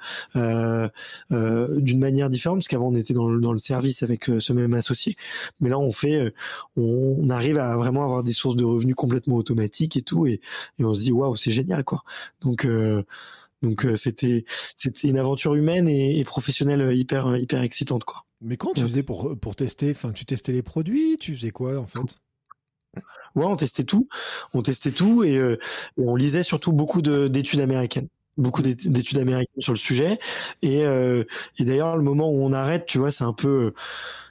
euh, 1.32 1.80
d'une 1.80 2.00
manière 2.00 2.30
différente 2.30 2.60
parce 2.60 2.68
qu'avant 2.68 2.88
on 2.88 2.96
était 2.96 3.14
dans 3.14 3.28
le, 3.28 3.42
dans 3.42 3.52
le 3.52 3.58
service 3.58 4.04
avec 4.04 4.30
euh, 4.30 4.40
ce 4.40 4.54
même 4.54 4.74
associé. 4.74 5.16
Mais 5.60 5.70
là 5.70 5.80
on 5.80 5.92
fait 5.92 6.16
euh, 6.16 6.34
on, 6.76 7.30
arrive 7.30 7.58
à 7.58 7.76
vraiment 7.76 8.04
avoir 8.04 8.24
des 8.24 8.34
sources 8.34 8.56
de 8.56 8.64
revenus 8.64 8.96
complètement 8.96 9.36
automatiques 9.36 9.98
et 9.98 10.02
tout. 10.02 10.28
Et, 10.28 10.42
et 10.80 10.86
on 10.86 10.94
se 10.94 11.02
dit 11.02 11.12
waouh 11.12 11.36
c'est 11.36 11.52
génial 11.52 11.84
quoi. 11.84 12.04
Donc 12.42 12.66
euh, 12.66 13.04
donc 13.64 13.88
c'était 13.96 14.46
c'était 14.76 15.08
une 15.08 15.18
aventure 15.18 15.56
humaine 15.56 15.90
et, 15.90 16.20
et, 16.20 16.24
professionnelle 16.24 16.96
hyper 16.96 17.38
hyper 17.38 17.62
excitante 17.64 18.04
quoi 18.04 18.27
mais 18.42 18.58
quand 18.58 18.74
tu 18.74 18.82
faisais 18.82 19.04
pour 19.04 19.38
pour 19.40 19.56
tester 19.56 19.92
enfin 19.92 20.12
tu 20.12 20.26
testais 20.26 20.52
les 20.52 20.62
produits 20.64 21.18
tu 21.20 21.36
faisais 21.36 21.52
quoi 21.52 21.78
en 21.80 21.88
fait? 21.88 22.20
Ouais, 23.36 23.46
on 23.46 23.56
testait 23.56 23.84
tout, 23.84 24.08
on 24.54 24.62
testait 24.62 24.92
tout 24.92 25.24
et, 25.24 25.36
et 25.36 25.58
on 25.98 26.16
lisait 26.16 26.44
surtout 26.44 26.72
beaucoup 26.72 27.02
d'études 27.02 27.60
américaines. 27.60 28.08
Beaucoup 28.38 28.62
d'études 28.62 29.18
américaines 29.18 29.62
sur 29.62 29.74
le 29.74 29.80
sujet. 29.80 30.20
Et, 30.62 30.84
euh, 30.86 31.24
et 31.58 31.64
d'ailleurs, 31.64 31.98
le 31.98 32.04
moment 32.04 32.30
où 32.30 32.36
on 32.44 32.54
arrête, 32.54 32.86
tu 32.86 33.00
vois, 33.00 33.12
c'est 33.12 33.24
un 33.24 33.34
peu 33.34 33.74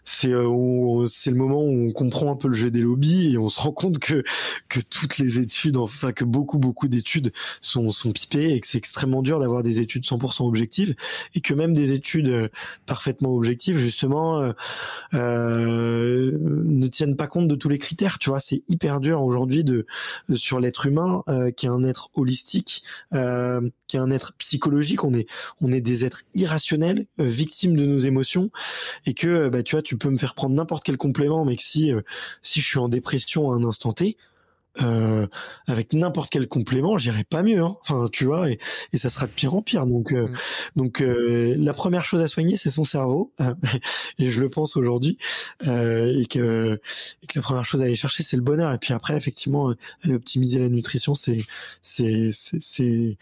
c'est 0.07 0.33
euh, 0.33 0.45
le 0.45 1.35
moment 1.35 1.63
où 1.63 1.89
on 1.89 1.93
comprend 1.93 2.33
un 2.33 2.37
peu 2.37 2.49
le 2.49 2.55
jeu 2.55 2.71
des 2.71 2.81
lobbies 2.81 3.35
et 3.35 3.39
on 3.39 3.49
se 3.49 3.61
rend 3.61 3.73
compte 3.73 3.99
que 3.99 4.25
que 4.69 4.81
toutes 4.81 5.19
les 5.19 5.39
études, 5.39 5.77
enfin 5.77 6.13
que 6.13 6.25
beaucoup 6.25 6.59
beaucoup 6.59 6.89
d'études 6.89 7.33
sont 7.61 7.91
sont 7.91 8.13
pipées 8.13 8.53
et 8.53 8.61
que 8.61 8.67
c'est 8.67 8.79
extrêmement 8.79 9.23
dur 9.23 9.41
d'avoir 9.41 9.63
des 9.63 9.81
études 9.81 10.05
100% 10.05 10.47
objectives 10.47 10.95
et 11.35 11.41
que 11.41 11.53
même 11.53 11.75
des 11.75 11.93
études 11.93 12.29
euh, 12.29 12.49
parfaitement 12.87 13.35
objectives 13.35 13.79
justement 13.79 14.41
euh, 14.41 14.53
euh, 15.15 16.33
ne 16.41 16.87
tiennent 16.87 17.17
pas 17.17 17.27
compte 17.27 17.49
de 17.49 17.55
tous 17.55 17.69
les 17.69 17.79
critères. 17.79 18.19
Tu 18.19 18.31
vois, 18.31 18.41
c'est 18.41 18.63
hyper 18.69 19.01
dur 19.01 19.23
aujourd'hui 19.23 19.65
de, 19.65 19.87
sur 20.35 20.61
l'être 20.61 20.87
humain 20.87 21.23
euh, 21.29 21.51
qui 21.51 21.67
est 21.67 21.71
un 21.71 21.85
être 21.85 22.11
holistique, 22.15 22.83
euh, 23.13 23.69
qui 23.87 23.97
est 23.97 24.01
un 24.01 24.11
être 24.11 24.35
psychologique. 24.39 25.05
On 25.05 25.15
est 25.15 25.27
on 25.61 25.73
est 25.73 25.81
des 25.81 26.05
êtres 26.05 26.23
irrationnels, 26.35 27.07
victimes 27.19 27.77
de 27.77 27.85
nos 27.85 27.99
émotions 27.99 28.51
et 29.07 29.15
que 29.15 29.49
bah 29.49 29.63
tu 29.63 29.75
vois 29.75 29.83
tu 29.83 29.96
tu 29.97 30.07
peux 30.07 30.13
me 30.13 30.19
faire 30.19 30.35
prendre 30.35 30.55
n'importe 30.55 30.85
quel 30.85 30.99
complément, 30.99 31.45
mais 31.45 31.57
que 31.57 31.63
si 31.63 31.93
euh, 31.93 32.03
si 32.43 32.61
je 32.61 32.67
suis 32.67 32.79
en 32.79 32.89
dépression 32.89 33.51
à 33.51 33.55
un 33.55 33.65
instant 33.65 33.93
T, 33.93 34.17
euh, 34.83 35.27
avec 35.67 35.95
n'importe 35.95 36.29
quel 36.31 36.47
complément, 36.49 36.99
j'irai 36.99 37.25
pas 37.25 37.43
mieux. 37.43 37.61
Hein. 37.61 37.79
Enfin, 37.81 38.09
tu 38.13 38.27
vois, 38.27 38.51
et, 38.51 38.59
et, 38.93 38.99
ça 38.99 39.09
sera 39.09 39.27
de 39.27 39.33
pire 39.33 39.55
en 39.55 39.63
pire. 39.63 39.87
Donc, 39.87 40.13
euh, 40.13 40.29
mm. 40.29 40.35
donc 40.77 41.03
la 41.03 41.73
première 41.73 42.05
chose 42.05 42.21
à 42.21 42.29
soigner, 42.29 42.59
c'est 42.59 42.71
son 42.71 42.85
cerveau, 42.85 43.33
et 44.19 44.29
je 44.29 44.39
le 44.39 44.51
pense 44.51 44.77
aujourd'hui, 44.77 45.17
et 45.63 46.27
que, 46.29 46.79
et, 47.23 47.27
que, 47.27 47.39
la 47.39 47.43
première 47.43 47.65
chose 47.65 47.81
à 47.81 47.87
aller 47.87 47.97
chercher, 47.97 48.23
c'est 48.23 48.37
le 48.37 48.43
bonheur. 48.43 48.71
Et 48.73 48.79
puis 48.79 48.93
après, 48.93 49.17
effectivement, 49.17 49.73
aller 50.03 50.15
optimiser 50.15 50.59
la 50.59 50.69
nutrition, 50.69 51.15
c'est 51.15 51.39
c'est 51.81 52.29
c'est 52.33 52.61
c'est 52.61 53.17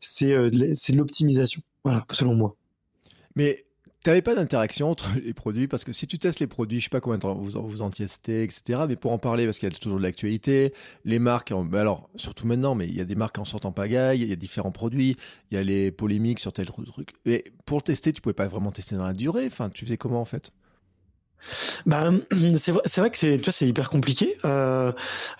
c'est 0.00 0.92
de 0.92 0.96
l'optimisation. 0.96 1.60
Voilà, 1.84 2.06
selon 2.10 2.34
moi. 2.34 2.56
Mais 3.34 3.65
n'avais 4.10 4.22
pas 4.22 4.34
d'interaction 4.34 4.90
entre 4.90 5.10
les 5.24 5.34
produits 5.34 5.68
parce 5.68 5.84
que 5.84 5.92
si 5.92 6.06
tu 6.06 6.18
testes 6.18 6.40
les 6.40 6.46
produits, 6.46 6.80
je 6.80 6.84
sais 6.84 6.90
pas 6.90 7.00
combien 7.00 7.18
de 7.18 7.22
temps 7.22 7.34
vous, 7.34 7.82
en 7.82 7.90
testez, 7.90 8.42
etc. 8.42 8.80
Mais 8.88 8.96
pour 8.96 9.12
en 9.12 9.18
parler, 9.18 9.44
parce 9.44 9.58
qu'il 9.58 9.68
y 9.68 9.74
a 9.74 9.76
toujours 9.76 9.98
de 9.98 10.02
l'actualité, 10.02 10.72
les 11.04 11.18
marques, 11.18 11.52
ben 11.52 11.80
alors 11.80 12.08
surtout 12.16 12.46
maintenant, 12.46 12.74
mais 12.74 12.86
il 12.86 12.94
y 12.94 13.00
a 13.00 13.04
des 13.04 13.14
marques 13.14 13.38
en 13.38 13.44
sortant 13.44 13.72
pagaille, 13.72 14.22
il 14.22 14.28
y 14.28 14.32
a 14.32 14.36
différents 14.36 14.72
produits, 14.72 15.16
il 15.50 15.54
y 15.54 15.58
a 15.58 15.62
les 15.62 15.90
polémiques 15.90 16.40
sur 16.40 16.52
tel 16.52 16.66
truc. 16.66 17.08
Mais 17.24 17.44
pour 17.64 17.82
tester, 17.82 18.12
tu 18.12 18.20
pouvais 18.20 18.34
pas 18.34 18.48
vraiment 18.48 18.72
tester 18.72 18.96
dans 18.96 19.04
la 19.04 19.12
durée. 19.12 19.46
Enfin, 19.46 19.70
tu 19.70 19.84
faisais 19.84 19.96
comment 19.96 20.20
en 20.20 20.24
fait? 20.24 20.52
Bah, 21.86 22.10
c'est 22.58 22.72
vrai, 22.72 22.82
c'est 22.84 23.00
vrai 23.00 23.10
que 23.10 23.18
c'est, 23.18 23.38
tu 23.38 23.44
vois, 23.44 23.52
c'est 23.52 23.68
hyper 23.68 23.90
compliqué. 23.90 24.36
Euh, 24.44 24.92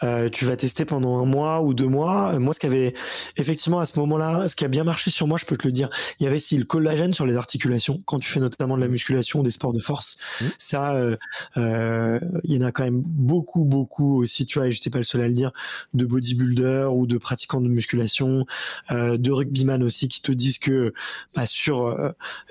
euh, 0.03 0.29
tu 0.31 0.45
vas 0.45 0.57
tester 0.57 0.85
pendant 0.85 1.19
un 1.19 1.25
mois 1.25 1.63
ou 1.63 1.75
deux 1.75 1.87
mois. 1.87 2.39
Moi, 2.39 2.55
ce 2.55 2.61
qui 2.61 2.67
avait 2.67 2.95
effectivement 3.37 3.81
à 3.81 3.87
ce 3.87 3.99
moment-là, 3.99 4.49
ce 4.49 4.57
qui 4.57 4.65
a 4.65 4.69
bien 4.69 4.85
marché 4.85 5.11
sur 5.11 5.27
moi, 5.27 5.39
je 5.39 5.45
peux 5.45 5.57
te 5.57 5.67
le 5.67 5.73
dire, 5.73 5.91
il 6.21 6.25
y 6.25 6.27
avait 6.27 6.41
si 6.41 6.57
le 6.57 6.65
collagène 6.65 7.15
sur 7.15 7.27
les 7.27 7.37
articulations 7.37 8.01
quand 8.05 8.19
tu 8.19 8.29
fais 8.29 8.41
notamment 8.41 8.77
de 8.77 8.81
la 8.81 8.89
mmh. 8.89 8.93
musculation 8.93 9.41
ou 9.41 9.43
des 9.43 9.51
sports 9.51 9.73
de 9.73 9.81
force. 9.81 10.17
Mmh. 10.41 10.45
Ça, 10.59 10.95
euh, 10.95 11.17
euh, 11.57 12.19
il 12.45 12.55
y 12.55 12.59
en 12.59 12.67
a 12.67 12.73
quand 12.73 12.85
même 12.85 13.03
beaucoup, 13.05 13.65
beaucoup 13.65 14.23
aussi. 14.23 14.47
Tu 14.47 14.59
vois, 14.59 14.69
et 14.69 14.73
j'étais 14.73 14.91
pas 14.91 14.99
le 14.99 15.05
seul 15.05 15.21
à 15.21 15.29
le 15.29 15.35
dire, 15.35 15.53
de 15.95 16.05
bodybuilders 16.05 16.95
ou 16.95 17.07
de 17.07 17.19
pratiquants 17.19 17.61
de 17.61 17.69
musculation, 17.69 18.47
euh, 18.91 19.17
de 19.17 19.31
rugbyman 19.31 19.83
aussi, 19.83 20.09
qui 20.09 20.23
te 20.23 20.33
disent 20.33 20.59
que 20.59 20.93
bah, 21.35 21.47
sur 21.47 21.87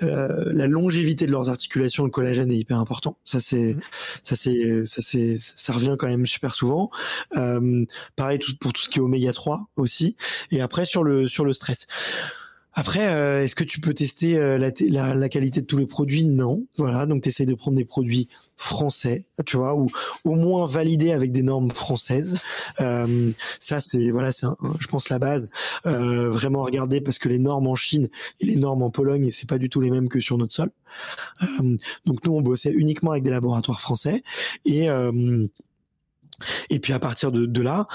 euh, 0.02 0.52
la 0.52 0.66
longévité 0.66 1.26
de 1.26 1.32
leurs 1.32 1.48
articulations, 1.48 2.04
le 2.04 2.10
collagène 2.10 2.50
est 2.50 2.56
hyper 2.56 2.78
important. 2.78 3.16
Ça, 3.24 3.40
c'est 3.48 3.74
mmh. 3.74 3.80
ça 4.24 4.36
c'est 4.36 4.86
ça 4.86 5.02
c'est 5.02 5.36
ça 5.38 5.72
revient 5.72 5.96
quand 5.98 6.08
même 6.08 6.26
super 6.26 6.54
souvent. 6.54 6.90
Euh, 7.36 7.84
pareil 8.16 8.38
pour 8.60 8.72
tout 8.72 8.82
ce 8.82 8.88
qui 8.88 8.98
est 8.98 9.02
oméga 9.02 9.32
3 9.32 9.68
aussi. 9.76 10.16
Et 10.50 10.60
après 10.60 10.84
sur 10.84 11.04
le 11.04 11.28
sur 11.28 11.44
le 11.44 11.52
stress. 11.52 11.86
Après, 12.78 13.08
euh, 13.08 13.42
est-ce 13.42 13.56
que 13.56 13.64
tu 13.64 13.80
peux 13.80 13.94
tester 13.94 14.36
euh, 14.36 14.58
la, 14.58 14.70
la, 14.90 15.14
la, 15.14 15.28
qualité 15.30 15.62
de 15.62 15.66
tous 15.66 15.78
les 15.78 15.86
produits? 15.86 16.26
Non. 16.26 16.66
Voilà, 16.76 17.06
donc 17.06 17.22
tu 17.22 17.30
essayes 17.30 17.46
de 17.46 17.54
prendre 17.54 17.78
des 17.78 17.86
produits 17.86 18.28
français, 18.58 19.24
tu 19.46 19.56
vois, 19.56 19.74
ou 19.74 19.88
au 20.24 20.34
moins 20.34 20.66
validés 20.66 21.12
avec 21.12 21.32
des 21.32 21.42
normes 21.42 21.70
françaises. 21.70 22.38
Euh, 22.82 23.30
ça, 23.60 23.80
c'est 23.80 24.10
voilà, 24.10 24.30
c'est 24.30 24.46
je 24.78 24.86
pense 24.88 25.08
la 25.08 25.18
base. 25.18 25.48
Euh, 25.86 26.28
vraiment 26.28 26.62
regarder 26.62 27.00
parce 27.00 27.16
que 27.18 27.30
les 27.30 27.38
normes 27.38 27.66
en 27.66 27.76
Chine 27.76 28.10
et 28.40 28.44
les 28.44 28.56
normes 28.56 28.82
en 28.82 28.90
Pologne, 28.90 29.30
c'est 29.32 29.48
pas 29.48 29.56
du 29.56 29.70
tout 29.70 29.80
les 29.80 29.90
mêmes 29.90 30.10
que 30.10 30.20
sur 30.20 30.36
notre 30.36 30.54
sol. 30.54 30.70
Euh, 31.42 31.78
donc 32.04 32.26
nous, 32.26 32.34
on 32.34 32.42
bossait 32.42 32.72
uniquement 32.72 33.12
avec 33.12 33.22
des 33.22 33.30
laboratoires 33.30 33.80
français 33.80 34.22
et 34.66 34.88
et 36.68 36.78
puis 36.80 36.92
à 36.92 36.98
partir 36.98 37.32
de, 37.32 37.46
de 37.46 37.62
là, 37.62 37.88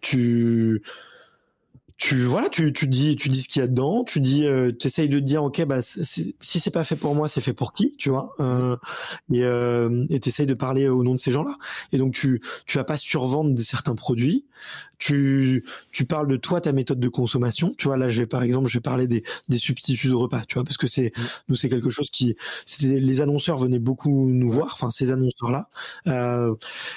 tu 0.00 0.82
tu 1.98 2.24
voilà, 2.24 2.50
tu 2.50 2.74
tu 2.74 2.86
dis 2.88 3.16
tu 3.16 3.30
dis 3.30 3.40
ce 3.40 3.48
qu'il 3.48 3.60
y 3.60 3.64
a 3.64 3.68
dedans, 3.68 4.04
tu 4.04 4.20
dis 4.20 4.44
euh, 4.44 4.70
tu 4.78 4.86
essayes 4.86 5.08
de 5.08 5.18
te 5.18 5.24
dire 5.24 5.42
OK 5.42 5.64
bah 5.64 5.80
si 5.80 6.34
c'est 6.40 6.70
pas 6.70 6.84
fait 6.84 6.96
pour 6.96 7.14
moi, 7.14 7.26
c'est 7.26 7.40
fait 7.40 7.54
pour 7.54 7.72
qui, 7.72 7.96
tu 7.96 8.10
vois 8.10 8.34
euh, 8.38 8.76
et 9.32 9.42
euh, 9.42 10.04
et 10.10 10.20
t'essayes 10.20 10.46
de 10.46 10.54
parler 10.54 10.88
au 10.88 11.02
nom 11.02 11.14
de 11.14 11.18
ces 11.18 11.32
gens-là. 11.32 11.56
Et 11.92 11.98
donc 11.98 12.12
tu 12.12 12.42
tu 12.66 12.76
vas 12.76 12.84
pas 12.84 12.98
survendre 12.98 13.54
de 13.54 13.62
certains 13.62 13.94
produits, 13.94 14.44
tu 14.98 15.64
tu 15.90 16.04
parles 16.04 16.28
de 16.28 16.36
toi 16.36 16.60
ta 16.60 16.72
méthode 16.72 17.00
de 17.00 17.08
consommation, 17.08 17.74
tu 17.78 17.88
vois 17.88 17.96
là 17.96 18.10
je 18.10 18.20
vais 18.20 18.26
par 18.26 18.42
exemple, 18.42 18.68
je 18.68 18.74
vais 18.74 18.82
parler 18.82 19.06
des 19.06 19.24
des 19.48 19.58
substituts 19.58 20.08
de 20.08 20.14
repas, 20.14 20.44
tu 20.46 20.54
vois 20.54 20.64
parce 20.64 20.76
que 20.76 20.86
c'est 20.86 21.12
nous 21.48 21.56
c'est 21.56 21.70
quelque 21.70 21.90
chose 21.90 22.10
qui 22.10 22.36
les 22.82 23.20
annonceurs 23.22 23.56
venaient 23.58 23.78
beaucoup 23.78 24.28
nous 24.28 24.50
voir, 24.50 24.72
enfin 24.74 24.90
ces 24.90 25.10
annonceurs 25.10 25.50
là. 25.50 25.70
Euh, 26.08 26.54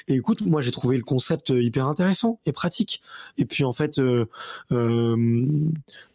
et 0.09 0.15
écoute, 0.15 0.41
moi 0.45 0.59
j'ai 0.59 0.71
trouvé 0.71 0.97
le 0.97 1.03
concept 1.03 1.53
hyper 1.55 1.85
intéressant 1.87 2.39
et 2.45 2.51
pratique. 2.51 3.01
Et 3.37 3.45
puis 3.45 3.63
en 3.63 3.73
fait 3.73 3.99
euh, 3.99 4.25
euh, 4.71 4.88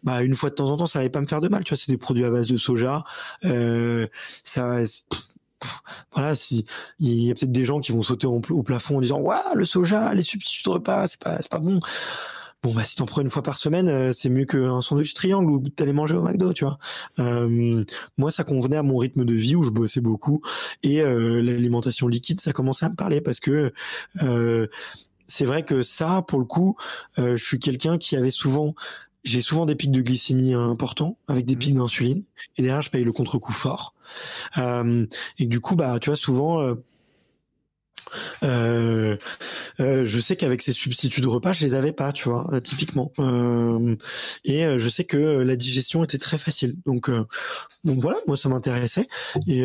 bah 0.02 0.22
une 0.22 0.34
fois 0.34 0.50
de 0.50 0.54
temps 0.54 0.70
en 0.70 0.76
temps, 0.76 0.86
ça 0.86 0.98
allait 0.98 1.08
pas 1.08 1.20
me 1.20 1.26
faire 1.26 1.40
de 1.40 1.48
mal. 1.48 1.64
Tu 1.64 1.70
vois, 1.70 1.78
c'est 1.78 1.90
des 1.90 1.98
produits 1.98 2.24
à 2.24 2.30
base 2.30 2.48
de 2.48 2.56
soja. 2.56 3.04
Euh, 3.44 4.06
ça, 4.44 4.84
voilà, 6.12 6.34
il 7.00 7.24
y 7.24 7.30
a 7.30 7.34
peut-être 7.34 7.52
des 7.52 7.64
gens 7.64 7.80
qui 7.80 7.92
vont 7.92 8.02
sauter 8.02 8.26
au, 8.26 8.40
plafond 8.62 8.98
en 8.98 9.00
disant, 9.00 9.20
waouh, 9.20 9.54
le 9.54 9.64
soja, 9.64 10.14
les 10.14 10.22
substituts 10.22 10.64
de 10.64 10.70
repas, 10.70 11.06
c'est 11.06 11.20
pas, 11.20 11.38
c'est 11.40 11.50
pas 11.50 11.58
bon. 11.58 11.80
Bon 12.62 12.72
bah 12.72 12.82
si 12.82 12.96
t'en 12.96 13.04
prends 13.04 13.20
une 13.20 13.28
fois 13.28 13.42
par 13.42 13.58
semaine, 13.58 13.88
euh, 13.88 14.12
c'est 14.14 14.30
mieux 14.30 14.46
qu'un 14.46 14.80
sandwich 14.80 15.12
triangle 15.12 15.50
ou 15.50 15.68
t'allais 15.68 15.92
manger 15.92 16.16
au 16.16 16.22
McDo, 16.22 16.54
tu 16.54 16.64
vois. 16.64 16.78
Euh, 17.18 17.84
moi, 18.16 18.30
ça 18.30 18.42
convenait 18.42 18.78
à 18.78 18.82
mon 18.82 18.96
rythme 18.96 19.26
de 19.26 19.34
vie 19.34 19.54
où 19.54 19.62
je 19.62 19.68
bossais 19.68 20.00
beaucoup 20.00 20.40
et 20.82 21.02
euh, 21.02 21.42
l'alimentation 21.42 22.08
liquide, 22.08 22.40
ça 22.40 22.54
commençait 22.54 22.86
à 22.86 22.88
me 22.88 22.94
parler 22.94 23.20
parce 23.20 23.38
que 23.38 23.74
c'est 25.26 25.44
vrai 25.44 25.64
que 25.64 25.82
ça, 25.82 26.24
pour 26.26 26.38
le 26.38 26.44
coup, 26.44 26.76
euh, 27.18 27.36
je 27.36 27.44
suis 27.44 27.58
quelqu'un 27.58 27.98
qui 27.98 28.16
avait 28.16 28.30
souvent 28.30 28.74
j'ai 29.24 29.40
souvent 29.40 29.64
des 29.64 29.74
pics 29.74 29.90
de 29.90 30.02
glycémie 30.02 30.52
importants 30.52 31.16
avec 31.28 31.46
des 31.46 31.56
mmh. 31.56 31.58
pics 31.58 31.74
d'insuline 31.74 32.24
et 32.58 32.62
derrière 32.62 32.82
je 32.82 32.90
paye 32.90 33.04
le 33.04 33.12
contre-coup 33.12 33.54
fort 33.54 33.94
euh, 34.58 35.06
et 35.38 35.46
du 35.46 35.60
coup 35.60 35.76
bah 35.76 35.98
tu 35.98 36.10
vois 36.10 36.16
souvent 36.16 36.74
euh, 38.42 39.16
euh, 39.80 39.84
euh, 39.84 40.04
je 40.04 40.20
sais 40.20 40.36
qu'avec 40.36 40.62
ces 40.62 40.72
substituts 40.72 41.20
de 41.20 41.26
repas, 41.26 41.52
je 41.52 41.64
les 41.64 41.74
avais 41.74 41.92
pas, 41.92 42.12
tu 42.12 42.28
vois, 42.28 42.48
euh, 42.52 42.60
typiquement. 42.60 43.12
Euh, 43.18 43.96
et 44.44 44.64
je 44.78 44.88
sais 44.88 45.04
que 45.04 45.16
la 45.16 45.56
digestion 45.56 46.04
était 46.04 46.18
très 46.18 46.38
facile. 46.38 46.76
Donc, 46.86 47.10
donc 47.84 48.00
voilà, 48.00 48.18
moi 48.26 48.36
ça 48.36 48.48
m'intéressait. 48.48 49.08
Et, 49.46 49.62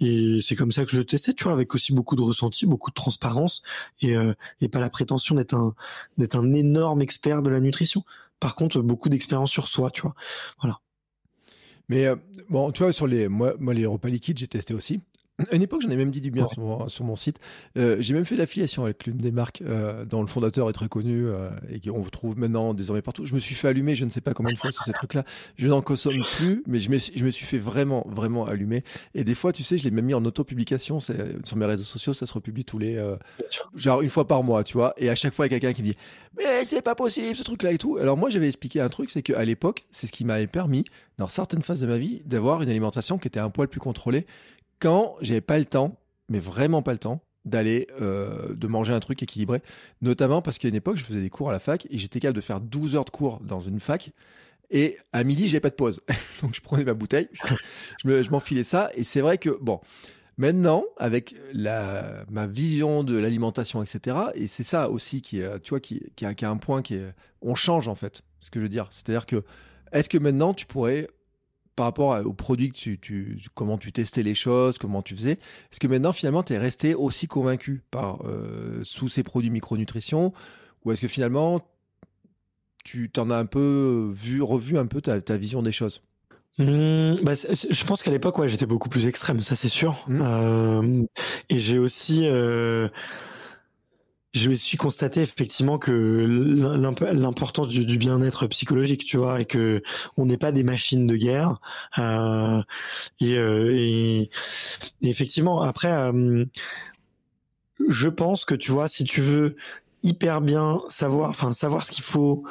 et 0.00 0.40
c'est 0.42 0.56
comme 0.56 0.72
ça 0.72 0.84
que 0.84 0.90
je 0.90 1.02
testais, 1.02 1.34
tu 1.34 1.44
vois, 1.44 1.52
avec 1.52 1.74
aussi 1.74 1.92
beaucoup 1.92 2.16
de 2.16 2.22
ressenti, 2.22 2.66
beaucoup 2.66 2.90
de 2.90 2.94
transparence 2.94 3.62
et, 4.00 4.14
et 4.60 4.68
pas 4.68 4.80
la 4.80 4.90
prétention 4.90 5.34
d'être 5.34 5.54
un 5.54 5.74
d'être 6.18 6.36
un 6.36 6.52
énorme 6.54 7.02
expert 7.02 7.42
de 7.42 7.50
la 7.50 7.60
nutrition. 7.60 8.04
Par 8.40 8.54
contre, 8.54 8.80
beaucoup 8.80 9.08
d'expérience 9.08 9.50
sur 9.50 9.68
soi, 9.68 9.90
tu 9.90 10.02
vois. 10.02 10.14
Voilà. 10.60 10.80
Mais 11.88 12.08
bon, 12.48 12.72
tu 12.72 12.82
vois, 12.82 12.92
sur 12.92 13.06
les, 13.06 13.28
moi, 13.28 13.54
moi 13.58 13.74
les 13.74 13.86
repas 13.86 14.08
liquides, 14.08 14.38
j'ai 14.38 14.48
testé 14.48 14.74
aussi. 14.74 15.00
À 15.50 15.56
une 15.56 15.62
époque, 15.62 15.82
j'en 15.82 15.90
ai 15.90 15.96
même 15.96 16.12
dit 16.12 16.20
du 16.20 16.30
bien 16.30 16.46
sur, 16.46 16.60
mon, 16.60 16.88
sur, 16.88 17.04
mon, 17.04 17.16
site. 17.16 17.40
Euh, 17.76 17.96
j'ai 17.98 18.14
même 18.14 18.24
fait 18.24 18.36
l'affiliation 18.36 18.84
avec 18.84 19.04
l'une 19.04 19.16
des 19.16 19.32
marques 19.32 19.62
euh, 19.62 20.04
dont 20.04 20.20
le 20.20 20.28
fondateur 20.28 20.70
est 20.70 20.72
très 20.72 20.88
connu 20.88 21.26
euh, 21.26 21.50
et 21.68 21.80
qu'on 21.80 22.00
vous 22.00 22.10
trouve 22.10 22.38
maintenant 22.38 22.72
désormais 22.72 23.02
partout. 23.02 23.26
Je 23.26 23.34
me 23.34 23.40
suis 23.40 23.56
fait 23.56 23.66
allumer, 23.66 23.96
je 23.96 24.04
ne 24.04 24.10
sais 24.10 24.20
pas 24.20 24.32
combien 24.32 24.54
de 24.54 24.58
fois 24.58 24.70
sur 24.70 24.84
ces 24.84 24.92
trucs-là. 24.92 25.24
Je 25.56 25.66
n'en 25.66 25.82
consomme 25.82 26.22
plus, 26.36 26.62
mais 26.68 26.78
je 26.78 26.88
me, 26.88 26.98
je 26.98 27.24
me 27.24 27.30
suis 27.30 27.46
fait 27.46 27.58
vraiment, 27.58 28.06
vraiment 28.08 28.46
allumer. 28.46 28.84
Et 29.14 29.24
des 29.24 29.34
fois, 29.34 29.52
tu 29.52 29.64
sais, 29.64 29.76
je 29.76 29.82
l'ai 29.82 29.90
même 29.90 30.04
mis 30.04 30.14
en 30.14 30.24
auto-publication 30.24 31.00
sur 31.00 31.56
mes 31.56 31.66
réseaux 31.66 31.82
sociaux. 31.82 32.12
Ça 32.12 32.26
se 32.26 32.32
republie 32.32 32.64
tous 32.64 32.78
les. 32.78 32.96
Euh, 32.96 33.16
genre 33.74 34.02
une 34.02 34.10
fois 34.10 34.28
par 34.28 34.44
mois, 34.44 34.62
tu 34.62 34.74
vois. 34.74 34.94
Et 34.98 35.10
à 35.10 35.16
chaque 35.16 35.34
fois, 35.34 35.48
il 35.48 35.52
y 35.52 35.56
a 35.56 35.58
quelqu'un 35.58 35.74
qui 35.74 35.82
me 35.82 35.88
dit 35.88 35.96
Mais 36.38 36.64
c'est 36.64 36.80
pas 36.80 36.94
possible 36.94 37.34
ce 37.34 37.42
truc-là 37.42 37.72
et 37.72 37.78
tout. 37.78 37.96
Alors 37.96 38.16
moi, 38.16 38.30
j'avais 38.30 38.46
expliqué 38.46 38.80
un 38.80 38.88
truc, 38.88 39.10
c'est 39.10 39.22
qu'à 39.22 39.44
l'époque, 39.44 39.84
c'est 39.90 40.06
ce 40.06 40.12
qui 40.12 40.24
m'avait 40.24 40.46
permis, 40.46 40.84
dans 41.18 41.28
certaines 41.28 41.62
phases 41.62 41.80
de 41.80 41.88
ma 41.88 41.98
vie, 41.98 42.22
d'avoir 42.24 42.62
une 42.62 42.68
alimentation 42.68 43.18
qui 43.18 43.26
était 43.26 43.40
un 43.40 43.50
poil 43.50 43.66
plus 43.66 43.80
contrôlée 43.80 44.26
quand 44.78 45.16
j'avais 45.20 45.40
pas 45.40 45.58
le 45.58 45.64
temps, 45.64 45.96
mais 46.28 46.38
vraiment 46.38 46.82
pas 46.82 46.92
le 46.92 46.98
temps, 46.98 47.22
d'aller 47.44 47.86
euh, 48.00 48.54
de 48.54 48.66
manger 48.66 48.92
un 48.92 49.00
truc 49.00 49.22
équilibré, 49.22 49.62
notamment 50.00 50.42
parce 50.42 50.58
qu'à 50.58 50.68
une 50.68 50.74
époque, 50.74 50.96
je 50.96 51.04
faisais 51.04 51.20
des 51.20 51.30
cours 51.30 51.50
à 51.50 51.52
la 51.52 51.58
fac 51.58 51.86
et 51.90 51.98
j'étais 51.98 52.20
capable 52.20 52.36
de 52.36 52.40
faire 52.40 52.60
12 52.60 52.96
heures 52.96 53.04
de 53.04 53.10
cours 53.10 53.40
dans 53.40 53.60
une 53.60 53.80
fac. 53.80 54.12
Et 54.70 54.96
à 55.12 55.24
midi, 55.24 55.48
j'avais 55.48 55.60
pas 55.60 55.70
de 55.70 55.74
pause. 55.74 56.00
Donc 56.42 56.54
je 56.54 56.60
prenais 56.60 56.84
ma 56.84 56.94
bouteille, 56.94 57.28
je 58.04 58.30
m'enfilais 58.30 58.64
ça. 58.64 58.90
Et 58.94 59.04
c'est 59.04 59.20
vrai 59.20 59.36
que, 59.36 59.58
bon, 59.60 59.80
maintenant, 60.38 60.84
avec 60.96 61.34
la, 61.52 62.24
ma 62.30 62.46
vision 62.46 63.04
de 63.04 63.16
l'alimentation, 63.18 63.82
etc., 63.82 64.16
et 64.34 64.46
c'est 64.46 64.64
ça 64.64 64.88
aussi 64.88 65.20
qui, 65.20 65.40
est, 65.40 65.60
tu 65.60 65.70
vois, 65.70 65.78
a, 65.78 66.34
qui 66.34 66.44
a 66.44 66.50
un 66.50 66.56
point 66.56 66.82
qui 66.82 66.94
est. 66.94 67.14
On 67.42 67.54
change 67.54 67.88
en 67.88 67.94
fait, 67.94 68.22
ce 68.40 68.50
que 68.50 68.58
je 68.58 68.64
veux 68.64 68.70
dire. 68.70 68.88
C'est-à-dire 68.90 69.26
que, 69.26 69.44
est-ce 69.92 70.08
que 70.08 70.16
maintenant 70.16 70.54
tu 70.54 70.64
pourrais 70.64 71.08
par 71.76 71.86
rapport 71.86 72.24
aux 72.24 72.32
produits 72.32 72.70
que 72.70 72.94
tu, 72.94 73.40
comment 73.54 73.78
tu 73.78 73.92
testais 73.92 74.22
les 74.22 74.34
choses, 74.34 74.78
comment 74.78 75.02
tu 75.02 75.14
faisais, 75.14 75.32
est-ce 75.32 75.80
que 75.80 75.86
maintenant 75.86 76.12
finalement 76.12 76.42
tu 76.42 76.52
es 76.52 76.58
resté 76.58 76.94
aussi 76.94 77.26
convaincu 77.26 77.82
par 77.90 78.24
euh, 78.24 78.80
sous 78.84 79.08
ces 79.08 79.22
produits 79.22 79.50
micronutrition 79.50 80.32
ou 80.84 80.92
est-ce 80.92 81.00
que 81.00 81.08
finalement 81.08 81.66
tu 82.84 83.10
t'en 83.10 83.30
as 83.30 83.36
un 83.36 83.46
peu 83.46 84.10
vu, 84.12 84.42
revu 84.42 84.78
un 84.78 84.86
peu 84.86 85.00
ta, 85.00 85.36
vision 85.36 85.62
des 85.62 85.72
choses? 85.72 86.02
Mmh, 86.58 87.16
bah, 87.22 87.32
je 87.34 87.84
pense 87.84 88.02
qu'à 88.02 88.12
l'époque, 88.12 88.38
ouais, 88.38 88.48
j'étais 88.48 88.66
beaucoup 88.66 88.88
plus 88.88 89.08
extrême, 89.08 89.40
ça 89.40 89.56
c'est 89.56 89.68
sûr. 89.68 90.04
Mmh. 90.06 90.22
Euh, 90.22 91.02
et 91.48 91.58
j'ai 91.58 91.78
aussi, 91.78 92.26
euh, 92.26 92.88
je 94.34 94.50
me 94.50 94.54
suis 94.54 94.76
constaté 94.76 95.22
effectivement 95.22 95.78
que 95.78 95.92
l'importance 97.12 97.68
du, 97.68 97.98
bien-être 97.98 98.48
psychologique, 98.48 99.04
tu 99.04 99.16
vois, 99.16 99.40
et 99.40 99.44
que 99.44 99.80
on 100.16 100.26
n'est 100.26 100.36
pas 100.36 100.50
des 100.50 100.64
machines 100.64 101.06
de 101.06 101.16
guerre. 101.16 101.60
Euh, 101.98 102.60
et, 103.20 103.38
euh, 103.38 103.72
et, 103.72 104.30
effectivement, 105.02 105.62
après, 105.62 105.92
euh, 105.92 106.44
je 107.88 108.08
pense 108.08 108.44
que 108.44 108.56
tu 108.56 108.72
vois, 108.72 108.88
si 108.88 109.04
tu 109.04 109.20
veux 109.20 109.54
hyper 110.02 110.40
bien 110.40 110.80
savoir, 110.88 111.30
enfin 111.30 111.52
savoir 111.52 111.84
ce 111.84 111.92
qu'il 111.92 112.04
faut 112.04 112.44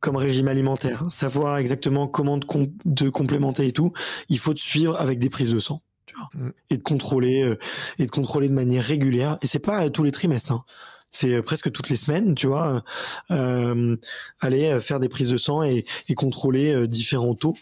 comme 0.00 0.16
régime 0.16 0.48
alimentaire, 0.48 1.10
savoir 1.10 1.56
exactement 1.56 2.06
comment 2.06 2.38
te, 2.38 3.08
complémenter 3.08 3.66
et 3.66 3.72
tout, 3.72 3.92
il 4.28 4.38
faut 4.38 4.54
te 4.54 4.60
suivre 4.60 4.98
avec 5.00 5.18
des 5.18 5.30
prises 5.30 5.52
de 5.52 5.60
sang. 5.60 5.80
Tu 6.04 6.14
vois, 6.16 6.28
mmh. 6.34 6.52
et 6.70 6.76
de 6.76 6.82
contrôler 6.82 7.56
et 7.98 8.06
de 8.06 8.10
contrôler 8.10 8.48
de 8.48 8.54
manière 8.54 8.82
régulière 8.82 9.38
et 9.42 9.46
c'est 9.46 9.60
pas 9.60 9.88
tous 9.90 10.02
les 10.02 10.10
trimestres 10.10 10.50
hein 10.50 10.64
c'est 11.10 11.34
euh, 11.34 11.42
presque 11.42 11.70
toutes 11.72 11.90
les 11.90 11.96
semaines, 11.96 12.34
tu 12.34 12.46
vois, 12.46 12.82
euh, 13.30 13.96
aller 14.40 14.66
euh, 14.66 14.80
faire 14.80 15.00
des 15.00 15.08
prises 15.08 15.28
de 15.28 15.36
sang 15.36 15.62
et, 15.62 15.84
contrôler 16.16 16.74
euh, 16.74 16.86
différents 16.86 17.34
taux. 17.34 17.56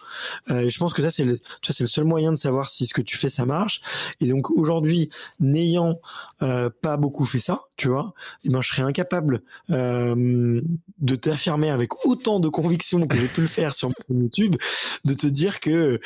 Euh, 0.50 0.62
et 0.62 0.70
je 0.70 0.78
pense 0.78 0.92
que 0.92 1.02
ça, 1.02 1.10
c'est 1.10 1.24
le, 1.24 1.38
c'est 1.62 1.80
le 1.80 1.86
seul 1.86 2.04
moyen 2.04 2.32
de 2.32 2.36
savoir 2.36 2.68
si 2.68 2.86
ce 2.86 2.94
que 2.94 3.02
tu 3.02 3.16
fais, 3.16 3.28
ça 3.28 3.44
marche. 3.44 3.80
Et 4.20 4.26
donc 4.26 4.50
aujourd'hui, 4.50 5.10
n'ayant 5.38 6.00
euh, 6.42 6.70
pas 6.82 6.96
beaucoup 6.96 7.24
fait 7.24 7.38
ça, 7.38 7.67
tu 7.78 7.88
vois, 7.88 8.12
eh 8.44 8.50
ben, 8.50 8.60
je 8.60 8.68
serais 8.68 8.82
incapable 8.82 9.42
de 9.70 11.14
t'affirmer 11.16 11.70
avec 11.70 12.04
autant 12.04 12.40
de 12.40 12.48
conviction 12.48 13.06
que 13.06 13.16
j'ai 13.16 13.28
pu 13.28 13.40
le 13.40 13.46
faire 13.46 13.72
sur 13.74 13.90
YouTube, 14.10 14.56
de 15.04 15.14
te 15.14 15.26
dire 15.26 15.60
que 15.60 16.00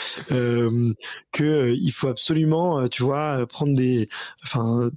que 1.32 1.74
il 1.74 1.90
faut 1.90 2.08
absolument, 2.08 2.88
tu 2.88 3.02
vois, 3.02 3.46
prendre 3.46 3.74
des, 3.76 4.08
enfin, 4.44 4.90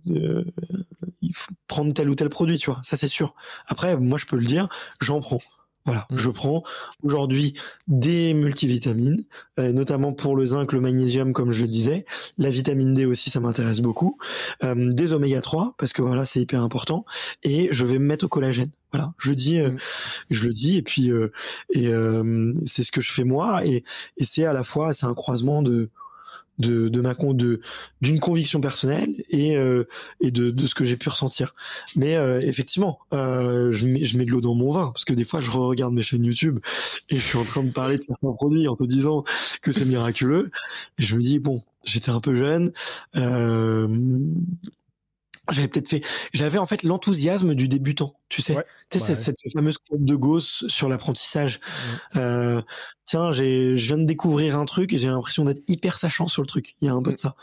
faut 1.33 1.53
prendre 1.67 1.93
tel 1.93 2.09
ou 2.09 2.15
tel 2.15 2.29
produit, 2.29 2.57
tu 2.57 2.69
vois. 2.69 2.79
Ça, 2.83 2.97
c'est 2.97 3.07
sûr. 3.07 3.33
Après, 3.67 3.97
moi, 3.97 4.17
je 4.17 4.25
peux 4.25 4.37
le 4.37 4.45
dire, 4.45 4.69
j'en 5.01 5.19
prends. 5.19 5.41
Voilà, 5.85 6.07
mm. 6.09 6.17
je 6.17 6.29
prends 6.29 6.63
aujourd'hui 7.03 7.53
des 7.87 8.33
multivitamines, 8.33 9.23
euh, 9.59 9.71
notamment 9.71 10.13
pour 10.13 10.35
le 10.35 10.47
zinc, 10.47 10.73
le 10.73 10.81
magnésium, 10.81 11.33
comme 11.33 11.51
je 11.51 11.61
le 11.61 11.67
disais. 11.67 12.05
La 12.37 12.49
vitamine 12.49 12.93
D 12.93 13.05
aussi, 13.05 13.29
ça 13.29 13.39
m'intéresse 13.39 13.81
beaucoup. 13.81 14.17
Euh, 14.63 14.93
des 14.93 15.13
oméga 15.13 15.41
3, 15.41 15.75
parce 15.77 15.93
que 15.93 16.01
voilà, 16.01 16.25
c'est 16.25 16.41
hyper 16.41 16.61
important. 16.61 17.05
Et 17.43 17.69
je 17.71 17.85
vais 17.85 17.99
me 17.99 18.05
mettre 18.05 18.25
au 18.25 18.29
collagène. 18.29 18.71
Voilà, 18.91 19.13
je 19.17 19.33
dis, 19.33 19.59
euh, 19.59 19.71
mm. 19.71 19.77
je 20.31 20.47
le 20.47 20.53
dis, 20.53 20.77
et 20.77 20.81
puis 20.81 21.11
et 21.69 21.91
c'est 22.65 22.83
ce 22.83 22.91
que 22.91 23.01
je 23.01 23.11
fais 23.11 23.23
moi, 23.23 23.65
et, 23.65 23.83
et 24.17 24.25
c'est 24.25 24.45
à 24.45 24.53
la 24.53 24.63
fois, 24.63 24.93
c'est 24.93 25.05
un 25.05 25.13
croisement 25.13 25.61
de 25.61 25.89
de, 26.59 26.89
de 26.89 27.01
ma 27.01 27.13
de 27.13 27.61
d'une 28.01 28.19
conviction 28.19 28.61
personnelle 28.61 29.23
et 29.29 29.57
euh, 29.57 29.85
et 30.21 30.31
de, 30.31 30.51
de 30.51 30.67
ce 30.67 30.75
que 30.75 30.83
j'ai 30.83 30.97
pu 30.97 31.09
ressentir. 31.09 31.55
Mais 31.95 32.15
euh, 32.15 32.39
effectivement 32.41 32.99
euh, 33.13 33.71
je 33.71 33.87
mets 33.87 34.05
je 34.05 34.17
mets 34.17 34.25
de 34.25 34.31
l'eau 34.31 34.41
dans 34.41 34.55
mon 34.55 34.71
vin 34.71 34.87
parce 34.87 35.05
que 35.05 35.13
des 35.13 35.25
fois 35.25 35.41
je 35.41 35.51
regarde 35.51 35.93
mes 35.93 36.01
chaînes 36.01 36.23
YouTube 36.23 36.59
et 37.09 37.17
je 37.17 37.25
suis 37.25 37.37
en 37.37 37.43
train 37.43 37.63
de 37.63 37.71
parler 37.71 37.97
de 37.97 38.03
certains 38.03 38.31
produits 38.31 38.67
en 38.67 38.75
te 38.75 38.83
disant 38.83 39.23
que 39.61 39.71
c'est 39.71 39.85
miraculeux. 39.85 40.51
Et 40.99 41.03
je 41.03 41.15
me 41.15 41.21
dis 41.21 41.39
bon 41.39 41.61
j'étais 41.83 42.09
un 42.09 42.19
peu 42.19 42.35
jeune 42.35 42.71
euh, 43.15 43.87
j'avais 45.51 45.67
peut-être 45.67 45.89
fait 45.89 46.01
j'avais 46.33 46.57
en 46.57 46.65
fait 46.65 46.83
l'enthousiasme 46.83 47.53
du 47.53 47.67
débutant 47.67 48.15
tu 48.29 48.41
sais. 48.41 48.55
Tu 48.89 48.99
sais 48.99 49.15
cette, 49.15 49.37
fameuse 49.53 49.77
courbe 49.77 50.03
de 50.03 50.15
Gauss 50.15 50.65
sur 50.67 50.89
l'apprentissage. 50.89 51.59
Euh, 52.15 52.61
tiens 53.05 53.31
j'ai 53.31 53.77
je 53.77 53.87
viens 53.87 53.97
de 53.97 54.05
découvrir 54.05 54.57
un 54.57 54.65
truc 54.65 54.93
et 54.93 54.97
j'ai 54.97 55.07
l'impression 55.07 55.45
d'être 55.45 55.61
hyper 55.67 55.97
sachant 55.97 56.27
sur 56.27 56.41
le 56.41 56.47
truc. 56.47 56.75
Il 56.81 56.85
y 56.85 56.89
a 56.89 56.93
un 56.93 57.01
peu 57.01 57.13
de 57.13 57.19
ça. 57.19 57.35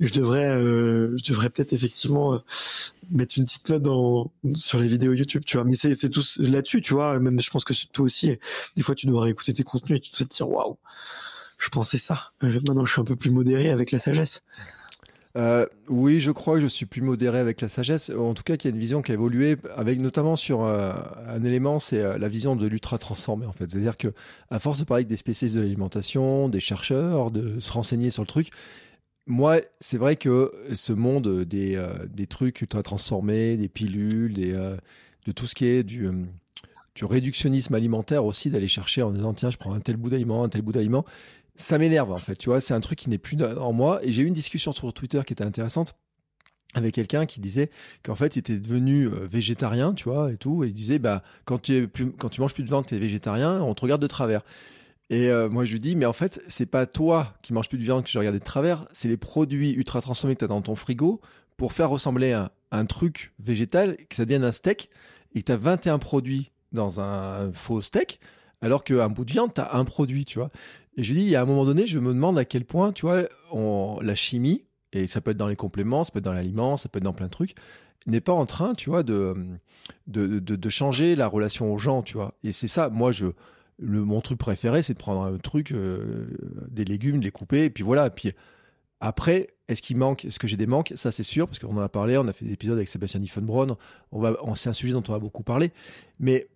Je 0.00 0.12
devrais 0.12 0.56
euh, 0.56 1.16
je 1.16 1.30
devrais 1.30 1.50
peut-être 1.50 1.72
effectivement 1.72 2.34
euh, 2.34 2.38
mettre 3.10 3.38
une 3.38 3.44
petite 3.44 3.68
note 3.68 3.82
dans 3.82 4.32
sur 4.54 4.78
les 4.78 4.88
vidéos 4.88 5.12
YouTube 5.12 5.42
tu 5.46 5.56
vois. 5.56 5.64
Mais 5.64 5.76
c'est 5.76 5.94
c'est 5.94 6.10
tout 6.10 6.24
là-dessus 6.38 6.82
tu 6.82 6.94
vois 6.94 7.18
même 7.18 7.40
je 7.40 7.50
pense 7.50 7.64
que 7.64 7.74
toi 7.92 8.04
aussi. 8.04 8.38
Des 8.76 8.82
fois 8.82 8.94
tu 8.94 9.06
devrais 9.06 9.30
écouter 9.30 9.52
tes 9.52 9.64
contenus 9.64 9.98
et 9.98 10.00
tu 10.00 10.10
te 10.10 10.24
dire 10.24 10.48
waouh 10.48 10.78
je 11.58 11.68
pensais 11.68 11.98
ça. 11.98 12.32
Euh, 12.42 12.60
maintenant 12.66 12.84
je 12.84 12.92
suis 12.92 13.00
un 13.00 13.04
peu 13.04 13.16
plus 13.16 13.30
modéré 13.30 13.70
avec 13.70 13.92
la 13.92 13.98
sagesse 13.98 14.42
euh, 15.36 15.66
oui, 15.88 16.20
je 16.20 16.30
crois 16.30 16.56
que 16.56 16.60
je 16.60 16.66
suis 16.66 16.84
plus 16.84 17.00
modéré 17.00 17.38
avec 17.38 17.60
la 17.60 17.68
sagesse. 17.68 18.10
En 18.10 18.34
tout 18.34 18.42
cas, 18.42 18.56
qu'il 18.56 18.70
y 18.70 18.72
a 18.72 18.74
une 18.74 18.80
vision 18.80 19.00
qui 19.00 19.12
a 19.12 19.14
évolué, 19.14 19.56
avec 19.76 19.98
notamment 19.98 20.36
sur 20.36 20.62
euh, 20.62 20.92
un 21.28 21.42
élément, 21.42 21.78
c'est 21.78 22.02
euh, 22.02 22.18
la 22.18 22.28
vision 22.28 22.54
de 22.54 22.66
l'ultra 22.66 22.98
transformé 22.98 23.46
en 23.46 23.52
fait. 23.52 23.70
C'est-à-dire 23.70 23.96
que, 23.96 24.08
à 24.50 24.58
force 24.58 24.80
de 24.80 24.84
parler 24.84 25.00
avec 25.00 25.08
des 25.08 25.16
spécialistes 25.16 25.56
de 25.56 25.62
l'alimentation, 25.62 26.48
des 26.48 26.60
chercheurs, 26.60 27.30
de 27.30 27.60
se 27.60 27.72
renseigner 27.72 28.10
sur 28.10 28.22
le 28.22 28.26
truc, 28.26 28.50
moi, 29.26 29.60
c'est 29.80 29.98
vrai 29.98 30.16
que 30.16 30.50
ce 30.74 30.92
monde 30.92 31.44
des, 31.44 31.82
des 32.08 32.26
trucs 32.26 32.60
ultra 32.60 32.82
transformés, 32.82 33.56
des 33.56 33.68
pilules, 33.68 34.34
de 34.34 35.32
tout 35.32 35.46
ce 35.46 35.54
qui 35.54 35.66
est 35.66 35.84
du 35.84 36.10
du 36.94 37.06
réductionnisme 37.06 37.74
alimentaire 37.74 38.24
aussi, 38.24 38.50
d'aller 38.50 38.68
chercher 38.68 39.02
en 39.02 39.12
disant 39.12 39.32
tiens, 39.32 39.50
je 39.50 39.56
prends 39.56 39.72
un 39.72 39.80
tel 39.80 39.96
bout 39.96 40.10
d'aliment, 40.10 40.44
un 40.44 40.48
tel 40.48 40.60
bout 40.60 40.72
d'aliment 40.72 41.06
ça 41.54 41.78
m'énerve 41.78 42.10
en 42.12 42.16
fait, 42.16 42.36
tu 42.36 42.48
vois, 42.48 42.60
c'est 42.60 42.74
un 42.74 42.80
truc 42.80 42.98
qui 42.98 43.10
n'est 43.10 43.18
plus 43.18 43.36
en 43.42 43.72
moi. 43.72 44.00
Et 44.04 44.12
j'ai 44.12 44.22
eu 44.22 44.26
une 44.26 44.34
discussion 44.34 44.72
sur 44.72 44.92
Twitter 44.92 45.20
qui 45.26 45.32
était 45.32 45.44
intéressante 45.44 45.94
avec 46.74 46.94
quelqu'un 46.94 47.26
qui 47.26 47.40
disait 47.40 47.70
qu'en 48.02 48.14
fait 48.14 48.36
il 48.36 48.40
était 48.40 48.58
devenu 48.58 49.06
euh, 49.06 49.26
végétarien, 49.26 49.92
tu 49.92 50.08
vois, 50.08 50.32
et 50.32 50.36
tout, 50.36 50.64
et 50.64 50.68
il 50.68 50.72
disait 50.72 50.98
bah 50.98 51.22
quand 51.44 51.60
tu 51.60 51.74
es 51.74 51.86
plus, 51.86 52.12
quand 52.12 52.28
tu 52.28 52.40
manges 52.40 52.54
plus 52.54 52.62
de 52.62 52.68
viande, 52.68 52.86
tu 52.86 52.94
es 52.94 52.98
végétarien, 52.98 53.60
on 53.60 53.74
te 53.74 53.82
regarde 53.82 54.00
de 54.00 54.06
travers. 54.06 54.42
Et 55.10 55.28
euh, 55.28 55.50
moi 55.50 55.64
je 55.64 55.72
lui 55.72 55.78
dis 55.78 55.96
mais 55.96 56.06
en 56.06 56.14
fait 56.14 56.40
c'est 56.48 56.66
pas 56.66 56.86
toi 56.86 57.34
qui 57.42 57.52
manges 57.52 57.68
plus 57.68 57.78
de 57.78 57.82
viande 57.82 58.04
que 58.04 58.10
je 58.10 58.18
regardais 58.18 58.38
de 58.38 58.44
travers, 58.44 58.86
c'est 58.92 59.08
les 59.08 59.18
produits 59.18 59.72
ultra 59.72 60.00
transformés 60.00 60.34
que 60.34 60.40
tu 60.40 60.44
as 60.46 60.48
dans 60.48 60.62
ton 60.62 60.74
frigo 60.74 61.20
pour 61.56 61.72
faire 61.72 61.90
ressembler 61.90 62.32
un, 62.32 62.86
truc 62.86 63.32
végétal 63.38 63.96
que 64.08 64.16
ça 64.16 64.24
devienne 64.24 64.44
un 64.44 64.52
steak 64.52 64.88
et 65.34 65.40
que 65.40 65.46
tu 65.46 65.52
as 65.52 65.56
21 65.56 65.98
produits 65.98 66.50
dans 66.72 67.00
un 67.00 67.52
faux 67.52 67.82
steak 67.82 68.18
Alors 68.62 68.82
qu'un 68.82 69.08
bout 69.08 69.24
de 69.24 69.32
viande, 69.32 69.52
tu 69.54 69.60
as 69.60 69.76
un 69.76 69.84
produit, 69.84 70.24
tu 70.24 70.38
vois. 70.38 70.48
Et 70.96 71.04
je 71.04 71.12
dis, 71.12 71.20
il 71.20 71.28
y 71.28 71.36
a 71.36 71.42
un 71.42 71.46
moment 71.46 71.64
donné, 71.64 71.86
je 71.86 71.98
me 71.98 72.12
demande 72.12 72.38
à 72.38 72.44
quel 72.44 72.64
point, 72.64 72.92
tu 72.92 73.06
vois, 73.06 73.24
la 74.02 74.14
chimie, 74.14 74.64
et 74.92 75.06
ça 75.06 75.20
peut 75.20 75.30
être 75.30 75.36
dans 75.36 75.48
les 75.48 75.56
compléments, 75.56 76.04
ça 76.04 76.12
peut 76.12 76.18
être 76.18 76.24
dans 76.24 76.32
l'aliment, 76.32 76.76
ça 76.76 76.88
peut 76.88 76.98
être 76.98 77.04
dans 77.04 77.14
plein 77.14 77.26
de 77.26 77.30
trucs, 77.30 77.54
n'est 78.06 78.20
pas 78.20 78.32
en 78.32 78.46
train, 78.46 78.74
tu 78.74 78.90
vois, 78.90 79.02
de, 79.02 79.34
de, 80.06 80.38
de, 80.38 80.68
changer 80.68 81.16
la 81.16 81.26
relation 81.28 81.72
aux 81.72 81.78
gens, 81.78 82.02
tu 82.02 82.14
vois. 82.14 82.34
Et 82.44 82.52
c'est 82.52 82.68
ça, 82.68 82.90
moi, 82.90 83.12
je, 83.12 83.26
le, 83.78 84.04
mon 84.04 84.20
truc 84.20 84.38
préféré, 84.38 84.82
c'est 84.82 84.94
de 84.94 84.98
prendre 84.98 85.22
un 85.22 85.38
truc, 85.38 85.72
euh, 85.72 86.26
des 86.68 86.84
légumes, 86.84 87.20
de 87.20 87.24
les 87.24 87.30
couper, 87.30 87.64
et 87.64 87.70
puis 87.70 87.84
voilà. 87.84 88.08
Et 88.08 88.10
puis 88.10 88.32
après, 89.00 89.48
est-ce 89.68 89.82
qu'il 89.82 89.96
manque, 89.96 90.24
est-ce 90.24 90.38
que 90.38 90.46
j'ai 90.46 90.56
des 90.56 90.66
manques? 90.66 90.92
Ça, 90.96 91.10
c'est 91.10 91.22
sûr, 91.22 91.48
parce 91.48 91.58
qu'on 91.58 91.76
en 91.76 91.80
a 91.80 91.88
parlé, 91.88 92.18
on 92.18 92.28
a 92.28 92.32
fait 92.32 92.44
des 92.44 92.52
épisodes 92.52 92.76
avec 92.76 92.88
Sébastien 92.88 93.20
Diffenbronn, 93.20 93.76
on 94.10 94.20
va, 94.20 94.36
c'est 94.54 94.68
un 94.68 94.74
sujet 94.74 94.92
dont 94.92 95.02
on 95.08 95.12
va 95.12 95.18
beaucoup 95.18 95.42
parler. 95.42 95.72
Mais 96.20 96.48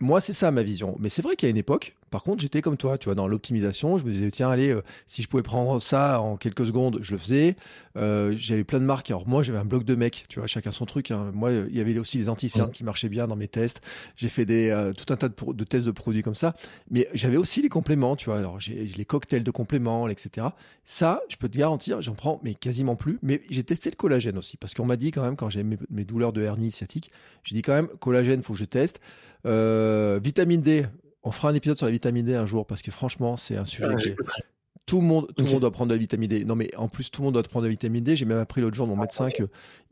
moi, 0.00 0.20
c'est 0.20 0.32
ça 0.32 0.50
ma 0.50 0.62
vision. 0.62 0.96
Mais 0.98 1.08
c'est 1.08 1.22
vrai 1.22 1.36
qu'il 1.36 1.48
y 1.48 1.50
a 1.50 1.52
une 1.52 1.58
époque, 1.58 1.96
par 2.12 2.22
contre, 2.22 2.42
j'étais 2.42 2.60
comme 2.60 2.76
toi, 2.76 2.98
tu 2.98 3.06
vois, 3.06 3.14
dans 3.14 3.26
l'optimisation. 3.26 3.96
Je 3.96 4.04
me 4.04 4.12
disais, 4.12 4.30
tiens, 4.30 4.50
allez, 4.50 4.68
euh, 4.68 4.82
si 5.06 5.22
je 5.22 5.28
pouvais 5.28 5.42
prendre 5.42 5.80
ça 5.80 6.20
en 6.20 6.36
quelques 6.36 6.66
secondes, 6.66 6.98
je 7.00 7.12
le 7.12 7.18
faisais. 7.18 7.56
Euh, 7.96 8.34
j'avais 8.36 8.64
plein 8.64 8.80
de 8.80 8.84
marques. 8.84 9.10
Alors 9.10 9.26
moi, 9.26 9.42
j'avais 9.42 9.58
un 9.58 9.64
bloc 9.64 9.84
de 9.84 9.94
mecs, 9.94 10.26
tu 10.28 10.38
vois, 10.38 10.46
chacun 10.46 10.72
son 10.72 10.84
truc. 10.84 11.10
Hein. 11.10 11.30
Moi, 11.32 11.52
il 11.52 11.74
y 11.74 11.80
avait 11.80 11.98
aussi 11.98 12.18
les 12.18 12.28
anti 12.28 12.52
qui 12.74 12.84
marchaient 12.84 13.08
bien 13.08 13.26
dans 13.26 13.34
mes 13.34 13.48
tests. 13.48 13.80
J'ai 14.16 14.28
fait 14.28 14.44
des 14.44 14.68
euh, 14.68 14.92
tout 14.92 15.10
un 15.10 15.16
tas 15.16 15.30
de, 15.30 15.64
tests 15.64 15.86
de 15.86 15.90
produits 15.90 16.20
comme 16.20 16.34
ça. 16.34 16.54
Mais 16.90 17.08
j'avais 17.14 17.38
aussi 17.38 17.62
les 17.62 17.70
compléments, 17.70 18.14
tu 18.14 18.26
vois. 18.26 18.36
Alors 18.36 18.60
j'ai 18.60 18.84
les 18.84 19.04
cocktails 19.06 19.42
de 19.42 19.50
compléments, 19.50 20.06
etc. 20.06 20.48
Ça, 20.84 21.22
je 21.30 21.36
peux 21.36 21.48
te 21.48 21.56
garantir, 21.56 22.02
j'en 22.02 22.14
prends, 22.14 22.40
mais 22.44 22.52
quasiment 22.52 22.94
plus. 22.94 23.18
Mais 23.22 23.40
j'ai 23.48 23.64
testé 23.64 23.88
le 23.88 23.96
collagène 23.96 24.36
aussi, 24.36 24.58
parce 24.58 24.74
qu'on 24.74 24.84
m'a 24.84 24.96
dit 24.96 25.12
quand 25.12 25.22
même 25.22 25.36
quand 25.36 25.48
j'ai 25.48 25.62
mes, 25.62 25.78
mes, 25.88 26.04
douleurs 26.04 26.34
de 26.34 26.42
hernie 26.42 26.70
sciatique, 26.70 27.10
j'ai 27.42 27.54
dit 27.54 27.62
quand 27.62 27.72
même 27.72 27.88
collagène, 28.00 28.42
faut 28.42 28.52
que 28.52 28.58
je 28.58 28.66
teste. 28.66 29.00
vitamine 29.44 30.60
D, 30.60 30.84
on 31.22 31.30
fera 31.30 31.50
un 31.50 31.54
épisode 31.54 31.76
sur 31.76 31.86
la 31.86 31.92
vitamine 31.92 32.24
D 32.24 32.34
un 32.34 32.44
jour 32.44 32.66
parce 32.66 32.82
que 32.82 32.90
franchement, 32.90 33.36
c'est 33.36 33.56
un 33.56 33.64
sujet 33.64 34.16
ah, 34.26 34.42
tout 34.86 35.00
le 35.00 35.06
monde, 35.06 35.28
tout 35.36 35.44
le 35.44 35.50
monde 35.52 35.60
doit 35.60 35.70
prendre 35.70 35.90
de 35.90 35.94
la 35.94 35.98
vitamine 35.98 36.28
D. 36.28 36.44
Non, 36.44 36.56
mais 36.56 36.74
en 36.76 36.88
plus, 36.88 37.10
tout 37.10 37.22
le 37.22 37.26
monde 37.26 37.34
doit 37.34 37.42
prendre 37.44 37.62
de 37.62 37.68
la 37.68 37.70
vitamine 37.70 38.02
D. 38.02 38.16
J'ai 38.16 38.24
même 38.24 38.38
appris 38.38 38.60
l'autre 38.60 38.76
jour 38.76 38.86
de 38.86 38.92
mon 38.92 39.00
médecin 39.00 39.30
que 39.30 39.44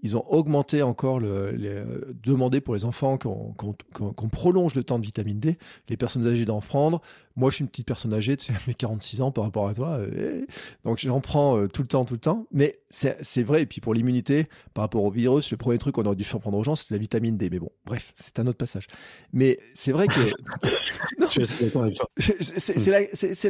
ils 0.03 0.17
ont 0.17 0.25
augmenté 0.29 0.83
encore 0.83 1.21
le, 1.21 1.51
les, 1.53 1.83
demander 2.23 2.61
pour 2.61 2.75
les 2.75 2.85
enfants 2.85 3.19
qu'on 3.19 4.29
prolonge 4.31 4.75
le 4.75 4.85
temps 4.85 4.99
de 4.99 5.05
vitamine 5.05 5.41
D. 5.41 5.59
Les 5.89 5.97
personnes 5.97 6.27
âgées 6.27 6.45
d'en 6.45 6.61
prendre. 6.61 7.01
Moi, 7.37 7.49
je 7.51 7.57
suis 7.57 7.63
une 7.63 7.69
petite 7.69 7.87
personne 7.87 8.13
âgée, 8.13 8.37
tu 8.37 8.47
sais, 8.47 8.53
j'ai 8.67 8.75
46 8.75 9.23
ans 9.23 9.31
par 9.31 9.45
rapport 9.45 9.69
à 9.69 9.75
toi. 9.75 9.99
Euh, 9.99 10.45
donc, 10.85 10.99
j'en 10.99 11.21
prends 11.21 11.57
euh, 11.57 11.69
tout 11.69 11.83
le 11.83 11.89
temps, 11.89 12.05
tout 12.05 12.15
le 12.15 12.21
temps. 12.21 12.47
Mais 12.53 12.81
c'est 12.91 13.43
vrai. 13.43 13.63
Et 13.63 13.67
puis, 13.67 13.81
pour 13.81 13.95
l'immunité, 13.95 14.49
par 14.75 14.83
rapport 14.83 15.05
au 15.05 15.11
virus, 15.11 15.51
le 15.51 15.57
premier 15.57 15.79
truc 15.79 15.95
qu'on 15.95 16.05
aurait 16.05 16.17
dû 16.17 16.25
faire 16.25 16.41
prendre 16.41 16.59
aux 16.59 16.65
gens, 16.65 16.77
c'est 16.77 16.91
la 16.91 16.99
vitamine 16.99 17.37
D. 17.37 17.49
Mais 17.51 17.59
bon, 17.59 17.71
bref, 17.87 18.13
c'est 18.15 18.39
un 18.41 18.47
autre 18.47 18.59
passage. 18.59 18.89
Mais 19.33 19.59
c'est 19.75 19.93
vrai 19.93 20.07
que. 20.09 20.21
c'est 22.19 22.91
la, 22.91 23.01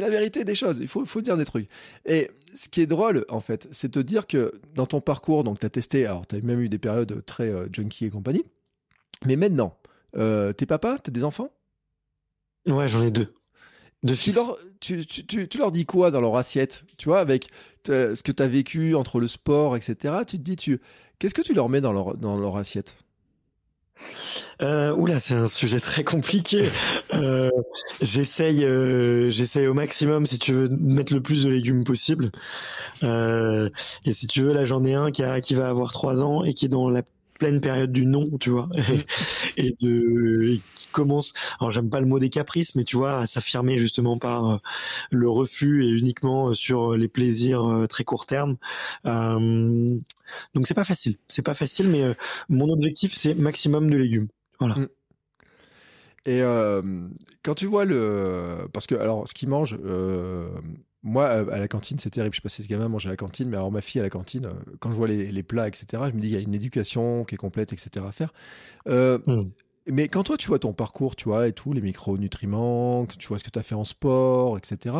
la, 0.01 0.09
vérité 0.09 0.43
des 0.43 0.55
choses. 0.55 0.79
Il 0.79 0.87
faut, 0.87 1.05
faut 1.05 1.21
dire 1.21 1.35
des 1.35 1.45
trucs. 1.45 1.67
Et 2.05 2.29
ce 2.55 2.69
qui 2.69 2.81
est 2.81 2.87
drôle, 2.87 3.25
en 3.29 3.39
fait, 3.39 3.67
c'est 3.71 3.93
de 3.93 4.01
dire 4.01 4.27
que 4.27 4.53
dans 4.75 4.85
ton 4.85 5.01
parcours, 5.01 5.43
donc, 5.43 5.59
tu 5.59 5.65
as 5.65 5.69
testé, 5.69 6.05
alors, 6.05 6.27
tu 6.27 6.40
même 6.45 6.59
eu 6.59 6.69
des 6.69 6.77
périodes 6.77 7.23
très 7.25 7.49
euh, 7.49 7.67
junkie 7.71 8.05
et 8.05 8.09
compagnie. 8.09 8.43
Mais 9.25 9.35
maintenant, 9.35 9.77
euh, 10.17 10.53
t'es 10.53 10.65
papa, 10.65 10.97
t'as 11.01 11.11
des 11.11 11.23
enfants? 11.23 11.49
Ouais, 12.67 12.87
j'en 12.87 13.01
ai 13.03 13.11
deux. 13.11 13.33
De 14.03 14.15
tu, 14.15 14.31
leur, 14.31 14.57
tu, 14.79 15.05
tu, 15.05 15.47
tu, 15.47 15.57
leur 15.59 15.71
dis 15.71 15.85
quoi 15.85 16.09
dans 16.09 16.21
leur 16.21 16.35
assiette? 16.35 16.83
Tu 16.97 17.07
vois, 17.07 17.19
avec 17.19 17.49
ce 17.85 18.21
que 18.23 18.31
tu 18.31 18.41
as 18.41 18.47
vécu 18.47 18.95
entre 18.95 19.19
le 19.19 19.27
sport, 19.27 19.75
etc. 19.75 20.23
Tu 20.25 20.37
te 20.37 20.43
dis, 20.43 20.55
tu, 20.55 20.81
qu'est-ce 21.19 21.35
que 21.35 21.43
tu 21.43 21.53
leur 21.53 21.69
mets 21.69 21.81
dans 21.81 21.93
leur, 21.93 22.17
dans 22.17 22.35
leur 22.35 22.57
assiette? 22.57 22.95
Euh, 24.61 24.93
oula, 24.93 25.19
c'est 25.19 25.33
un 25.33 25.47
sujet 25.47 25.79
très 25.79 26.03
compliqué. 26.03 26.69
Euh, 27.13 27.49
j'essaye, 28.01 28.63
euh, 28.63 29.29
j'essaye 29.29 29.67
au 29.67 29.73
maximum, 29.73 30.25
si 30.25 30.39
tu 30.39 30.53
veux, 30.53 30.69
mettre 30.69 31.13
le 31.13 31.21
plus 31.21 31.43
de 31.43 31.49
légumes 31.49 31.83
possible. 31.83 32.31
Euh, 33.03 33.69
et 34.05 34.13
si 34.13 34.27
tu 34.27 34.41
veux, 34.41 34.53
là, 34.53 34.63
j'en 34.63 34.85
ai 34.85 34.93
un 34.93 35.11
qui, 35.11 35.21
a, 35.21 35.41
qui 35.41 35.53
va 35.53 35.69
avoir 35.69 35.91
trois 35.91 36.23
ans 36.23 36.43
et 36.43 36.53
qui 36.53 36.65
est 36.65 36.69
dans 36.69 36.89
la 36.89 37.03
pleine 37.41 37.59
période 37.59 37.91
du 37.91 38.05
non, 38.05 38.29
tu 38.39 38.51
vois, 38.51 38.69
et 39.57 39.73
de 39.81 40.59
qui 40.75 40.87
commence. 40.91 41.33
Alors 41.59 41.71
j'aime 41.71 41.89
pas 41.89 41.99
le 41.99 42.05
mot 42.05 42.19
des 42.19 42.29
caprices, 42.29 42.75
mais 42.75 42.83
tu 42.83 42.97
vois, 42.97 43.17
à 43.17 43.25
s'affirmer 43.25 43.79
justement 43.79 44.19
par 44.19 44.47
euh, 44.47 44.57
le 45.09 45.27
refus 45.27 45.83
et 45.83 45.89
uniquement 45.89 46.53
sur 46.53 46.95
les 46.95 47.07
plaisirs 47.07 47.65
euh, 47.65 47.87
très 47.87 48.03
court 48.03 48.27
terme. 48.27 48.57
Euh, 49.07 49.97
donc 50.53 50.67
c'est 50.67 50.75
pas 50.75 50.83
facile, 50.83 51.17
c'est 51.29 51.41
pas 51.41 51.55
facile, 51.55 51.89
mais 51.89 52.15
mon 52.47 52.69
objectif 52.71 53.15
c'est 53.15 53.33
maximum 53.33 53.89
de 53.89 53.97
légumes. 53.97 54.27
Voilà. 54.59 54.75
Mm. 54.75 54.89
Et 56.27 56.41
quand 57.41 57.55
tu 57.55 57.65
vois 57.65 57.85
le, 57.85 58.67
parce 58.71 58.85
que 58.85 58.93
alors 58.93 59.27
ce 59.27 59.33
qu'ils 59.33 59.49
mangent, 59.49 59.79
moi, 61.03 61.29
à 61.29 61.57
la 61.57 61.67
cantine, 61.67 61.97
c'est 61.97 62.11
terrible. 62.11 62.33
Je 62.35 62.39
sais 62.39 62.43
pas 62.43 62.49
si 62.49 62.63
ce 62.63 62.67
gamin 62.67 62.87
mange 62.87 63.07
à 63.07 63.09
la 63.09 63.15
cantine, 63.15 63.49
mais 63.49 63.57
alors 63.57 63.71
ma 63.71 63.81
fille 63.81 63.99
à 63.99 64.03
la 64.03 64.09
cantine, 64.09 64.45
euh, 64.45 64.53
quand 64.79 64.91
je 64.91 64.97
vois 64.97 65.07
les, 65.07 65.43
plats, 65.43 65.67
etc., 65.67 66.03
je 66.09 66.15
me 66.15 66.21
dis 66.21 66.27
il 66.27 66.33
y 66.33 66.37
a 66.37 66.39
une 66.39 66.53
éducation 66.53 67.23
qui 67.23 67.35
est 67.35 67.39
complète, 67.39 67.73
etc. 67.73 68.05
à 68.07 68.11
faire. 68.11 68.33
Euh, 68.87 69.17
hmm. 69.25 69.41
Mais 69.87 70.07
quand 70.07 70.23
toi, 70.23 70.37
tu 70.37 70.47
vois 70.47 70.59
ton 70.59 70.73
parcours, 70.73 71.15
tu 71.15 71.25
vois, 71.25 71.47
et 71.47 71.53
tout, 71.53 71.73
les 71.73 71.81
micronutriments, 71.81 73.07
tu 73.07 73.27
vois 73.27 73.39
ce 73.39 73.43
que 73.43 73.49
tu 73.49 73.57
as 73.57 73.63
fait 73.63 73.73
en 73.73 73.83
sport, 73.83 74.57
etc. 74.59 74.97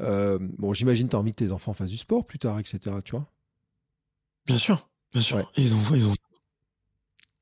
Euh, 0.00 0.38
bon, 0.58 0.74
j'imagine 0.74 1.08
tu 1.08 1.16
as 1.16 1.18
envie 1.18 1.32
que 1.32 1.42
tes 1.44 1.50
enfants 1.50 1.72
fassent 1.72 1.90
du 1.90 1.96
sport 1.96 2.26
plus 2.26 2.38
tard, 2.38 2.58
etc. 2.58 2.96
Tu 3.04 3.12
vois 3.12 3.26
Bien 4.46 4.58
sûr, 4.58 4.86
bien 5.12 5.22
sûr. 5.22 5.50
Ils 5.56 5.74
ont, 5.74 5.94
ils 5.94 6.08
ont. 6.08 6.14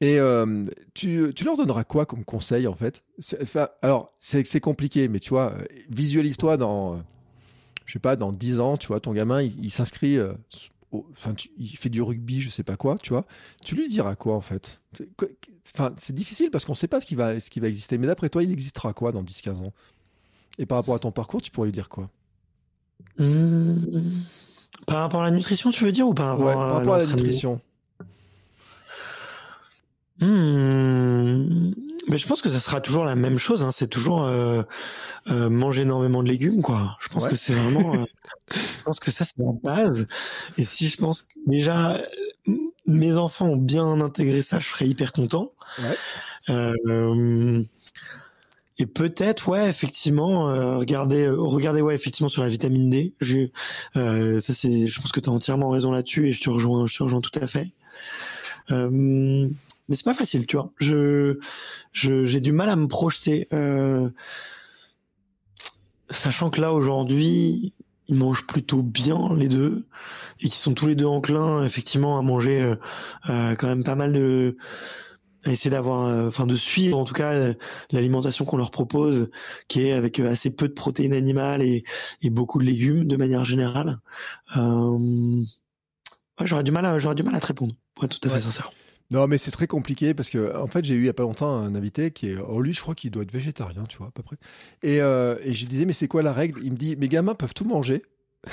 Et 0.00 0.18
tu, 0.94 1.32
tu, 1.34 1.44
leur 1.44 1.56
donneras 1.56 1.82
quoi 1.82 2.06
comme 2.06 2.24
conseil 2.24 2.66
en 2.66 2.74
fait? 2.74 3.02
Alors, 3.82 4.12
c'est 4.20 4.60
compliqué, 4.60 5.08
mais 5.08 5.18
tu 5.18 5.30
vois, 5.30 5.54
visualise-toi 5.88 6.56
dans 6.56 7.02
je 7.86 7.92
sais 7.92 7.98
pas, 7.98 8.16
dans 8.16 8.32
10 8.32 8.60
ans, 8.60 8.76
tu 8.76 8.88
vois, 8.88 9.00
ton 9.00 9.12
gamin, 9.12 9.42
il, 9.42 9.70
s'inscrit, 9.70 10.18
euh, 10.18 10.32
enfin, 10.92 11.34
il 11.56 11.76
fait 11.76 11.88
du 11.88 12.02
rugby, 12.02 12.42
je 12.42 12.50
sais 12.50 12.64
pas 12.64 12.76
quoi, 12.76 12.98
tu 13.00 13.10
vois, 13.10 13.24
tu 13.64 13.76
lui 13.76 13.88
diras 13.88 14.16
quoi 14.16 14.34
en 14.34 14.40
fait? 14.40 14.80
Enfin, 15.74 15.92
c'est 15.96 16.14
difficile 16.14 16.50
parce 16.50 16.64
qu'on 16.64 16.74
sait 16.74 16.88
pas 16.88 17.00
ce 17.00 17.06
qui 17.06 17.14
va, 17.14 17.40
ce 17.40 17.48
qui 17.48 17.60
va 17.60 17.68
exister, 17.68 17.96
mais 17.96 18.06
d'après 18.06 18.28
toi, 18.28 18.42
il 18.42 18.50
existera 18.50 18.92
quoi 18.92 19.12
dans 19.12 19.22
10-15 19.22 19.58
ans? 19.58 19.72
Et 20.58 20.66
par 20.66 20.78
rapport 20.78 20.94
à 20.94 20.98
ton 20.98 21.12
parcours, 21.12 21.40
tu 21.40 21.50
pourrais 21.50 21.68
lui 21.68 21.72
dire 21.72 21.88
quoi? 21.88 22.10
Mmh. 23.18 23.74
Par 24.86 25.00
rapport 25.00 25.20
à 25.20 25.24
la 25.24 25.30
nutrition, 25.30 25.70
tu 25.70 25.84
veux 25.84 25.92
dire, 25.92 26.08
ou 26.08 26.14
par 26.14 26.28
rapport, 26.28 26.52
par 26.52 26.72
rapport 26.74 26.94
à, 26.94 26.98
la 26.98 27.06
nutrition. 27.06 27.60
Mmh. 30.20 31.85
Mais 32.08 32.18
je 32.18 32.26
pense 32.26 32.40
que 32.40 32.50
ça 32.50 32.60
sera 32.60 32.80
toujours 32.80 33.04
la 33.04 33.16
même 33.16 33.38
chose. 33.38 33.62
Hein. 33.62 33.72
C'est 33.72 33.88
toujours 33.88 34.24
euh, 34.24 34.62
euh, 35.28 35.50
manger 35.50 35.82
énormément 35.82 36.22
de 36.22 36.28
légumes, 36.28 36.62
quoi. 36.62 36.96
Je 37.00 37.08
pense 37.08 37.26
que 37.26 37.36
c'est 37.36 37.52
vraiment. 37.52 37.94
Euh, 37.94 38.04
je 38.54 38.82
pense 38.84 39.00
que 39.00 39.10
ça 39.10 39.24
c'est 39.24 39.42
la 39.42 39.52
base. 39.62 40.06
Et 40.56 40.64
si 40.64 40.88
je 40.88 40.96
pense 40.96 41.22
que 41.22 41.34
déjà 41.46 42.00
mes 42.86 43.16
enfants 43.16 43.46
ont 43.46 43.56
bien 43.56 44.00
intégré 44.00 44.42
ça, 44.42 44.60
je 44.60 44.68
serais 44.68 44.86
hyper 44.86 45.12
content. 45.12 45.52
Ouais. 45.78 45.96
et 48.78 48.86
peut-être, 48.86 49.48
ouais, 49.48 49.68
effectivement, 49.68 50.44
regardez, 50.78 51.28
regardez, 51.28 51.80
ouais, 51.80 51.94
effectivement, 51.96 52.28
sur 52.28 52.42
la 52.42 52.48
vitamine 52.48 52.88
D. 52.88 53.14
Je, 53.20 53.48
ça, 53.94 54.54
c'est, 54.54 54.86
je 54.86 55.00
pense 55.00 55.10
que 55.10 55.18
tu 55.18 55.28
as 55.28 55.32
entièrement 55.32 55.70
raison 55.70 55.90
là-dessus 55.90 56.28
et 56.28 56.32
je 56.32 56.40
te 56.40 56.50
rejoins, 56.50 56.86
je 56.86 56.96
te 56.96 57.02
rejoins 57.02 57.20
tout 57.20 57.36
à 57.40 57.48
fait. 57.48 57.72
Euh, 58.70 59.48
mais 59.88 59.94
c'est 59.94 60.04
pas 60.04 60.14
facile, 60.14 60.46
tu 60.46 60.56
vois. 60.56 60.72
Je, 60.78 61.38
j'ai 61.92 62.40
du 62.40 62.52
mal 62.52 62.68
à 62.68 62.76
me 62.76 62.88
projeter, 62.88 63.48
euh, 63.52 64.08
sachant 66.10 66.50
que 66.50 66.60
là 66.60 66.72
aujourd'hui, 66.72 67.72
ils 68.08 68.16
mangent 68.16 68.46
plutôt 68.46 68.82
bien 68.82 69.34
les 69.36 69.48
deux 69.48 69.86
et 70.40 70.44
qu'ils 70.44 70.52
sont 70.52 70.74
tous 70.74 70.86
les 70.86 70.94
deux 70.94 71.06
enclins, 71.06 71.64
effectivement, 71.64 72.18
à 72.18 72.22
manger 72.22 72.62
euh, 72.62 72.76
euh 73.28 73.54
quand 73.56 73.66
même 73.68 73.84
pas 73.84 73.96
mal 73.96 74.12
de, 74.12 74.56
à 75.44 75.50
essayer 75.50 75.70
d'avoir, 75.70 76.06
euh, 76.06 76.28
enfin 76.28 76.46
de 76.46 76.56
suivre 76.56 76.98
en 76.98 77.04
tout 77.04 77.14
cas 77.14 77.52
l'alimentation 77.90 78.44
qu'on 78.44 78.56
leur 78.56 78.70
propose, 78.70 79.30
qui 79.68 79.82
est 79.82 79.92
avec 79.92 80.18
assez 80.20 80.50
peu 80.50 80.68
de 80.68 80.72
protéines 80.74 81.12
animales 81.12 81.62
et, 81.62 81.84
et 82.22 82.30
beaucoup 82.30 82.58
de 82.58 82.64
légumes 82.64 83.06
de 83.06 83.16
manière 83.16 83.44
générale. 83.44 83.98
Ouais, 86.38 86.46
j'aurais 86.46 86.64
du 86.64 86.70
mal, 86.70 86.84
à, 86.84 86.98
j'aurais 86.98 87.14
du 87.14 87.22
mal 87.22 87.34
à 87.34 87.40
te 87.40 87.46
répondre, 87.46 87.74
pour 87.94 88.04
être 88.04 88.18
tout 88.20 88.28
à 88.28 88.30
fait 88.30 88.40
sincère. 88.40 88.70
Non, 89.12 89.28
mais 89.28 89.38
c'est 89.38 89.52
très 89.52 89.66
compliqué 89.66 90.14
parce 90.14 90.30
que, 90.30 90.56
en 90.56 90.66
fait, 90.66 90.84
j'ai 90.84 90.94
eu 90.94 91.00
il 91.00 91.06
y 91.06 91.08
a 91.08 91.14
pas 91.14 91.22
longtemps 91.22 91.56
un 91.56 91.74
invité 91.74 92.10
qui 92.10 92.30
est, 92.30 92.36
oh, 92.36 92.60
lui, 92.60 92.72
je 92.72 92.80
crois 92.80 92.94
qu'il 92.94 93.10
doit 93.10 93.22
être 93.22 93.32
végétarien, 93.32 93.84
tu 93.84 93.98
vois, 93.98 94.08
à 94.08 94.10
peu 94.10 94.22
près. 94.22 94.36
Et, 94.82 95.00
euh, 95.00 95.36
et 95.42 95.52
je 95.52 95.60
lui 95.60 95.66
disais, 95.68 95.84
mais 95.84 95.92
c'est 95.92 96.08
quoi 96.08 96.22
la 96.22 96.32
règle? 96.32 96.60
Il 96.64 96.72
me 96.72 96.76
dit, 96.76 96.96
mes 96.96 97.08
gamins 97.08 97.34
peuvent 97.34 97.54
tout 97.54 97.64
manger 97.64 98.02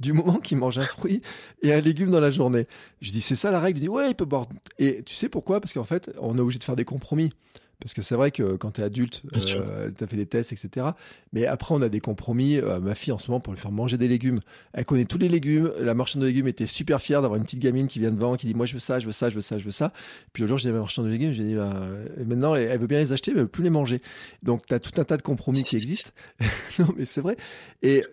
du 0.00 0.12
moment 0.12 0.36
qu'ils 0.36 0.58
mangent 0.58 0.78
un 0.78 0.82
fruit 0.82 1.22
et 1.62 1.72
un 1.72 1.80
légume 1.80 2.10
dans 2.10 2.20
la 2.20 2.30
journée. 2.30 2.66
Je 3.00 3.10
dis, 3.10 3.22
c'est 3.22 3.36
ça 3.36 3.50
la 3.50 3.58
règle? 3.58 3.78
Il 3.78 3.82
dit, 3.82 3.88
ouais, 3.88 4.10
il 4.10 4.14
peut 4.14 4.26
boire. 4.26 4.46
Et 4.78 5.02
tu 5.02 5.14
sais 5.14 5.30
pourquoi? 5.30 5.60
Parce 5.60 5.72
qu'en 5.72 5.84
fait, 5.84 6.10
on 6.18 6.36
est 6.36 6.40
obligé 6.40 6.58
de 6.58 6.64
faire 6.64 6.76
des 6.76 6.84
compromis. 6.84 7.32
Parce 7.80 7.92
que 7.92 8.00
c'est 8.00 8.14
vrai 8.14 8.30
que 8.30 8.56
quand 8.56 8.72
tu 8.72 8.80
es 8.80 8.84
adulte, 8.84 9.22
euh, 9.36 9.90
tu 9.96 10.02
as 10.02 10.06
fait 10.06 10.16
des 10.16 10.26
tests, 10.26 10.52
etc. 10.52 10.86
Mais 11.32 11.46
après, 11.46 11.74
on 11.74 11.82
a 11.82 11.88
des 11.88 12.00
compromis. 12.00 12.56
Euh, 12.58 12.80
ma 12.80 12.94
fille, 12.94 13.12
en 13.12 13.18
ce 13.18 13.30
moment, 13.30 13.40
pour 13.40 13.52
lui 13.52 13.60
faire 13.60 13.70
manger 13.70 13.98
des 13.98 14.08
légumes, 14.08 14.40
elle 14.72 14.86
connaît 14.86 15.04
tous 15.04 15.18
les 15.18 15.28
légumes. 15.28 15.70
La 15.78 15.94
marchande 15.94 16.22
de 16.22 16.26
légumes 16.26 16.48
était 16.48 16.66
super 16.66 17.02
fière 17.02 17.20
d'avoir 17.20 17.38
une 17.38 17.44
petite 17.44 17.60
gamine 17.60 17.86
qui 17.86 17.98
vient 17.98 18.10
devant, 18.10 18.36
qui 18.36 18.46
dit 18.46 18.54
Moi, 18.54 18.66
je 18.66 18.74
veux 18.74 18.80
ça, 18.80 18.98
je 18.98 19.06
veux 19.06 19.12
ça, 19.12 19.28
je 19.28 19.34
veux 19.34 19.42
ça, 19.42 19.58
je 19.58 19.64
veux 19.64 19.72
ça. 19.72 19.92
Puis 20.32 20.42
le 20.42 20.46
jour, 20.46 20.56
j'ai 20.56 20.68
dit 20.68 20.70
à 20.70 20.74
la 20.74 20.80
marchande 20.80 21.04
de 21.04 21.10
légumes, 21.10 21.32
j'ai 21.32 21.44
dit 21.44 21.54
bah, 21.54 21.80
Maintenant, 22.24 22.54
elle 22.54 22.78
veut 22.80 22.86
bien 22.86 22.98
les 22.98 23.12
acheter, 23.12 23.32
mais 23.32 23.38
elle 23.38 23.44
veut 23.44 23.50
plus 23.50 23.64
les 23.64 23.70
manger. 23.70 24.00
Donc, 24.42 24.64
tu 24.64 24.72
as 24.72 24.80
tout 24.80 24.98
un 24.98 25.04
tas 25.04 25.18
de 25.18 25.22
compromis 25.22 25.62
qui 25.62 25.76
existent. 25.76 26.10
non, 26.78 26.88
mais 26.96 27.04
c'est 27.04 27.20
vrai. 27.20 27.36
Et 27.82 28.04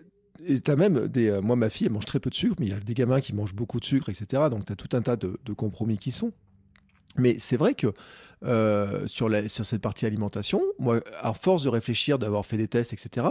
et 0.46 0.60
tu 0.60 0.70
as 0.70 0.76
même 0.76 1.08
des. 1.08 1.28
Euh, 1.28 1.40
moi, 1.40 1.56
ma 1.56 1.70
fille, 1.70 1.86
elle 1.86 1.92
mange 1.92 2.06
très 2.06 2.20
peu 2.20 2.30
de 2.30 2.34
sucre, 2.34 2.56
mais 2.58 2.66
il 2.66 2.72
y 2.72 2.74
a 2.74 2.80
des 2.80 2.94
gamins 2.94 3.20
qui 3.20 3.34
mangent 3.34 3.54
beaucoup 3.54 3.78
de 3.78 3.84
sucre, 3.84 4.08
etc. 4.08 4.44
Donc, 4.50 4.66
tu 4.66 4.72
as 4.72 4.76
tout 4.76 4.94
un 4.96 5.02
tas 5.02 5.16
de, 5.16 5.36
compromis 5.56 5.98
qui 5.98 6.12
sont. 6.12 6.32
Mais 7.16 7.36
c'est 7.38 7.56
vrai 7.56 7.74
que 7.74 7.92
euh, 8.44 9.06
sur, 9.06 9.30
sur 9.48 9.66
cette 9.66 9.80
partie 9.80 10.06
alimentation, 10.06 10.62
moi, 10.78 11.00
à 11.20 11.34
force 11.34 11.64
de 11.64 11.68
réfléchir, 11.68 12.18
d'avoir 12.18 12.44
fait 12.44 12.56
des 12.56 12.68
tests, 12.68 12.92
etc., 12.92 13.28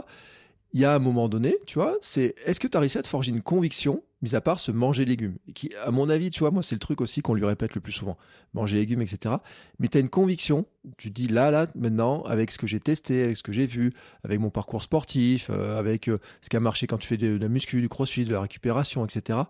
il 0.74 0.82
y 0.82 0.86
a 0.86 0.96
un 0.96 1.00
moment 1.00 1.30
donné, 1.30 1.56
tu 1.68 1.76
vois, 1.76 1.98
c'est 2.02 2.34
est-ce 2.46 2.60
que 2.60 2.68
tu 2.68 2.76
as 2.76 2.80
réussi 2.80 2.98
à 2.98 3.04
te 3.04 3.08
forger 3.08 3.32
une 3.32 3.44
conviction, 3.44 4.04
mis 4.24 4.34
à 4.34 4.42
part 4.42 4.60
se 4.60 4.72
manger 4.72 5.06
légumes 5.06 5.38
qui, 5.54 5.70
À 5.76 5.92
mon 5.92 6.10
avis, 6.10 6.32
tu 6.32 6.40
vois, 6.40 6.50
moi, 6.50 6.64
c'est 6.64 6.74
le 6.74 6.80
truc 6.80 7.00
aussi 7.00 7.22
qu'on 7.22 7.36
lui 7.36 7.46
répète 7.46 7.76
le 7.76 7.82
plus 7.82 7.92
souvent 7.92 8.18
manger 8.56 8.78
légumes, 8.78 9.04
etc. 9.04 9.36
Mais 9.78 9.88
tu 9.88 10.00
as 10.00 10.02
une 10.02 10.10
conviction, 10.10 10.66
tu 10.98 11.12
dis 11.12 11.28
là, 11.28 11.52
là, 11.52 11.68
maintenant, 11.76 12.24
avec 12.24 12.50
ce 12.50 12.58
que 12.58 12.66
j'ai 12.66 12.80
testé, 12.80 13.24
avec 13.24 13.38
ce 13.38 13.44
que 13.44 13.52
j'ai 13.52 13.68
vu, 13.68 13.94
avec 14.24 14.40
mon 14.40 14.50
parcours 14.50 14.82
sportif, 14.82 15.52
euh, 15.52 15.78
avec 15.78 16.08
euh, 16.08 16.18
ce 16.42 16.50
qui 16.50 16.58
a 16.58 16.60
marché 16.60 16.88
quand 16.88 16.98
tu 16.98 17.08
fais 17.08 17.18
de, 17.18 17.38
la 17.38 17.50
muscu, 17.50 17.80
du 17.80 17.90
crossfit, 17.90 18.26
de 18.26 18.34
la 18.34 18.42
récupération, 18.42 19.06
etc. 19.06 19.42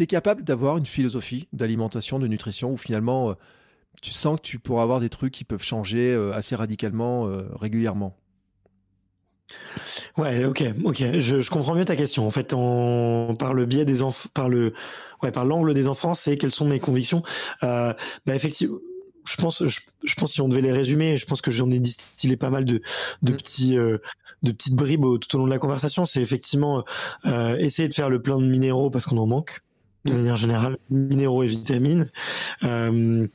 es 0.00 0.06
capable 0.06 0.44
d'avoir 0.44 0.78
une 0.78 0.86
philosophie 0.86 1.48
d'alimentation, 1.52 2.18
de 2.18 2.26
nutrition 2.26 2.72
où 2.72 2.76
finalement, 2.76 3.30
euh, 3.30 3.34
tu 4.00 4.10
sens 4.10 4.36
que 4.36 4.46
tu 4.46 4.58
pourras 4.58 4.82
avoir 4.82 5.00
des 5.00 5.10
trucs 5.10 5.32
qui 5.32 5.44
peuvent 5.44 5.62
changer 5.62 6.14
assez 6.32 6.56
radicalement, 6.56 7.28
régulièrement? 7.54 8.16
Ouais, 10.16 10.44
ok, 10.44 10.64
ok. 10.84 11.18
Je, 11.18 11.50
comprends 11.50 11.74
mieux 11.74 11.84
ta 11.84 11.96
question. 11.96 12.26
En 12.26 12.30
fait, 12.30 12.50
par 13.38 13.54
le 13.54 13.66
biais 13.66 13.84
des 13.84 14.02
enfants, 14.02 14.28
par 14.34 14.48
le, 14.48 14.72
ouais, 15.22 15.32
par 15.32 15.44
l'angle 15.44 15.74
des 15.74 15.88
enfants, 15.88 16.14
c'est 16.14 16.36
quelles 16.36 16.50
sont 16.50 16.66
mes 16.66 16.80
convictions. 16.80 17.22
Euh, 17.62 17.92
bah 18.26 18.34
effectivement, 18.34 18.78
je 19.24 19.36
pense, 19.36 19.64
je, 19.66 20.14
pense 20.16 20.32
si 20.32 20.40
on 20.40 20.48
devait 20.48 20.62
les 20.62 20.72
résumer, 20.72 21.16
je 21.16 21.26
pense 21.26 21.40
que 21.40 21.50
j'en 21.50 21.70
ai 21.70 21.78
distillé 21.78 22.36
pas 22.36 22.50
mal 22.50 22.64
de, 22.64 22.82
de 23.22 23.32
mm. 23.32 23.36
petits, 23.36 23.78
euh, 23.78 23.98
de 24.42 24.52
petites 24.52 24.74
bribes 24.74 25.06
tout 25.20 25.36
au 25.36 25.38
long 25.38 25.46
de 25.46 25.50
la 25.50 25.58
conversation. 25.58 26.06
C'est 26.06 26.20
effectivement 26.20 26.84
euh, 27.26 27.56
essayer 27.56 27.88
de 27.88 27.94
faire 27.94 28.10
le 28.10 28.20
plein 28.20 28.38
de 28.38 28.46
minéraux 28.46 28.90
parce 28.90 29.06
qu'on 29.06 29.18
en 29.18 29.26
manque 29.26 29.62
de 30.04 30.12
manière 30.12 30.36
générale, 30.36 30.78
minéraux 30.90 31.42
et 31.42 31.46
vitamines. 31.46 32.10
Euh, 32.64 33.26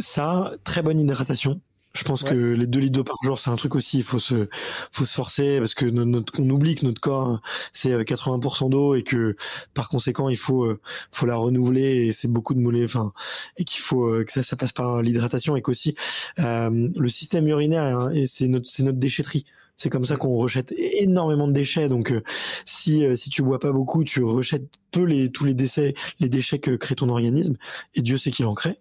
ça, 0.00 0.52
très 0.64 0.82
bonne 0.82 1.00
hydratation. 1.00 1.60
Je 1.92 2.04
pense 2.04 2.22
que 2.22 2.34
les 2.34 2.68
2 2.68 2.78
litres 2.78 2.92
d'eau 2.92 3.04
par 3.04 3.16
jour, 3.24 3.40
c'est 3.40 3.50
un 3.50 3.56
truc 3.56 3.74
aussi. 3.74 3.98
Il 3.98 4.04
faut 4.04 4.20
se, 4.20 4.48
faut 4.92 5.04
se 5.04 5.12
forcer 5.12 5.58
parce 5.58 5.74
que 5.74 5.86
notre, 5.86 6.40
on 6.40 6.48
oublie 6.48 6.76
que 6.76 6.86
notre 6.86 7.00
corps 7.00 7.40
c'est 7.72 7.90
80% 8.04 8.66
euh, 8.66 8.68
d'eau 8.68 8.94
et 8.94 9.02
que 9.02 9.36
par 9.74 9.88
conséquent 9.88 10.28
il 10.28 10.36
faut, 10.36 10.64
euh, 10.64 10.80
faut 11.10 11.26
la 11.26 11.34
renouveler 11.34 12.06
et 12.06 12.12
c'est 12.12 12.28
beaucoup 12.28 12.54
de 12.54 12.60
mollets. 12.60 12.84
Enfin, 12.84 13.12
et 13.56 13.64
qu'il 13.64 13.80
faut 13.80 14.04
euh, 14.04 14.24
que 14.24 14.30
ça, 14.32 14.44
ça 14.44 14.56
passe 14.56 14.72
par 14.72 15.02
l'hydratation 15.02 15.56
et 15.56 15.62
qu'aussi 15.62 15.96
euh, 16.38 16.88
le 16.94 17.08
système 17.08 17.48
urinaire, 17.48 17.82
hein, 17.98 18.10
et 18.12 18.28
c'est 18.28 18.46
notre, 18.46 18.68
c'est 18.68 18.84
notre 18.84 18.98
déchetterie. 18.98 19.44
C'est 19.80 19.88
comme 19.88 20.04
ça 20.04 20.16
qu'on 20.16 20.36
rejette 20.36 20.74
énormément 20.76 21.48
de 21.48 21.54
déchets. 21.54 21.88
Donc, 21.88 22.12
euh, 22.12 22.22
si 22.66 23.02
euh, 23.02 23.16
si 23.16 23.30
tu 23.30 23.42
bois 23.42 23.58
pas 23.58 23.72
beaucoup, 23.72 24.04
tu 24.04 24.22
rejettes 24.22 24.68
peu 24.90 25.04
les 25.04 25.30
tous 25.32 25.46
les 25.46 25.54
décès, 25.54 25.94
les 26.18 26.28
déchets 26.28 26.58
que 26.58 26.72
crée 26.72 26.96
ton 26.96 27.08
organisme. 27.08 27.56
Et 27.94 28.02
Dieu 28.02 28.18
sait 28.18 28.30
qu'il 28.30 28.44
en 28.44 28.54
crée. 28.54 28.78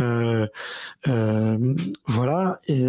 Euh, 0.00 0.46
voilà. 2.06 2.58
Et, 2.66 2.82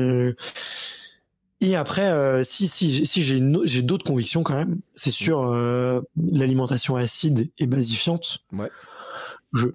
et 1.59 1.75
après, 1.75 2.45
si 2.45 2.69
si 2.69 3.05
si 3.05 3.23
j'ai 3.23 3.41
j'ai 3.65 3.81
d'autres 3.81 4.05
convictions 4.05 4.41
quand 4.41 4.55
même, 4.55 4.79
c'est 4.95 5.11
sur 5.11 5.51
l'alimentation 5.51 6.95
acide 6.95 7.51
et 7.57 7.67
basifiante. 7.67 8.37
Ouais. 8.53 8.69
Je 9.51 9.67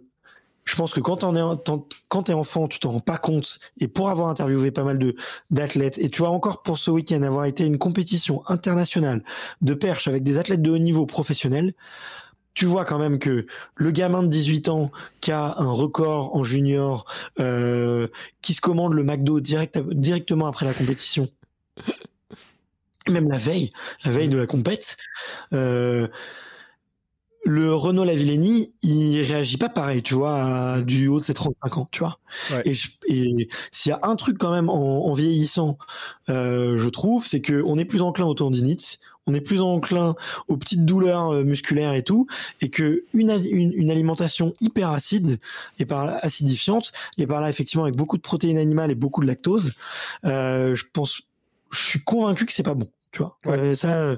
je 0.65 0.77
pense 0.77 0.93
que 0.93 1.01
quand 1.01 1.19
t'en 1.19 1.37
es 1.37 1.63
quand 2.09 2.23
t'es 2.23 2.33
enfant, 2.33 2.69
tu 2.69 2.79
t'en 2.79 2.91
rends 2.91 3.01
pas 3.01 3.19
compte. 3.19 3.59
Et 3.81 3.89
pour 3.89 4.09
avoir 4.09 4.29
interviewé 4.29 4.71
pas 4.71 4.85
mal 4.85 4.99
de 4.99 5.15
d'athlètes, 5.51 5.99
et 5.99 6.09
tu 6.09 6.19
vois 6.19 6.31
encore 6.31 6.63
pour 6.63 6.79
ce 6.79 6.91
week-end 6.91 7.23
avoir 7.23 7.45
été 7.45 7.67
une 7.67 7.79
compétition 7.79 8.43
internationale 8.49 9.23
de 9.61 9.75
perche 9.75 10.09
avec 10.09 10.23
des 10.23 10.39
athlètes 10.39 10.63
de 10.63 10.71
haut 10.71 10.79
niveau 10.79 11.07
professionnels, 11.07 11.75
tu 12.55 12.67
vois 12.67 12.85
quand 12.85 12.99
même 12.99 13.19
que 13.19 13.47
le 13.75 13.91
gamin 13.91 14.23
de 14.23 14.29
18 14.29 14.69
ans 14.69 14.91
qui 15.21 15.33
a 15.33 15.55
un 15.59 15.71
record 15.71 16.35
en 16.35 16.45
junior, 16.45 17.05
euh, 17.41 18.09
qui 18.43 18.55
se 18.55 18.61
commande 18.61 18.95
le 18.95 19.03
McDo 19.03 19.41
direct, 19.41 19.79
directement 19.79 20.47
après 20.47 20.65
la 20.65 20.73
compétition, 20.73 21.29
même 23.11 23.29
la 23.29 23.37
veille, 23.37 23.71
la 24.05 24.13
veille 24.13 24.29
de 24.29 24.39
la 24.39 24.47
compète. 24.47 24.97
Euh, 25.53 26.09
le 27.45 27.75
Renault 27.75 28.05
Lavillenie, 28.05 28.73
il 28.83 29.23
réagit 29.23 29.59
pas 29.59 29.69
pareil, 29.69 30.03
tu 30.03 30.15
vois, 30.15 30.81
du 30.83 31.09
haut 31.09 31.21
de 31.21 31.25
ses 31.25 31.35
35 31.35 31.79
ans, 31.79 31.89
tu 31.91 32.01
vois. 32.01 32.19
Et, 32.65 32.73
et 33.07 33.49
s'il 33.71 33.91
y 33.91 33.93
a 33.93 34.01
un 34.03 34.17
truc 34.17 34.39
quand 34.39 34.51
même 34.51 34.71
en, 34.71 35.13
vieillissant, 35.13 35.77
euh, 36.31 36.77
je 36.77 36.89
trouve, 36.89 37.27
c'est 37.27 37.41
que 37.41 37.63
on 37.67 37.79
est 37.79 37.85
plus 37.85 38.01
enclin 38.01 38.25
aux 38.25 38.35
tendinites, 38.35 38.99
on 39.27 39.35
est 39.35 39.41
plus 39.41 39.61
enclin 39.61 40.15
aux 40.49 40.57
petites 40.57 40.85
douleurs 40.85 41.33
euh, 41.33 41.45
musculaires 41.45 41.93
et 41.93 42.03
tout, 42.03 42.27
et 42.61 42.71
que 42.71 43.05
une, 43.13 43.31
une, 43.53 43.91
alimentation 43.91 44.55
hyper 44.61 44.91
acide 44.91 45.39
et 45.79 45.85
par 45.85 46.07
là 46.07 46.19
acidifiante 46.23 46.93
et 47.19 47.27
par 47.27 47.41
là 47.41 47.49
effectivement 47.49 47.85
avec 47.85 47.97
beaucoup 47.97 48.17
de 48.17 48.23
protéines 48.23 48.59
animales 48.59 48.91
et 48.91 48.95
beaucoup 48.95 49.21
de 49.21 49.27
lactose, 49.27 49.73
euh, 50.25 50.75
je 50.75 50.85
pense, 50.93 51.23
je 51.71 51.83
suis 51.83 52.01
convaincu 52.01 52.47
que 52.47 52.53
c'est 52.53 52.63
pas 52.63 52.75
bon 52.75 52.89
tu 53.15 53.23
vois? 53.23 53.39
Ouais. 53.47 53.77
ça, 53.77 53.97
euh, 54.01 54.17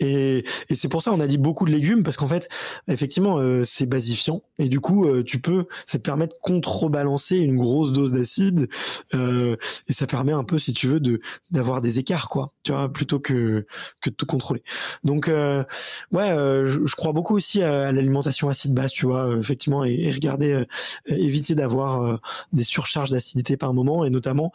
et, 0.00 0.42
et 0.70 0.74
c'est 0.74 0.88
pour 0.88 1.02
ça 1.02 1.12
on 1.12 1.20
a 1.20 1.26
dit 1.26 1.36
beaucoup 1.36 1.66
de 1.66 1.70
légumes 1.70 2.02
parce 2.02 2.16
qu'en 2.16 2.26
fait, 2.26 2.48
effectivement, 2.88 3.38
euh, 3.38 3.62
c'est 3.62 3.84
basifiant 3.84 4.42
et 4.58 4.70
du 4.70 4.80
coup, 4.80 5.04
euh, 5.04 5.22
tu 5.22 5.38
peux, 5.38 5.66
ça 5.86 5.98
te 5.98 6.02
permet 6.02 6.26
de 6.26 6.34
contrebalancer 6.40 7.36
une 7.36 7.58
grosse 7.58 7.92
dose 7.92 8.12
d'acide 8.12 8.68
et 9.12 9.92
ça 9.92 10.06
permet 10.06 10.32
un 10.32 10.44
peu, 10.44 10.58
si 10.58 10.72
tu 10.72 10.88
veux, 10.88 10.98
de 10.98 11.20
d'avoir 11.50 11.82
des 11.82 11.98
écarts, 11.98 12.30
quoi, 12.30 12.52
tu 12.62 12.72
vois, 12.72 12.90
plutôt 12.90 13.20
que 13.20 13.66
que 14.00 14.08
de 14.08 14.14
tout 14.14 14.26
contrôler. 14.26 14.62
Donc, 15.04 15.26
ouais, 15.26 16.28
je, 16.28 16.80
je, 16.86 16.96
crois 16.96 17.12
beaucoup 17.12 17.36
aussi 17.36 17.62
à, 17.62 17.92
l'alimentation 17.92 18.48
acide 18.48 18.72
basse, 18.72 18.92
tu 18.92 19.04
vois, 19.04 19.36
effectivement, 19.38 19.84
et, 19.84 19.92
et 19.92 20.10
regarder, 20.10 20.64
éviter 21.06 21.54
d'avoir 21.54 22.20
des 22.52 22.64
surcharges 22.64 23.10
d'acidité 23.10 23.58
par 23.58 23.74
moment 23.74 24.04
et 24.06 24.10
notamment 24.10 24.52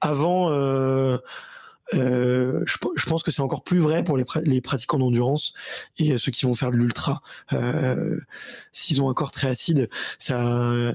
avant. 0.00 0.50
Euh, 1.92 2.62
je, 2.64 2.78
je, 2.96 3.06
pense 3.06 3.22
que 3.22 3.30
c'est 3.30 3.42
encore 3.42 3.62
plus 3.62 3.78
vrai 3.78 4.02
pour 4.04 4.16
les, 4.16 4.24
les, 4.42 4.62
pratiquants 4.62 4.98
d'endurance 4.98 5.52
et 5.98 6.16
ceux 6.16 6.32
qui 6.32 6.46
vont 6.46 6.54
faire 6.54 6.70
de 6.70 6.76
l'ultra. 6.76 7.20
Euh, 7.52 8.18
S'ils 8.72 9.02
ont 9.02 9.10
un 9.10 9.14
corps 9.14 9.30
très 9.30 9.48
acide, 9.48 9.90
ça, 10.18 10.92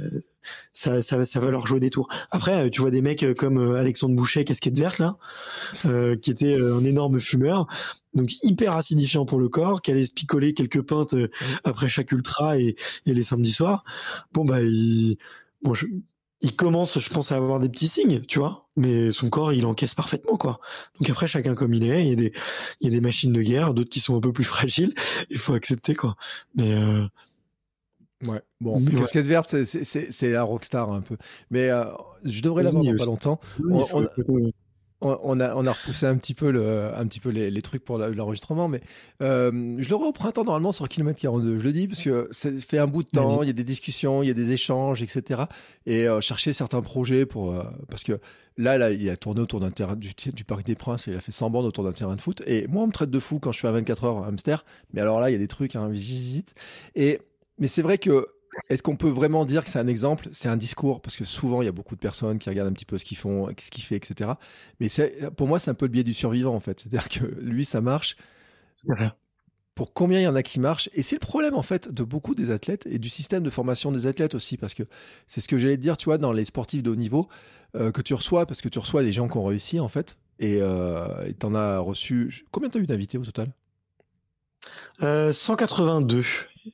ça, 0.73 1.01
ça, 1.01 1.25
ça, 1.25 1.39
va 1.39 1.51
leur 1.51 1.67
jouer 1.67 1.79
des 1.79 1.89
tours. 1.89 2.07
Après, 2.31 2.69
tu 2.69 2.81
vois 2.81 2.91
des 2.91 3.01
mecs 3.01 3.25
comme 3.35 3.57
euh, 3.57 3.79
Alexandre 3.79 4.15
Boucher, 4.15 4.45
casquette 4.45 4.77
verte 4.77 4.99
là, 4.99 5.17
euh, 5.85 6.15
qui 6.15 6.31
était 6.31 6.53
euh, 6.53 6.77
un 6.77 6.83
énorme 6.83 7.19
fumeur, 7.19 7.67
donc 8.13 8.31
hyper 8.43 8.73
acidifiant 8.73 9.25
pour 9.25 9.39
le 9.39 9.49
corps, 9.49 9.81
qui 9.81 9.91
allait 9.91 10.05
se 10.05 10.13
picoler 10.13 10.53
quelques 10.53 10.81
pintes 10.81 11.13
euh, 11.13 11.29
après 11.63 11.87
chaque 11.87 12.11
ultra 12.11 12.57
et, 12.57 12.75
et 13.05 13.13
les 13.13 13.23
samedis 13.23 13.53
soirs. 13.53 13.83
Bon 14.33 14.45
bah, 14.45 14.61
il, 14.61 15.17
bon, 15.61 15.73
je, 15.73 15.87
il 16.41 16.55
commence, 16.55 16.99
je 16.99 17.09
pense, 17.09 17.31
à 17.31 17.35
avoir 17.35 17.59
des 17.59 17.69
petits 17.69 17.87
signes, 17.87 18.21
tu 18.21 18.39
vois, 18.39 18.69
mais 18.75 19.11
son 19.11 19.29
corps, 19.29 19.51
il 19.51 19.65
encaisse 19.65 19.93
parfaitement, 19.93 20.37
quoi. 20.37 20.59
Donc 20.99 21.09
après, 21.09 21.27
chacun 21.27 21.53
comme 21.53 21.73
il 21.73 21.83
est, 21.83 22.03
il 22.03 22.09
y 22.09 22.13
a 22.13 22.15
des, 22.15 22.33
il 22.79 22.85
y 22.85 22.87
a 22.87 22.91
des 22.91 23.01
machines 23.01 23.33
de 23.33 23.41
guerre, 23.41 23.73
d'autres 23.73 23.89
qui 23.89 23.99
sont 23.99 24.15
un 24.15 24.21
peu 24.21 24.31
plus 24.31 24.43
fragiles, 24.45 24.93
il 25.29 25.37
faut 25.37 25.53
accepter, 25.53 25.95
quoi. 25.95 26.15
Mais 26.55 26.73
euh... 26.73 27.05
Ouais, 28.27 28.41
bon, 28.59 28.83
casquette 28.83 29.25
verte, 29.25 29.63
c'est 29.63 30.29
la 30.29 30.43
rockstar 30.43 30.91
un 30.91 30.99
peu. 30.99 31.15
Mais 31.51 31.69
euh, 31.69 31.85
je 32.25 32.41
devrais 32.41 32.63
l'avoir 32.63 32.83
dans 32.83 32.97
pas 32.97 33.05
longtemps. 33.05 33.39
on, 33.63 33.85
on 34.27 34.51
a, 35.01 35.55
on 35.55 35.65
a 35.65 35.71
repoussé 35.71 36.05
un 36.05 36.17
petit 36.17 36.33
peu, 36.33 36.51
le, 36.51 36.93
un 36.95 37.07
petit 37.07 37.19
peu 37.19 37.29
les, 37.29 37.49
les 37.49 37.61
trucs 37.61 37.83
pour 37.85 37.97
l'enregistrement, 37.97 38.67
mais 38.67 38.81
euh, 39.21 39.75
je 39.77 39.89
l'aurai 39.89 40.07
au 40.07 40.11
printemps 40.11 40.43
normalement 40.43 40.71
sur 40.71 40.87
kilomètre 40.89 41.19
42. 41.21 41.57
Je 41.57 41.63
le 41.63 41.71
dis 41.71 41.87
parce 41.87 42.01
que 42.01 42.27
ça 42.31 42.49
fait 42.59 42.77
un 42.77 42.87
bout 42.87 43.03
de 43.03 43.09
temps, 43.09 43.41
il 43.41 43.47
y 43.47 43.49
a 43.49 43.53
des 43.53 43.63
discussions, 43.63 44.23
il 44.23 44.27
y 44.27 44.31
a 44.31 44.33
des 44.33 44.51
échanges, 44.51 45.01
etc. 45.01 45.43
Et 45.85 46.07
euh, 46.07 46.21
chercher 46.21 46.53
certains 46.53 46.81
projets 46.81 47.25
pour 47.25 47.51
euh, 47.51 47.63
parce 47.89 48.03
que 48.03 48.19
là, 48.57 48.77
là, 48.77 48.91
il 48.91 49.09
a 49.09 49.15
tourné 49.15 49.41
autour 49.41 49.61
d'un 49.61 49.71
terrain 49.71 49.95
du, 49.95 50.11
du, 50.33 50.43
Parc 50.43 50.65
des 50.65 50.75
Princes 50.75 51.07
et 51.07 51.11
il 51.11 51.17
a 51.17 51.21
fait 51.21 51.31
100 51.31 51.49
bandes 51.49 51.65
autour 51.65 51.83
d'un 51.85 51.93
terrain 51.93 52.15
de 52.15 52.21
foot. 52.21 52.43
Et 52.45 52.67
moi, 52.67 52.83
on 52.83 52.87
me 52.87 52.91
traite 52.91 53.11
de 53.11 53.19
fou 53.19 53.39
quand 53.39 53.53
je 53.53 53.59
fais 53.59 53.67
à 53.67 53.71
24 53.71 54.03
heures 54.03 54.17
à 54.19 54.27
hamster, 54.27 54.65
mais 54.93 55.01
alors 55.01 55.21
là, 55.21 55.29
il 55.29 55.33
y 55.33 55.35
a 55.35 55.39
des 55.39 55.47
trucs, 55.47 55.75
hein, 55.75 55.91
et 56.95 57.19
mais 57.57 57.67
c'est 57.67 57.81
vrai 57.81 57.97
que 57.97 58.27
est-ce 58.69 58.83
qu'on 58.83 58.95
peut 58.95 59.09
vraiment 59.09 59.45
dire 59.45 59.63
que 59.63 59.69
c'est 59.69 59.79
un 59.79 59.87
exemple? 59.87 60.29
C'est 60.33 60.49
un 60.49 60.57
discours 60.57 61.01
parce 61.01 61.17
que 61.17 61.25
souvent 61.25 61.61
il 61.61 61.65
y 61.65 61.69
a 61.69 61.71
beaucoup 61.71 61.95
de 61.95 61.99
personnes 61.99 62.39
qui 62.39 62.49
regardent 62.49 62.69
un 62.69 62.73
petit 62.73 62.85
peu 62.85 62.97
ce 62.97 63.05
qu'ils 63.05 63.17
font, 63.17 63.47
ce 63.57 63.71
qu'il 63.71 63.83
fait, 63.83 63.95
etc. 63.95 64.31
Mais 64.79 64.87
pour 65.37 65.47
moi 65.47 65.59
c'est 65.59 65.71
un 65.71 65.75
peu 65.75 65.85
le 65.85 65.91
biais 65.91 66.03
du 66.03 66.13
survivant 66.13 66.55
en 66.55 66.59
fait. 66.59 66.79
C'est-à-dire 66.79 67.09
que 67.09 67.25
lui 67.41 67.65
ça 67.65 67.81
marche 67.81 68.15
pour 69.79 69.93
combien 69.93 70.19
il 70.19 70.23
y 70.23 70.27
en 70.27 70.35
a 70.35 70.43
qui 70.43 70.59
marchent? 70.59 70.89
Et 70.91 71.01
c'est 71.01 71.15
le 71.15 71.25
problème, 71.25 71.55
en 71.55 71.61
fait, 71.61 71.89
de 71.89 72.03
beaucoup 72.03 72.35
des 72.35 72.51
athlètes 72.51 72.85
et 72.85 72.99
du 72.99 73.07
système 73.07 73.43
de 73.43 73.49
formation 73.49 73.93
des 73.93 74.07
athlètes 74.07 74.35
aussi, 74.35 74.57
parce 74.57 74.73
que 74.73 74.83
c'est 75.25 75.39
ce 75.39 75.47
que 75.47 75.57
j'allais 75.57 75.77
te 75.77 75.81
dire, 75.81 75.95
tu 75.95 76.03
vois, 76.03 76.17
dans 76.17 76.33
les 76.33 76.43
sportifs 76.43 76.83
de 76.83 76.89
haut 76.89 76.97
niveau, 76.97 77.29
euh, 77.75 77.89
que 77.89 78.01
tu 78.01 78.13
reçois, 78.13 78.45
parce 78.45 78.59
que 78.59 78.67
tu 78.67 78.77
reçois 78.77 79.03
des 79.03 79.13
gens 79.13 79.29
qui 79.29 79.37
ont 79.37 79.45
réussi, 79.45 79.79
en 79.79 79.87
fait, 79.87 80.17
et 80.37 80.57
euh, 80.61 81.31
tu 81.39 81.45
en 81.45 81.55
as 81.55 81.79
reçu. 81.79 82.45
Combien 82.51 82.69
tu 82.69 82.77
as 82.77 82.81
eu 82.81 82.87
d'invités 82.87 83.17
au 83.17 83.23
total? 83.23 83.53
182, 84.99 86.25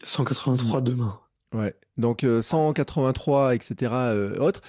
183 0.01 0.81
demain. 0.81 1.19
Ouais, 1.55 1.73
donc 1.97 2.25
183, 2.41 3.55
etc. 3.55 3.91
autres 4.39 4.61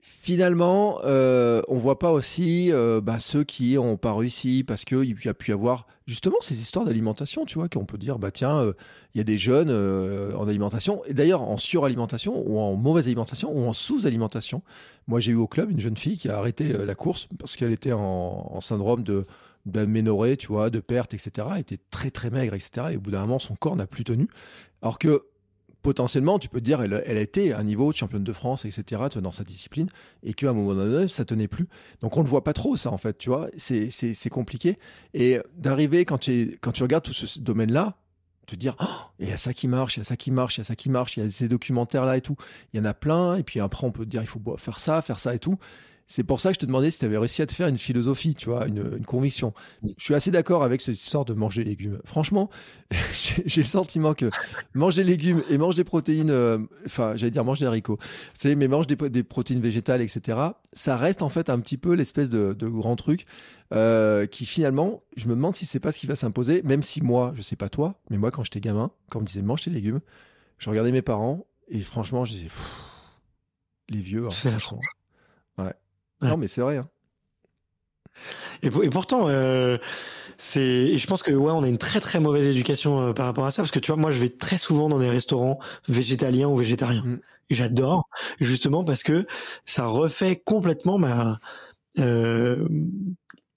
finalement, 0.00 1.00
euh, 1.04 1.62
on 1.68 1.78
voit 1.78 1.98
pas 1.98 2.10
aussi 2.10 2.72
euh, 2.72 3.00
bah, 3.00 3.18
ceux 3.18 3.44
qui 3.44 3.76
ont 3.78 3.96
pas 3.96 4.14
réussi 4.14 4.64
parce 4.64 4.84
qu'il 4.84 5.16
y 5.24 5.28
a 5.28 5.34
pu 5.34 5.52
avoir 5.52 5.86
justement 6.06 6.36
ces 6.40 6.60
histoires 6.60 6.84
d'alimentation, 6.84 7.44
tu 7.44 7.58
vois, 7.58 7.68
qu'on 7.68 7.84
peut 7.84 7.98
dire, 7.98 8.18
bah 8.18 8.30
tiens, 8.30 8.58
euh, 8.60 8.72
il 9.14 9.18
y 9.18 9.20
a 9.20 9.24
des 9.24 9.38
jeunes 9.38 9.70
euh, 9.70 10.34
en 10.34 10.48
alimentation, 10.48 11.02
et 11.04 11.14
d'ailleurs 11.14 11.42
en 11.42 11.56
suralimentation, 11.56 12.42
ou 12.46 12.58
en 12.58 12.76
mauvaise 12.76 13.06
alimentation, 13.06 13.52
ou 13.52 13.66
en 13.66 13.72
sous-alimentation. 13.72 14.62
Moi, 15.06 15.20
j'ai 15.20 15.32
eu 15.32 15.36
au 15.36 15.46
club 15.46 15.70
une 15.70 15.80
jeune 15.80 15.96
fille 15.96 16.18
qui 16.18 16.28
a 16.28 16.36
arrêté 16.36 16.72
la 16.72 16.94
course 16.94 17.28
parce 17.38 17.56
qu'elle 17.56 17.72
était 17.72 17.92
en, 17.92 18.60
syndrome 18.60 19.02
de 19.02 19.24
d'aménorrhée, 19.66 20.38
tu 20.38 20.46
vois, 20.46 20.70
de 20.70 20.80
perte, 20.80 21.12
etc. 21.12 21.48
Elle 21.52 21.60
était 21.60 21.78
très 21.90 22.10
très 22.10 22.30
maigre, 22.30 22.54
etc. 22.54 22.88
Et 22.92 22.96
au 22.96 23.00
bout 23.00 23.10
d'un 23.10 23.20
moment, 23.20 23.38
son 23.38 23.56
corps 23.56 23.76
n'a 23.76 23.86
plus 23.86 24.04
tenu. 24.04 24.28
Alors 24.80 24.98
que 24.98 25.24
potentiellement, 25.82 26.38
tu 26.38 26.48
peux 26.48 26.60
te 26.60 26.64
dire, 26.64 26.82
elle, 26.82 26.94
a 26.94 27.20
été 27.20 27.52
à 27.52 27.58
un 27.58 27.64
niveau 27.64 27.92
de 27.92 27.96
championne 27.96 28.24
de 28.24 28.32
France, 28.32 28.64
etc., 28.64 29.02
dans 29.16 29.32
sa 29.32 29.44
discipline, 29.44 29.88
et 30.22 30.34
qu'à 30.34 30.50
un 30.50 30.52
moment 30.52 30.74
donné, 30.74 31.08
ça 31.08 31.24
tenait 31.24 31.48
plus. 31.48 31.68
Donc 32.00 32.16
on 32.16 32.22
ne 32.22 32.28
voit 32.28 32.44
pas 32.44 32.52
trop, 32.52 32.76
ça, 32.76 32.90
en 32.90 32.98
fait, 32.98 33.18
tu 33.18 33.30
vois, 33.30 33.48
c'est 33.56 34.30
compliqué. 34.30 34.78
Et 35.14 35.38
d'arriver, 35.56 36.04
quand 36.04 36.18
tu, 36.18 36.58
quand 36.60 36.72
tu 36.72 36.82
regardes 36.82 37.04
tout 37.04 37.14
ce 37.14 37.40
domaine-là, 37.40 37.96
te 38.50 38.56
dire, 38.56 38.76
oh, 38.80 38.86
il 39.18 39.28
y 39.28 39.32
a 39.32 39.36
ça 39.36 39.54
qui 39.54 39.68
marche, 39.68 39.96
il 39.96 40.00
y 40.00 40.02
a 40.02 40.04
ça 40.04 40.16
qui 40.16 40.30
marche, 40.30 40.58
il 40.58 40.60
y 40.60 40.62
a 40.62 40.64
ça 40.64 40.76
qui 40.76 40.90
marche, 40.90 41.16
il 41.16 41.24
y 41.24 41.26
a 41.26 41.30
ces 41.30 41.48
documentaires-là 41.48 42.16
et 42.16 42.20
tout. 42.20 42.36
Il 42.72 42.78
y 42.78 42.80
en 42.80 42.84
a 42.84 42.94
plein, 42.94 43.36
et 43.36 43.42
puis 43.42 43.60
après, 43.60 43.86
on 43.86 43.92
peut 43.92 44.04
te 44.04 44.10
dire, 44.10 44.22
il 44.22 44.28
faut 44.28 44.40
faire 44.58 44.80
ça, 44.80 45.00
faire 45.02 45.18
ça 45.18 45.34
et 45.34 45.38
tout. 45.38 45.58
C'est 46.10 46.24
pour 46.24 46.40
ça 46.40 46.48
que 46.50 46.54
je 46.54 46.58
te 46.58 46.66
demandais 46.66 46.90
si 46.90 46.98
tu 46.98 47.04
avais 47.04 47.18
réussi 47.18 47.40
à 47.40 47.46
te 47.46 47.54
faire 47.54 47.68
une 47.68 47.78
philosophie, 47.78 48.34
tu 48.34 48.48
vois, 48.48 48.66
une, 48.66 49.04
conviction. 49.06 49.54
Je 49.96 50.02
suis 50.02 50.12
assez 50.12 50.32
d'accord 50.32 50.64
avec 50.64 50.80
cette 50.80 50.98
histoire 50.98 51.24
de 51.24 51.34
manger 51.34 51.62
des 51.62 51.70
légumes. 51.70 52.00
Franchement, 52.04 52.50
j'ai 53.46 53.60
le 53.60 53.66
sentiment 53.66 54.14
que 54.14 54.28
manger 54.74 55.04
des 55.04 55.10
légumes 55.10 55.44
et 55.48 55.56
manger 55.56 55.76
des 55.76 55.84
protéines, 55.84 56.32
euh, 56.32 56.58
enfin, 56.84 57.14
j'allais 57.14 57.30
dire 57.30 57.44
manger 57.44 57.60
des 57.60 57.68
haricots, 57.68 58.00
c'est 58.34 58.56
mais 58.56 58.66
mange 58.66 58.88
des, 58.88 59.22
protéines 59.22 59.60
végétales, 59.60 60.00
etc. 60.00 60.36
Ça 60.72 60.96
reste 60.96 61.22
en 61.22 61.28
fait 61.28 61.48
un 61.48 61.60
petit 61.60 61.76
peu 61.76 61.94
l'espèce 61.94 62.28
de, 62.28 62.54
grand 62.60 62.96
truc 62.96 63.24
euh, 63.72 64.26
qui 64.26 64.46
finalement, 64.46 65.04
je 65.16 65.28
me 65.28 65.36
demande 65.36 65.54
si 65.54 65.64
c'est 65.64 65.78
pas 65.78 65.92
ce 65.92 66.00
qui 66.00 66.08
va 66.08 66.16
s'imposer, 66.16 66.62
même 66.64 66.82
si 66.82 67.02
moi, 67.02 67.32
je 67.36 67.42
sais 67.42 67.54
pas 67.54 67.68
toi, 67.68 68.00
mais 68.10 68.18
moi 68.18 68.32
quand 68.32 68.42
j'étais 68.42 68.60
gamin, 68.60 68.90
quand 69.10 69.20
on 69.20 69.22
me 69.22 69.28
disait 69.28 69.42
mange 69.42 69.62
tes 69.62 69.70
légumes, 69.70 70.00
je 70.58 70.70
regardais 70.70 70.90
mes 70.90 71.02
parents 71.02 71.46
et 71.68 71.78
franchement, 71.82 72.24
je 72.24 72.32
disais 72.32 72.48
les 73.88 74.00
vieux. 74.00 74.26
Hein, 74.26 74.30
la 75.56 75.64
Ouais. 75.64 75.74
Non, 76.22 76.36
mais 76.36 76.48
c'est 76.48 76.60
vrai. 76.60 76.78
Hein. 76.78 76.88
Et, 78.62 78.70
pourtant, 78.70 79.28
euh, 79.28 79.78
c'est. 80.36 80.60
Et 80.60 80.98
je 80.98 81.06
pense 81.06 81.22
que 81.22 81.32
ouais, 81.32 81.52
on 81.52 81.62
a 81.62 81.68
une 81.68 81.78
très 81.78 82.00
très 82.00 82.20
mauvaise 82.20 82.46
éducation 82.46 83.00
euh, 83.00 83.12
par 83.12 83.26
rapport 83.26 83.46
à 83.46 83.50
ça, 83.50 83.62
parce 83.62 83.70
que 83.70 83.78
tu 83.78 83.90
vois, 83.90 84.00
moi, 84.00 84.10
je 84.10 84.18
vais 84.18 84.28
très 84.28 84.58
souvent 84.58 84.88
dans 84.88 84.98
des 84.98 85.08
restaurants 85.08 85.58
végétaliens 85.88 86.48
ou 86.48 86.56
végétariens. 86.56 87.02
Mm. 87.02 87.20
J'adore, 87.50 88.08
justement 88.38 88.84
parce 88.84 89.02
que 89.02 89.26
ça 89.64 89.86
refait 89.86 90.36
complètement 90.36 90.98
ma 90.98 91.40
euh, 91.98 92.68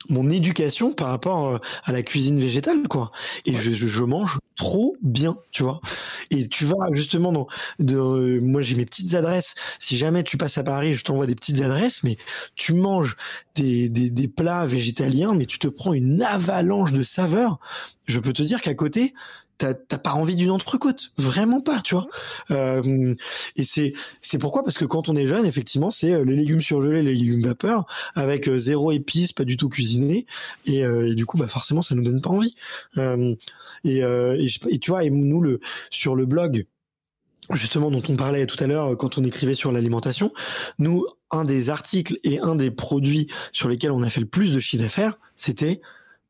mon 0.09 0.29
éducation 0.31 0.93
par 0.93 1.09
rapport 1.09 1.47
euh, 1.47 1.57
à 1.83 1.91
la 1.91 2.01
cuisine 2.01 2.39
végétale 2.39 2.87
quoi. 2.87 3.11
Et 3.45 3.55
je, 3.55 3.71
je, 3.71 4.03
mange 4.03 4.39
trop 4.55 4.95
bien 5.01 5.37
tu 5.51 5.63
vois. 5.63 5.81
Et 6.29 6.47
tu 6.47 6.65
vas 6.65 6.75
justement 6.91 7.31
dans 7.31 7.47
de 7.79 7.97
euh, 7.97 8.39
moi 8.41 8.61
j'ai 8.61 8.75
mes 8.75 8.85
petites 8.85 9.15
adresses. 9.15 9.55
Si 9.79 9.97
jamais 9.97 10.23
tu 10.23 10.37
passes 10.37 10.57
à 10.57 10.63
Paris 10.63 10.93
je 10.93 11.03
t'envoie 11.03 11.27
des 11.27 11.35
petites 11.35 11.61
adresses 11.61 12.03
mais 12.03 12.17
tu 12.55 12.73
manges 12.73 13.15
des, 13.55 13.89
des, 13.89 14.09
des 14.09 14.27
plats 14.27 14.65
végétaliens 14.65 15.33
mais 15.33 15.45
tu 15.45 15.59
te 15.59 15.67
prends 15.67 15.93
une 15.93 16.21
avalanche 16.21 16.91
de 16.91 17.03
saveurs. 17.03 17.59
Je 18.05 18.19
peux 18.19 18.33
te 18.33 18.43
dire 18.43 18.61
qu'à 18.61 18.73
côté 18.73 19.13
t'as 19.73 19.97
pas 19.97 20.13
envie 20.13 20.35
d'une 20.35 20.51
entrecôte, 20.51 21.13
vraiment 21.17 21.61
pas, 21.61 21.81
tu 21.81 21.95
vois. 21.95 22.07
Euh, 22.51 23.15
et 23.55 23.63
c'est 23.63 23.93
c'est 24.21 24.37
pourquoi? 24.37 24.63
Parce 24.63 24.77
que 24.77 24.85
quand 24.85 25.09
on 25.09 25.15
est 25.15 25.27
jeune, 25.27 25.45
effectivement, 25.45 25.91
c'est 25.91 26.13
euh, 26.13 26.25
les 26.25 26.35
légumes 26.35 26.61
surgelés, 26.61 27.01
les 27.01 27.13
légumes 27.13 27.41
vapeur, 27.41 27.85
avec 28.15 28.49
euh, 28.49 28.59
zéro 28.59 28.91
épice, 28.91 29.33
pas 29.33 29.45
du 29.45 29.57
tout 29.57 29.69
cuisiné, 29.69 30.25
et, 30.65 30.79
et, 30.79 31.15
du 31.15 31.25
coup, 31.25 31.37
bah 31.37 31.47
forcément, 31.47 31.81
ça 31.81 31.95
nous 31.95 32.03
donne 32.03 32.21
pas 32.21 32.29
envie. 32.29 32.55
et, 33.83 33.99
et, 33.99 34.79
tu 34.79 34.91
vois, 34.91 35.03
et 35.03 35.09
nous 35.09 35.41
le 35.41 35.59
sur 35.89 36.15
le 36.15 36.25
blog 36.25 36.65
justement 37.51 37.91
dont 37.91 38.01
on 38.07 38.15
parlait 38.15 38.45
tout 38.45 38.61
à 38.63 38.67
l'heure 38.67 38.97
quand 38.97 39.17
on 39.17 39.23
écrivait 39.23 39.53
sur 39.53 39.71
l'alimentation, 39.71 40.31
nous, 40.79 41.05
un 41.29 41.43
des 41.43 41.69
articles 41.69 42.17
et 42.23 42.39
un 42.39 42.55
des 42.55 42.71
produits 42.71 43.27
sur 43.51 43.67
lesquels 43.67 43.91
on 43.91 44.01
a 44.01 44.09
fait 44.09 44.21
le 44.21 44.27
plus 44.27 44.53
de 44.53 44.59
chiffre 44.59 44.83
d'affaires, 44.83 45.19
c'était 45.35 45.81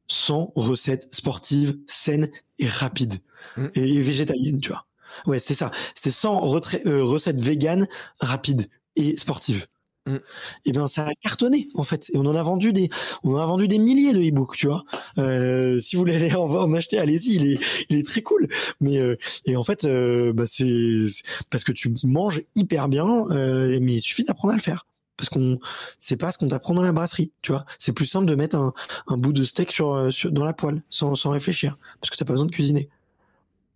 100 0.08 0.54
recettes 0.56 1.14
sportives 1.14 1.78
saines 1.88 2.30
et 2.60 2.68
rapides 2.68 3.16
mm. 3.58 3.68
et, 3.76 4.02
végétaliennes, 4.02 4.60
tu 4.60 4.70
vois. 4.70 4.86
Ouais, 5.26 5.40
c'est 5.40 5.54
ça. 5.54 5.72
C'est 5.96 6.12
100 6.12 6.44
euh, 6.86 7.04
recettes 7.04 7.42
véganes 7.42 7.88
rapides 8.20 8.70
et 8.96 9.18
sportives. 9.18 9.68
Mm. 10.06 10.16
Et 10.16 10.20
eh 10.66 10.72
bien 10.74 10.88
ça 10.88 11.08
a 11.08 11.14
cartonné 11.22 11.70
en 11.76 11.84
fait 11.84 12.10
et 12.14 12.18
on 12.18 12.26
en 12.26 12.36
a 12.36 12.44
vendu 12.44 12.74
des 12.74 12.90
on 13.24 13.36
en 13.36 13.38
a 13.38 13.46
vendu 13.46 13.70
des 13.70 13.78
milliers 13.78 14.12
de 14.12 14.20
e-books 14.20 14.58
tu 14.58 14.68
vois 14.68 14.84
euh, 15.18 15.80
si 15.80 15.96
vous 15.96 16.02
voulez 16.02 16.18
aller 16.18 16.36
en, 16.36 16.74
acheter 16.74 17.00
allez-y 17.00 17.36
il 17.36 17.54
est 17.54 17.60
il 17.88 18.00
est 18.00 18.06
très 18.06 18.22
cool 18.22 18.50
mais 18.82 18.98
euh, 18.98 19.16
et 19.46 19.56
en 19.56 19.64
fait 19.64 19.88
bah 20.34 20.44
c'est 20.46 21.06
parce 21.50 21.64
que 21.64 21.72
tu 21.72 21.96
manges 22.04 22.42
hyper 22.56 22.90
bien 22.90 23.28
mais 23.30 23.94
il 23.94 24.02
suffit 24.02 24.26
d'apprendre 24.26 24.56
à 24.56 24.58
le 24.58 24.62
faire 24.62 24.86
parce 25.18 25.30
qu'on 25.30 25.60
c'est 25.99 26.18
pas 26.18 26.31
ce 26.31 26.38
qu'on 26.38 26.48
t'apprend 26.48 26.73
dans 26.73 26.81
la 26.81 26.91
brasserie, 26.91 27.31
tu 27.41 27.52
vois. 27.52 27.65
C'est 27.80 27.94
plus 27.94 28.06
simple 28.06 28.26
de 28.26 28.35
mettre 28.35 28.56
un, 28.56 28.73
un 29.07 29.18
bout 29.18 29.34
de 29.34 29.44
steak 29.44 29.72
sur, 29.72 29.94
euh, 29.94 30.11
sur, 30.11 30.31
dans 30.31 30.45
la 30.45 30.53
poêle 30.53 30.84
sans, 30.90 31.15
sans 31.15 31.31
réfléchir, 31.31 31.77
parce 32.02 32.10
que 32.10 32.18
t'as 32.18 32.26
pas 32.26 32.34
besoin 32.34 32.48
de 32.48 32.52
cuisiner. 32.52 32.90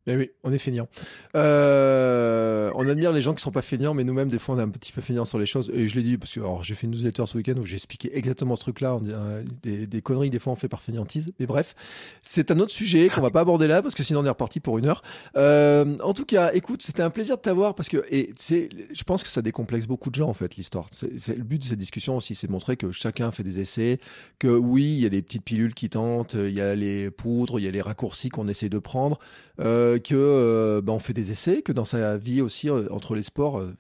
Eh 0.10 0.16
oui, 0.16 0.32
on 0.44 0.54
est 0.54 0.58
feignant. 0.58 0.88
Euh, 1.36 2.72
on 2.76 2.88
admire 2.88 3.12
les 3.12 3.22
gens 3.22 3.34
qui 3.34 3.44
sont 3.44 3.52
pas 3.52 3.62
feignants, 3.62 3.94
mais 3.94 4.06
nous-mêmes, 4.06 4.30
des 4.30 4.40
fois, 4.40 4.56
on 4.56 4.60
est 4.60 4.64
un 4.64 4.70
petit 4.70 4.94
peu 4.94 5.02
feignants 5.02 5.26
sur 5.26 5.38
les 5.38 5.46
choses. 5.46 5.70
Et 5.74 5.90
je 5.90 5.96
l'ai 5.96 6.02
dit, 6.02 6.18
parce 6.18 6.34
que 6.34 6.40
j'ai 6.62 6.76
fait 6.76 6.88
une 6.88 6.94
newsletter 6.94 7.26
ce 7.28 7.38
week-end 7.38 7.56
où 7.58 7.66
j'ai 7.66 7.76
expliqué 7.76 8.18
exactement 8.18 8.56
ce 8.56 8.62
truc-là. 8.62 8.98
Euh, 9.04 9.44
des, 9.64 9.86
des, 9.86 10.02
conneries, 10.02 10.30
des 10.30 10.40
fois, 10.40 10.54
on 10.54 10.56
fait 10.56 10.70
par 10.70 10.82
feignantise. 10.82 11.34
Mais 11.42 11.46
bref, 11.46 11.76
c'est 12.24 12.52
un 12.52 12.60
autre 12.60 12.72
sujet 12.72 13.10
qu'on 13.10 13.20
va 13.20 13.32
pas 13.32 13.42
aborder 13.42 13.68
là, 13.68 13.82
parce 13.82 13.96
que 13.96 14.04
sinon, 14.04 14.22
on 14.22 14.26
est 14.26 14.30
reparti 14.30 14.62
pour 14.62 14.78
une 14.78 14.86
heure. 14.86 15.02
Euh, 15.36 15.98
en 16.02 16.14
tout 16.14 16.26
cas, 16.26 16.54
écoute, 16.54 16.84
c'était 16.84 17.04
un 17.04 17.10
plaisir 17.10 17.36
de 17.36 17.42
t'avoir, 17.42 17.76
parce 17.76 17.90
que, 17.90 18.06
et 18.10 18.32
je 18.40 19.04
pense 19.04 19.24
que 19.24 19.30
ça 19.30 19.42
décomplexe 19.42 19.88
beaucoup 19.88 20.10
de 20.10 20.16
gens, 20.16 20.30
en 20.30 20.34
fait, 20.34 20.56
l'histoire. 20.56 20.88
C'est 20.92 21.36
le 21.36 21.44
but 21.44 21.62
de 21.62 21.68
cette 21.68 21.80
discussion 21.80 22.16
aussi, 22.16 22.34
c'est 22.34 22.48
de 22.48 22.54
montrer 22.54 22.78
que 22.78 22.92
chacun 22.92 23.32
fait 23.32 23.44
des 23.44 23.60
essais, 23.60 24.00
que 24.40 24.48
oui, 24.48 24.84
il 24.84 25.00
y 25.00 25.06
a 25.06 25.10
des 25.10 25.22
petites 25.22 25.44
pilules 25.44 25.74
qui 25.74 25.90
tentent, 25.90 26.36
il 26.36 26.54
y 26.54 26.62
a 26.62 26.76
les 26.76 27.12
poudres, 27.12 27.60
il 27.60 27.66
y 27.66 27.68
a 27.68 27.72
les 27.72 27.82
raccourcis 27.82 28.30
qu'on 28.30 28.48
essaie 28.48 28.70
de 28.70 28.80
prendre, 28.80 29.20
euh, 29.60 29.97
que 30.00 30.16
euh, 30.16 30.82
bah, 30.82 30.94
on 30.94 31.00
fait 31.00 31.14
des 31.14 31.32
essais, 31.32 31.62
que 31.62 31.72
dans 31.72 31.86
sa 31.86 32.18
vie 32.18 32.42
aussi, 32.42 32.70
euh, 32.70 32.88
entre 32.92 33.16
les 33.16 33.24
sports, 33.24 33.60
euh, 33.60 33.74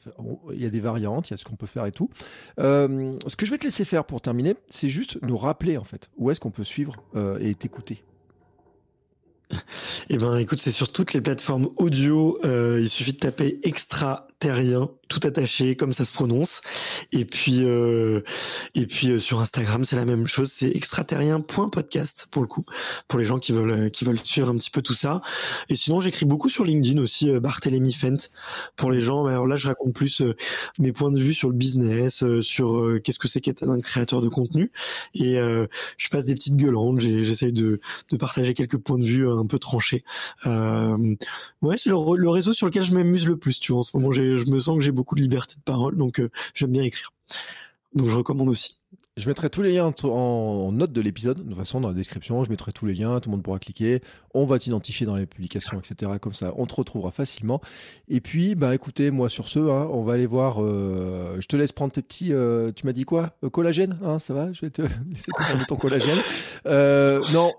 il 0.54 0.62
y 0.62 0.66
a 0.66 0.70
des 0.70 0.80
variantes, 0.80 1.30
il 1.30 1.32
y 1.32 1.36
a 1.36 1.38
ce 1.38 1.46
qu'on 1.46 1.56
peut 1.56 1.68
faire 1.68 1.86
et 1.86 1.92
tout. 1.92 2.10
ce 2.58 3.36
que 3.36 3.46
je 3.46 3.52
vais 3.52 3.58
te 3.58 3.66
laisser 3.66 3.86
faire 3.86 4.06
pour 4.06 4.22
terminer, 4.22 4.56
c'est 4.70 4.90
juste 4.90 5.20
nous 5.22 5.38
rappeler 5.38 5.78
en 5.78 5.84
fait 5.84 6.10
où 6.18 6.32
est-ce 6.32 6.40
qu'on 6.40 6.52
peut 6.52 6.64
suivre 6.64 6.96
et 7.40 7.56
t'écouter. 7.56 8.04
Eh 10.10 10.18
ben, 10.18 10.38
écoute, 10.38 10.60
c'est 10.60 10.72
sur 10.72 10.92
toutes 10.92 11.14
les 11.14 11.22
plateformes 11.22 11.70
audio. 11.78 12.40
il 12.44 12.90
suffit 12.90 13.14
de 13.14 13.20
taper 13.20 13.60
extra 13.64 14.27
terrien, 14.40 14.90
tout 15.08 15.20
attaché 15.24 15.76
comme 15.76 15.94
ça 15.94 16.06
se 16.06 16.14
prononce. 16.14 16.62
Et 17.12 17.26
puis 17.26 17.64
euh, 17.64 18.22
et 18.76 18.86
puis 18.86 19.12
euh, 19.12 19.20
sur 19.20 19.40
Instagram, 19.40 19.84
c'est 19.86 19.96
la 19.96 20.06
même 20.06 20.28
chose, 20.28 20.52
c'est 20.52 20.70
extraterrien.podcast 20.70 22.28
pour 22.30 22.42
le 22.42 22.48
coup, 22.48 22.66
pour 23.08 23.20
les 23.20 23.26
gens 23.26 23.40
qui 23.40 23.52
veulent 23.52 23.90
qui 23.92 24.06
veulent 24.06 24.20
suivre 24.24 24.50
un 24.50 24.58
petit 24.58 24.70
peu 24.70 24.82
tout 24.82 24.94
ça. 24.94 25.22
Et 25.70 25.76
sinon, 25.76 26.00
j'écris 26.00 26.26
beaucoup 26.26 26.50
sur 26.50 26.66
LinkedIn 26.66 27.02
aussi 27.02 27.30
euh, 27.30 27.40
Barthélémy 27.40 27.94
Fent 27.94 28.30
pour 28.76 28.92
les 28.92 29.00
gens. 29.02 29.26
Alors 29.26 29.48
là, 29.48 29.56
je 29.56 29.68
raconte 29.68 29.94
plus 29.94 30.22
euh, 30.22 30.36
mes 30.80 30.92
points 30.92 31.12
de 31.12 31.20
vue 31.20 31.34
sur 31.34 31.50
le 31.50 31.56
business, 31.56 32.24
sur 32.42 33.00
qu'est-ce 33.04 33.20
que 33.20 33.28
c'est 33.28 33.42
qu'être 33.42 33.64
un 33.68 33.80
créateur 33.80 34.22
de 34.22 34.30
contenu 34.30 34.72
et 35.14 35.36
je 35.36 36.10
passe 36.10 36.26
des 36.26 36.34
petites 36.34 36.56
gueulantes, 36.56 37.00
j'essaye 37.00 37.54
de 37.54 37.80
de 38.12 38.18
partager 38.18 38.54
quelques 38.54 38.78
points 38.78 39.00
de 39.00 39.06
vue 39.06 39.30
un 39.30 39.46
peu 39.46 39.60
tranchés. 39.60 40.04
ouais, 40.46 41.78
c'est 41.78 41.90
le, 41.90 42.16
le 42.16 42.30
réseau 42.30 42.54
sur 42.54 42.68
lequel 42.68 42.84
je 42.84 42.94
m'amuse 42.94 43.26
le 43.26 43.38
plus, 43.38 43.60
tu 43.60 43.72
vois. 43.72 43.80
En 43.80 43.84
ce 43.84 43.98
moment, 43.98 44.12
j'ai 44.12 44.27
je 44.36 44.50
me 44.50 44.60
sens 44.60 44.78
que 44.78 44.84
j'ai 44.84 44.92
beaucoup 44.92 45.16
de 45.16 45.22
liberté 45.22 45.56
de 45.56 45.62
parole, 45.62 45.96
donc 45.96 46.20
euh, 46.20 46.30
j'aime 46.54 46.72
bien 46.72 46.84
écrire. 46.84 47.14
Donc 47.94 48.10
je 48.10 48.16
recommande 48.16 48.50
aussi. 48.50 48.76
Je 49.18 49.28
mettrai 49.28 49.50
tous 49.50 49.64
les 49.64 49.74
liens 49.74 49.92
en 50.04 50.72
note 50.72 50.92
de 50.92 51.02
l'épisode. 51.02 51.40
De 51.40 51.44
toute 51.44 51.58
façon, 51.58 51.82
dans 51.82 51.88
la 51.88 51.94
description, 51.96 52.44
je 52.44 52.52
mettrai 52.52 52.72
tous 52.72 52.86
les 52.86 52.94
liens. 52.94 53.20
Tout 53.20 53.30
le 53.30 53.36
monde 53.36 53.44
pourra 53.44 53.58
cliquer. 53.58 54.02
On 54.36 54.46
va 54.46 54.60
t'identifier 54.60 55.08
dans 55.08 55.16
les 55.16 55.26
publications, 55.26 55.76
etc. 55.80 56.12
Comme 56.22 56.36
ça, 56.36 56.54
on 56.56 56.68
te 56.68 56.76
retrouvera 56.76 57.12
facilement. 57.12 57.60
Et 58.08 58.22
puis, 58.22 58.54
bah, 58.54 58.76
écoutez, 58.76 59.10
moi, 59.10 59.28
sur 59.28 59.48
ce, 59.48 59.58
hein, 59.58 59.90
on 59.92 60.04
va 60.04 60.14
aller 60.14 60.28
voir. 60.28 60.64
Euh, 60.64 61.38
je 61.42 61.48
te 61.48 61.56
laisse 61.56 61.72
prendre 61.72 61.92
tes 61.92 62.04
petits. 62.04 62.32
Euh, 62.32 62.72
tu 62.72 62.86
m'as 62.86 62.94
dit 62.94 63.06
quoi? 63.06 63.32
Collagène? 63.52 63.98
Hein, 64.04 64.20
Ça 64.20 64.36
va? 64.36 64.54
Je 64.54 64.62
vais 64.62 64.70
te 64.70 64.82
laisser 65.12 65.32
prendre 65.36 65.66
ton 65.66 65.78
collagène. 65.78 66.20
non, 66.66 67.52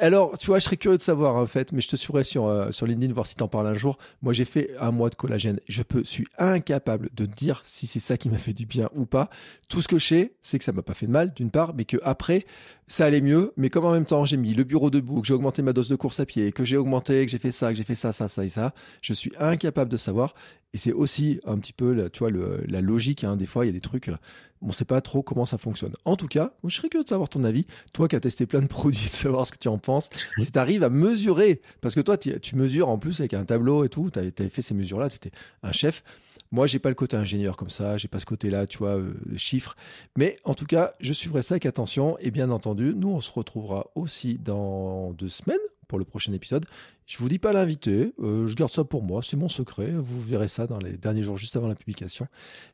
Alors, 0.00 0.36
tu 0.36 0.48
vois, 0.48 0.58
je 0.58 0.64
serais 0.64 0.76
curieux 0.76 0.98
de 0.98 1.02
savoir 1.02 1.36
en 1.36 1.46
fait, 1.46 1.72
mais 1.72 1.80
je 1.80 1.88
te 1.88 1.94
suivrai 1.94 2.24
sur, 2.24 2.46
euh, 2.46 2.72
sur 2.72 2.86
LinkedIn 2.86 3.12
voir 3.12 3.28
si 3.28 3.36
t'en 3.36 3.46
parles 3.46 3.68
un 3.68 3.74
jour. 3.74 3.98
Moi, 4.20 4.32
j'ai 4.32 4.44
fait 4.44 4.70
un 4.80 4.90
mois 4.90 5.10
de 5.10 5.14
collagène. 5.14 5.60
Je 5.68 5.82
peux, 5.82 6.02
suis 6.02 6.26
incapable 6.38 7.08
de 7.14 7.24
dire 7.24 7.62
si 7.64 7.86
c'est 7.86 8.00
ça 8.00 8.16
qui 8.16 8.28
m'a 8.28 8.38
fait 8.38 8.52
du 8.52 8.66
bien 8.66 8.90
ou 8.96 9.06
pas. 9.06 9.30
Tout 9.68 9.80
ce 9.80 9.86
que 9.86 9.98
je 9.98 10.06
sais, 10.06 10.32
c'est 10.40 10.58
que 10.58 10.64
ça 10.64 10.72
m'a 10.72 10.82
pas 10.82 10.94
fait 10.94 11.06
de 11.06 11.12
mal, 11.12 11.32
d'une 11.34 11.50
part, 11.50 11.74
mais 11.74 11.84
que 11.84 11.98
après, 12.02 12.46
ça 12.88 13.04
allait 13.04 13.20
mieux. 13.20 13.52
Mais 13.56 13.70
comme 13.70 13.84
en 13.84 13.92
même 13.92 14.06
temps, 14.06 14.24
j'ai 14.24 14.36
mis 14.36 14.54
le 14.54 14.64
bureau 14.64 14.90
debout, 14.90 15.20
que 15.20 15.26
j'ai 15.28 15.34
augmenté 15.34 15.62
ma 15.62 15.72
dose 15.72 15.88
de 15.88 15.96
course 15.96 16.18
à 16.18 16.26
pied, 16.26 16.50
que 16.50 16.64
j'ai 16.64 16.76
augmenté, 16.76 17.24
que 17.24 17.30
j'ai 17.30 17.38
fait 17.38 17.52
ça, 17.52 17.70
que 17.70 17.76
j'ai 17.76 17.84
fait 17.84 17.94
ça, 17.94 18.10
ça, 18.10 18.26
ça 18.26 18.44
et 18.44 18.48
ça, 18.48 18.74
je 19.02 19.14
suis 19.14 19.30
incapable 19.38 19.90
de 19.90 19.96
savoir. 19.96 20.34
Et 20.72 20.78
c'est 20.78 20.92
aussi 20.92 21.40
un 21.44 21.58
petit 21.58 21.72
peu, 21.72 22.08
tu 22.12 22.20
vois, 22.20 22.30
le, 22.30 22.62
la 22.66 22.80
logique. 22.80 23.24
Hein. 23.24 23.36
Des 23.36 23.46
fois, 23.46 23.64
il 23.64 23.68
y 23.68 23.70
a 23.70 23.72
des 23.72 23.80
trucs, 23.80 24.08
euh, 24.08 24.16
on 24.62 24.68
ne 24.68 24.72
sait 24.72 24.84
pas 24.84 25.00
trop 25.00 25.22
comment 25.22 25.46
ça 25.46 25.58
fonctionne. 25.58 25.94
En 26.04 26.16
tout 26.16 26.28
cas, 26.28 26.52
je 26.64 26.76
serais 26.76 26.88
curieux 26.88 27.04
de 27.04 27.08
savoir 27.08 27.28
ton 27.28 27.42
avis. 27.44 27.66
Toi 27.92 28.08
qui 28.08 28.16
as 28.16 28.20
testé 28.20 28.46
plein 28.46 28.62
de 28.62 28.66
produits, 28.68 29.06
de 29.06 29.10
savoir 29.10 29.46
ce 29.46 29.52
que 29.52 29.58
tu 29.58 29.68
en 29.68 29.78
penses. 29.78 30.10
Si 30.38 30.52
tu 30.52 30.58
arrives 30.58 30.84
à 30.84 30.90
mesurer, 30.90 31.60
parce 31.80 31.94
que 31.94 32.00
toi, 32.00 32.16
tu, 32.16 32.56
mesures 32.56 32.88
en 32.88 32.98
plus 32.98 33.20
avec 33.20 33.34
un 33.34 33.44
tableau 33.44 33.84
et 33.84 33.88
tout, 33.88 34.10
tu 34.10 34.18
avais 34.18 34.30
fait 34.30 34.62
ces 34.62 34.74
mesures-là, 34.74 35.08
tu 35.08 35.16
étais 35.16 35.32
un 35.62 35.72
chef. 35.72 36.04
Moi, 36.52 36.66
j'ai 36.66 36.78
pas 36.78 36.88
le 36.88 36.96
côté 36.96 37.16
ingénieur 37.16 37.56
comme 37.56 37.70
ça, 37.70 37.96
j'ai 37.96 38.08
pas 38.08 38.18
ce 38.18 38.26
côté-là, 38.26 38.66
tu 38.66 38.78
vois, 38.78 38.96
euh, 38.96 39.14
chiffres. 39.36 39.76
Mais 40.16 40.36
en 40.44 40.54
tout 40.54 40.66
cas, 40.66 40.94
je 41.00 41.12
suivrai 41.12 41.42
ça 41.42 41.54
avec 41.54 41.66
attention. 41.66 42.16
Et 42.18 42.30
bien 42.30 42.50
entendu, 42.50 42.92
nous, 42.96 43.08
on 43.08 43.20
se 43.20 43.30
retrouvera 43.30 43.88
aussi 43.94 44.38
dans 44.38 45.12
deux 45.12 45.28
semaines 45.28 45.58
pour 45.90 45.98
le 45.98 46.04
prochain 46.04 46.32
épisode. 46.32 46.66
Je 47.04 47.18
vous 47.18 47.28
dis 47.28 47.40
pas 47.40 47.52
l'invité, 47.52 48.12
euh, 48.22 48.46
je 48.46 48.54
garde 48.54 48.70
ça 48.70 48.84
pour 48.84 49.02
moi, 49.02 49.22
c'est 49.24 49.36
mon 49.36 49.48
secret. 49.48 49.90
Vous 49.90 50.22
verrez 50.22 50.46
ça 50.46 50.68
dans 50.68 50.78
les 50.78 50.92
derniers 50.92 51.24
jours 51.24 51.36
juste 51.36 51.56
avant 51.56 51.66
la 51.66 51.74
publication. 51.74 52.28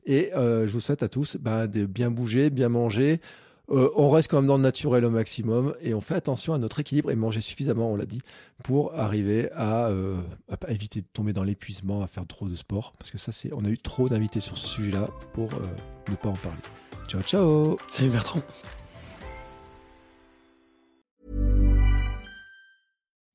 Et 0.05 0.35
euh, 0.35 0.67
je 0.67 0.73
vous 0.73 0.81
souhaite 0.81 1.03
à 1.03 1.09
tous 1.09 1.39
bah, 1.41 1.67
de 1.67 1.87
bien 1.87 2.11
bouger, 2.11 2.51
bien 2.51 2.69
manger. 2.69 3.23
Euh, 3.71 3.89
on 3.97 4.09
reste 4.09 4.31
quand 4.31 4.37
même 4.37 4.47
dans 4.47 4.59
le 4.59 4.63
naturel 4.63 5.07
au 5.07 5.11
maximum 5.11 5.75
et 5.81 5.95
on 5.95 6.03
fait 6.03 6.15
attention 6.15 6.53
à 6.53 6.59
notre 6.59 6.79
équilibre 6.79 7.11
et 7.11 7.17
manger 7.17 7.41
suffisamment, 7.41 7.91
on 7.91 7.97
l'a 7.97 8.05
dit, 8.05 8.21
pour 8.63 8.95
arriver 8.95 9.51
à, 9.53 9.87
à, 9.87 10.71
éviter 10.71 11.01
de 11.01 11.07
tomber 11.11 11.33
dans 11.33 11.43
l'épuisement, 11.43 12.03
à 12.03 12.07
faire 12.07 12.27
trop 12.27 12.51
de 12.51 12.55
sport. 12.55 12.93
Parce 12.99 13.11
que 13.11 13.19
ça, 13.19 13.33
c'est, 13.33 13.51
on 13.55 13.65
a 13.65 13.69
eu 13.71 13.79
trop 13.79 14.11
d'invités 14.11 14.41
sur 14.41 14.59
ce 14.59 14.67
sujet-là 14.67 15.09
pour 15.33 15.49
ne 16.11 16.15
pas 16.17 16.29
en 16.29 16.33
parler. 16.35 16.61
Ciao, 17.09 17.23
ciao 17.23 17.77
Salut 17.89 18.11
Bertrand 18.11 18.43